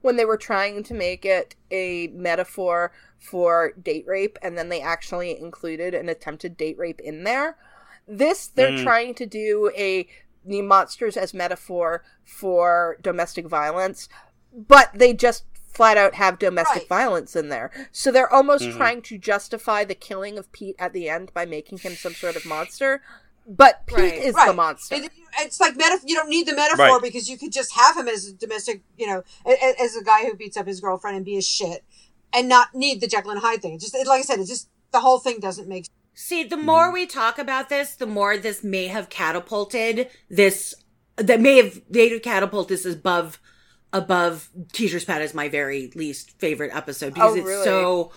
when 0.00 0.16
they 0.16 0.24
were 0.24 0.38
trying 0.38 0.82
to 0.84 0.94
make 0.94 1.26
it 1.26 1.56
a 1.70 2.06
metaphor 2.08 2.90
for 3.18 3.72
date 3.72 4.04
rape 4.06 4.38
and 4.40 4.56
then 4.56 4.70
they 4.70 4.80
actually 4.80 5.38
included 5.38 5.92
an 5.92 6.08
attempted 6.08 6.56
date 6.56 6.78
rape 6.78 7.00
in 7.00 7.24
there. 7.24 7.58
This 8.08 8.46
they're 8.48 8.70
Mm. 8.72 8.82
trying 8.82 9.14
to 9.14 9.26
do 9.26 9.70
a 9.76 10.08
the 10.42 10.62
monsters 10.62 11.18
as 11.18 11.34
metaphor 11.34 12.02
for 12.24 12.96
domestic 13.02 13.46
violence, 13.46 14.08
but 14.54 14.90
they 14.94 15.12
just 15.12 15.44
flat 15.72 15.96
out 15.96 16.14
have 16.14 16.38
domestic 16.38 16.82
Right. 16.82 16.88
violence 16.88 17.36
in 17.36 17.48
there. 17.48 17.70
So 17.92 18.10
they're 18.10 18.32
almost 18.32 18.64
Mhm. 18.64 18.76
trying 18.76 19.02
to 19.02 19.18
justify 19.18 19.84
the 19.84 19.94
killing 19.94 20.38
of 20.38 20.50
Pete 20.52 20.76
at 20.78 20.92
the 20.92 21.08
end 21.08 21.32
by 21.32 21.46
making 21.46 21.78
him 21.78 21.96
some 21.96 22.14
sort 22.14 22.36
of 22.36 22.44
monster. 22.44 23.02
But 23.46 23.86
Pete 23.86 23.98
Right. 23.98 24.14
is 24.14 24.34
the 24.34 24.52
monster. 24.52 24.96
It- 24.96 25.10
it's 25.40 25.58
like 25.60 25.76
meta- 25.76 26.00
you 26.04 26.14
don't 26.14 26.28
need 26.28 26.46
the 26.46 26.54
metaphor 26.54 26.86
Right. 26.86 27.02
because 27.02 27.28
you 27.28 27.36
could 27.38 27.52
just 27.52 27.72
have 27.74 27.96
him 27.96 28.06
as 28.08 28.26
a 28.28 28.32
domestic, 28.32 28.82
you 28.96 29.06
know, 29.06 29.22
a- 29.46 29.50
a- 29.64 29.80
as 29.82 29.96
a 29.96 30.04
guy 30.04 30.24
who 30.24 30.34
beats 30.34 30.56
up 30.56 30.66
his 30.66 30.80
girlfriend 30.80 31.16
and 31.16 31.24
be 31.24 31.36
a 31.36 31.42
shit, 31.42 31.84
and 32.32 32.48
not 32.48 32.74
need 32.74 33.00
the 33.00 33.06
Jekyll 33.06 33.30
and 33.32 33.40
Hyde 33.40 33.62
thing. 33.62 33.74
It 33.74 33.80
just 33.80 33.94
it, 33.94 34.06
like 34.06 34.20
I 34.20 34.22
said, 34.22 34.38
it 34.40 34.46
just 34.46 34.68
the 34.92 35.00
whole 35.00 35.18
thing 35.18 35.40
doesn't 35.40 35.68
make. 35.68 35.86
sense. 35.86 35.94
See, 36.14 36.44
the 36.44 36.56
more 36.56 36.90
we 36.92 37.06
talk 37.06 37.38
about 37.38 37.68
this, 37.70 37.94
the 37.94 38.06
more 38.06 38.36
this 38.36 38.62
may 38.62 38.88
have 38.88 39.08
catapulted 39.08 40.10
this. 40.28 40.74
That 41.16 41.40
may 41.40 41.56
have 41.56 41.80
may 41.88 42.08
have 42.10 42.22
catapulted 42.22 42.78
this 42.78 42.94
above 42.94 43.40
above 43.92 44.48
Teacher's 44.72 45.04
Pet 45.04 45.22
is 45.22 45.34
my 45.34 45.48
very 45.48 45.90
least 45.94 46.38
favorite 46.38 46.74
episode 46.74 47.14
because 47.14 47.36
Oh, 47.36 47.40
it's 47.40 47.64
so. 47.64 48.12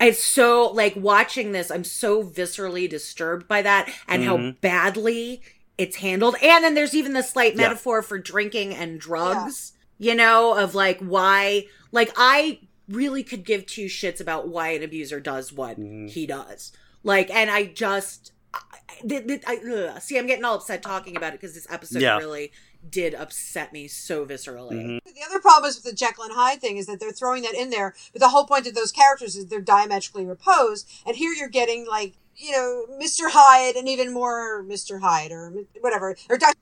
It's 0.00 0.24
so 0.24 0.70
like 0.72 0.94
watching 0.96 1.52
this. 1.52 1.70
I'm 1.70 1.84
so 1.84 2.22
viscerally 2.24 2.88
disturbed 2.90 3.46
by 3.46 3.62
that 3.62 3.88
and 4.08 4.24
how 4.24 4.36
Mhm. 4.36 4.60
badly 4.60 5.40
it's 5.78 5.96
handled. 5.96 6.34
And 6.42 6.64
then 6.64 6.74
there's 6.74 6.94
even 6.94 7.12
the 7.12 7.22
slight 7.22 7.52
Yeah. 7.54 7.62
metaphor 7.68 8.02
for 8.02 8.18
drinking 8.18 8.74
and 8.74 8.98
drugs. 9.00 9.72
You 9.98 10.16
know, 10.16 10.54
of 10.58 10.74
like 10.74 10.98
why, 10.98 11.66
like 11.92 12.10
I 12.16 12.58
really 12.88 13.22
could 13.22 13.44
give 13.44 13.64
two 13.66 13.86
shits 13.86 14.20
about 14.20 14.48
why 14.48 14.70
an 14.70 14.82
abuser 14.82 15.20
does 15.20 15.52
what 15.52 15.78
Mhm. 15.80 16.10
he 16.10 16.26
does. 16.26 16.72
Like, 17.04 17.30
and 17.30 17.48
I 17.48 17.66
just, 17.66 18.32
I, 18.52 18.60
th- 19.08 19.26
th- 19.28 19.42
I, 19.46 19.98
see, 20.00 20.18
I'm 20.18 20.26
getting 20.26 20.44
all 20.44 20.56
upset 20.56 20.82
talking 20.82 21.16
about 21.16 21.32
it 21.34 21.40
because 21.40 21.54
this 21.54 21.68
episode 21.70 22.02
Yeah. 22.02 22.18
really 22.18 22.50
did 22.88 23.14
upset 23.14 23.72
me 23.72 23.88
so 23.88 24.26
viscerally. 24.26 25.00
Mhm. 25.00 25.00
The 25.04 25.22
other 25.28 25.40
problem 25.40 25.68
is 25.68 25.76
with 25.76 25.84
the 25.84 25.92
Jekyll 25.92 26.24
and 26.24 26.34
Hyde 26.34 26.60
thing 26.60 26.76
is 26.76 26.86
that 26.86 27.00
they're 27.00 27.12
throwing 27.12 27.42
that 27.42 27.54
in 27.54 27.70
there, 27.70 27.94
but 28.12 28.20
the 28.20 28.28
whole 28.28 28.46
point 28.46 28.66
of 28.66 28.74
those 28.74 28.92
characters 28.92 29.36
is 29.36 29.46
they're 29.46 29.60
diametrically 29.60 30.28
opposed, 30.28 30.88
and 31.06 31.16
here 31.16 31.32
you're 31.32 31.48
getting 31.48 31.86
like 31.86 32.14
you 32.36 32.52
know 32.52 32.86
Mr. 33.00 33.30
Hyde 33.30 33.76
and 33.76 33.88
even 33.88 34.12
more 34.12 34.64
Mr. 34.64 35.00
Hyde 35.00 35.30
or 35.32 35.52
whatever 35.80 36.16
or 36.28 36.36
Doctor 36.36 36.58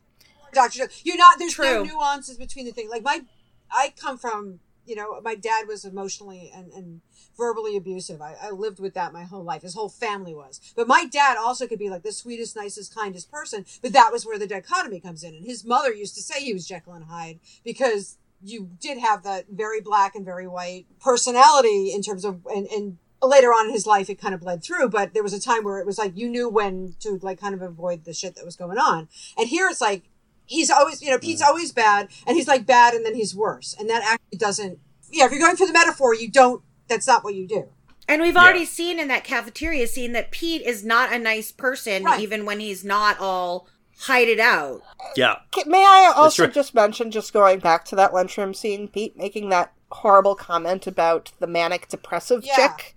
Doctor. 0.52 0.88
You're 1.02 1.16
not 1.16 1.38
there's 1.38 1.58
no 1.58 1.82
nuances 1.82 2.36
between 2.36 2.66
the 2.66 2.72
thing. 2.72 2.90
Like 2.90 3.02
my, 3.02 3.22
I 3.70 3.94
come 3.96 4.18
from 4.18 4.60
you 4.84 4.94
know 4.94 5.20
my 5.22 5.34
dad 5.34 5.66
was 5.66 5.84
emotionally 5.84 6.52
and 6.54 6.72
and 6.72 7.00
verbally 7.36 7.76
abusive. 7.76 8.20
I, 8.20 8.36
I 8.42 8.50
lived 8.50 8.80
with 8.80 8.94
that 8.94 9.12
my 9.12 9.24
whole 9.24 9.42
life. 9.42 9.62
His 9.62 9.74
whole 9.74 9.88
family 9.88 10.34
was. 10.34 10.60
But 10.76 10.88
my 10.88 11.06
dad 11.06 11.36
also 11.36 11.66
could 11.66 11.78
be 11.78 11.90
like 11.90 12.02
the 12.02 12.12
sweetest, 12.12 12.56
nicest, 12.56 12.94
kindest 12.94 13.30
person. 13.30 13.64
But 13.80 13.92
that 13.92 14.12
was 14.12 14.26
where 14.26 14.38
the 14.38 14.46
dichotomy 14.46 15.00
comes 15.00 15.22
in. 15.22 15.34
And 15.34 15.44
his 15.44 15.64
mother 15.64 15.92
used 15.92 16.14
to 16.16 16.22
say 16.22 16.40
he 16.40 16.52
was 16.52 16.66
Jekyll 16.66 16.94
and 16.94 17.04
Hyde 17.04 17.40
because 17.64 18.18
you 18.42 18.70
did 18.80 18.98
have 18.98 19.22
that 19.22 19.46
very 19.50 19.80
black 19.80 20.14
and 20.14 20.24
very 20.24 20.46
white 20.46 20.86
personality 21.00 21.92
in 21.92 22.02
terms 22.02 22.24
of 22.24 22.46
and, 22.46 22.66
and 22.68 22.98
later 23.22 23.48
on 23.48 23.66
in 23.66 23.72
his 23.72 23.86
life 23.86 24.10
it 24.10 24.20
kind 24.20 24.34
of 24.34 24.40
bled 24.40 24.62
through 24.62 24.88
but 24.88 25.14
there 25.14 25.22
was 25.22 25.32
a 25.32 25.40
time 25.40 25.62
where 25.62 25.78
it 25.78 25.86
was 25.86 25.96
like 25.96 26.16
you 26.16 26.28
knew 26.28 26.48
when 26.48 26.94
to 26.98 27.18
like 27.22 27.40
kind 27.40 27.54
of 27.54 27.62
avoid 27.62 28.04
the 28.04 28.12
shit 28.12 28.34
that 28.34 28.44
was 28.44 28.56
going 28.56 28.78
on 28.78 29.08
and 29.38 29.48
here 29.48 29.68
it's 29.68 29.80
like 29.80 30.02
he's 30.46 30.70
always 30.70 31.00
you 31.00 31.08
know 31.08 31.18
pete's 31.18 31.40
always 31.40 31.72
bad 31.72 32.08
and 32.26 32.36
he's 32.36 32.48
like 32.48 32.66
bad 32.66 32.94
and 32.94 33.06
then 33.06 33.14
he's 33.14 33.34
worse 33.34 33.76
and 33.78 33.88
that 33.88 34.02
actually 34.02 34.38
doesn't 34.38 34.78
yeah 35.12 35.24
if 35.24 35.30
you're 35.30 35.40
going 35.40 35.56
for 35.56 35.66
the 35.66 35.72
metaphor 35.72 36.14
you 36.14 36.28
don't 36.28 36.62
that's 36.92 37.06
not 37.06 37.24
what 37.24 37.34
you 37.34 37.46
do 37.46 37.68
And 38.08 38.20
we've 38.20 38.34
Yeah. 38.34 38.42
already 38.42 38.64
seen 38.64 38.98
in 38.98 39.06
that 39.08 39.22
cafeteria 39.24 39.86
scene 39.86 40.12
that 40.12 40.30
Pete 40.32 40.62
is 40.62 40.84
not 40.84 41.12
a 41.12 41.18
nice 41.18 41.52
person, 41.52 42.02
Right. 42.04 42.20
even 42.20 42.44
when 42.44 42.58
he's 42.60 42.84
not 42.84 43.18
all 43.20 43.68
hide 44.00 44.28
it 44.28 44.40
out. 44.40 44.82
Yeah. 45.14 45.36
May 45.66 45.84
I 45.84 46.12
also 46.14 46.44
right. 46.44 46.52
just 46.52 46.74
mention, 46.74 47.12
just 47.12 47.32
going 47.32 47.60
back 47.60 47.84
to 47.86 47.96
that 47.96 48.12
lunchroom 48.12 48.54
scene, 48.54 48.88
Pete 48.88 49.16
making 49.16 49.50
that 49.50 49.72
horrible 49.92 50.34
comment 50.34 50.86
about 50.88 51.30
the 51.38 51.46
manic 51.46 51.88
depressive 51.88 52.44
Yeah. 52.44 52.56
chick, 52.56 52.94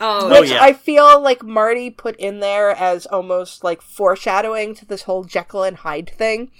Oh, 0.00 0.26
Oh, 0.34 0.40
which 0.40 0.50
yeah. 0.50 0.60
I 0.62 0.72
feel 0.72 1.20
like 1.20 1.44
Marti 1.44 1.88
put 1.88 2.16
in 2.16 2.40
there 2.40 2.70
as 2.70 3.06
almost 3.06 3.62
like 3.62 3.80
foreshadowing 3.80 4.74
to 4.74 4.84
this 4.84 5.02
whole 5.02 5.22
Jekyll 5.22 5.62
and 5.62 5.76
Hyde 5.76 6.10
thing. 6.18 6.50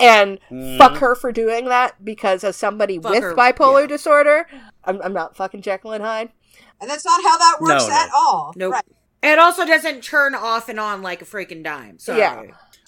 And 0.00 0.40
Mhm. 0.50 0.76
fuck 0.78 0.96
her 0.96 1.14
for 1.14 1.30
doing 1.32 1.66
that 1.66 2.04
because 2.04 2.42
as 2.44 2.56
somebody 2.56 2.98
Fuck 2.98 3.12
with 3.12 3.22
her, 3.22 3.34
bipolar 3.34 3.82
yeah. 3.82 3.86
disorder, 3.86 4.46
I'm, 4.84 5.00
I'm 5.02 5.12
not 5.12 5.36
fucking 5.36 5.62
Jekyll 5.62 5.92
and 5.92 6.02
Hyde. 6.04 6.30
and 6.80 6.90
that's 6.90 7.04
not 7.04 7.22
how 7.22 7.38
that 7.38 7.56
works 7.60 7.84
No, 7.84 7.88
no. 7.88 7.94
at 7.94 8.10
all 8.14 8.52
Nope. 8.56 8.72
Right. 8.72 8.84
It 9.22 9.38
also 9.38 9.64
doesn't 9.64 10.02
turn 10.02 10.34
off 10.34 10.68
and 10.68 10.78
on 10.80 11.00
like 11.02 11.22
a 11.22 11.24
freaking 11.24 11.62
dime. 11.62 11.98
So 11.98 12.16
Yeah. 12.16 12.42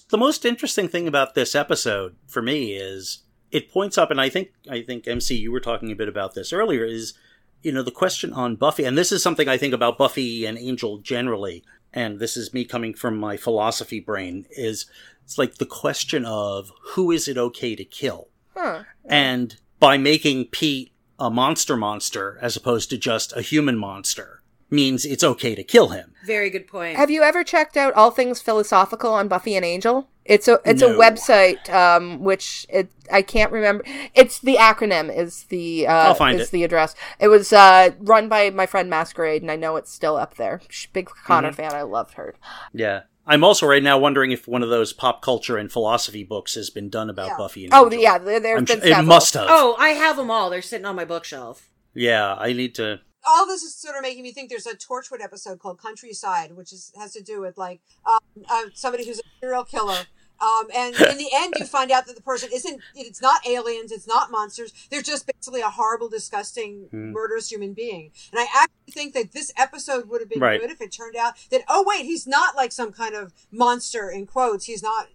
The 0.09 0.19
most 0.19 0.45
interesting 0.45 0.89
thing 0.89 1.09
about 1.09 1.35
this 1.35 1.55
episode 1.55 2.17
for 2.29 2.43
me 2.43 2.75
is 2.75 3.21
it 3.51 3.71
points 3.73 3.97
up, 3.97 4.11
and 4.11 4.21
I 4.21 4.29
think 4.29 4.49
I 4.71 4.83
think 4.83 5.07
MC, 5.09 5.35
you 5.37 5.51
were 5.53 5.61
talking 5.61 5.91
a 5.91 5.97
bit 5.97 6.09
about 6.09 6.35
this 6.35 6.53
earlier. 6.53 6.85
Is 6.85 7.15
you 7.63 7.73
know 7.73 7.83
the 7.83 7.91
question 7.91 8.33
on 8.33 8.55
Buffy, 8.57 8.85
and 8.85 8.97
this 8.99 9.11
is 9.13 9.23
something 9.23 9.49
I 9.49 9.57
think 9.57 9.73
about 9.75 9.97
Buffy 9.99 10.45
and 10.45 10.59
Angel 10.59 10.99
generally, 10.99 11.65
and 11.93 12.19
this 12.21 12.37
is 12.37 12.53
me 12.53 12.65
coming 12.65 12.93
from 12.95 13.17
my 13.17 13.37
philosophy 13.37 13.99
brain. 13.99 14.47
Is 14.51 14.87
it's 15.27 15.37
like 15.37 15.57
the 15.57 15.67
question 15.67 16.25
of 16.25 16.73
who 16.95 17.11
is 17.11 17.29
it 17.29 17.37
okay 17.37 17.77
to 17.77 17.85
kill, 17.85 18.29
Huh. 18.57 18.85
and 19.05 19.57
by 19.79 19.99
making 19.99 20.47
Pete 20.47 20.93
a 21.19 21.29
monster 21.31 21.77
monster 21.77 22.39
as 22.41 22.57
opposed 22.57 22.89
to 22.91 22.97
just 22.97 23.37
a 23.37 23.43
human 23.43 23.77
monster 23.77 24.43
means 24.71 25.05
it's 25.05 25.23
okay 25.25 25.55
to 25.55 25.63
kill 25.63 25.89
him. 25.91 26.13
Very 26.27 26.51
good 26.51 26.67
point. 26.67 26.97
Have 26.97 27.11
you 27.11 27.23
ever 27.23 27.45
checked 27.45 27.77
out 27.77 27.93
All 27.95 28.11
Things 28.11 28.41
Philosophical 28.43 29.13
on 29.13 29.29
Buffy 29.29 29.55
and 29.55 29.65
Angel? 29.65 30.09
It's 30.25 30.49
a 30.49 30.59
it's 30.65 30.81
No. 30.83 30.89
a 30.95 30.99
website 30.99 31.73
um 31.73 32.19
which 32.25 32.67
it 32.69 32.91
I 33.13 33.23
can't 33.23 33.53
remember. 33.53 33.85
It's 34.15 34.41
the 34.41 34.57
acronym 34.57 35.17
is 35.17 35.45
the 35.45 35.87
uh 35.87 35.93
I'll 36.09 36.15
find 36.15 36.41
is 36.41 36.49
it. 36.49 36.51
the 36.51 36.65
address. 36.65 36.97
It 37.21 37.29
was 37.29 37.53
uh 37.53 37.91
run 38.01 38.29
by 38.29 38.51
my 38.51 38.67
friend 38.67 38.91
Masquerade 38.91 39.43
and 39.43 39.51
I 39.53 39.57
know 39.57 39.77
it's 39.77 39.93
still 39.93 40.17
up 40.17 40.35
there. 40.37 40.61
Big 40.93 41.09
Connor 41.25 41.51
Mm-hmm. 41.51 41.57
fan. 41.57 41.73
I 41.75 41.83
loved 41.83 42.15
her. 42.15 42.35
Yeah. 42.73 43.03
I'm 43.27 43.43
also 43.43 43.67
right 43.67 43.83
now 43.83 43.99
wondering 43.99 44.31
if 44.31 44.47
one 44.47 44.63
of 44.63 44.69
those 44.69 44.93
pop 44.93 45.21
culture 45.23 45.57
and 45.57 45.71
philosophy 45.71 46.23
books 46.25 46.55
has 46.55 46.71
been 46.71 46.89
done 46.89 47.11
about 47.11 47.29
Yeah. 47.29 47.37
Buffy 47.37 47.65
and 47.65 47.75
Oh 47.75 47.85
Angel. 47.87 48.01
yeah, 48.01 48.19
there, 48.19 48.41
there's 48.41 48.59
I'm 48.59 48.65
been 48.65 48.81
sure- 48.81 49.01
it 49.01 49.03
must 49.03 49.35
have. 49.35 49.47
oh, 49.49 49.75
I 49.79 49.91
have 49.91 50.17
them 50.17 50.31
all. 50.31 50.49
They're 50.51 50.63
sitting 50.63 50.87
on 50.87 50.95
my 50.97 51.05
bookshelf. 51.05 51.69
Yeah, 51.95 52.35
I 52.39 52.53
need 52.53 52.75
to. 52.77 53.01
all 53.27 53.47
this 53.47 53.63
is 53.63 53.75
sort 53.75 53.97
of 53.97 54.03
making 54.03 54.23
me 54.23 54.33
think 54.33 54.49
there's 54.51 54.67
a 54.67 54.77
Torchwood 54.77 55.21
episode 55.21 55.59
called 55.59 55.81
Countryside, 55.81 56.53
which 56.53 56.73
is 56.73 56.93
has 56.97 57.13
to 57.15 57.23
do 57.23 57.41
with 57.41 57.59
like 57.59 57.81
um, 58.07 58.19
uh, 58.49 58.63
somebody 58.75 59.05
who's 59.07 59.19
a 59.19 59.23
serial 59.41 59.65
killer. 59.65 59.99
Um, 60.41 60.67
and 60.75 60.95
in 61.11 61.17
the 61.19 61.31
end, 61.35 61.55
you 61.59 61.65
find 61.65 61.91
out 61.91 62.07
that 62.07 62.17
the 62.17 62.23
person 62.23 62.51
isn't, 62.53 62.81
it's 62.95 63.23
not 63.23 63.47
aliens, 63.47 63.91
it's 63.93 64.07
not 64.07 64.31
monsters. 64.31 64.73
They're 64.91 65.03
just 65.03 65.27
basically 65.27 65.61
a 65.63 65.69
horrible, 65.71 66.09
disgusting, 66.09 66.89
Hmm. 66.91 67.13
murderous 67.13 67.51
human 67.51 67.73
being. 67.73 68.11
And 68.33 68.41
I 68.41 68.47
actually 68.55 68.93
think 68.93 69.15
that 69.15 69.33
this 69.33 69.53
episode 69.57 70.09
would 70.09 70.21
have 70.21 70.29
been 70.29 70.41
Right. 70.41 70.61
good 70.61 70.71
if 70.71 70.81
it 70.81 70.93
turned 70.93 71.17
out 71.17 71.35
that, 71.51 71.63
oh, 71.69 71.85
wait, 71.87 72.05
he's 72.05 72.27
not 72.27 72.55
like 72.57 72.73
some 72.73 72.93
kind 72.93 73.15
of 73.15 73.33
monster, 73.51 74.11
in 74.11 74.27
quotes. 74.27 74.67
He's 74.67 74.83
not 74.83 75.09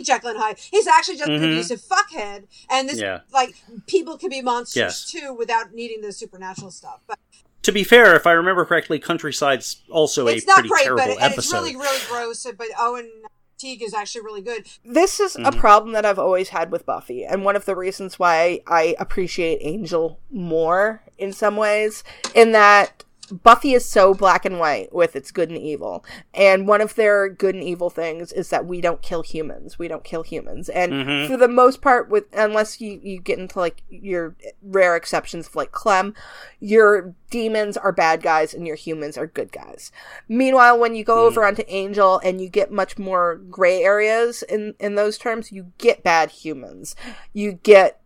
Jekyll 0.00 0.30
and 0.30 0.38
Hyde. 0.38 0.58
He's 0.70 0.86
actually 0.86 1.16
just 1.16 1.28
an 1.30 1.40
Mhm. 1.40 1.52
abusive 1.52 1.80
fuckhead. 1.80 2.44
And 2.70 2.88
this, 2.88 2.98
Yeah. 3.00 3.20
like, 3.32 3.56
people 3.86 4.16
can 4.16 4.28
be 4.30 4.40
monsters 4.42 4.76
Yes. 4.76 5.10
too 5.10 5.32
without 5.32 5.72
needing 5.72 6.02
the 6.02 6.12
supernatural 6.12 6.70
stuff. 6.70 7.00
But 7.06 7.18
To 7.62 7.72
be 7.72 7.82
fair, 7.84 8.14
if 8.14 8.26
I 8.26 8.32
remember 8.32 8.64
correctly, 8.64 8.98
Countryside's 9.00 9.82
also 9.90 10.26
it's 10.28 10.44
a 10.44 10.54
pretty 10.54 10.68
great, 10.68 10.82
terrible 10.84 11.02
but 11.04 11.10
it, 11.10 11.14
and 11.20 11.32
episode. 11.32 11.38
it's 11.40 11.52
really, 11.52 11.76
really 11.76 12.00
gross. 12.08 12.46
But 12.56 12.68
Owen 12.78 13.10
Teague 13.58 13.82
is 13.82 13.92
actually 13.92 14.22
really 14.22 14.40
good. 14.42 14.66
This 14.84 15.18
is 15.18 15.36
a 15.36 15.40
Mhm. 15.50 15.58
problem 15.58 15.92
that 15.92 16.06
I've 16.06 16.18
always 16.18 16.50
had 16.50 16.70
with 16.70 16.86
Buffy, 16.86 17.24
and 17.24 17.44
one 17.44 17.56
of 17.56 17.64
the 17.64 17.74
reasons 17.74 18.18
why 18.18 18.60
I 18.66 18.94
appreciate 18.98 19.58
Angel 19.60 20.20
more 20.30 21.02
in 21.18 21.32
some 21.32 21.56
ways, 21.56 22.04
in 22.34 22.52
that 22.52 23.04
Buffy 23.30 23.74
is 23.74 23.84
so 23.84 24.14
black 24.14 24.44
and 24.44 24.58
white 24.58 24.92
with 24.92 25.14
its 25.16 25.30
good 25.30 25.50
and 25.50 25.58
evil. 25.58 26.04
And 26.34 26.66
one 26.66 26.80
of 26.80 26.94
their 26.94 27.28
good 27.28 27.54
and 27.54 27.64
evil 27.64 27.90
things 27.90 28.32
is 28.32 28.50
that 28.50 28.66
we 28.66 28.80
don't 28.80 29.02
kill 29.02 29.22
humans. 29.22 29.78
We 29.78 29.88
don't 29.88 30.04
kill 30.04 30.22
humans. 30.22 30.68
And 30.68 30.92
Mhm. 30.92 31.26
for 31.28 31.36
the 31.36 31.48
most 31.48 31.80
part, 31.80 32.08
with 32.08 32.24
unless 32.32 32.80
you, 32.80 33.00
you 33.02 33.20
get 33.20 33.38
into 33.38 33.58
like 33.58 33.82
your 33.88 34.34
rare 34.62 34.96
exceptions 34.96 35.46
of 35.46 35.56
like 35.56 35.72
Clem, 35.72 36.14
your 36.60 37.14
demons 37.30 37.76
are 37.76 37.92
bad 37.92 38.22
guys 38.22 38.54
and 38.54 38.66
your 38.66 38.76
humans 38.76 39.18
are 39.18 39.26
good 39.26 39.52
guys. 39.52 39.92
Meanwhile, 40.28 40.78
when 40.78 40.94
you 40.94 41.04
go 41.04 41.26
over 41.26 41.44
onto 41.44 41.64
Angel 41.68 42.18
and 42.24 42.40
you 42.40 42.48
get 42.48 42.70
much 42.72 42.98
more 42.98 43.36
gray 43.50 43.82
areas 43.82 44.42
in 44.42 44.74
in 44.80 44.94
those 44.94 45.18
terms, 45.18 45.52
you 45.52 45.72
get 45.78 46.02
bad 46.02 46.30
humans, 46.30 46.96
you 47.32 47.52
get 47.52 48.00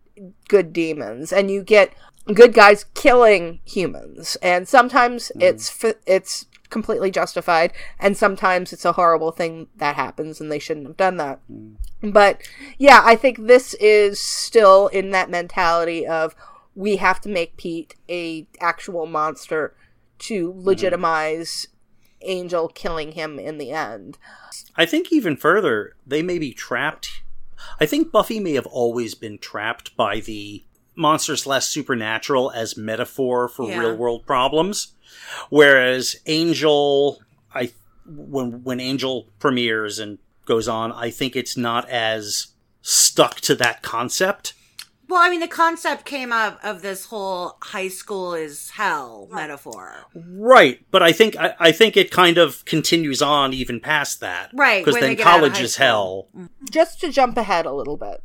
good 0.48 0.72
demons, 0.72 1.32
and 1.32 1.50
you 1.50 1.62
get 1.62 1.90
good 2.26 2.52
guys 2.52 2.84
killing 2.94 3.60
humans. 3.64 4.36
And 4.42 4.68
sometimes 4.68 5.28
hmm. 5.34 5.42
it's 5.42 5.68
fi- 5.68 5.94
it's 6.06 6.46
completely 6.70 7.10
justified, 7.10 7.72
and 8.00 8.16
sometimes 8.16 8.72
it's 8.72 8.84
a 8.84 8.92
horrible 8.92 9.30
thing 9.30 9.68
that 9.76 9.94
happens, 9.94 10.40
and 10.40 10.50
they 10.50 10.58
shouldn't 10.58 10.86
have 10.86 10.96
done 10.96 11.16
that. 11.18 11.40
Hmm. 11.48 11.74
But 12.10 12.42
yeah, 12.78 13.02
I 13.04 13.14
think 13.14 13.46
this 13.46 13.74
is 13.74 14.18
still 14.18 14.88
in 14.88 15.10
that 15.10 15.30
mentality 15.30 16.06
of 16.06 16.34
we 16.74 16.96
have 16.96 17.20
to 17.20 17.28
make 17.28 17.56
Pete 17.56 17.94
a 18.08 18.46
actual 18.60 19.06
monster 19.06 19.74
to 20.20 20.52
hmm. 20.52 20.66
legitimize 20.66 21.68
Angel 22.24 22.68
killing 22.68 23.12
him 23.12 23.38
in 23.38 23.58
the 23.58 23.72
end. 23.72 24.16
I 24.76 24.86
think 24.86 25.12
even 25.12 25.36
further, 25.36 25.96
they 26.06 26.22
may 26.22 26.38
be 26.38 26.52
trapped. 26.52 27.22
I 27.80 27.86
think 27.86 28.12
Buffy 28.12 28.40
may 28.40 28.54
have 28.54 28.66
always 28.66 29.14
been 29.14 29.38
trapped 29.38 29.96
by 29.96 30.20
the 30.20 30.64
monsters 30.94 31.46
less 31.46 31.68
supernatural 31.68 32.50
as 32.52 32.76
metaphor 32.76 33.48
for 33.48 33.68
Yeah. 33.68 33.78
real 33.78 33.96
world 33.96 34.26
problems, 34.26 34.88
whereas 35.48 36.16
Angel, 36.26 37.20
I 37.54 37.72
when 38.06 38.62
when 38.64 38.80
Angel 38.80 39.26
premieres 39.38 39.98
and 39.98 40.18
goes 40.44 40.68
on, 40.68 40.92
I 40.92 41.10
think 41.10 41.36
it's 41.36 41.56
not 41.56 41.88
as 41.88 42.48
stuck 42.82 43.40
to 43.42 43.54
that 43.56 43.82
concept. 43.82 44.54
Well, 45.08 45.20
I 45.20 45.28
mean, 45.28 45.40
the 45.40 45.48
concept 45.48 46.06
came 46.06 46.32
up 46.32 46.58
of 46.64 46.80
this 46.80 47.06
whole 47.06 47.58
high 47.60 47.88
school 47.88 48.32
is 48.34 48.70
hell 48.70 49.28
metaphor. 49.30 50.06
Right, 50.14 50.80
but 50.90 51.02
I 51.02 51.12
think 51.12 51.36
I, 51.36 51.54
I 51.60 51.72
think 51.72 51.96
it 51.98 52.10
kind 52.10 52.38
of 52.38 52.64
continues 52.64 53.20
on 53.20 53.52
even 53.52 53.78
past 53.78 54.20
that. 54.20 54.50
Right, 54.54 54.82
because 54.84 54.98
then 55.00 55.16
get 55.16 55.26
out 55.26 55.34
of 55.34 55.40
college 55.40 55.60
is 55.60 55.76
hell. 55.76 56.28
just 56.70 57.00
to 57.02 57.10
jump 57.10 57.36
ahead 57.36 57.66
a 57.66 57.72
little 57.72 57.96
bit 57.98 58.22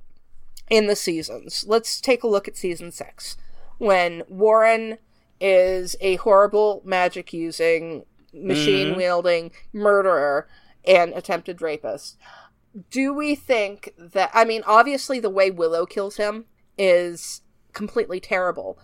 in 0.69 0.87
the 0.87 0.95
seasons, 0.95 1.63
let's 1.67 2.01
take 2.01 2.23
a 2.23 2.27
look 2.27 2.47
at 2.47 2.57
season 2.57 2.91
six 2.91 3.37
when 3.77 4.23
Warren 4.27 4.97
is 5.39 5.95
a 6.01 6.15
horrible 6.17 6.81
magic 6.83 7.31
using, 7.31 8.05
machine 8.33 8.89
mm-hmm. 8.89 8.97
wielding 8.97 9.51
murderer 9.71 10.47
and 10.85 11.13
attempted 11.13 11.61
rapist. 11.61 12.17
Do 12.89 13.13
we 13.13 13.35
think 13.35 13.93
that, 13.97 14.31
I 14.33 14.45
mean, 14.45 14.63
obviously 14.65 15.19
the 15.19 15.29
way 15.29 15.51
Willow 15.51 15.85
kills 15.85 16.17
him 16.17 16.45
is 16.77 17.41
completely 17.73 18.19
terrible, 18.19 18.77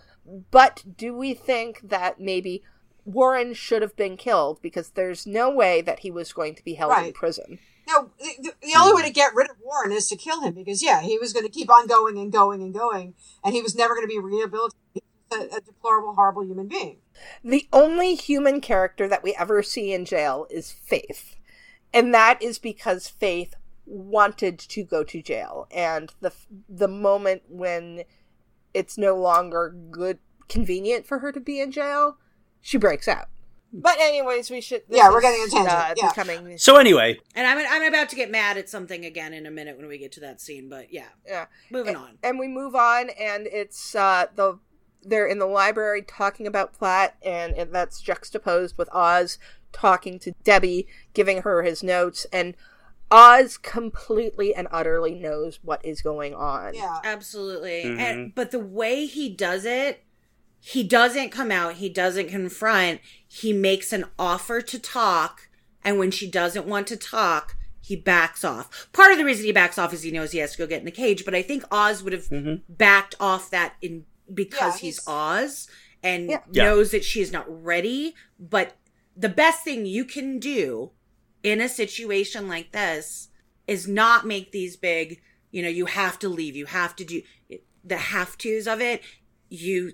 but 0.50 0.84
do 0.96 1.14
we 1.14 1.34
think 1.34 1.80
that 1.82 2.20
maybe 2.20 2.62
Warren 3.04 3.52
should 3.52 3.82
have 3.82 3.96
been 3.96 4.16
killed 4.16 4.60
because 4.62 4.90
there's 4.90 5.26
no 5.26 5.50
way 5.50 5.80
that 5.82 6.00
he 6.00 6.10
was 6.10 6.32
going 6.32 6.54
to 6.54 6.64
be 6.64 6.74
held 6.74 6.96
in 7.04 7.12
prison? 7.12 7.58
No, 7.86 8.10
the, 8.18 8.52
the, 8.62 8.74
only 8.78 8.94
way 8.94 9.06
to 9.06 9.12
get 9.12 9.34
rid 9.34 9.50
of 9.50 9.56
Warren 9.62 9.92
is 9.92 10.08
to 10.08 10.16
kill 10.16 10.40
him 10.40 10.54
because 10.54 10.82
yeah, 10.82 11.02
he 11.02 11.18
was 11.18 11.32
going 11.32 11.44
to 11.44 11.52
keep 11.52 11.70
on 11.70 11.86
going 11.86 12.18
and 12.18 12.32
going 12.32 12.62
and 12.62 12.72
going, 12.72 13.14
and 13.44 13.54
he 13.54 13.62
was 13.62 13.74
never 13.74 13.94
going 13.94 14.06
to 14.06 14.12
be 14.12 14.18
rehabilitated. 14.18 15.02
A, 15.32 15.56
a 15.56 15.60
deplorable, 15.60 16.14
horrible 16.14 16.44
human 16.44 16.68
being. 16.68 16.98
The 17.42 17.66
only 17.72 18.14
human 18.14 18.60
character 18.60 19.08
that 19.08 19.22
we 19.22 19.34
ever 19.34 19.62
see 19.62 19.92
in 19.92 20.04
jail 20.04 20.46
is 20.48 20.70
Faith. 20.70 21.36
And 21.92 22.14
that 22.14 22.40
is 22.42 22.58
because 22.58 23.08
Faith 23.08 23.54
wanted 23.86 24.58
to 24.58 24.84
go 24.84 25.04
to 25.04 25.22
jail. 25.22 25.66
And 25.70 26.12
the 26.20 26.32
the 26.68 26.88
moment 26.88 27.42
when 27.48 28.04
it's 28.72 28.98
no 28.98 29.16
longer 29.16 29.74
good 29.90 30.18
convenient 30.48 31.06
for 31.06 31.20
her 31.20 31.32
to 31.32 31.40
be 31.40 31.60
in 31.60 31.70
jail, 31.70 32.18
she 32.60 32.78
breaks 32.78 33.08
out. 33.08 33.28
But 33.76 33.98
anyways, 33.98 34.50
we 34.50 34.60
should 34.60 34.82
Yeah, 34.88 35.10
we're 35.10 35.20
getting 35.20 35.42
a 35.42 35.50
tangent, 35.50 35.68
Uh, 35.74 35.94
yeah. 35.96 36.08
becoming 36.10 36.58
So 36.58 36.76
anyway, 36.76 37.18
And 37.34 37.46
I'm 37.46 37.58
I'm 37.58 37.82
about 37.92 38.08
to 38.10 38.16
get 38.16 38.30
mad 38.30 38.56
at 38.56 38.68
something 38.68 39.04
again 39.04 39.32
in 39.32 39.46
a 39.46 39.50
minute 39.50 39.76
when 39.76 39.88
we 39.88 39.98
get 39.98 40.12
to 40.12 40.20
that 40.20 40.40
scene. 40.40 40.68
But 40.68 40.92
yeah, 40.92 41.08
yeah. 41.26 41.46
moving 41.70 41.96
on. 41.96 42.18
and 42.22 42.38
we 42.38 42.46
move 42.46 42.74
on 42.76 43.10
and 43.10 43.46
it's 43.48 43.94
uh 43.96 44.26
the 44.36 44.58
they're 45.02 45.26
in 45.26 45.38
the 45.38 45.46
library 45.46 46.02
talking 46.02 46.46
about 46.46 46.72
Platt 46.72 47.16
and, 47.22 47.52
and 47.54 47.74
that's 47.74 48.00
juxtaposed 48.00 48.78
with 48.78 48.88
Oz 48.92 49.38
talking 49.72 50.18
to 50.20 50.32
Debbie 50.44 50.86
giving 51.12 51.42
her 51.42 51.62
his 51.64 51.82
notes 51.82 52.26
and 52.32 52.54
Oz 53.10 53.58
completely 53.58 54.54
and 54.54 54.66
utterly 54.70 55.14
knows 55.14 55.58
what 55.62 55.84
is 55.84 56.00
going 56.00 56.32
on. 56.34 56.74
Yeah, 56.74 57.00
Absolutely. 57.04 57.82
Mhm. 57.84 57.98
And 57.98 58.34
but 58.34 58.50
the 58.50 58.58
way 58.60 59.04
he 59.06 59.28
does 59.28 59.64
it, 59.64 60.03
he 60.66 60.82
doesn't 60.82 61.28
come 61.28 61.50
out, 61.50 61.74
he 61.74 61.90
doesn't 61.90 62.30
confront, 62.30 63.02
he 63.28 63.52
makes 63.52 63.92
an 63.92 64.06
offer 64.18 64.62
to 64.62 64.78
talk, 64.78 65.50
and 65.84 65.98
when 65.98 66.10
she 66.10 66.26
doesn't 66.26 66.64
want 66.64 66.86
to 66.86 66.96
talk, 66.96 67.54
he 67.82 67.94
backs 67.94 68.42
off. 68.42 68.88
Part 68.94 69.12
of 69.12 69.18
the 69.18 69.26
reason 69.26 69.44
he 69.44 69.52
backs 69.52 69.76
off 69.76 69.92
is 69.92 70.02
he 70.02 70.10
knows 70.10 70.32
he 70.32 70.38
has 70.38 70.52
to 70.52 70.58
go 70.58 70.66
get 70.66 70.78
in 70.78 70.86
the 70.86 70.90
cage, 70.90 71.26
but 71.26 71.34
I 71.34 71.42
think 71.42 71.64
Oz 71.70 72.02
would 72.02 72.14
have 72.14 72.28
mm-hmm. 72.28 72.62
backed 72.66 73.14
off 73.20 73.50
that 73.50 73.74
in 73.82 74.06
because 74.32 74.76
Yeah, 74.76 74.86
he's, 74.86 74.96
he's- 74.96 75.06
Oz 75.06 75.68
and 76.02 76.30
Yeah. 76.30 76.40
Yeah. 76.50 76.64
knows 76.64 76.92
that 76.92 77.04
she 77.04 77.20
is 77.20 77.30
not 77.30 77.44
ready, 77.46 78.14
but 78.40 78.74
the 79.14 79.28
best 79.28 79.64
thing 79.64 79.84
you 79.84 80.06
can 80.06 80.38
do 80.38 80.92
in 81.42 81.60
a 81.60 81.68
situation 81.68 82.48
like 82.48 82.72
this 82.72 83.28
is 83.66 83.86
not 83.86 84.26
make 84.26 84.50
these 84.50 84.78
big, 84.78 85.20
you 85.50 85.62
know, 85.62 85.68
you 85.68 85.84
have 85.84 86.18
to 86.20 86.28
leave, 86.30 86.56
you 86.56 86.64
have 86.64 86.96
to 86.96 87.04
do 87.04 87.20
the 87.84 87.98
have 87.98 88.38
tos 88.38 88.66
of 88.66 88.80
it. 88.80 89.02
You 89.50 89.92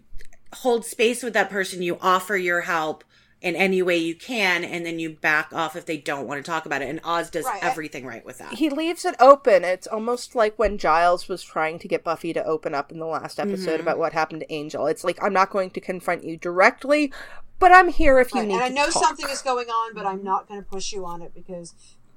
hold 0.54 0.84
space 0.84 1.22
with 1.22 1.32
that 1.34 1.50
person, 1.50 1.82
you 1.82 1.98
offer 2.00 2.36
your 2.36 2.62
help 2.62 3.04
in 3.42 3.56
any 3.56 3.80
way 3.80 3.96
you 3.96 4.14
can, 4.14 4.62
and 4.64 4.84
then 4.84 4.98
you 4.98 5.08
back 5.08 5.50
off 5.54 5.74
if 5.74 5.86
they 5.86 5.96
don't 5.96 6.26
want 6.26 6.44
to 6.44 6.50
talk 6.50 6.66
about 6.66 6.82
it. 6.82 6.90
And 6.90 7.00
Oz 7.04 7.30
does 7.30 7.46
Right. 7.46 7.62
everything 7.62 8.04
right 8.04 8.22
with 8.22 8.36
that. 8.36 8.52
He 8.54 8.68
leaves 8.68 9.06
it 9.06 9.14
open. 9.18 9.64
It's 9.64 9.86
almost 9.86 10.34
like 10.34 10.58
when 10.58 10.76
Giles 10.76 11.26
was 11.26 11.42
trying 11.42 11.78
to 11.78 11.88
get 11.88 12.04
Buffy 12.04 12.34
to 12.34 12.44
open 12.44 12.74
up 12.74 12.92
in 12.92 12.98
the 12.98 13.06
last 13.06 13.40
episode 13.40 13.70
Mm-hmm. 13.72 13.80
about 13.80 13.98
what 13.98 14.12
happened 14.12 14.40
to 14.40 14.52
Angel. 14.52 14.86
It's 14.86 15.04
like 15.04 15.18
I'm 15.22 15.32
not 15.32 15.48
going 15.50 15.70
to 15.70 15.80
confront 15.80 16.22
you 16.22 16.36
directly, 16.36 17.12
but 17.58 17.72
I'm 17.72 17.88
here 17.88 18.18
if 18.20 18.34
you 18.34 18.40
right. 18.40 18.48
need 18.48 18.54
and 18.56 18.62
I 18.64 18.68
know 18.68 18.90
talk. 18.90 19.04
something 19.04 19.28
is 19.30 19.40
going 19.40 19.68
on, 19.68 19.94
but 19.94 20.04
I'm 20.04 20.22
not 20.22 20.46
going 20.46 20.62
to 20.62 20.68
push 20.68 20.92
you 20.92 21.06
on 21.06 21.22
it 21.22 21.32
because 21.34 21.72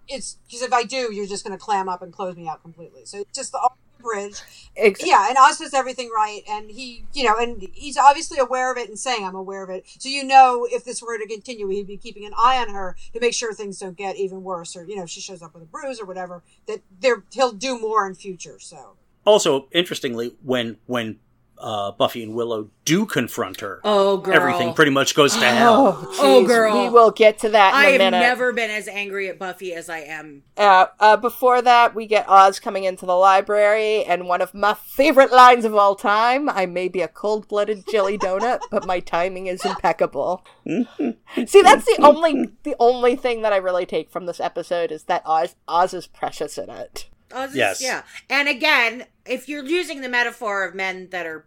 it's 0.09 0.39
because 0.45 0.61
if 0.61 0.73
I 0.73 0.83
do, 0.83 1.13
you're 1.13 1.25
just 1.27 1.45
going 1.45 1.57
to 1.57 1.63
clam 1.63 1.87
up 1.87 2.01
and 2.01 2.11
close 2.11 2.35
me 2.35 2.49
out 2.49 2.61
completely. 2.61 3.05
So 3.05 3.19
it's 3.19 3.31
just 3.33 3.53
the 3.53 3.59
bridge. 4.03 4.41
Ex- 4.75 5.05
Yeah, 5.05 5.27
and 5.29 5.37
Oz 5.39 5.57
does 5.59 5.73
everything 5.73 6.09
right, 6.15 6.41
and 6.47 6.69
he, 6.69 7.05
you 7.13 7.23
know, 7.23 7.35
and 7.37 7.67
he's 7.73 7.97
obviously 7.97 8.37
aware 8.37 8.71
of 8.71 8.77
it 8.77 8.89
and 8.89 8.99
saying, 8.99 9.25
"I'm 9.25 9.35
aware 9.35 9.63
of 9.63 9.69
it." 9.69 9.85
So 9.97 10.09
you 10.09 10.23
know, 10.23 10.67
if 10.69 10.83
this 10.83 11.01
were 11.01 11.17
to 11.17 11.27
continue, 11.27 11.67
he'd 11.69 11.87
be 11.87 11.97
keeping 11.97 12.25
an 12.25 12.33
eye 12.37 12.57
on 12.59 12.73
her 12.73 12.95
to 13.13 13.19
make 13.19 13.33
sure 13.33 13.53
things 13.53 13.79
don't 13.79 13.97
get 13.97 14.17
even 14.17 14.43
worse, 14.43 14.75
or 14.75 14.83
you 14.83 14.95
know, 14.95 15.03
if 15.03 15.09
she 15.09 15.21
shows 15.21 15.41
up 15.41 15.53
with 15.53 15.63
a 15.63 15.67
bruise 15.67 15.99
or 15.99 16.05
whatever, 16.05 16.43
that 16.67 16.81
there 16.99 17.23
he'll 17.31 17.51
do 17.53 17.79
more 17.79 18.05
in 18.05 18.13
future. 18.15 18.59
So 18.59 18.97
also 19.25 19.67
interestingly, 19.71 20.35
when 20.43 20.77
when 20.85 21.19
uh, 21.63 21.91
Buffy 21.93 22.21
and 22.23 22.35
Willow 22.35 22.69
do 22.85 23.05
confront 23.05 23.61
her, 23.61 23.79
oh, 23.85 24.17
girl. 24.17 24.35
everything 24.35 24.73
pretty 24.73 24.91
much 24.91 25.15
goes 25.15 25.33
to 25.33 25.39
hell. 25.45 25.97
Oh, 26.01 26.15
Oh, 26.19 26.45
girl. 26.45 26.83
We 26.83 26.89
will 26.89 27.11
get 27.11 27.39
to 27.39 27.49
that 27.49 27.69
in 27.73 27.75
I 27.79 27.85
a 27.85 27.91
have 27.93 27.99
minute. 27.99 28.19
never 28.19 28.51
been 28.51 28.69
as 28.69 28.87
angry 28.89 29.29
at 29.29 29.39
Buffy 29.39 29.73
as 29.73 29.87
I 29.89 29.99
am. 29.99 30.43
Uh, 30.57 30.87
uh, 30.99 31.15
before 31.17 31.61
that, 31.61 31.95
we 31.95 32.05
get 32.05 32.27
Oz 32.27 32.59
coming 32.59 32.83
into 32.83 33.05
the 33.05 33.15
library, 33.15 34.03
and 34.03 34.27
one 34.27 34.41
of 34.41 34.53
my 34.53 34.73
favorite 34.73 35.31
lines 35.31 35.63
of 35.65 35.73
all 35.73 35.95
time 35.95 36.49
I 36.49 36.65
may 36.65 36.89
be 36.89 37.01
a 37.01 37.07
cold 37.07 37.47
blooded 37.47 37.85
jelly 37.89 38.17
donut, 38.17 38.59
but 38.71 38.85
my 38.85 38.99
timing 38.99 39.47
is 39.47 39.63
impeccable. 39.63 40.45
See, 40.65 41.61
that's 41.61 41.85
the 41.85 41.97
only 42.01 42.49
the 42.63 42.75
only 42.79 43.15
thing 43.15 43.41
that 43.41 43.53
I 43.53 43.57
really 43.57 43.85
take 43.85 44.09
from 44.09 44.25
this 44.25 44.39
episode 44.39 44.91
is 44.91 45.03
that 45.03 45.23
Oz, 45.25 45.55
Oz 45.67 45.93
is 45.93 46.07
precious 46.07 46.57
in 46.57 46.69
it. 46.69 47.09
Oz 47.33 47.51
is- 47.51 47.55
Yes. 47.55 47.81
Yeah. 47.81 48.03
And 48.29 48.47
again, 48.47 49.05
if 49.25 49.47
you're 49.49 49.63
using 49.65 50.01
the 50.01 50.09
metaphor 50.09 50.63
of 50.65 50.75
men 50.75 51.07
that 51.11 51.25
are 51.25 51.45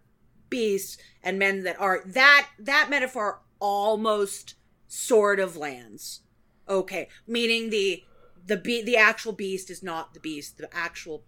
beasts 0.49 0.97
and 1.23 1.37
men 1.39 1.63
that 1.63 1.79
are 1.79 2.01
that 2.05 2.49
that 2.59 2.89
metaphor 2.89 3.41
almost 3.59 4.55
sort 4.87 5.39
of 5.39 5.57
lands. 5.57 6.21
Okay. 6.69 7.07
Meaning 7.27 7.69
the 7.69 8.03
the 8.45 8.57
be- 8.57 8.81
the 8.81 8.97
actual 8.97 9.33
beast 9.33 9.69
is 9.69 9.83
not 9.83 10.13
the 10.13 10.19
beast. 10.19 10.57
The 10.57 10.69
actual 10.75 11.23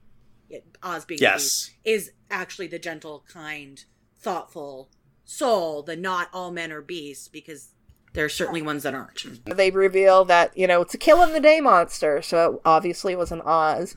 Oz 0.81 1.05
being 1.05 1.19
the 1.19 1.23
Yes. 1.23 1.67
beast 1.67 1.71
is 1.83 2.11
actually 2.31 2.67
the 2.67 2.79
gentle, 2.79 3.23
kind, 3.31 3.83
thoughtful 4.19 4.89
soul. 5.25 5.83
The 5.83 5.95
not 5.95 6.29
all 6.33 6.51
men 6.51 6.71
are 6.71 6.81
beasts 6.81 7.27
because 7.27 7.69
there 8.13 8.25
are 8.25 8.29
certainly 8.29 8.61
ones 8.61 8.83
that 8.83 8.95
aren't. 8.95 9.45
They 9.45 9.69
reveal 9.69 10.25
that, 10.25 10.57
you 10.57 10.65
know, 10.65 10.81
it's 10.81 10.95
a 10.95 10.97
kill 10.97 11.21
in 11.21 11.31
the 11.33 11.39
day 11.39 11.61
monster, 11.61 12.21
so 12.23 12.53
it 12.55 12.61
obviously 12.65 13.13
it 13.13 13.19
was 13.19 13.31
an 13.31 13.41
Oz. 13.41 13.95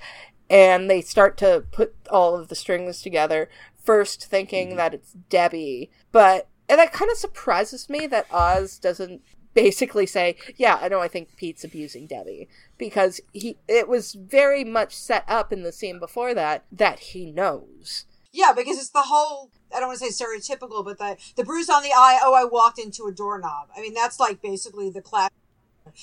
And 0.53 0.89
they 0.91 1.01
start 1.01 1.37
to 1.39 1.65
put 1.73 1.95
all 2.11 2.37
of 2.37 2.49
the 2.49 2.55
strings 2.55 3.01
together, 3.01 3.49
first 3.83 4.27
thinking 4.27 4.69
mm-hmm. 4.69 4.77
that 4.77 4.95
it's 4.95 5.13
Debbie. 5.31 5.91
But, 6.13 6.47
and 6.69 6.79
that 6.79 6.93
kind 6.93 7.11
of 7.11 7.17
surprises 7.17 7.89
me 7.89 8.07
that 8.09 8.27
Oz 8.31 8.79
doesn't 8.79 9.23
basically 9.55 10.07
say, 10.07 10.37
yeah, 10.57 10.79
I 10.81 10.89
know 10.89 11.01
I 11.01 11.09
think 11.09 11.37
Pete's 11.37 11.65
abusing 11.65 12.07
Debbie. 12.07 12.49
Because 12.77 13.21
he, 13.33 13.57
it 13.67 13.89
was 13.89 14.13
very 14.13 14.63
much 14.63 14.95
set 14.95 15.25
up 15.27 15.53
in 15.53 15.63
the 15.63 15.73
scene 15.73 15.99
before 15.99 16.35
that, 16.35 16.65
that 16.71 16.99
he 16.99 17.33
knows. 17.33 18.05
yeah, 18.33 18.53
because 18.57 18.79
it's 18.79 18.91
the 18.91 19.03
whole. 19.03 19.51
I 19.75 19.79
don't 19.79 19.89
want 19.89 20.01
to 20.01 20.11
say 20.11 20.25
stereotypical, 20.25 20.85
but 20.85 20.99
the 20.99 21.17
the 21.37 21.45
bruise 21.45 21.69
on 21.69 21.83
the 21.83 21.93
eye. 21.93 22.19
Oh, 22.23 22.35
I 22.35 22.45
walked 22.45 22.79
into 22.79 23.05
a 23.07 23.13
doorknob. 23.13 23.69
I 23.77 23.81
mean, 23.81 23.95
that's 23.95 24.19
like 24.19 24.43
basically 24.43 24.91
the 24.91 25.03
class. 25.03 25.31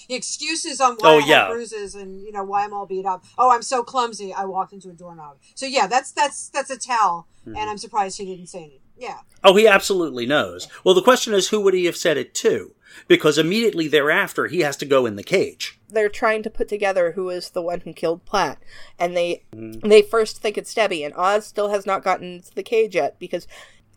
The 0.07 0.15
excuses 0.15 0.79
on 0.81 0.95
why 0.97 1.09
Oh, 1.09 1.17
I 1.17 1.19
have 1.21 1.27
yeah. 1.29 1.47
bruises 1.49 1.95
and 1.95 2.21
you 2.21 2.31
know 2.31 2.43
why 2.43 2.63
I'm 2.63 2.73
all 2.73 2.85
beat 2.85 3.05
up. 3.05 3.23
Oh, 3.37 3.51
I'm 3.51 3.61
so 3.61 3.83
clumsy. 3.83 4.33
I 4.33 4.45
walked 4.45 4.73
into 4.73 4.89
a 4.89 4.93
doorknob. 4.93 5.37
So 5.55 5.65
yeah, 5.65 5.87
that's 5.87 6.11
that's 6.11 6.49
that's 6.49 6.69
a 6.69 6.77
tell, 6.77 7.27
Hmm. 7.43 7.55
and 7.55 7.69
I'm 7.69 7.77
surprised 7.77 8.17
he 8.17 8.25
didn't 8.25 8.47
say 8.47 8.59
anything. 8.59 8.79
Yeah, 8.97 9.19
Oh, 9.45 9.55
he 9.55 9.65
absolutely 9.65 10.25
knows. 10.25 10.67
Well, 10.83 10.93
the 10.93 11.01
question 11.01 11.33
is, 11.33 11.47
who 11.47 11.61
would 11.61 11.73
he 11.73 11.85
have 11.85 11.95
said 11.97 12.17
it 12.17 12.33
to? 12.35 12.73
because 13.07 13.37
immediately 13.37 13.87
thereafter 13.87 14.47
he 14.47 14.61
has 14.61 14.75
to 14.75 14.85
go 14.85 15.05
in 15.05 15.15
the 15.15 15.23
cage. 15.23 15.79
They're 15.87 16.09
trying 16.09 16.41
to 16.43 16.49
put 16.49 16.67
together 16.67 17.11
who 17.11 17.29
is 17.29 17.51
the 17.51 17.61
one 17.61 17.81
who 17.81 17.93
killed 17.93 18.25
Platt, 18.25 18.57
and 18.97 19.15
they 19.15 19.43
they 19.53 20.01
first 20.01 20.41
think 20.41 20.57
it's 20.57 20.73
Debbie, 20.73 21.03
and 21.03 21.13
Oz 21.15 21.45
still 21.45 21.69
has 21.69 21.85
not 21.85 22.03
gotten 22.03 22.37
into 22.37 22.53
the 22.53 22.63
cage 22.63 22.95
yet 22.95 23.17
because 23.19 23.47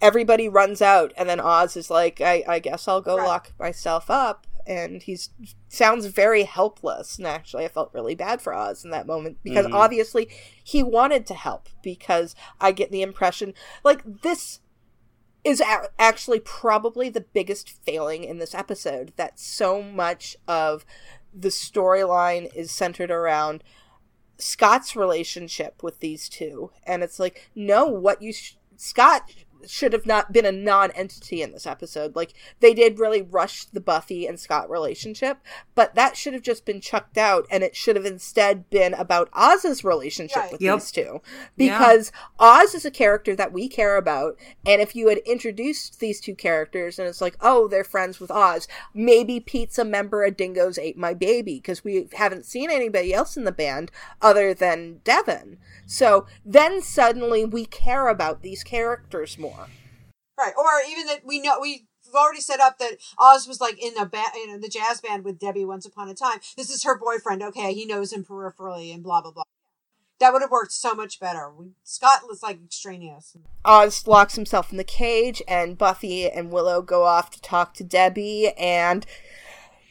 everybody 0.01 0.49
runs 0.49 0.82
out, 0.82 1.12
and 1.16 1.28
then 1.28 1.40
Oz 1.40 1.76
is 1.76 1.90
like, 1.90 2.20
"I, 2.20 2.45
I 2.47 2.59
guess 2.59 2.86
I'll 2.86 3.01
go 3.01 3.16
Right. 3.16 3.26
lock 3.26 3.53
myself 3.59 4.11
up." 4.11 4.47
And 4.67 5.03
he's 5.03 5.31
sounds 5.69 6.07
very 6.07 6.45
helpless, 6.45 7.19
and 7.19 7.27
actually, 7.27 7.65
I 7.65 7.69
felt 7.69 7.93
really 7.93 8.15
bad 8.15 8.41
for 8.41 8.55
Oz 8.55 8.85
in 8.85 8.91
that 8.91 9.07
moment 9.07 9.39
because 9.43 9.67
mm. 9.67 9.75
obviously 9.75 10.29
he 10.63 10.83
wanted 10.83 11.27
to 11.27 11.35
help. 11.35 11.69
Because 11.83 12.35
I 12.61 12.73
get 12.73 12.91
the 12.91 13.03
impression, 13.03 13.55
like 13.85 14.23
this 14.23 14.61
is 15.45 15.61
a- 15.61 15.89
actually 15.99 16.41
probably 16.41 17.09
the 17.09 17.21
biggest 17.21 17.69
failing 17.69 18.25
in 18.25 18.39
this 18.39 18.55
episode 18.55 19.13
that 19.17 19.39
so 19.39 19.83
much 19.83 20.37
of 20.47 20.85
the 21.35 21.49
storyline 21.49 22.55
is 22.55 22.71
centered 22.71 23.11
around 23.11 23.65
Scott's 24.39 24.97
relationship 24.97 25.83
with 25.83 26.01
these 26.01 26.29
two 26.29 26.71
and 26.85 27.03
it's 27.03 27.19
like 27.19 27.51
no 27.55 27.87
what 27.87 28.21
you 28.21 28.33
sh- 28.33 28.57
Scott 28.77 29.31
should 29.69 29.93
have 29.93 30.07
not 30.07 30.33
been 30.33 30.45
a 30.47 30.53
non-entity 30.53 31.43
in 31.43 31.53
this 31.53 31.67
episode 31.67 32.15
like 32.17 32.33
they 32.61 32.75
did 32.75 32.99
really 32.99 33.23
rush 33.23 33.65
the 33.67 33.81
Buffy 33.81 34.27
and 34.27 34.39
Scott 34.41 34.69
relationship 34.71 35.39
but 35.75 35.95
that 35.95 36.17
should 36.17 36.33
have 36.35 36.43
just 36.43 36.65
been 36.65 36.81
chucked 36.81 37.17
out 37.19 37.47
and 37.51 37.63
it 37.63 37.77
should 37.77 37.97
have 37.97 38.05
instead 38.07 38.69
been 38.71 38.95
about 38.95 39.29
Oz's 39.33 39.85
relationship 39.85 40.37
Right. 40.37 40.53
with 40.53 40.61
Yep. 40.63 40.75
these 40.79 40.91
two 40.93 41.21
because 41.57 42.11
Oz 42.39 42.75
is 42.75 42.85
a 42.85 42.91
character 42.91 43.35
that 43.37 43.53
we 43.53 43.69
care 43.69 43.97
about, 43.97 44.37
and 44.67 44.81
if 44.81 44.95
you 44.97 45.09
had 45.09 45.19
introduced 45.19 46.01
these 46.01 46.21
two 46.21 46.35
characters 46.35 46.99
and 46.99 47.07
it's 47.09 47.21
like, 47.21 47.37
oh, 47.41 47.69
they're 47.69 47.85
friends 47.85 48.19
with 48.21 48.31
Oz, 48.31 48.67
maybe 48.95 49.41
Pete's 49.41 49.79
a 49.79 49.85
member 49.85 50.25
of 50.25 50.37
Dingoes 50.37 50.79
Ate 50.79 50.97
My 50.97 51.15
Baby, 51.15 51.57
because 51.57 51.85
we 51.85 52.09
haven't 52.15 52.47
seen 52.47 52.71
anybody 52.71 53.13
else 53.15 53.37
in 53.37 53.45
the 53.45 53.53
band 53.53 53.91
other 54.21 54.55
than 54.55 55.01
Devon. 55.05 55.59
So 55.87 56.27
then 56.45 56.81
suddenly 56.83 57.45
we 57.45 57.65
care 57.67 58.09
about 58.09 58.43
these 58.43 58.63
characters 58.65 59.39
more. 59.39 59.51
Right. 60.38 60.53
Or 60.57 60.64
even 60.90 61.07
that 61.07 61.24
we 61.24 61.40
know 61.40 61.59
we. 61.61 61.86
We've 62.05 62.16
already 62.20 62.40
set 62.40 62.59
up 62.61 62.78
that 62.78 62.94
Oz 63.16 63.46
was 63.46 63.61
like 63.61 63.80
in 63.82 63.96
a 63.96 64.05
ba- 64.05 64.24
in 64.44 64.61
the 64.61 64.68
jazz 64.68 65.00
band 65.00 65.24
with 65.24 65.38
Debbie 65.38 65.64
once 65.64 65.86
upon 65.86 66.09
a 66.09 66.14
time. 66.14 66.40
This 66.57 66.68
is 66.68 66.82
her 66.82 66.98
boyfriend. 66.98 67.42
Okay, 67.44 67.72
he 67.72 67.86
knows 67.86 68.12
him 68.12 68.24
peripherally 68.24 68.92
and 68.92 69.05
blah 69.05 69.22
blah 69.22 69.30
blah. 69.30 69.44
That 70.18 70.32
would 70.32 70.42
have 70.42 70.50
worked 70.50 70.72
so 70.72 70.94
much 70.94 71.20
better. 71.20 71.48
We, 71.57 71.70
Scott 71.84 72.22
was 72.28 72.42
like 72.42 72.59
extraneous. 72.62 73.36
Oz 73.64 74.07
locks 74.07 74.34
himself 74.34 74.72
in 74.72 74.78
the 74.78 74.84
cage, 74.84 75.40
and 75.46 75.78
Buffy 75.78 76.28
and 76.28 76.50
Willow 76.50 76.82
go 76.82 77.05
off 77.05 77.30
to 77.30 77.40
talk 77.40 77.72
to 77.74 77.84
Debbie, 77.84 78.48
and 78.59 79.07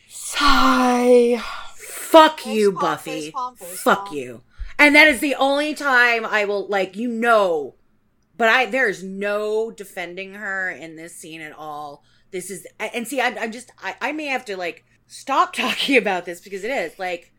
sigh. 0.09 1.41
Fuck 1.75 2.41
Face 2.41 2.53
you, 2.55 2.71
palm, 2.73 2.81
Buffy. 2.81 3.11
face 3.11 3.31
palm, 3.31 3.55
face 3.55 3.81
Fuck 3.81 4.07
palm. 4.07 4.17
you. 4.17 4.41
And 4.77 4.93
that 4.95 5.07
is 5.07 5.21
the 5.21 5.35
only 5.35 5.73
time 5.73 6.25
I 6.25 6.43
will 6.45 6.67
like 6.67 6.95
you 6.97 7.07
know, 7.09 7.75
but 8.41 8.49
I 8.49 8.65
there 8.65 8.89
is 8.89 9.03
no 9.03 9.69
defending 9.69 10.33
her 10.33 10.71
in 10.71 10.95
this 10.95 11.15
scene 11.15 11.41
at 11.41 11.53
all. 11.55 12.03
This 12.31 12.49
is 12.49 12.65
and 12.79 13.07
see 13.07 13.21
I'm, 13.21 13.37
I'm 13.37 13.51
just 13.51 13.71
I, 13.83 13.95
I 14.01 14.11
may 14.13 14.25
have 14.25 14.45
to 14.45 14.57
like 14.57 14.83
stop 15.05 15.53
talking 15.55 15.95
about 15.95 16.25
this 16.25 16.41
because 16.41 16.63
it 16.63 16.71
is 16.71 16.97
like 16.97 17.31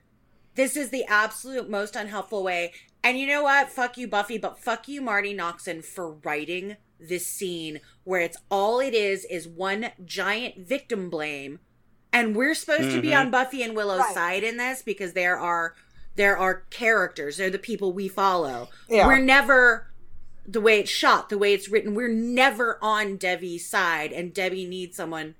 this 0.54 0.76
is 0.76 0.90
the 0.90 1.04
absolute 1.06 1.68
most 1.68 1.96
unhelpful 1.96 2.44
way. 2.44 2.72
And 3.02 3.18
you 3.18 3.26
know 3.26 3.42
what? 3.42 3.68
Fuck 3.68 3.98
you, 3.98 4.06
Buffy, 4.06 4.38
but 4.38 4.60
fuck 4.60 4.86
you, 4.86 5.02
Marti 5.02 5.34
Noxon, 5.34 5.84
for 5.84 6.12
writing 6.22 6.76
this 7.00 7.26
scene 7.26 7.80
where 8.04 8.20
it's 8.20 8.36
all 8.48 8.78
it 8.78 8.94
is 8.94 9.24
is 9.24 9.48
one 9.48 9.90
giant 10.04 10.68
victim 10.68 11.10
blame. 11.10 11.58
And 12.12 12.36
we're 12.36 12.54
supposed 12.54 12.92
to 12.92 13.02
be 13.02 13.08
mm-hmm. 13.08 13.22
on 13.22 13.30
Buffy 13.32 13.64
and 13.64 13.74
Willow's 13.74 14.02
Right. 14.02 14.14
side 14.14 14.44
in 14.44 14.56
this 14.56 14.82
because 14.82 15.14
there 15.14 15.36
are 15.36 15.74
there 16.14 16.36
are 16.36 16.60
characters, 16.70 17.38
they're 17.38 17.50
the 17.50 17.58
people 17.58 17.92
we 17.92 18.06
follow. 18.06 18.68
Yeah. 18.88 19.08
We're 19.08 19.18
never 19.18 19.91
the 20.46 20.60
way 20.60 20.80
it's 20.80 20.90
shot, 20.90 21.28
the 21.28 21.38
way 21.38 21.52
it's 21.52 21.68
written, 21.68 21.94
we're 21.94 22.08
never 22.08 22.78
on 22.82 23.16
Debbie's 23.16 23.68
side, 23.68 24.12
and 24.12 24.34
Debbie 24.34 24.66
needs 24.66 24.96
someone 24.96 25.34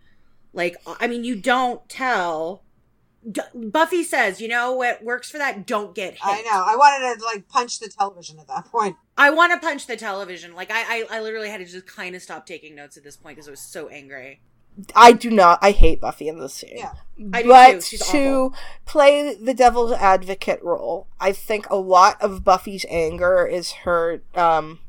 like 0.52 0.76
I 1.00 1.06
mean, 1.06 1.24
you 1.24 1.36
don't 1.36 1.88
tell. 1.88 2.62
D- 3.30 3.40
Buffy 3.54 4.02
says, 4.02 4.40
"You 4.40 4.48
know 4.48 4.72
what 4.72 5.02
works 5.02 5.30
for 5.30 5.38
that? 5.38 5.66
Don't 5.66 5.94
get 5.94 6.14
hit." 6.14 6.20
I 6.22 6.42
know. 6.42 6.64
I 6.66 6.76
wanted 6.76 7.18
to 7.18 7.24
like 7.24 7.48
punch 7.48 7.78
the 7.78 7.88
television 7.88 8.38
at 8.38 8.48
that 8.48 8.66
point. 8.66 8.96
I 9.16 9.30
want 9.30 9.52
to 9.52 9.64
punch 9.64 9.86
the 9.86 9.96
television. 9.96 10.54
Like 10.54 10.70
I, 10.70 11.04
I, 11.10 11.18
I 11.18 11.20
literally 11.20 11.48
had 11.48 11.58
to 11.58 11.64
just 11.64 11.86
kind 11.86 12.14
of 12.16 12.22
stop 12.22 12.46
taking 12.46 12.74
notes 12.74 12.96
at 12.96 13.04
this 13.04 13.16
point 13.16 13.36
because 13.36 13.48
I 13.48 13.52
was 13.52 13.60
so 13.60 13.88
angry. 13.88 14.40
I 14.96 15.12
do 15.12 15.30
not. 15.30 15.58
I 15.62 15.70
hate 15.70 16.00
Buffy 16.00 16.28
in 16.28 16.38
this 16.38 16.54
scene. 16.54 16.78
Yeah. 16.78 16.92
I 17.32 17.42
do 17.42 17.48
but 17.48 17.72
too. 17.72 17.80
She's 17.82 18.06
to 18.08 18.18
awful. 18.18 18.54
play 18.86 19.34
the 19.34 19.54
devil's 19.54 19.92
advocate 19.92 20.62
role, 20.62 21.08
I 21.20 21.32
think 21.32 21.68
a 21.68 21.76
lot 21.76 22.20
of 22.22 22.42
Buffy's 22.42 22.86
anger 22.88 23.46
is 23.46 23.72
her 23.72 24.22
um, 24.34 24.80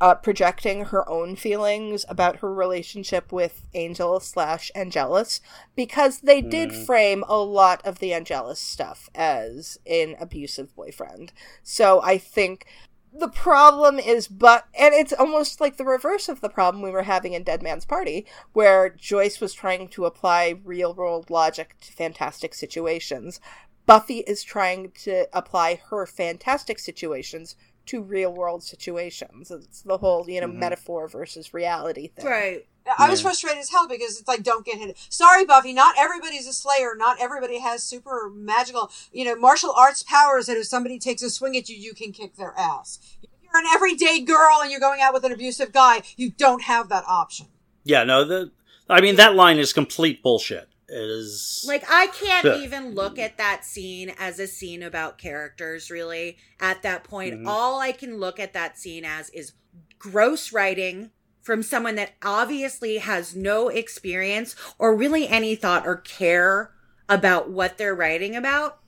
uh, 0.00 0.14
projecting 0.14 0.86
her 0.86 1.08
own 1.08 1.36
feelings 1.36 2.06
about 2.08 2.36
her 2.36 2.52
relationship 2.52 3.32
with 3.32 3.66
Angel 3.74 4.18
slash 4.20 4.70
Angelus 4.74 5.40
because 5.76 6.20
they 6.20 6.40
did 6.40 6.72
frame 6.74 7.22
a 7.28 7.36
lot 7.36 7.84
of 7.84 7.98
the 7.98 8.14
Angelus 8.14 8.58
stuff 8.58 9.10
as 9.14 9.78
an 9.86 10.16
abusive 10.18 10.74
boyfriend. 10.74 11.32
So 11.62 12.00
I 12.02 12.16
think 12.16 12.66
the 13.12 13.28
problem 13.28 13.98
is 13.98 14.28
but 14.28 14.66
and 14.78 14.94
it's 14.94 15.12
almost 15.12 15.60
like 15.60 15.76
the 15.76 15.84
reverse 15.84 16.28
of 16.28 16.40
the 16.40 16.48
problem 16.48 16.82
we 16.82 16.90
were 16.90 17.02
having 17.02 17.32
in 17.32 17.42
dead 17.42 17.62
man's 17.62 17.84
party 17.84 18.24
where 18.52 18.88
joyce 18.88 19.40
was 19.40 19.52
trying 19.52 19.88
to 19.88 20.04
apply 20.04 20.54
real 20.64 20.94
world 20.94 21.28
logic 21.28 21.74
to 21.80 21.92
fantastic 21.92 22.54
situations 22.54 23.40
buffy 23.84 24.18
is 24.20 24.44
trying 24.44 24.92
to 24.92 25.26
apply 25.32 25.80
her 25.90 26.06
fantastic 26.06 26.78
situations 26.78 27.56
to 27.86 28.02
real 28.02 28.32
world 28.32 28.62
situations 28.62 29.50
it's 29.50 29.82
the 29.82 29.98
whole 29.98 30.28
you 30.28 30.40
know 30.40 30.46
mm-hmm. 30.46 30.60
metaphor 30.60 31.08
versus 31.08 31.52
reality 31.52 32.08
thing 32.08 32.26
Right. 32.26 32.66
I 32.98 33.10
was 33.10 33.20
frustrated 33.20 33.60
as 33.60 33.70
hell 33.70 33.86
because 33.86 34.18
it's 34.18 34.28
like, 34.28 34.42
don't 34.42 34.64
get 34.64 34.78
hit. 34.78 34.96
Sorry, 35.10 35.44
Buffy, 35.44 35.72
not 35.72 35.96
everybody's 35.98 36.46
a 36.46 36.52
slayer. 36.52 36.94
Not 36.96 37.20
everybody 37.20 37.58
has 37.60 37.82
super 37.82 38.30
magical, 38.34 38.90
you 39.12 39.24
know, 39.24 39.36
martial 39.36 39.72
arts 39.76 40.02
powers 40.02 40.46
that 40.46 40.56
if 40.56 40.66
somebody 40.66 40.98
takes 40.98 41.22
a 41.22 41.30
swing 41.30 41.56
at 41.56 41.68
you, 41.68 41.76
you 41.76 41.94
can 41.94 42.12
kick 42.12 42.36
their 42.36 42.54
ass. 42.58 42.98
If 43.22 43.30
you're 43.42 43.60
an 43.60 43.68
everyday 43.72 44.20
girl 44.20 44.60
and 44.62 44.70
you're 44.70 44.80
going 44.80 45.00
out 45.00 45.12
with 45.12 45.24
an 45.24 45.32
abusive 45.32 45.72
guy, 45.72 46.02
you 46.16 46.30
don't 46.30 46.62
have 46.62 46.88
that 46.88 47.04
option. 47.06 47.46
Yeah, 47.84 48.04
no, 48.04 48.24
the 48.24 48.50
I 48.88 49.00
mean 49.00 49.16
that 49.16 49.34
line 49.34 49.58
is 49.58 49.72
complete 49.72 50.22
bullshit. 50.22 50.68
It 50.92 51.08
is 51.08 51.64
Like 51.68 51.84
I 51.88 52.08
can't 52.08 52.62
even 52.62 52.94
look 52.94 53.18
at 53.18 53.38
that 53.38 53.64
scene 53.64 54.12
as 54.18 54.40
a 54.40 54.46
scene 54.46 54.82
about 54.82 55.18
characters. 55.18 55.90
Really, 55.90 56.36
at 56.58 56.82
that 56.82 57.04
point, 57.04 57.34
Mhm. 57.40 57.46
all 57.46 57.78
I 57.80 57.92
can 57.92 58.18
look 58.18 58.40
at 58.40 58.52
that 58.54 58.76
scene 58.78 59.04
as 59.04 59.30
is 59.30 59.52
gross 59.98 60.52
writing 60.52 61.12
from 61.42 61.62
someone 61.62 61.94
that 61.94 62.12
obviously 62.22 62.98
has 62.98 63.36
no 63.36 63.68
experience 63.68 64.56
or 64.78 64.94
really 64.94 65.28
any 65.28 65.54
thought 65.54 65.86
or 65.86 65.96
care 65.96 66.74
about 67.08 67.50
what 67.50 67.78
they're 67.78 67.94
writing 67.94 68.34
about. 68.34 68.80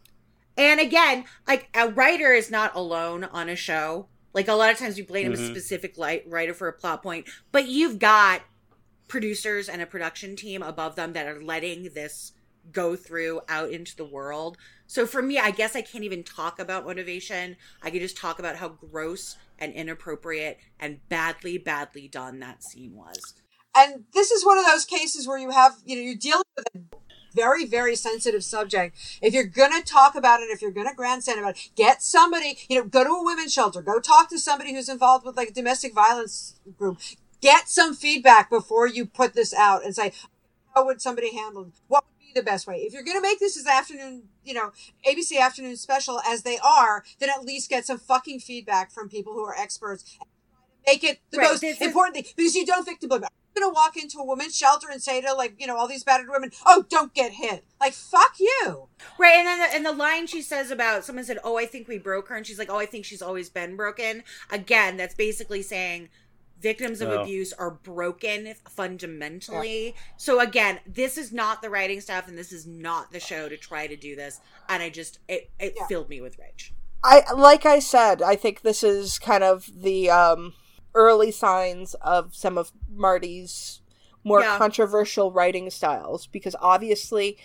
And 0.56 0.80
again, 0.80 1.24
like 1.46 1.68
a 1.74 1.88
writer 1.88 2.32
is 2.32 2.50
not 2.50 2.74
alone 2.74 3.24
on 3.24 3.48
a 3.48 3.56
show. 3.56 4.08
Like 4.34 4.48
a 4.48 4.54
lot 4.54 4.72
of 4.72 4.78
times 4.78 4.96
we 4.96 5.02
blame 5.02 5.32
a 5.32 5.36
Mhm. 5.36 5.50
specific 5.50 5.96
light 5.96 6.24
writer 6.26 6.54
for 6.54 6.68
a 6.68 6.72
plot 6.72 7.02
point, 7.02 7.26
but 7.52 7.68
you've 7.68 7.98
got 7.98 8.42
producers 9.12 9.68
and 9.68 9.82
a 9.82 9.86
production 9.86 10.34
team 10.34 10.62
above 10.62 10.96
them 10.96 11.12
that 11.12 11.26
are 11.26 11.42
letting 11.42 11.90
this 11.92 12.32
go 12.72 12.96
through 12.96 13.42
out 13.46 13.70
into 13.70 13.94
the 13.94 14.06
world. 14.06 14.56
So 14.86 15.06
for 15.06 15.20
me, 15.20 15.38
I 15.38 15.50
guess 15.50 15.76
I 15.76 15.82
can't 15.82 16.02
even 16.02 16.22
talk 16.22 16.58
about 16.58 16.86
motivation. 16.86 17.56
I 17.82 17.90
can 17.90 18.00
just 18.00 18.16
talk 18.16 18.38
about 18.38 18.56
how 18.56 18.70
gross 18.70 19.36
and 19.58 19.74
inappropriate 19.74 20.56
and 20.80 21.06
badly, 21.10 21.58
badly 21.58 22.08
done 22.08 22.40
that 22.40 22.62
scene 22.62 22.96
was. 22.96 23.34
And 23.76 24.04
this 24.14 24.30
is 24.30 24.46
one 24.46 24.56
of 24.56 24.64
those 24.64 24.86
cases 24.86 25.28
where 25.28 25.38
you 25.38 25.50
have, 25.50 25.74
you 25.84 25.96
know, 25.96 26.02
you're 26.02 26.14
dealing 26.14 26.44
with 26.56 26.64
a 26.74 26.96
very, 27.34 27.66
very 27.66 27.94
sensitive 27.94 28.42
subject. 28.42 28.96
If 29.20 29.34
you're 29.34 29.44
going 29.44 29.78
to 29.78 29.84
talk 29.84 30.14
about 30.14 30.40
it, 30.40 30.44
if 30.44 30.62
you're 30.62 30.70
going 30.70 30.88
to 30.88 30.94
grandstand 30.94 31.38
about 31.38 31.56
it, 31.56 31.70
get 31.76 32.00
somebody, 32.00 32.56
you 32.70 32.78
know, 32.78 32.86
go 32.86 33.04
to 33.04 33.10
a 33.10 33.24
women's 33.24 33.52
shelter, 33.52 33.82
go 33.82 34.00
talk 34.00 34.30
to 34.30 34.38
somebody 34.38 34.72
who's 34.72 34.88
involved 34.88 35.26
with 35.26 35.36
like 35.36 35.50
a 35.50 35.52
domestic 35.52 35.94
violence 35.94 36.58
group. 36.78 36.98
Get 37.42 37.68
some 37.68 37.94
feedback 37.94 38.48
before 38.48 38.86
you 38.86 39.04
put 39.04 39.34
this 39.34 39.52
out 39.52 39.84
and 39.84 39.94
say, 39.94 40.12
oh, 40.24 40.28
how 40.74 40.86
would 40.86 41.02
somebody 41.02 41.34
handle 41.36 41.64
it? 41.64 41.72
What 41.88 42.04
would 42.04 42.18
be 42.34 42.40
the 42.40 42.44
best 42.44 42.66
way? 42.66 42.76
If 42.76 42.92
you're 42.94 43.02
going 43.02 43.16
to 43.18 43.22
make 43.22 43.40
this 43.40 43.58
as 43.58 43.66
afternoon, 43.66 44.22
you 44.44 44.54
know, 44.54 44.70
ABC 45.06 45.38
afternoon 45.40 45.76
special 45.76 46.20
as 46.26 46.44
they 46.44 46.58
are, 46.58 47.04
then 47.18 47.28
at 47.28 47.44
least 47.44 47.68
get 47.68 47.84
some 47.84 47.98
fucking 47.98 48.40
feedback 48.40 48.90
from 48.92 49.08
people 49.08 49.32
who 49.34 49.44
are 49.44 49.54
experts. 49.58 50.16
Make 50.86 51.04
it 51.04 51.18
the 51.30 51.38
Right, 51.38 51.50
most 51.50 51.60
this 51.60 51.76
is- 51.80 51.86
important 51.86 52.14
thing 52.14 52.24
because 52.36 52.54
you 52.54 52.64
don't 52.64 52.84
victim 52.86 53.08
blame. 53.08 53.24
I'm 53.24 53.60
going 53.60 53.70
to 53.70 53.74
walk 53.74 53.98
into 53.98 54.18
a 54.18 54.24
woman's 54.24 54.56
shelter 54.56 54.88
and 54.90 55.02
say 55.02 55.20
to 55.20 55.34
like, 55.34 55.56
you 55.58 55.66
know, 55.66 55.76
all 55.76 55.86
these 55.86 56.04
battered 56.04 56.28
women, 56.30 56.52
oh, 56.64 56.86
don't 56.88 57.12
get 57.12 57.32
hit. 57.32 57.64
Like, 57.80 57.92
fuck 57.92 58.36
you. 58.40 58.88
Right, 59.18 59.34
and 59.36 59.46
then 59.46 59.58
the, 59.58 59.74
and 59.76 59.84
the 59.84 59.92
line 59.92 60.26
she 60.26 60.40
says 60.40 60.70
about 60.70 61.04
someone 61.04 61.24
said, 61.26 61.38
"Oh, 61.44 61.58
I 61.58 61.66
think 61.66 61.86
we 61.86 61.98
broke 61.98 62.28
her," 62.28 62.34
and 62.36 62.46
she's 62.46 62.58
like, 62.58 62.70
"Oh, 62.70 62.78
I 62.78 62.86
think 62.86 63.04
she's 63.04 63.20
always 63.20 63.50
been 63.50 63.76
broken." 63.76 64.22
Again, 64.50 64.96
that's 64.96 65.14
basically 65.14 65.60
saying 65.60 66.08
victims 66.62 67.00
of 67.00 67.08
Oh. 67.10 67.22
abuse 67.22 67.52
are 67.52 67.70
broken 67.72 68.54
fundamentally. 68.68 69.94
So 70.16 70.40
again, 70.40 70.80
this 70.86 71.18
is 71.18 71.32
not 71.32 71.60
the 71.60 71.68
writing 71.70 72.00
stuff 72.00 72.28
and 72.28 72.38
this 72.38 72.52
is 72.52 72.66
not 72.66 73.12
the 73.12 73.20
show 73.20 73.48
to 73.48 73.56
try 73.56 73.86
to 73.86 73.96
do 73.96 74.14
this. 74.16 74.40
And 74.68 74.82
I 74.82 74.88
just 74.88 75.18
it, 75.28 75.50
it 75.58 75.74
Yeah. 75.76 75.86
filled 75.88 76.08
me 76.08 76.20
with 76.20 76.38
rage. 76.38 76.72
I 77.04 77.30
like 77.32 77.66
I 77.66 77.80
said, 77.80 78.22
I 78.22 78.36
think 78.36 78.62
this 78.62 78.82
is 78.84 79.18
kind 79.18 79.42
of 79.42 79.68
the 79.74 80.08
um, 80.10 80.54
early 80.94 81.32
signs 81.32 81.94
of 81.94 82.34
some 82.34 82.56
of 82.56 82.70
Marti's 82.88 83.80
more 84.24 84.40
Yeah. 84.40 84.56
controversial 84.56 85.32
writing 85.32 85.68
styles 85.70 86.28
because 86.28 86.54
obviously 86.60 87.38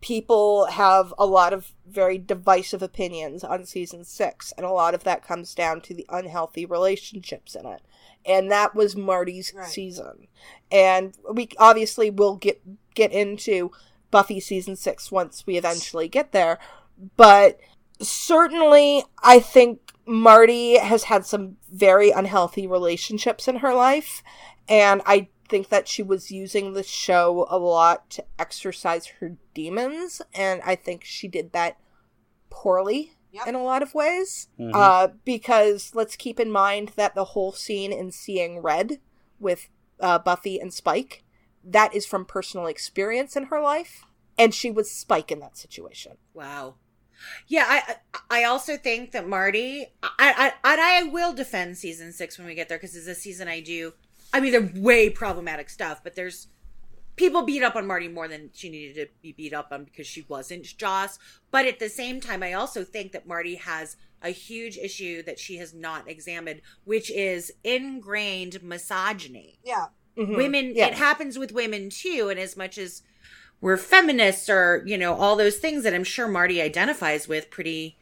people 0.00 0.66
have 0.66 1.14
a 1.18 1.26
lot 1.26 1.52
of 1.52 1.72
very 1.86 2.18
divisive 2.18 2.82
opinions 2.82 3.42
on 3.42 3.64
season 3.64 4.04
6 4.04 4.52
and 4.56 4.66
a 4.66 4.70
lot 4.70 4.94
of 4.94 5.04
that 5.04 5.24
comes 5.24 5.54
down 5.54 5.80
to 5.80 5.94
the 5.94 6.06
unhealthy 6.08 6.66
relationships 6.66 7.54
in 7.54 7.66
it. 7.66 7.82
And 8.26 8.50
that 8.50 8.74
was 8.74 8.96
Marti's 8.96 9.52
Right. 9.54 9.66
season. 9.68 10.28
And 10.70 11.14
we 11.32 11.48
obviously 11.58 12.10
will 12.10 12.36
get 12.36 12.60
get 12.94 13.12
into 13.12 13.70
Buffy 14.10 14.40
season 14.40 14.76
6 14.76 15.12
once 15.12 15.46
we 15.46 15.56
eventually 15.56 16.08
get 16.08 16.32
there, 16.32 16.58
but 17.16 17.60
certainly 18.00 19.04
I 19.22 19.40
think 19.40 19.92
Marti 20.06 20.78
has 20.78 21.04
had 21.04 21.26
some 21.26 21.56
very 21.70 22.10
unhealthy 22.10 22.66
relationships 22.66 23.48
in 23.48 23.56
her 23.56 23.74
life 23.74 24.22
and 24.68 25.02
I 25.04 25.28
think 25.48 25.68
that 25.68 25.88
she 25.88 26.02
was 26.02 26.30
using 26.30 26.72
the 26.72 26.82
show 26.82 27.46
a 27.50 27.58
lot 27.58 28.08
to 28.10 28.24
exercise 28.38 29.06
her 29.20 29.36
demons 29.54 30.22
and 30.34 30.60
I 30.64 30.74
think 30.76 31.04
she 31.04 31.28
did 31.28 31.52
that 31.52 31.78
poorly 32.50 33.12
Yep. 33.36 33.46
in 33.48 33.54
a 33.54 33.62
lot 33.62 33.82
of 33.82 33.94
ways 33.94 34.48
Mhm. 34.58 34.72
uh, 34.74 35.08
because 35.24 35.94
let's 35.94 36.16
keep 36.16 36.38
in 36.40 36.50
mind 36.50 36.92
that 36.96 37.14
the 37.14 37.24
whole 37.26 37.52
scene 37.52 37.92
in 37.92 38.10
Seeing 38.12 38.58
Red 38.60 39.00
with 39.38 39.68
uh, 40.00 40.18
Buffy 40.18 40.58
and 40.58 40.72
Spike 40.74 41.22
that 41.64 41.94
is 41.94 42.06
from 42.06 42.24
personal 42.24 42.66
experience 42.66 43.34
in 43.36 43.44
her 43.44 43.60
life 43.60 44.04
and 44.38 44.54
she 44.54 44.70
was 44.70 44.90
Spike 44.90 45.30
in 45.32 45.40
that 45.40 45.56
situation 45.56 46.18
Wow. 46.34 46.76
Yeah, 47.48 47.64
I 47.66 47.96
I 48.12 48.40
I 48.42 48.44
also 48.44 48.76
think 48.76 49.12
that 49.12 49.26
Marti, 49.26 49.86
I 50.02 50.52
I 50.62 50.72
and 50.72 50.80
I 50.80 51.02
will 51.04 51.32
defend 51.32 51.78
season 51.78 52.12
six 52.12 52.36
when 52.36 52.46
we 52.46 52.54
get 52.54 52.68
there 52.68 52.76
because 52.78 52.94
it's 52.94 53.06
a 53.06 53.14
season 53.14 53.48
I 53.48 53.60
do. 53.60 53.94
I 54.34 54.40
mean, 54.40 54.52
they're 54.52 54.70
way 54.82 55.08
problematic 55.08 55.70
stuff, 55.70 56.02
but 56.04 56.14
there's 56.14 56.48
people 57.16 57.42
beat 57.42 57.62
up 57.62 57.74
on 57.76 57.86
Marti 57.86 58.08
more 58.08 58.28
than 58.28 58.50
she 58.52 58.68
needed 58.68 58.94
to 58.94 59.12
be 59.22 59.32
beat 59.32 59.52
up 59.54 59.68
on 59.72 59.84
because 59.84 60.06
she 60.06 60.24
wasn't 60.28 60.64
Joss. 60.76 61.18
But 61.50 61.66
at 61.66 61.78
the 61.78 61.88
same 61.88 62.20
time, 62.20 62.42
I 62.42 62.52
also 62.52 62.84
think 62.84 63.12
that 63.12 63.26
Marti 63.26 63.56
has 63.56 63.96
a 64.22 64.30
huge 64.30 64.76
issue 64.78 65.22
that 65.22 65.38
she 65.38 65.56
has 65.56 65.74
not 65.74 66.08
examined, 66.10 66.60
which 66.84 67.10
is 67.10 67.52
ingrained 67.64 68.62
misogyny 68.62 69.58
Yeah. 69.64 69.86
Mhm. 70.16 70.36
women 70.36 70.72
Yeah. 70.74 70.86
it 70.88 70.94
happens 70.94 71.38
with 71.38 71.52
women 71.52 71.90
too 71.90 72.28
and 72.30 72.40
as 72.40 72.56
much 72.56 72.78
as 72.78 73.02
we're 73.60 73.76
feminists 73.76 74.48
or 74.48 74.82
you 74.86 74.96
know 74.96 75.14
all 75.14 75.36
those 75.36 75.58
things 75.58 75.82
that 75.84 75.92
i'm 75.92 76.04
sure 76.04 76.26
marti 76.28 76.60
identifies 76.62 77.28
with 77.28 77.50
pretty 77.50 77.98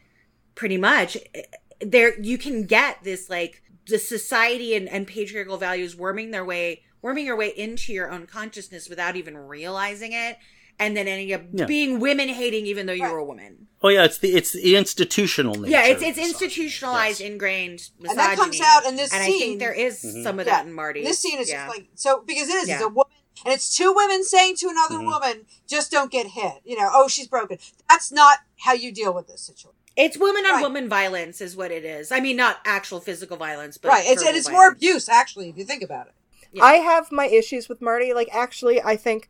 pretty 0.55 0.77
much 0.77 1.17
eh, 1.35 1.43
there 1.81 2.19
you 2.21 2.39
can 2.39 2.65
get 2.67 3.03
this 3.03 3.29
like 3.29 3.63
the 3.89 3.99
society 3.99 4.75
and, 4.77 4.89
and 4.89 5.09
patriarchal 5.09 5.57
values 5.59 5.97
worming 5.97 6.31
their 6.31 6.45
way 6.45 6.84
worming 7.05 7.27
your 7.27 7.37
way 7.37 7.49
into 7.55 7.93
your 7.93 8.11
own 8.11 8.27
consciousness 8.27 8.89
without 8.89 9.15
even 9.15 9.37
realizing 9.37 10.13
it 10.15 10.39
and 10.79 10.97
then 10.97 11.07
ending 11.07 11.33
up 11.35 11.43
Yeah. 11.53 11.67
being 11.67 12.01
women 12.01 12.31
hating 12.31 12.67
even 12.67 12.87
though 12.87 12.95
you 12.95 13.03
were 13.05 13.19
a 13.19 13.25
woman 13.25 13.69
Oh 13.83 13.91
yeah, 13.91 14.05
it's 14.05 14.17
the 14.19 14.35
it's 14.35 14.53
the 14.53 14.75
institutional 14.75 15.55
nature. 15.55 15.71
yeah 15.71 15.85
it's 15.85 16.03
it's 16.03 16.19
institutionalized 16.19 17.21
Yes. 17.21 17.31
ingrained 17.31 17.81
misogyny 18.01 18.09
And 18.11 18.19
that 18.19 18.37
comes 18.39 18.59
out 18.65 18.87
in 18.87 18.97
this 18.97 19.13
and 19.13 19.23
i 19.23 19.27
scene. 19.27 19.39
think 19.41 19.59
there 19.61 19.75
is 19.75 20.01
some 20.01 20.41
of 20.41 20.47
Yeah. 20.47 20.55
that 20.55 20.67
in 20.67 20.73
marti 20.73 21.03
This 21.05 21.19
scene 21.19 21.39
is 21.39 21.51
yeah. 21.51 21.67
just 21.67 21.77
like 21.77 21.89
so 21.95 22.23
because 22.27 22.49
it 22.49 22.55
is. 22.63 22.69
It's 22.71 22.83
a 22.83 22.89
woman, 22.89 23.13
and 23.45 23.53
it's 23.53 23.77
two 23.77 23.93
women 23.93 24.25
saying 24.25 24.57
to 24.63 24.69
another 24.69 24.97
Mhm. 24.97 25.05
woman, 25.13 25.47
"Just 25.69 25.91
don't 25.91 26.11
get 26.11 26.27
hit." 26.29 26.55
You 26.65 26.77
know, 26.79 26.89
oh, 26.93 27.09
she's 27.09 27.27
broken. 27.27 27.59
That's 27.91 28.11
not 28.11 28.39
how 28.61 28.73
you 28.73 28.91
deal 28.93 29.13
with 29.13 29.27
this 29.27 29.43
situation. 29.43 29.77
It's 29.97 30.17
woman 30.17 30.47
on 30.47 30.53
Right. 30.55 30.63
woman 30.63 30.89
violence, 30.89 31.41
is 31.41 31.55
what 31.57 31.71
it 31.71 31.85
is. 31.85 32.11
I 32.11 32.21
mean, 32.21 32.37
not 32.37 32.61
actual 32.65 33.01
physical 33.01 33.37
violence, 33.37 33.77
but 33.77 33.89
right. 33.89 34.05
It's 34.07 34.23
and 34.23 34.29
verbal 34.29 34.39
it's 34.39 34.49
more 34.51 34.69
abuse 34.69 35.09
actually 35.09 35.49
if 35.51 35.57
you 35.59 35.65
think 35.65 35.83
about 35.83 36.07
it. 36.09 36.15
Yeah. 36.55 36.65
I 36.65 36.75
have 36.75 37.13
my 37.13 37.27
issues 37.27 37.69
with 37.69 37.83
Marti. 37.83 38.15
Like, 38.15 38.29
actually, 38.33 38.81
I 38.81 38.97
think 38.97 39.29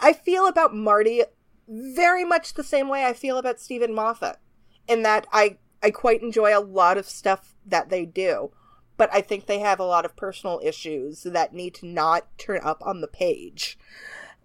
I 0.00 0.12
feel 0.12 0.46
about 0.46 0.74
Marti 0.74 1.22
very 1.68 2.24
much 2.24 2.54
the 2.54 2.64
same 2.64 2.88
way 2.88 3.04
I 3.04 3.12
feel 3.12 3.38
about 3.38 3.60
Steven 3.60 3.94
Moffat, 3.94 4.38
in 4.88 5.02
that 5.02 5.26
I 5.32 5.58
I 5.82 5.90
quite 5.90 6.22
enjoy 6.22 6.56
a 6.56 6.60
lot 6.60 6.96
of 6.96 7.06
stuff 7.06 7.54
that 7.66 7.90
they 7.90 8.06
do, 8.06 8.50
but 8.96 9.10
I 9.12 9.20
think 9.20 9.44
they 9.44 9.58
have 9.60 9.78
a 9.78 9.84
lot 9.84 10.06
of 10.06 10.16
personal 10.16 10.60
issues 10.64 11.22
that 11.24 11.52
need 11.52 11.74
to 11.74 11.86
not 11.86 12.26
turn 12.38 12.60
up 12.62 12.82
on 12.82 13.02
the 13.02 13.08
page. 13.08 13.78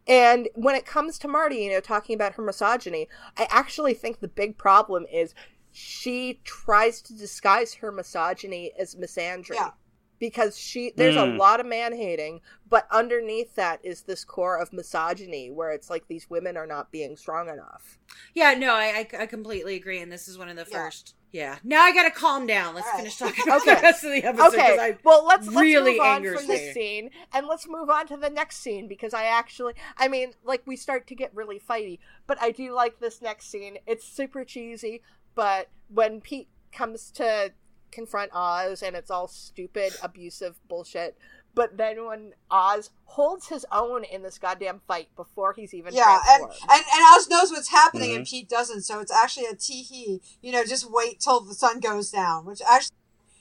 And 0.08 0.50
when 0.56 0.76
it 0.76 0.86
comes 0.86 1.18
to 1.20 1.28
Marti, 1.28 1.58
you 1.58 1.72
know, 1.72 1.80
talking 1.80 2.16
about 2.16 2.34
her 2.34 2.44
misogyny, 2.44 3.08
I 3.38 3.48
actually 3.50 3.94
think 3.94 4.20
the 4.20 4.28
big 4.28 4.58
problem 4.58 5.06
is 5.12 5.34
she 5.72 6.42
tries 6.44 7.02
to 7.04 7.14
disguise 7.14 7.76
her 7.76 7.92
misogyny 7.92 8.72
as 8.78 8.96
misandry. 8.96 9.56
Yeah. 9.56 9.72
Because 10.20 10.58
she 10.60 10.92
there's 10.96 11.16
a 11.16 11.20
Mm. 11.20 11.38
lot 11.38 11.60
of 11.62 11.66
man 11.66 11.96
hating, 11.96 12.42
but 12.68 12.88
underneath 12.92 13.56
that 13.56 13.80
is 13.84 14.02
this 14.02 14.26
core 14.26 14.58
of 14.58 14.74
misogyny 14.74 15.50
where 15.50 15.72
it's 15.72 15.90
like 15.90 16.08
these 16.08 16.30
women 16.30 16.58
are 16.58 16.68
not 16.68 16.92
being 16.92 17.16
strong 17.16 17.48
enough. 17.48 17.98
Yeah, 18.34 18.54
no, 18.54 18.74
I, 18.74 19.08
I 19.14 19.22
I 19.22 19.26
completely 19.28 19.76
agree, 19.76 20.00
and 20.02 20.12
this 20.12 20.28
is 20.28 20.38
one 20.38 20.50
of 20.50 20.58
the 20.58 20.66
Yeah. 20.70 20.84
first. 20.86 21.16
Yeah. 21.32 21.60
Now 21.64 21.84
I 21.84 21.94
gotta 21.94 22.10
calm 22.12 22.48
down. 22.48 22.74
Let's 22.76 22.88
All 22.88 22.94
right. 22.94 23.00
finish 23.02 23.18
talking 23.18 23.44
about 23.48 23.62
Okay. 23.62 23.76
the 23.76 23.82
rest 23.82 24.04
of 24.04 24.12
the 24.12 24.24
episode. 24.24 24.44
'cause 24.44 24.54
Okay, 24.56 24.78
I, 24.80 24.98
well 25.04 25.26
let's 25.26 25.48
really 25.48 25.76
let's 25.76 25.90
move 25.92 26.00
on 26.02 26.16
angers 26.18 26.40
from 26.40 26.48
this 26.48 26.74
scene 26.74 27.12
and 27.34 27.48
let's 27.48 27.68
move 27.68 27.90
on 27.90 28.08
to 28.08 28.18
the 28.18 28.30
next 28.32 28.58
scene 28.58 28.88
because 28.88 29.14
I 29.14 29.26
actually, 29.26 29.74
I 29.96 30.08
mean, 30.08 30.34
like 30.44 30.64
we 30.66 30.76
start 30.76 31.06
to 31.08 31.16
get 31.16 31.34
really 31.36 31.60
fighty, 31.60 32.00
but 32.28 32.42
I 32.42 32.52
do 32.52 32.74
like 32.74 33.00
this 33.00 33.22
next 33.22 33.50
scene. 33.52 33.78
It's 33.86 34.04
super 34.06 34.44
cheesy, 34.44 35.02
but 35.36 35.70
when 35.88 36.20
Pete 36.20 36.50
comes 36.72 37.12
to 37.12 37.54
confront 37.92 38.32
Oz 38.34 38.82
and 38.84 38.96
it's 38.96 39.12
all 39.12 39.28
stupid, 39.28 39.94
abusive 40.02 40.56
bullshit. 40.68 41.18
But 41.56 41.78
then 41.78 42.06
when 42.06 42.34
Oz 42.52 42.92
holds 43.06 43.48
his 43.48 43.66
own 43.72 44.04
in 44.04 44.22
this 44.22 44.38
goddamn 44.38 44.82
fight 44.88 45.08
before 45.16 45.54
he's 45.54 45.74
even 45.74 45.94
Yeah, 45.94 46.20
and, 46.30 46.44
and 46.44 46.52
and 46.72 47.04
Oz 47.16 47.28
knows 47.28 47.52
what's 47.52 47.70
happening, 47.70 48.16
and 48.16 48.26
mm-hmm. 48.26 48.38
Pete 48.38 48.50
doesn't. 48.50 48.84
So 48.84 49.00
it's 49.00 49.12
actually 49.12 49.48
a 49.48 49.56
tee 49.56 49.82
hee. 49.82 50.22
You 50.42 50.52
know, 50.52 50.64
just 50.64 50.90
wait 50.90 51.20
till 51.20 51.42
the 51.42 51.54
sun 51.54 51.80
goes 51.80 52.12
down. 52.12 52.46
Which 52.46 52.62
actually, 52.70 52.96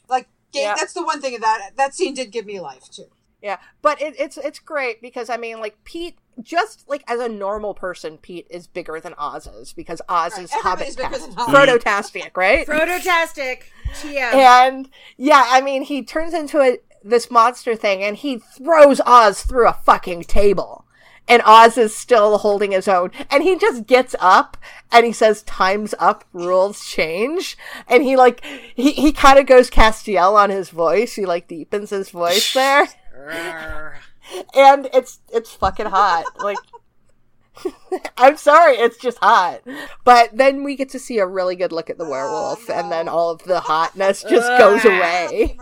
like, 0.09 0.29
gave, 0.53 0.63
Yeah. 0.63 0.75
that's 0.75 0.95
the 0.95 1.05
one 1.05 1.21
thing 1.21 1.35
of 1.35 1.43
that 1.43 1.73
that 1.77 1.95
scene 1.95 2.15
did 2.15 2.33
give 2.33 2.47
me 2.47 2.61
life 2.61 2.91
too. 2.91 3.11
Yeah, 3.43 3.59
but 3.83 4.01
it, 4.03 4.19
it's 4.19 4.37
it's 4.37 4.59
great 4.59 5.01
because 5.01 5.31
I 5.31 5.37
mean, 5.37 5.61
like 5.61 5.85
Pete, 5.85 6.17
just 6.43 6.89
like 6.89 7.05
as 7.09 7.21
a 7.21 7.29
normal 7.29 7.75
person, 7.75 8.19
Pete 8.19 8.47
is 8.51 8.67
bigger 8.67 9.01
than 9.01 9.15
Oz 9.19 9.47
is 9.47 9.73
because 9.73 10.01
Oz 10.09 10.33
Right, 10.33 10.45
is 10.45 10.53
everybody's 10.53 10.97
Hobbit 10.97 10.97
bigger 10.97 11.27
than 11.27 11.35
tastic, 11.37 11.55
Frodo-tastic, 11.55 12.37
right? 12.37 12.67
Frodo-tastic. 12.67 13.73
TM. 13.95 14.35
and 14.35 14.91
yeah, 15.17 15.47
I 15.49 15.61
mean, 15.61 15.83
he 15.83 16.03
turns 16.03 16.35
into 16.35 16.61
a 16.61 16.79
this 17.03 17.31
monster 17.31 17.75
thing 17.75 18.03
and 18.03 18.17
he 18.17 18.39
throws 18.39 19.01
Oz 19.07 19.43
through 19.43 19.69
a 19.69 19.73
fucking 19.85 20.25
table. 20.25 20.85
And 21.31 21.43
Oz 21.45 21.77
is 21.77 21.95
still 21.95 22.39
holding 22.39 22.73
his 22.73 22.89
own. 22.89 23.11
And 23.31 23.43
he 23.43 23.59
just 23.59 23.87
gets 23.87 24.15
up 24.19 24.57
and 24.91 25.05
he 25.05 25.13
says, 25.13 25.43
Time's 25.43 25.95
up, 25.99 26.25
rules 26.33 26.87
change. 26.87 27.57
And 27.87 28.03
he 28.03 28.17
like, 28.17 28.43
he, 28.75 28.93
he 28.93 29.13
kind 29.13 29.39
of 29.39 29.45
goes 29.45 29.69
Castiel 29.69 30.33
on 30.35 30.49
his 30.49 30.71
voice. 30.71 31.15
He 31.17 31.27
like 31.27 31.47
deepens 31.47 31.91
his 31.91 32.09
voice 32.11 32.55
there. 32.55 32.89
And 34.55 34.89
it's 34.93 35.21
it's 35.33 35.53
fucking 35.55 35.87
hot. 35.87 36.25
Like 36.43 36.59
I'm 38.17 38.37
sorry, 38.37 38.75
it's 38.77 38.97
just 38.99 39.19
hot. 39.19 39.63
But 40.05 40.37
then 40.37 40.63
we 40.65 40.77
get 40.77 40.91
to 40.91 40.99
see 40.99 41.19
a 41.19 41.27
really 41.27 41.57
good 41.57 41.73
look 41.73 41.91
at 41.91 41.99
the 41.99 42.09
werewolf, 42.09 42.69
and 42.71 42.91
then 42.93 43.09
all 43.09 43.31
of 43.31 43.43
the 43.45 43.61
hotness 43.61 44.23
just 44.23 44.47
goes 44.59 44.85
away. 44.85 45.57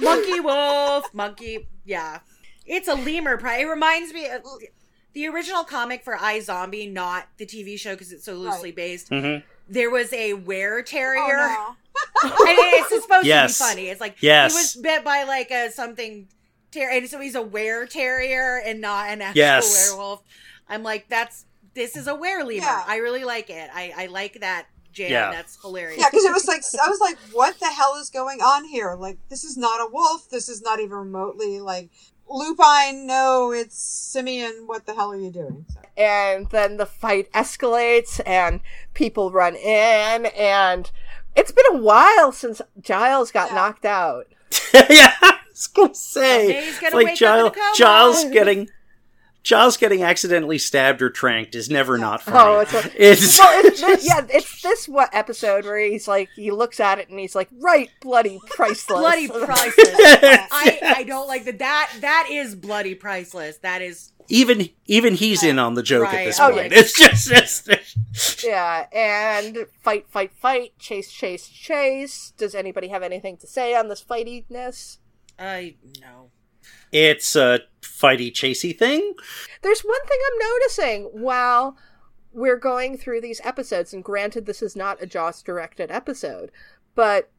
Monkey 0.00 0.40
wolf, 0.40 1.12
monkey. 1.12 1.68
Yeah, 1.84 2.20
it's 2.66 2.88
a 2.88 2.94
lemur. 2.94 3.36
Pri- 3.38 3.58
It 3.62 3.64
reminds 3.64 4.12
me 4.12 4.26
of 4.28 4.42
the 5.12 5.26
original 5.26 5.64
comic 5.64 6.04
for 6.04 6.16
iZombie, 6.16 6.92
not 6.92 7.26
the 7.38 7.46
TV 7.46 7.78
show 7.78 7.94
because 7.94 8.12
it's 8.12 8.24
so 8.24 8.34
loosely 8.34 8.70
Right. 8.70 8.76
based. 8.76 9.10
Mhm. 9.10 9.42
There 9.68 9.90
was 9.90 10.12
a 10.12 10.34
were 10.34 10.82
terrier. 10.82 11.22
Oh, 11.48 11.74
and 12.22 12.32
it's 12.34 13.02
supposed 13.02 13.26
Yes. 13.26 13.56
to 13.58 13.64
be 13.64 13.68
funny. 13.68 13.88
It's 13.88 14.00
like 14.00 14.16
Yes. 14.20 14.52
he 14.52 14.58
was 14.58 14.76
bit 14.76 15.04
by 15.04 15.24
like 15.24 15.50
a 15.50 15.70
something 15.70 16.28
ter- 16.70 16.90
and 16.90 17.08
so 17.08 17.20
he's 17.20 17.34
a 17.34 17.42
were 17.42 17.86
terrier 17.86 18.60
and 18.64 18.80
not 18.80 19.08
an 19.10 19.20
actual 19.22 19.38
Yes. 19.38 19.88
werewolf. 19.90 20.22
I'm 20.68 20.82
like, 20.82 21.08
that's 21.08 21.46
this 21.74 21.96
is 21.96 22.06
a 22.06 22.14
were 22.14 22.38
lemur. 22.42 22.52
Yeah. 22.52 22.84
I 22.86 22.96
really 22.96 23.24
like 23.24 23.48
it. 23.50 23.70
I, 23.72 23.92
I 23.96 24.06
like 24.06 24.40
that 24.40 24.66
jam. 24.92 25.10
Yeah. 25.10 25.30
That's 25.30 25.58
hilarious. 25.62 26.00
Yeah, 26.00 26.08
because 26.10 26.24
it 26.24 26.32
was 26.32 26.46
like 26.48 26.62
I 26.84 26.88
was 26.88 27.00
like, 27.00 27.16
what 27.32 27.58
the 27.60 27.66
hell 27.68 27.96
is 28.00 28.10
going 28.10 28.40
on 28.40 28.64
here? 28.64 28.96
Like, 28.98 29.18
this 29.28 29.44
is 29.44 29.56
not 29.56 29.80
a 29.80 29.88
wolf. 29.90 30.28
This 30.30 30.48
is 30.48 30.62
not 30.62 30.80
even 30.80 30.96
remotely 30.96 31.60
like 31.60 31.90
lupine. 32.28 33.06
No, 33.06 33.52
it's 33.52 33.76
simian. 33.80 34.64
What 34.66 34.86
the 34.86 34.94
hell 34.94 35.12
are 35.12 35.16
you 35.16 35.30
doing? 35.30 35.64
So, 35.68 35.80
And 35.96 36.48
then 36.50 36.76
the 36.76 36.86
fight 36.86 37.30
escalates, 37.32 38.20
and 38.26 38.60
people 38.94 39.30
run 39.30 39.54
in, 39.56 40.26
and 40.26 40.90
it's 41.36 41.52
been 41.52 41.66
a 41.72 41.76
while 41.78 42.32
since 42.32 42.60
Giles 42.80 43.30
got 43.32 43.50
Yeah. 43.50 43.54
knocked 43.54 43.84
out. 43.84 44.26
yeah. 44.90 45.12
Was 45.60 45.66
gonna 45.68 45.94
say, 45.94 46.62
Someday 46.72 46.80
gonna 46.80 46.96
like 46.96 47.04
wake 47.06 47.12
up 47.12 47.18
Giles, 47.18 47.46
in 47.46 47.52
a 47.52 47.54
coma. 47.54 47.74
Giles 47.76 48.24
getting 48.32 48.70
Giles 49.42 49.76
getting 49.78 50.02
accidentally 50.02 50.58
stabbed 50.58 51.00
or 51.00 51.08
tranked 51.08 51.54
is 51.54 51.70
never 51.70 51.96
not 51.96 52.20
oh, 52.26 52.30
funny. 52.30 52.38
Oh, 52.38 52.60
it's 52.60 52.74
a- 52.74 52.90
it's, 53.10 53.38
well, 53.38 53.64
it's 53.66 53.80
this, 53.80 54.06
yeah, 54.06 54.26
it's 54.28 54.60
this 54.62 54.86
what 54.86 55.08
episode 55.14 55.64
where 55.64 55.78
he's 55.78 56.06
like, 56.06 56.28
he 56.36 56.50
looks 56.50 56.78
at 56.78 56.98
it 56.98 57.08
and 57.08 57.18
he's 57.18 57.34
like, 57.34 57.48
right, 57.58 57.88
bloody 58.02 58.38
priceless, 58.50 58.86
bloody 59.00 59.28
priceless. 59.46 59.76
I, 59.96 60.94
I 60.98 61.04
don't 61.04 61.26
like 61.26 61.44
that. 61.46 61.58
That 61.58 61.90
that 62.00 62.26
is 62.30 62.54
bloody 62.54 62.94
priceless. 62.94 63.56
That 63.58 63.80
is 63.80 64.12
even 64.28 64.68
even 64.86 65.14
he's 65.14 65.42
in 65.42 65.58
on 65.58 65.72
the 65.74 65.82
joke 65.82 66.08
at 66.08 66.12
Right. 66.14 66.24
this 66.26 66.38
Oh, 66.38 66.50
point. 66.52 66.70
yeah. 66.72 66.78
It's 66.78 66.92
just 66.92 67.66
it's, 67.68 68.44
yeah, 68.44 68.86
and 68.92 69.66
fight, 69.82 70.04
fight, 70.10 70.32
fight, 70.34 70.78
chase, 70.78 71.10
chase, 71.10 71.48
chase. 71.48 72.32
Does 72.36 72.54
anybody 72.54 72.88
have 72.88 73.02
anything 73.02 73.38
to 73.38 73.46
say 73.46 73.74
on 73.74 73.88
this 73.88 74.04
fightiness? 74.04 74.98
I 75.40 75.76
no. 76.00 76.30
it's 76.92 77.34
a 77.34 77.60
fighty 77.80 78.30
chasey 78.30 78.76
thing. 78.76 79.14
There's 79.62 79.80
one 79.80 80.06
thing 80.06 80.18
I'm 80.26 80.48
noticing 80.48 81.04
while 81.22 81.76
we're 82.32 82.58
going 82.58 82.96
through 82.96 83.22
these 83.22 83.40
episodes, 83.42 83.92
and 83.92 84.04
granted, 84.04 84.46
this 84.46 84.62
is 84.62 84.76
not 84.76 85.02
a 85.02 85.06
Joss 85.06 85.42
directed 85.42 85.90
episode, 85.90 86.52
but 86.94 87.30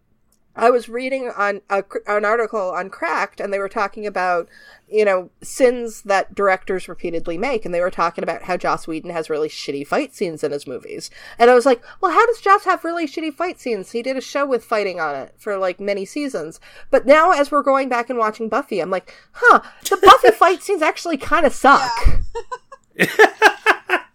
I 0.55 0.69
was 0.69 0.89
reading 0.89 1.31
on 1.35 1.61
a, 1.69 1.83
an 2.07 2.25
article 2.25 2.71
on 2.71 2.89
Cracked, 2.89 3.39
and 3.39 3.53
they 3.53 3.59
were 3.59 3.69
talking 3.69 4.05
about, 4.05 4.49
you 4.89 5.05
know, 5.05 5.29
sins 5.41 6.01
that 6.03 6.35
directors 6.35 6.89
repeatedly 6.89 7.37
make, 7.37 7.65
and 7.65 7.73
they 7.73 7.79
were 7.79 7.89
talking 7.89 8.23
about 8.23 8.43
how 8.43 8.57
Joss 8.57 8.87
Whedon 8.87 9.11
has 9.11 9.29
really 9.29 9.47
shitty 9.47 9.87
fight 9.87 10.13
scenes 10.13 10.43
in 10.43 10.51
his 10.51 10.67
movies. 10.67 11.09
And 11.39 11.49
I 11.49 11.55
was 11.55 11.65
like, 11.65 11.81
well, 12.01 12.11
how 12.11 12.25
does 12.25 12.41
Joss 12.41 12.65
have 12.65 12.83
really 12.83 13.07
shitty 13.07 13.33
fight 13.33 13.59
scenes? 13.59 13.91
He 13.91 14.01
did 14.01 14.17
a 14.17 14.21
show 14.21 14.45
with 14.45 14.65
fighting 14.65 14.99
on 14.99 15.15
it 15.15 15.33
for 15.37 15.57
like 15.57 15.79
many 15.79 16.05
seasons. 16.05 16.59
But 16.89 17.05
now, 17.05 17.31
as 17.31 17.49
we're 17.49 17.63
going 17.63 17.87
back 17.87 18.09
and 18.09 18.19
watching 18.19 18.49
Buffy, 18.49 18.81
I'm 18.81 18.91
like, 18.91 19.15
huh, 19.31 19.61
the 19.89 19.97
Buffy 19.97 20.31
fight 20.37 20.61
scenes 20.61 20.81
actually 20.81 21.17
kind 21.17 21.45
of 21.45 21.53
suck. 21.53 21.91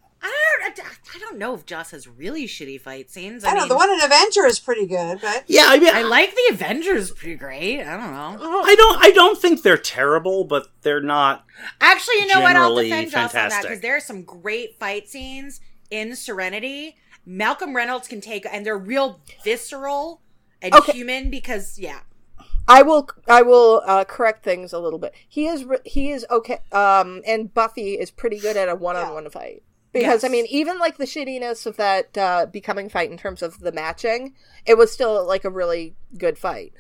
I 0.67 0.71
don't. 0.71 0.89
I 1.15 1.19
don't 1.21 1.39
know 1.39 1.55
if 1.55 1.65
Joss 1.65 1.93
has 1.93 2.09
really 2.09 2.47
shitty 2.47 2.81
fight 2.81 3.11
scenes. 3.11 3.45
I, 3.45 3.51
I 3.51 3.55
don't 3.55 3.57
know. 3.57 3.63
mean, 3.65 3.69
The 3.69 3.77
one 3.77 3.91
in 3.91 4.01
Avenger 4.03 4.45
is 4.47 4.59
pretty 4.59 4.87
good, 4.87 5.21
but 5.21 5.45
Yeah, 5.47 5.67
I 5.69 5.79
mean, 5.79 5.95
I 5.95 6.03
like 6.03 6.35
the 6.35 6.55
Avengers 6.55 7.13
pretty 7.13 7.37
great. 7.37 7.81
I 7.83 7.97
don't 7.97 8.13
know. 8.13 8.63
I 8.65 8.75
don't 8.75 8.99
I 9.05 9.11
don't 9.13 9.39
think 9.41 9.63
they're 9.63 9.77
terrible, 9.79 10.45
but 10.45 10.67
they're 10.83 11.01
not. 11.01 11.45
Actually, 11.81 12.17
you 12.17 12.27
know 12.27 12.41
what? 12.41 12.57
I'll 12.57 12.71
Generally 12.77 12.89
defend 12.89 13.11
Joss 13.13 13.35
on 13.35 13.49
that 13.51 13.63
because 13.63 13.81
there 13.81 13.97
are 13.97 14.01
some 14.01 14.23
great 14.25 14.79
fight 14.79 15.09
scenes 15.09 15.61
in 15.91 16.17
Serenity. 16.17 16.97
Malcolm 17.25 17.75
Reynolds 17.75 18.09
can 18.09 18.21
take, 18.21 18.47
and 18.51 18.65
they're 18.67 18.79
real 18.79 19.21
visceral 19.45 20.21
and 20.63 20.75
Okay. 20.75 20.93
human 20.93 21.31
because 21.31 21.79
yeah, 21.79 22.01
I 22.69 22.83
will 22.83 23.09
I 23.29 23.43
will 23.43 23.83
uh, 23.87 24.05
correct 24.05 24.43
things 24.43 24.73
a 24.73 24.79
little 24.79 24.99
bit. 24.99 25.15
He 25.29 25.47
is 25.47 25.65
he 25.85 26.11
is 26.11 26.27
okay. 26.31 26.59
Um, 26.73 27.23
and 27.27 27.53
Buffy 27.55 27.95
is 27.95 28.11
pretty 28.11 28.39
good 28.39 28.57
at 28.57 28.69
a 28.69 28.75
one 28.75 28.97
on 28.97 29.13
one 29.15 29.31
fight 29.31 29.63
because 30.01 30.24
I 30.24 30.28
mean 30.28 30.47
even 30.48 30.78
like 30.78 30.97
the 30.97 31.05
shittiness 31.05 31.66
of 31.66 31.77
that 31.77 32.16
uh, 32.16 32.47
becoming 32.47 32.89
fight 32.89 33.10
in 33.10 33.16
terms 33.18 33.43
of 33.43 33.60
the 33.60 33.73
matching, 33.73 34.35
it 34.64 34.77
was 34.78 34.93
still 34.93 35.27
like 35.27 35.44
a 35.44 35.51
really 35.51 35.94
good 36.18 36.39
fight. 36.39 36.73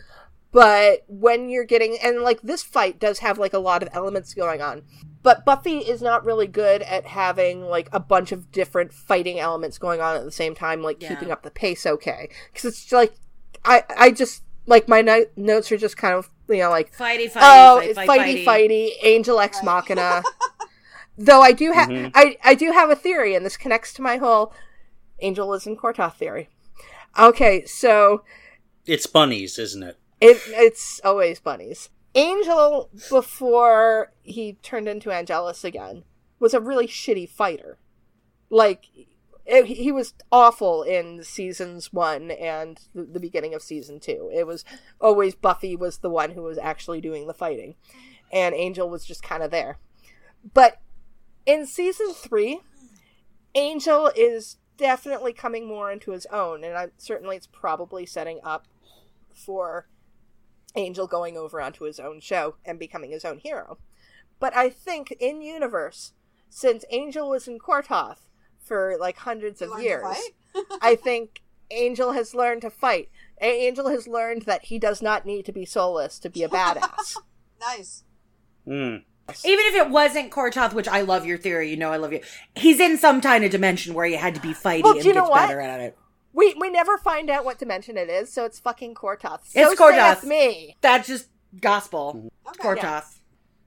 But 0.52 1.04
when 1.06 1.48
you're 1.50 1.64
getting 1.64 1.98
and 2.02 2.22
like 2.22 2.40
this 2.42 2.62
fight 2.62 2.98
does 2.98 3.18
have 3.18 3.38
like 3.38 3.52
a 3.52 3.58
lot 3.58 3.82
of 3.82 3.88
elements 3.92 4.32
going 4.32 4.62
on, 4.62 4.82
but 5.22 5.44
Buffy 5.44 5.78
is 5.78 6.00
not 6.00 6.24
really 6.24 6.46
good 6.46 6.80
at 6.82 7.04
having 7.06 7.62
like 7.62 7.88
a 7.92 8.00
bunch 8.00 8.32
of 8.32 8.50
different 8.52 8.92
fighting 8.92 9.38
elements 9.38 9.76
going 9.76 10.00
on 10.00 10.16
at 10.16 10.24
the 10.24 10.30
same 10.32 10.54
time, 10.54 10.82
like 10.82 11.02
Yeah. 11.02 11.10
keeping 11.10 11.30
up 11.30 11.42
the 11.42 11.50
pace 11.50 11.84
okay. 11.86 12.30
Because 12.52 12.64
it's 12.64 12.90
like 12.92 13.14
I 13.64 13.84
I 13.96 14.10
just 14.12 14.44
like 14.66 14.88
my 14.88 15.02
no- 15.02 15.26
notes 15.36 15.70
are 15.72 15.76
just 15.76 15.96
kind 15.96 16.14
of 16.14 16.30
you 16.48 16.58
know 16.58 16.70
like 16.70 16.96
fighty, 16.96 17.30
fighty, 17.30 17.40
oh 17.42 17.80
fight, 17.80 17.94
fight, 17.94 18.08
fighty 18.08 18.44
fighty. 18.44 18.46
fighty 18.46 18.90
angel 19.02 19.40
ex 19.40 19.62
machina. 19.62 20.22
Though 21.18 21.40
I 21.40 21.52
do 21.52 21.72
have 21.72 21.88
mm-hmm. 21.88 22.08
I 22.14 22.36
I 22.44 22.54
do 22.54 22.72
have 22.72 22.90
a 22.90 22.96
theory, 22.96 23.34
and 23.34 23.44
this 23.44 23.56
connects 23.56 23.92
to 23.94 24.02
my 24.02 24.16
whole 24.18 24.52
angel 25.20 25.52
is 25.54 25.66
in 25.66 25.76
Quor'toth 25.76 26.14
theory. 26.16 26.48
Okay, 27.18 27.64
so 27.64 28.22
It's 28.84 29.06
bunnies, 29.06 29.58
isn't 29.58 29.82
it? 29.82 29.98
it 30.20 30.42
it's 30.48 31.00
always 31.04 31.40
bunnies. 31.40 31.90
Angel 32.14 32.90
before 33.10 34.12
he 34.22 34.54
turned 34.62 34.88
into 34.88 35.10
Angelus 35.10 35.64
again 35.64 36.04
was 36.38 36.54
a 36.54 36.60
really 36.60 36.86
shitty 36.86 37.28
fighter. 37.28 37.78
Like 38.50 38.86
it, 39.46 39.66
he 39.66 39.92
was 39.92 40.14
awful 40.32 40.82
in 40.82 41.22
seasons 41.22 41.92
1 41.92 42.30
and 42.32 42.80
the, 42.94 43.04
the 43.04 43.20
beginning 43.20 43.54
of 43.54 43.62
season 43.62 44.00
2. 44.00 44.30
It 44.34 44.46
was 44.46 44.64
always 45.00 45.34
Buffy 45.34 45.76
was 45.76 45.98
the 45.98 46.10
one 46.10 46.32
who 46.32 46.42
was 46.42 46.58
actually 46.58 47.00
doing 47.00 47.26
the 47.26 47.34
fighting 47.34 47.76
and 48.32 48.54
Angel 48.54 48.88
was 48.88 49.04
just 49.04 49.22
kind 49.22 49.42
of 49.42 49.50
there. 49.50 49.78
But 50.52 50.80
in 51.46 51.66
season 51.66 52.12
3 52.12 52.60
Angel 53.54 54.10
is 54.14 54.56
definitely 54.76 55.32
coming 55.32 55.66
more 55.66 55.90
into 55.90 56.10
his 56.10 56.26
own 56.26 56.62
and 56.62 56.76
I'm, 56.76 56.92
certainly 56.98 57.36
it's 57.36 57.46
probably 57.46 58.04
setting 58.04 58.40
up 58.44 58.66
for 59.34 59.88
Angel 60.74 61.06
going 61.06 61.36
over 61.36 61.60
onto 61.60 61.84
his 61.84 61.98
own 61.98 62.20
show 62.20 62.56
and 62.64 62.78
becoming 62.78 63.10
his 63.10 63.24
own 63.24 63.38
hero. 63.38 63.78
But 64.38 64.54
I 64.54 64.68
think 64.68 65.16
in 65.18 65.40
universe, 65.40 66.12
since 66.50 66.84
Angel 66.90 67.30
was 67.30 67.48
in 67.48 67.58
Quor'toth 67.58 68.26
for 68.66 68.96
like 68.98 69.18
hundreds 69.18 69.62
of 69.62 69.70
years. 69.80 70.04
I 70.82 70.96
think 70.96 71.42
Angel 71.70 72.12
has 72.12 72.34
learned 72.34 72.62
to 72.62 72.70
fight. 72.70 73.08
A- 73.40 73.66
Angel 73.66 73.88
has 73.88 74.08
learned 74.08 74.42
that 74.42 74.64
he 74.66 74.78
does 74.78 75.00
not 75.00 75.24
need 75.24 75.44
to 75.46 75.52
be 75.52 75.64
soulless 75.64 76.18
to 76.18 76.28
be 76.28 76.42
a 76.42 76.48
badass. 76.48 77.16
nice. 77.60 78.04
Hmm. 78.64 78.96
Even 79.44 79.64
if 79.66 79.74
it 79.74 79.90
wasn't 79.90 80.30
Quor'toth, 80.30 80.72
which 80.72 80.86
I 80.88 81.00
love 81.00 81.26
your 81.26 81.36
theory, 81.38 81.68
you 81.70 81.76
know 81.76 81.90
I 81.92 81.96
love 81.96 82.12
you. 82.12 82.20
He's 82.54 82.78
in 82.80 82.96
some 82.96 83.20
kind 83.20 83.44
of 83.44 83.50
dimension 83.50 83.92
where 83.94 84.06
he 84.06 84.14
had 84.14 84.34
to 84.36 84.40
be 84.40 84.52
fighting 84.52 84.84
Well, 84.84 84.92
and 84.94 85.02
do 85.02 85.08
you 85.08 85.14
know 85.14 85.22
gets 85.22 85.30
what? 85.30 85.48
better 85.48 85.60
at 85.60 85.80
it. 85.80 85.98
we 86.32 86.54
we 86.54 86.70
never 86.70 86.96
find 86.98 87.28
out 87.28 87.44
what 87.44 87.58
dimension 87.58 87.96
it 87.96 88.08
is, 88.08 88.32
so 88.32 88.44
it's 88.44 88.58
fucking 88.60 88.94
Quor'toth. 88.94 89.40
So 89.48 89.70
It's 89.72 89.80
Quor'toth. 89.80 90.20
saith 90.20 90.24
me. 90.28 90.76
That's 90.80 91.08
just 91.08 91.28
gospel. 91.60 92.30
It's 92.48 92.58
Okay. 92.60 92.68
Quor'toth. 92.80 93.18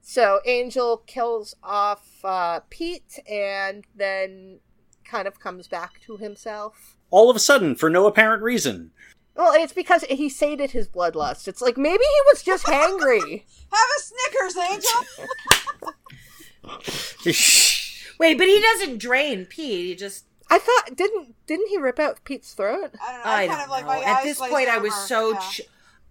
So 0.02 0.40
Angel 0.46 0.98
kills 1.06 1.54
off 1.62 2.08
uh, 2.24 2.60
Pete 2.70 3.18
and 3.30 3.84
then 3.94 4.60
kind 5.04 5.28
of 5.28 5.38
comes 5.40 5.68
back 5.68 6.00
to 6.06 6.16
himself. 6.16 6.96
All 7.10 7.28
of 7.28 7.36
a 7.36 7.40
sudden, 7.40 7.74
for 7.76 7.90
no 7.90 8.06
apparent 8.06 8.42
reason. 8.42 8.92
Well, 9.40 9.54
it's 9.54 9.72
because 9.72 10.04
he 10.04 10.28
sated 10.28 10.72
his 10.72 10.86
bloodlust. 10.86 11.48
It's 11.48 11.62
like 11.62 11.78
maybe 11.78 12.04
he 12.04 12.20
was 12.30 12.42
just 12.42 12.66
hangry. 12.66 13.44
Have 13.72 13.88
a 13.96 14.00
Snickers, 14.02 14.56
Angel. 14.58 15.00
Wait, 18.18 18.36
but 18.36 18.46
he 18.46 18.60
doesn't 18.60 18.98
drain 18.98 19.46
Pete. 19.46 19.86
He 19.86 19.94
just 19.94 20.26
I 20.50 20.58
thought 20.58 20.94
didn't 20.94 21.34
didn't 21.46 21.68
he 21.68 21.78
rip 21.78 21.98
out 21.98 22.22
Pete's 22.24 22.52
throat? 22.52 22.94
I 23.02 23.12
don't 23.12 23.24
know. 23.24 23.30
I 23.30 23.34
I, 23.34 23.46
don't 23.46 23.56
kind 23.56 23.64
of 23.64 23.70
like 23.70 23.86
know. 23.86 24.02
At 24.12 24.22
this 24.24 24.36
glazed 24.36 24.52
point, 24.52 24.68
I 24.68 24.76
was 24.76 24.94
so, 24.94 25.32
Yeah. 25.32 25.38
ch- 25.38 25.60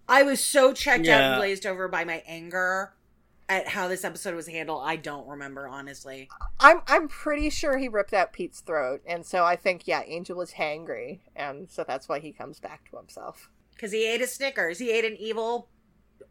I 0.08 0.24
was 0.24 0.44
so 0.44 0.74
checked 0.74 1.08
out 1.08 1.22
and 1.22 1.38
glazed 1.38 1.68
over 1.68 1.88
by 1.88 2.06
my 2.06 2.24
anger 2.26 2.94
at 3.50 3.68
how 3.68 3.88
this 3.88 4.04
episode 4.06 4.36
was 4.36 4.48
handled. 4.48 4.84
I 4.86 4.96
don't 4.96 5.28
remember 5.28 5.68
honestly. 5.68 6.30
I'm 6.60 6.82
I'm 6.88 7.08
pretty 7.08 7.50
sure 7.50 7.78
he 7.78 7.88
ripped 7.88 8.14
out 8.14 8.32
Pete's 8.32 8.62
throat, 8.62 9.02
and 9.06 9.26
so 9.26 9.44
I 9.44 9.56
think 9.56 9.88
yeah, 9.88 10.04
Angel 10.06 10.38
was 10.38 10.54
hangry, 10.54 11.20
and 11.36 11.70
so 11.70 11.84
that's 11.86 12.08
why 12.08 12.20
he 12.20 12.32
comes 12.32 12.60
back 12.60 12.90
to 12.92 12.98
himself. 12.98 13.50
Because 13.74 13.92
he 13.92 14.06
ate 14.06 14.22
a 14.22 14.28
Snickers. 14.28 14.78
He 14.78 14.92
ate 14.92 15.06
an 15.06 15.18
evil, 15.18 15.70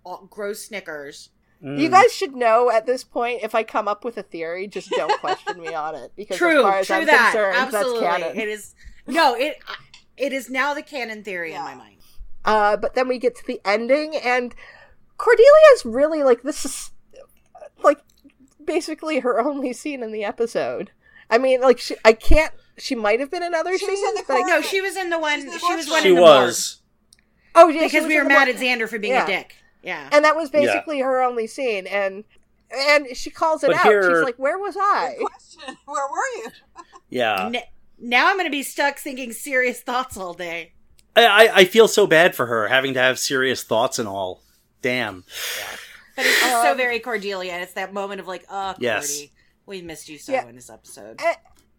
uh, 0.07 0.19
gross 0.31 0.65
Snickers. 0.65 1.31
Mm. 1.63 1.81
You 1.81 1.89
guys 1.89 2.13
should 2.13 2.37
know 2.37 2.71
at 2.71 2.87
this 2.87 3.03
point 3.03 3.41
if 3.43 3.55
I 3.55 3.65
come 3.65 3.89
up 3.89 4.05
with 4.05 4.17
a 4.17 4.23
theory, 4.23 4.69
just 4.69 4.91
don't 4.91 5.21
question 5.21 5.61
me 5.61 5.75
on 5.75 5.97
it 5.97 6.13
because 6.17 6.37
True, 6.37 6.59
as 6.59 6.63
far 6.63 6.79
as 6.79 6.87
true 6.87 6.97
I'm 6.97 7.07
that. 7.07 7.33
concerned, 7.33 7.57
Absolutely, 7.57 8.01
that's 8.01 8.23
canon. 8.23 8.39
it 8.39 8.49
is. 8.49 8.75
No, 9.09 9.35
it 9.35 9.59
it 10.17 10.33
is 10.33 10.49
now 10.49 10.73
the 10.73 10.83
canon 10.83 11.25
theory 11.25 11.53
in 11.53 11.63
my 11.63 11.75
mind. 11.75 11.97
Uh, 12.45 12.77
but 12.77 12.95
then 12.95 13.09
we 13.09 13.19
get 13.19 13.35
to 13.35 13.47
the 13.47 13.61
ending, 13.65 14.15
and 14.17 14.55
Cordelia's 15.19 15.85
really 15.85 16.23
like 16.23 16.43
this 16.43 16.65
is 16.65 16.93
like 17.83 17.99
basically 18.65 19.21
her 19.21 19.41
only 19.41 19.73
scene 19.73 20.03
in 20.03 20.13
the 20.13 20.25
episode. 20.25 20.91
I 21.31 21.39
mean, 21.39 21.61
like 21.61 21.79
she, 21.79 21.95
I 22.05 22.13
can't. 22.13 22.53
She 22.79 22.95
might 22.95 23.21
have 23.21 23.31
been 23.31 23.43
in 23.43 23.55
other 23.55 23.77
She 23.77 23.87
was 23.87 23.99
scenes, 23.99 24.09
in 24.11 24.15
the 24.17 24.25
but 24.29 24.37
I. 24.37 24.41
No, 24.43 24.61
she 24.63 24.81
was 24.81 24.97
in 24.97 25.11
the 25.11 25.19
one. 25.19 25.41
She's 25.43 25.53
the 25.53 25.59
She 25.59 25.75
was 25.75 25.89
mortuary. 25.89 25.91
one 25.91 26.03
She 26.03 26.09
in 26.11 26.15
the 26.15 26.23
was. 26.23 26.81
oh 27.55 27.69
yeah, 27.69 27.83
because 27.85 28.07
we 28.07 28.17
were 28.17 28.25
mad 28.25 28.47
mor- 28.49 28.55
at 28.55 28.61
Xander 28.61 28.89
for 28.89 28.99
being 28.99 29.15
Yeah. 29.15 29.25
a 29.25 29.27
dick. 29.27 29.55
Yeah. 29.83 30.09
and 30.13 30.25
that 30.25 30.37
was 30.37 30.51
basically 30.51 31.01
her 31.01 31.23
only 31.23 31.47
scene, 31.47 31.87
and 31.87 32.25
and 32.71 33.17
she 33.17 33.31
calls 33.31 33.63
it 33.65 33.69
But 33.69 33.77
out. 33.77 33.85
here- 33.87 34.03
She's 34.17 34.25
like, 34.25 34.37
"Where 34.39 34.59
was 34.59 34.77
I?" 34.79 35.17
Question. 35.21 35.77
Where 35.87 36.07
were 36.09 36.43
you? 36.45 36.51
Yeah. 37.11 37.47
N- 37.47 37.63
now 37.99 38.29
I'm 38.29 38.37
going 38.37 38.47
to 38.47 38.51
be 38.51 38.63
stuck 38.63 38.99
thinking 38.99 39.33
serious 39.33 39.81
thoughts 39.81 40.17
all 40.19 40.35
day. 40.35 40.73
I, 41.17 41.25
I, 41.27 41.51
I 41.61 41.65
feel 41.65 41.89
so 41.89 42.07
bad 42.07 42.35
for 42.37 42.45
her 42.47 42.69
having 42.69 42.93
to 42.95 43.01
have 43.01 43.19
serious 43.19 43.63
thoughts 43.65 43.99
and 43.99 44.07
all. 44.07 44.43
Damn. 44.83 45.25
But 46.19 46.27
it's 46.27 46.41
just 46.41 46.63
so 46.63 46.73
um, 46.73 46.77
very 46.77 46.99
Cordelia. 46.99 47.53
and 47.53 47.63
It's 47.63 47.75
that 47.75 47.93
moment 47.95 48.21
of 48.21 48.27
like, 48.27 48.45
oh, 48.51 48.73
Cordy, 48.75 48.85
Yes. 48.85 49.23
we 49.67 49.83
missed 49.83 50.09
you 50.09 50.19
so 50.19 50.33
Yeah. 50.33 50.49
in 50.49 50.57
this 50.57 50.69
episode. 50.69 51.21
and, 51.25 51.37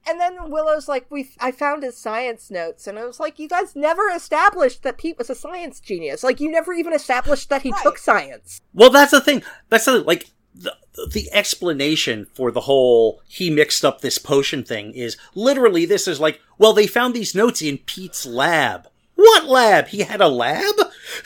And 0.08 0.20
then 0.20 0.50
Willow's 0.50 0.88
like, 0.88 1.06
"We, 1.12 1.30
I 1.42 1.52
found 1.52 1.84
his 1.84 1.98
science 1.98 2.50
notes," 2.50 2.88
and 2.88 2.98
I 2.98 3.06
was 3.06 3.20
like, 3.20 3.38
"You 3.38 3.50
guys 3.50 3.76
never 3.76 4.10
established 4.10 4.82
that 4.84 4.98
Pete 4.98 5.18
was 5.18 5.30
a 5.30 5.36
science 5.36 5.80
genius. 5.82 6.24
Like, 6.24 6.40
you 6.40 6.50
never 6.50 6.74
even 6.74 6.94
established 6.94 7.50
that 7.50 7.64
he 7.64 7.72
Right. 7.72 7.84
took 7.84 7.98
science." 7.98 8.62
Well, 8.74 8.90
that's 8.90 9.12
the 9.12 9.20
thing. 9.22 9.44
That's 9.70 9.86
the 9.86 10.00
like 10.00 10.28
the 10.56 10.74
the 11.12 11.30
explanation 11.34 12.28
for 12.34 12.50
the 12.50 12.62
whole 12.62 13.22
he 13.28 13.50
mixed 13.50 13.84
up 13.86 14.00
this 14.02 14.18
potion 14.18 14.64
thing 14.64 14.94
is 14.94 15.18
literally 15.36 15.86
this 15.86 16.08
is 16.08 16.20
like, 16.20 16.40
well, 16.58 16.72
they 16.74 16.88
found 16.88 17.14
these 17.14 17.36
notes 17.36 17.62
in 17.62 17.78
Pete's 17.80 18.26
lab. 18.26 18.88
What 19.16 19.46
lab? 19.46 19.90
He 19.90 20.00
had 20.00 20.22
a 20.22 20.30
lab? 20.30 20.76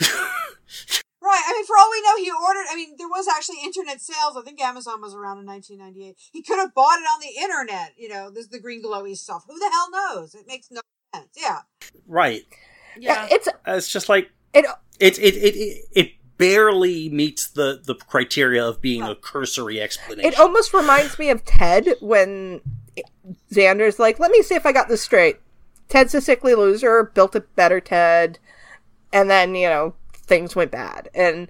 Right. 1.64 1.66
I 1.66 1.66
mean, 1.66 1.66
for 1.66 1.76
all 1.78 1.90
we 1.90 2.02
know, 2.02 2.16
he 2.16 2.30
ordered. 2.30 2.66
I 2.70 2.76
mean, 2.76 2.94
there 2.98 3.08
was 3.08 3.26
actually 3.28 3.56
internet 3.64 4.00
sales. 4.00 4.36
I 4.36 4.42
think 4.42 4.60
Amazon 4.60 5.00
was 5.00 5.14
around 5.14 5.38
in 5.38 5.46
1998. 5.46 6.16
He 6.32 6.42
could 6.42 6.58
have 6.58 6.74
bought 6.74 6.98
it 6.98 7.04
on 7.04 7.20
the 7.20 7.42
internet. 7.42 7.92
You 7.96 8.08
know, 8.08 8.30
this 8.30 8.44
is 8.44 8.50
the 8.50 8.60
green 8.60 8.82
glowy 8.82 9.16
stuff. 9.16 9.44
Who 9.48 9.58
the 9.58 9.70
hell 9.70 9.90
knows? 9.90 10.34
It 10.34 10.46
makes 10.46 10.70
no 10.70 10.80
sense. 11.14 11.28
Yeah. 11.36 11.60
right. 12.06 12.42
Yeah. 12.98 13.26
it's 13.30 13.48
It's 13.66 13.90
just 13.90 14.08
like 14.08 14.30
it. 14.52 14.64
it 15.00 15.18
it 15.18 15.26
it 15.26 15.54
it, 15.54 15.84
it 15.92 16.12
barely 16.38 17.08
meets 17.08 17.48
the 17.48 17.80
the 17.84 17.94
criteria 17.94 18.64
of 18.64 18.80
being 18.80 19.02
a 19.02 19.14
cursory 19.14 19.80
explanation. 19.80 20.32
It 20.32 20.38
almost 20.38 20.72
reminds 20.74 21.18
me 21.18 21.30
of 21.30 21.44
Ted 21.44 21.88
when 22.00 22.60
Xander's 23.52 23.98
like, 23.98 24.18
"Let 24.18 24.30
me 24.30 24.42
see 24.42 24.54
if 24.54 24.66
I 24.66 24.72
got 24.72 24.88
this 24.88 25.02
straight." 25.02 25.38
Ted's 25.88 26.14
a 26.14 26.20
sickly 26.20 26.54
loser, 26.54 27.04
built 27.04 27.34
a 27.34 27.40
better 27.40 27.80
Ted, 27.80 28.38
and 29.12 29.30
then 29.30 29.54
you 29.54 29.68
know 29.68 29.94
things 30.24 30.56
went 30.56 30.70
bad, 30.70 31.08
and 31.14 31.48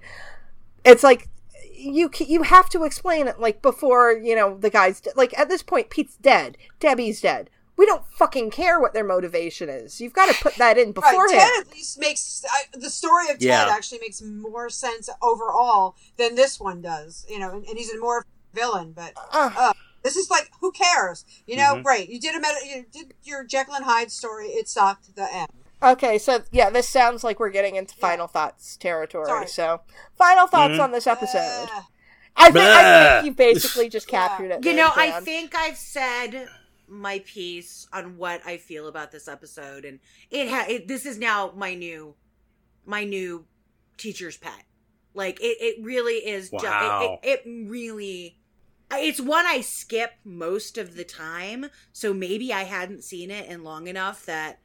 it's 0.83 1.03
like 1.03 1.27
you 1.73 2.09
you 2.19 2.43
have 2.43 2.69
to 2.69 2.83
explain 2.83 3.27
it 3.27 3.39
like 3.39 3.61
before 3.61 4.11
you 4.13 4.35
know 4.35 4.57
the 4.57 4.69
guy's 4.69 5.01
de- 5.01 5.11
like 5.15 5.37
at 5.37 5.49
this 5.49 5.63
point 5.63 5.89
Pete's 5.89 6.15
dead, 6.17 6.57
Debbie's 6.79 7.21
dead. 7.21 7.49
We 7.77 7.85
don't 7.85 8.05
fucking 8.17 8.51
care 8.51 8.79
what 8.79 8.93
their 8.93 9.03
motivation 9.03 9.67
is. 9.67 9.99
You've 9.99 10.13
got 10.13 10.33
to 10.33 10.41
put 10.41 10.55
that 10.55 10.77
in 10.77 10.87
Right. 10.93 10.95
beforehand. 10.95 11.41
Ted 11.55 11.67
at 11.67 11.73
least 11.73 11.99
makes 11.99 12.45
I, 12.49 12.77
the 12.77 12.89
story 12.89 13.25
of 13.25 13.33
Ted 13.39 13.41
Yeah. 13.41 13.67
actually 13.69 13.99
makes 13.99 14.21
more 14.21 14.69
sense 14.69 15.09
overall 15.21 15.97
than 16.15 16.35
this 16.35 16.57
one 16.57 16.81
does. 16.81 17.25
You 17.29 17.39
know, 17.39 17.51
and, 17.51 17.65
and 17.67 17.77
he's 17.77 17.91
a 17.91 17.99
more 17.99 18.25
villain, 18.53 18.93
but 18.93 19.11
Ugh. 19.33 19.53
uh, 19.57 19.73
this 20.03 20.15
is 20.15 20.29
like, 20.29 20.49
who 20.61 20.71
cares? 20.71 21.25
You 21.47 21.57
know, 21.57 21.75
Mhm. 21.75 21.83
great. 21.83 22.07
You 22.07 22.17
did 22.17 22.33
a 22.35 22.39
meta, 22.39 22.59
you 22.65 22.85
did 22.89 23.13
your 23.23 23.43
Jekyll 23.43 23.73
and 23.75 23.83
Hyde 23.83 24.09
story. 24.09 24.45
It 24.51 24.69
sucked. 24.69 25.13
The 25.17 25.27
end. 25.33 25.49
Okay, 25.85 26.17
so 26.17 26.43
yeah, 26.51 26.69
this 26.69 26.89
sounds 26.89 27.23
like 27.23 27.39
we're 27.39 27.49
getting 27.51 27.75
into 27.75 27.95
final 27.95 28.27
thoughts 28.27 28.75
territory. 28.77 29.27
Sorry. 29.27 29.47
So, 29.47 29.81
final 30.17 30.47
thoughts 30.47 30.73
Mhm. 30.73 30.79
on 30.83 30.91
this 30.91 31.05
episode. 31.07 31.69
Uh, 31.71 31.81
I 32.35 32.51
think, 32.51 32.65
I 32.65 33.13
think 33.13 33.25
you 33.27 33.33
basically 33.33 33.87
just 33.89 34.07
captured 34.09 34.51
it. 34.51 34.65
You 34.65 34.73
know, 34.73 34.89
I 34.95 35.11
Dan. 35.11 35.23
think 35.25 35.55
I've 35.55 35.77
said 35.77 36.47
my 36.87 37.19
piece 37.19 37.87
on 37.93 38.17
what 38.17 38.41
I 38.45 38.57
feel 38.57 38.87
about 38.87 39.11
this 39.11 39.27
episode, 39.27 39.85
and 39.85 39.99
it 40.31 40.49
ha- 40.49 40.65
it, 40.67 40.87
this 40.87 41.05
is 41.05 41.17
now 41.17 41.53
my 41.55 41.75
new, 41.75 42.15
my 42.85 43.03
new 43.03 43.45
teacher's 43.97 44.37
pet. 44.37 44.65
Like 45.13 45.39
it, 45.39 45.57
it 45.61 45.83
really 45.85 46.15
is. 46.15 46.49
ju- 46.49 46.57
Wow. 46.57 47.19
it, 47.23 47.29
it, 47.29 47.41
it 47.45 47.69
really, 47.69 48.37
it's 48.91 49.21
one 49.21 49.45
I 49.45 49.61
skip 49.61 50.11
most 50.25 50.77
of 50.77 50.95
the 50.95 51.05
time. 51.05 51.67
So 51.93 52.13
maybe 52.13 52.51
I 52.51 52.63
hadn't 52.63 53.03
seen 53.03 53.31
it 53.31 53.47
in 53.49 53.63
long 53.63 53.87
enough 53.87 54.25
that 54.25 54.59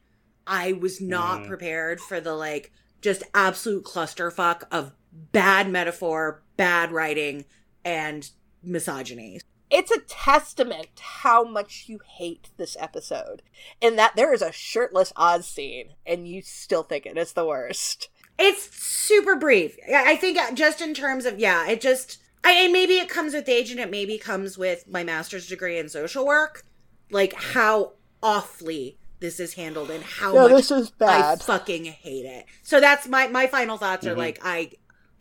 I 0.47 0.73
was 0.73 0.99
not 1.01 1.41
Mhm. 1.41 1.47
prepared 1.47 2.01
for 2.01 2.19
the 2.19 2.33
like 2.33 2.71
just 3.01 3.23
absolute 3.33 3.83
clusterfuck 3.83 4.63
of 4.71 4.93
bad 5.11 5.69
metaphor, 5.69 6.43
bad 6.57 6.91
writing, 6.91 7.45
and 7.83 8.29
misogyny. 8.63 9.41
it's 9.73 9.89
a 9.91 10.01
testament 10.01 10.87
to 10.97 11.01
how 11.03 11.45
much 11.45 11.85
you 11.87 11.99
hate 12.17 12.49
this 12.57 12.75
episode, 12.79 13.41
in 13.79 13.95
that 13.95 14.13
there 14.17 14.33
is 14.33 14.41
a 14.41 14.51
shirtless 14.51 15.13
Oz 15.15 15.47
scene, 15.47 15.93
and 16.05 16.27
you 16.27 16.41
still 16.41 16.83
think 16.83 17.05
it 17.05 17.17
is 17.17 17.31
the 17.33 17.45
worst. 17.45 18.09
It's 18.37 18.63
super 18.75 19.35
brief. 19.37 19.77
Yeah, 19.87 20.03
I 20.05 20.15
think 20.17 20.37
uh, 20.37 20.51
just 20.51 20.81
in 20.81 20.93
terms 20.93 21.25
of 21.25 21.39
yeah, 21.39 21.67
it 21.69 21.79
just 21.79 22.17
I 22.43 22.51
and 22.53 22.73
maybe 22.73 22.95
it 22.95 23.07
comes 23.07 23.33
with 23.33 23.47
age 23.47 23.71
and 23.71 23.79
it 23.79 23.89
maybe 23.89 24.17
comes 24.17 24.57
with 24.57 24.87
my 24.89 25.03
master's 25.03 25.47
degree 25.47 25.77
in 25.79 25.87
social 25.89 26.25
work, 26.25 26.65
like 27.09 27.33
how 27.33 27.93
awfully 28.21 28.97
this 29.21 29.39
is 29.39 29.53
handled 29.53 29.89
and 29.89 30.03
how 30.03 30.33
No, 30.33 30.41
much 30.49 30.51
this 30.67 30.71
is 30.71 30.89
bad. 30.89 31.39
I 31.39 31.43
fucking 31.43 31.85
hate 31.85 32.25
it. 32.25 32.45
So 32.63 32.81
that's 32.81 33.07
my 33.07 33.27
my 33.27 33.47
final 33.47 33.77
thoughts 33.77 34.05
are 34.05 34.15
Mhm. 34.15 34.17
like 34.17 34.39
I 34.43 34.71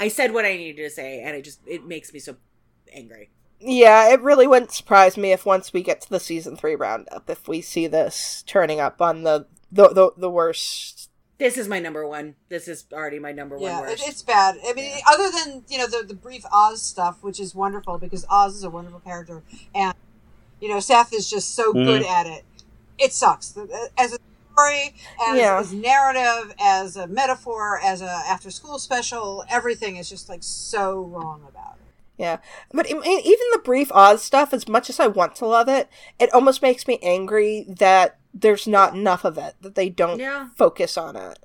I 0.01 0.09
said 0.09 0.33
what 0.33 0.45
I 0.45 0.57
needed 0.57 0.83
to 0.83 0.91
say 0.91 1.21
and 1.23 1.37
it 1.37 1.43
just 1.43 1.61
it 1.67 1.85
makes 1.85 2.13
me 2.13 2.19
so 2.19 2.37
angry. 2.93 3.31
Yeah, 3.61 4.09
it 4.13 4.23
really 4.23 4.47
wouldn't 4.47 4.73
surprise 4.73 5.19
me 5.19 5.33
if 5.33 5.45
once 5.45 5.73
we 5.75 5.83
get 5.83 6.01
to 6.01 6.11
the 6.11 6.19
season 6.19 6.57
three 6.57 6.75
roundup, 6.75 7.29
if 7.29 7.47
we 7.47 7.61
see 7.61 7.87
this 7.87 8.43
turning 8.47 8.81
up 8.81 9.01
on 9.03 9.23
the 9.23 9.47
the 9.71 9.89
the, 9.91 10.11
the 10.17 10.31
worst. 10.31 11.11
This 11.37 11.57
is 11.57 11.69
my 11.69 11.79
number 11.79 12.07
one. 12.07 12.37
This 12.51 12.69
is 12.69 12.85
already 12.93 13.19
my 13.19 13.33
number 13.33 13.57
one 13.57 13.71
yeah, 13.71 13.81
worst. 13.81 14.07
it's 14.09 14.23
bad. 14.23 14.57
I 14.67 14.73
mean, 14.75 14.99
other 15.07 15.31
than 15.31 15.65
you 15.69 15.77
know 15.79 15.87
the 15.87 16.05
the 16.07 16.15
brief 16.15 16.45
Oz 16.51 16.83
stuff, 16.83 17.19
which 17.23 17.39
is 17.39 17.55
wonderful 17.55 17.99
because 17.99 18.25
Oz 18.31 18.57
is 18.57 18.65
a 18.65 18.71
wonderful 18.71 19.01
character, 19.01 19.43
and 19.75 19.95
you 20.61 20.69
know 20.71 20.81
Seth 20.81 21.13
is 21.13 21.29
just 21.31 21.55
so 21.55 21.73
Mhm. 21.75 21.85
good 21.87 22.03
at 22.03 22.27
it. 22.27 22.45
It 23.01 23.13
sucks 23.13 23.57
as 23.97 24.13
a 24.13 24.19
story, 24.53 24.95
as, 25.27 25.39
Yeah. 25.39 25.59
as 25.59 25.73
narrative, 25.73 26.55
as 26.61 26.97
a 26.97 27.07
metaphor, 27.07 27.81
as 27.83 28.03
a 28.03 28.11
after 28.29 28.51
school 28.51 28.79
special. 28.79 29.45
Everything 29.49 29.97
is 29.97 30.09
just 30.09 30.29
like 30.29 30.43
so 30.43 31.01
wrong 31.01 31.43
about 31.49 31.77
it. 31.81 31.93
Yeah, 32.19 32.37
but 32.73 32.87
even 32.87 33.01
the 33.03 33.61
brief 33.65 33.91
Oz 33.93 34.23
stuff, 34.23 34.53
as 34.53 34.69
much 34.69 34.91
as 34.91 35.01
I 35.01 35.07
want 35.07 35.35
to 35.37 35.47
love 35.47 35.69
it, 35.69 35.89
it 36.19 36.31
almost 36.35 36.61
makes 36.61 36.87
me 36.87 36.99
angry 37.03 37.65
that 37.67 38.19
there's 38.33 38.67
not 38.67 38.95
enough 38.95 39.25
of 39.25 39.37
it 39.39 39.55
that 39.61 39.75
they 39.75 39.89
don't 39.89 40.19
Yeah. 40.21 40.49
focus 40.57 40.97
on 40.97 41.17
it. 41.17 41.39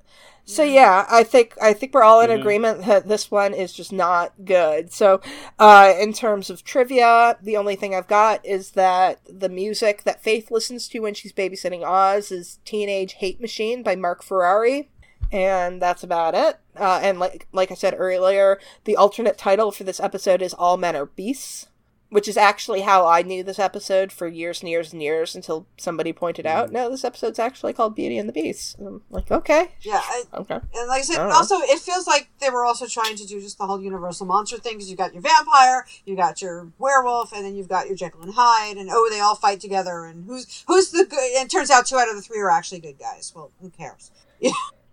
So 0.48 0.62
yeah, 0.62 1.06
I 1.10 1.24
think 1.24 1.54
I 1.60 1.72
think 1.72 1.92
we're 1.92 2.04
all 2.04 2.20
in 2.20 2.30
agreement 2.30 2.84
that 2.86 3.08
this 3.08 3.32
one 3.32 3.52
is 3.52 3.72
just 3.72 3.92
not 3.92 4.32
good. 4.44 4.92
So, 4.92 5.20
uh, 5.58 5.92
in 6.00 6.12
terms 6.12 6.50
of 6.50 6.62
trivia, 6.62 7.36
the 7.42 7.56
only 7.56 7.74
thing 7.74 7.96
I've 7.96 8.06
got 8.06 8.46
is 8.46 8.70
that 8.72 9.18
the 9.28 9.48
music 9.48 10.04
that 10.04 10.22
Faith 10.22 10.52
listens 10.52 10.86
to 10.90 11.00
when 11.00 11.14
she's 11.14 11.32
babysitting 11.32 11.82
Oz 11.84 12.30
is 12.30 12.60
"Teenage 12.64 13.14
Hate 13.14 13.40
Machine" 13.40 13.82
by 13.82 13.96
Mark 13.96 14.22
Ferrari, 14.22 14.88
and 15.32 15.82
that's 15.82 16.04
about 16.04 16.36
it. 16.36 16.60
Uh, 16.78 17.00
and 17.02 17.18
like 17.18 17.48
like 17.52 17.72
I 17.72 17.74
said 17.74 17.96
earlier, 17.98 18.60
the 18.84 18.94
alternate 18.94 19.36
title 19.36 19.72
for 19.72 19.82
this 19.82 19.98
episode 19.98 20.42
is 20.42 20.54
"All 20.54 20.76
Men 20.76 20.94
Are 20.94 21.06
Beasts." 21.06 21.66
Which 22.08 22.28
is 22.28 22.36
actually 22.36 22.82
how 22.82 23.04
I 23.06 23.22
knew 23.22 23.42
this 23.42 23.58
episode 23.58 24.12
for 24.12 24.28
years 24.28 24.60
and 24.60 24.68
years 24.70 24.92
and 24.92 25.02
years 25.02 25.34
until 25.34 25.66
somebody 25.76 26.12
pointed 26.12 26.46
out, 26.46 26.68
mm. 26.68 26.72
no, 26.72 26.88
this 26.88 27.04
episode's 27.04 27.40
actually 27.40 27.72
called 27.72 27.96
Beauty 27.96 28.16
and 28.16 28.28
the 28.28 28.32
Beast. 28.32 28.78
And 28.78 28.86
I'm 28.86 29.02
like, 29.10 29.28
okay, 29.32 29.72
Yeah, 29.82 30.00
I, 30.02 30.22
okay. 30.34 30.54
and 30.54 30.88
like 30.88 31.00
I 31.00 31.02
said, 31.02 31.16
I 31.16 31.18
don't 31.22 31.30
know. 31.30 31.34
also 31.34 31.56
it 31.58 31.80
feels 31.80 32.06
like 32.06 32.28
they 32.38 32.48
were 32.48 32.64
also 32.64 32.86
trying 32.86 33.16
to 33.16 33.26
do 33.26 33.40
just 33.40 33.58
the 33.58 33.66
whole 33.66 33.82
universal 33.82 34.24
monster 34.24 34.56
thing 34.56 34.74
because 34.74 34.88
you 34.88 34.96
got 34.96 35.14
your 35.14 35.22
vampire, 35.22 35.84
you 36.04 36.14
got 36.14 36.40
your 36.40 36.70
werewolf, 36.78 37.32
and 37.32 37.44
then 37.44 37.56
you've 37.56 37.68
got 37.68 37.88
your 37.88 37.96
Jekyll 37.96 38.22
and 38.22 38.34
Hyde, 38.34 38.76
and 38.76 38.88
oh, 38.92 39.08
they 39.10 39.18
all 39.18 39.34
fight 39.34 39.58
together, 39.60 40.04
and 40.04 40.26
who's 40.26 40.64
who's 40.68 40.90
the 40.90 41.04
good? 41.04 41.36
And 41.36 41.46
it 41.46 41.50
turns 41.50 41.70
out 41.72 41.86
two 41.86 41.96
out 41.96 42.08
of 42.08 42.14
the 42.14 42.22
three 42.22 42.38
are 42.38 42.50
actually 42.50 42.80
good 42.80 43.00
guys. 43.00 43.32
Well, 43.34 43.50
who 43.60 43.70
cares? 43.70 44.12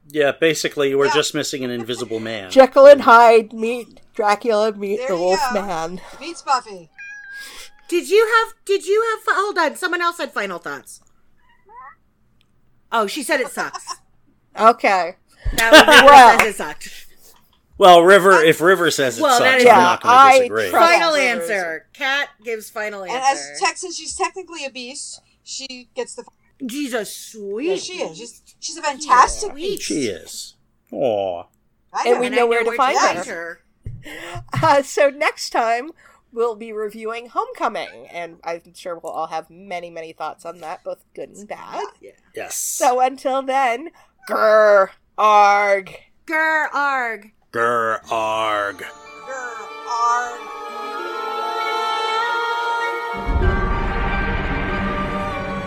Yeah, 0.09 0.33
basically, 0.33 0.93
we're 0.95 1.05
Yeah. 1.05 1.13
just 1.13 1.33
missing 1.33 1.63
an 1.63 1.71
invisible 1.71 2.19
man. 2.19 2.51
Jekyll 2.51 2.87
and 2.87 3.01
Hyde 3.01 3.53
meet 3.53 4.01
Dracula 4.13 4.73
meet 4.73 4.97
There 4.97 5.07
the 5.07 5.15
Wolf 5.15 5.39
go. 5.53 5.61
Man. 5.61 6.01
Meets 6.19 6.41
Buffy. 6.41 6.89
Did 7.93 8.09
you 8.09 8.25
have? 8.25 8.55
Did 8.65 8.87
you 8.87 9.05
have? 9.11 9.35
Hold 9.35 9.55
on. 9.59 9.75
Someone 9.75 10.01
else 10.01 10.17
had 10.17 10.31
final 10.33 10.57
thoughts. 10.57 10.99
Oh, 12.91 13.05
she 13.05 13.21
said 13.21 13.39
it 13.39 13.49
sucks. 13.49 13.85
Okay. 14.59 15.15
That 15.57 15.71
was 15.71 16.09
Well. 16.09 16.39
says 16.39 16.47
it 16.47 16.55
sucked. 16.57 17.05
Well, 17.77 18.01
River, 18.01 18.41
if 18.43 18.61
River 18.61 18.89
says 18.89 19.19
it 19.19 19.21
Well, 19.21 19.37
sucks, 19.37 19.43
that 19.43 19.57
is- 19.61 19.65
I'm 19.65 19.67
Yeah, 19.67 19.81
not 19.83 20.01
going 20.01 20.31
to 20.33 20.37
disagree. 20.39 20.71
Final 20.71 21.13
answer. 21.15 21.87
Cat 21.93 22.29
gives 22.43 22.69
final 22.71 23.03
answer. 23.03 23.15
And 23.15 23.23
as 23.25 23.59
tech, 23.59 23.77
since 23.77 23.95
she's 23.95 24.15
technically 24.15 24.65
a 24.65 24.71
beast, 24.71 25.21
she 25.43 25.89
gets 25.95 26.15
the. 26.15 26.23
She's 26.67 26.93
a 26.95 27.05
sweet. 27.05 27.67
Yeah, 27.69 27.75
she 27.75 27.93
is. 28.01 28.17
She's 28.17 28.41
she's 28.59 28.77
a 28.77 28.81
fantastic 28.81 29.51
Sweet. 29.51 29.61
beast. 29.77 29.83
She 29.83 30.05
is. 30.07 30.55
Aw. 30.91 31.43
I 31.93 32.03
And 32.05 32.13
know. 32.15 32.19
we 32.21 32.25
And 32.27 32.35
know 32.35 32.45
I 32.45 32.49
where 32.49 32.63
to 32.63 32.71
find 32.75 32.97
find 32.97 33.25
her. 33.27 33.59
Uh, 34.61 34.81
so 34.81 35.09
next 35.09 35.49
time 35.51 35.91
we'll 36.33 36.55
be 36.55 36.73
reviewing 36.73 37.29
Homecoming, 37.29 38.07
and 38.11 38.39
I'm 38.43 38.73
sure 38.73 38.97
we'll 38.97 39.13
all 39.13 39.27
have 39.27 39.49
many, 39.49 39.89
many 39.89 40.11
thoughts 40.11 40.45
on 40.45 40.57
that, 40.59 40.83
both 40.83 41.05
good 41.13 41.29
and 41.29 41.47
bad. 41.47 41.85
Yes. 42.35 42.55
So 42.55 42.99
until 42.99 43.41
then, 43.43 43.91
grr, 44.27 44.89
arg. 45.17 45.95
Grr 46.25 46.67
arg. 46.73 47.31
Grr, 47.51 48.11
arg. 48.11 48.77
Grr, 48.77 49.67
arg. 49.89 50.39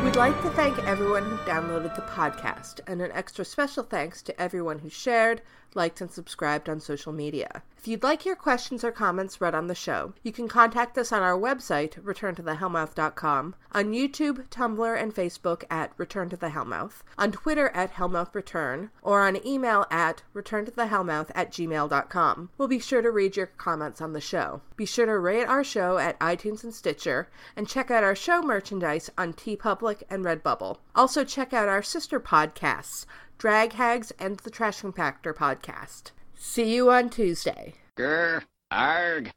We'd 0.05 0.17
like 0.17 0.41
to 0.43 0.51
thank 0.51 0.79
everyone 0.81 1.25
who 1.25 1.37
downloaded 1.39 1.95
the 1.95 2.03
podcast, 2.03 2.81
and 2.87 3.01
an 3.03 3.13
extra 3.13 3.45
special 3.45 3.85
thanks 3.85 4.23
to 4.23 4.41
everyone 4.41 4.79
who 4.79 4.89
shared, 4.89 5.43
liked, 5.77 6.01
and 6.01 6.11
subscribed 6.11 6.69
on 6.69 6.81
social 6.81 7.13
media. 7.13 7.63
If 7.87 7.87
you'd 7.87 8.03
like 8.03 8.27
your 8.27 8.35
questions 8.35 8.83
or 8.83 8.91
comments 8.91 9.41
read 9.41 9.55
on 9.55 9.69
the 9.69 9.75
show, 9.77 10.13
you 10.25 10.33
can 10.33 10.49
contact 10.49 10.99
us 10.99 11.13
on 11.13 11.23
our 11.23 11.39
website, 11.39 12.03
returntothehellmouth.com, 12.03 13.55
on 13.71 13.93
YouTube, 13.93 14.49
Tumblr, 14.49 15.01
and 15.01 15.15
Facebook 15.15 15.63
at 15.71 15.93
Return 15.97 16.29
to 16.31 16.37
the 16.37 16.49
Hellmouth, 16.49 17.03
on 17.17 17.31
Twitter 17.31 17.69
at 17.75 17.95
HellmouthReturn, 17.95 18.91
or 19.03 19.23
on 19.25 19.47
email 19.47 19.87
at 19.89 20.25
returntothehellmouth 20.35 21.31
at 21.33 21.53
gmail.com. 21.53 22.51
We'll 22.59 22.67
be 22.67 22.81
sure 22.81 23.03
to 23.03 23.11
read 23.13 23.37
your 23.37 23.47
comments 23.47 24.01
on 24.01 24.15
the 24.15 24.21
show. 24.21 24.63
Be 24.75 24.85
sure 24.85 25.07
to 25.07 25.17
rate 25.17 25.45
our 25.45 25.63
show 25.63 25.99
at 25.99 26.19
iTunes 26.19 26.65
and 26.65 26.75
Stitcher, 26.75 27.29
and 27.55 27.69
check 27.69 27.93
out 27.93 28.03
our 28.03 28.17
show 28.17 28.43
merchandise 28.43 29.11
on 29.17 29.33
TeePublic 29.33 30.03
and 30.11 30.25
Redbubble. 30.25 30.79
Also, 30.97 31.23
check 31.23 31.53
out 31.53 31.69
our 31.69 31.83
sister 31.83 32.19
podcasts, 32.19 33.07
Drag 33.39 33.75
Hags 33.75 34.13
and 34.19 34.39
the 34.39 34.51
Trash 34.51 34.81
Compactor 34.81 35.35
podcast. 35.35 36.13
See 36.35 36.75
you 36.75 36.91
on 36.91 37.11
Tuesday. 37.11 37.75
Grr, 37.97 38.43
arg. 38.71 39.31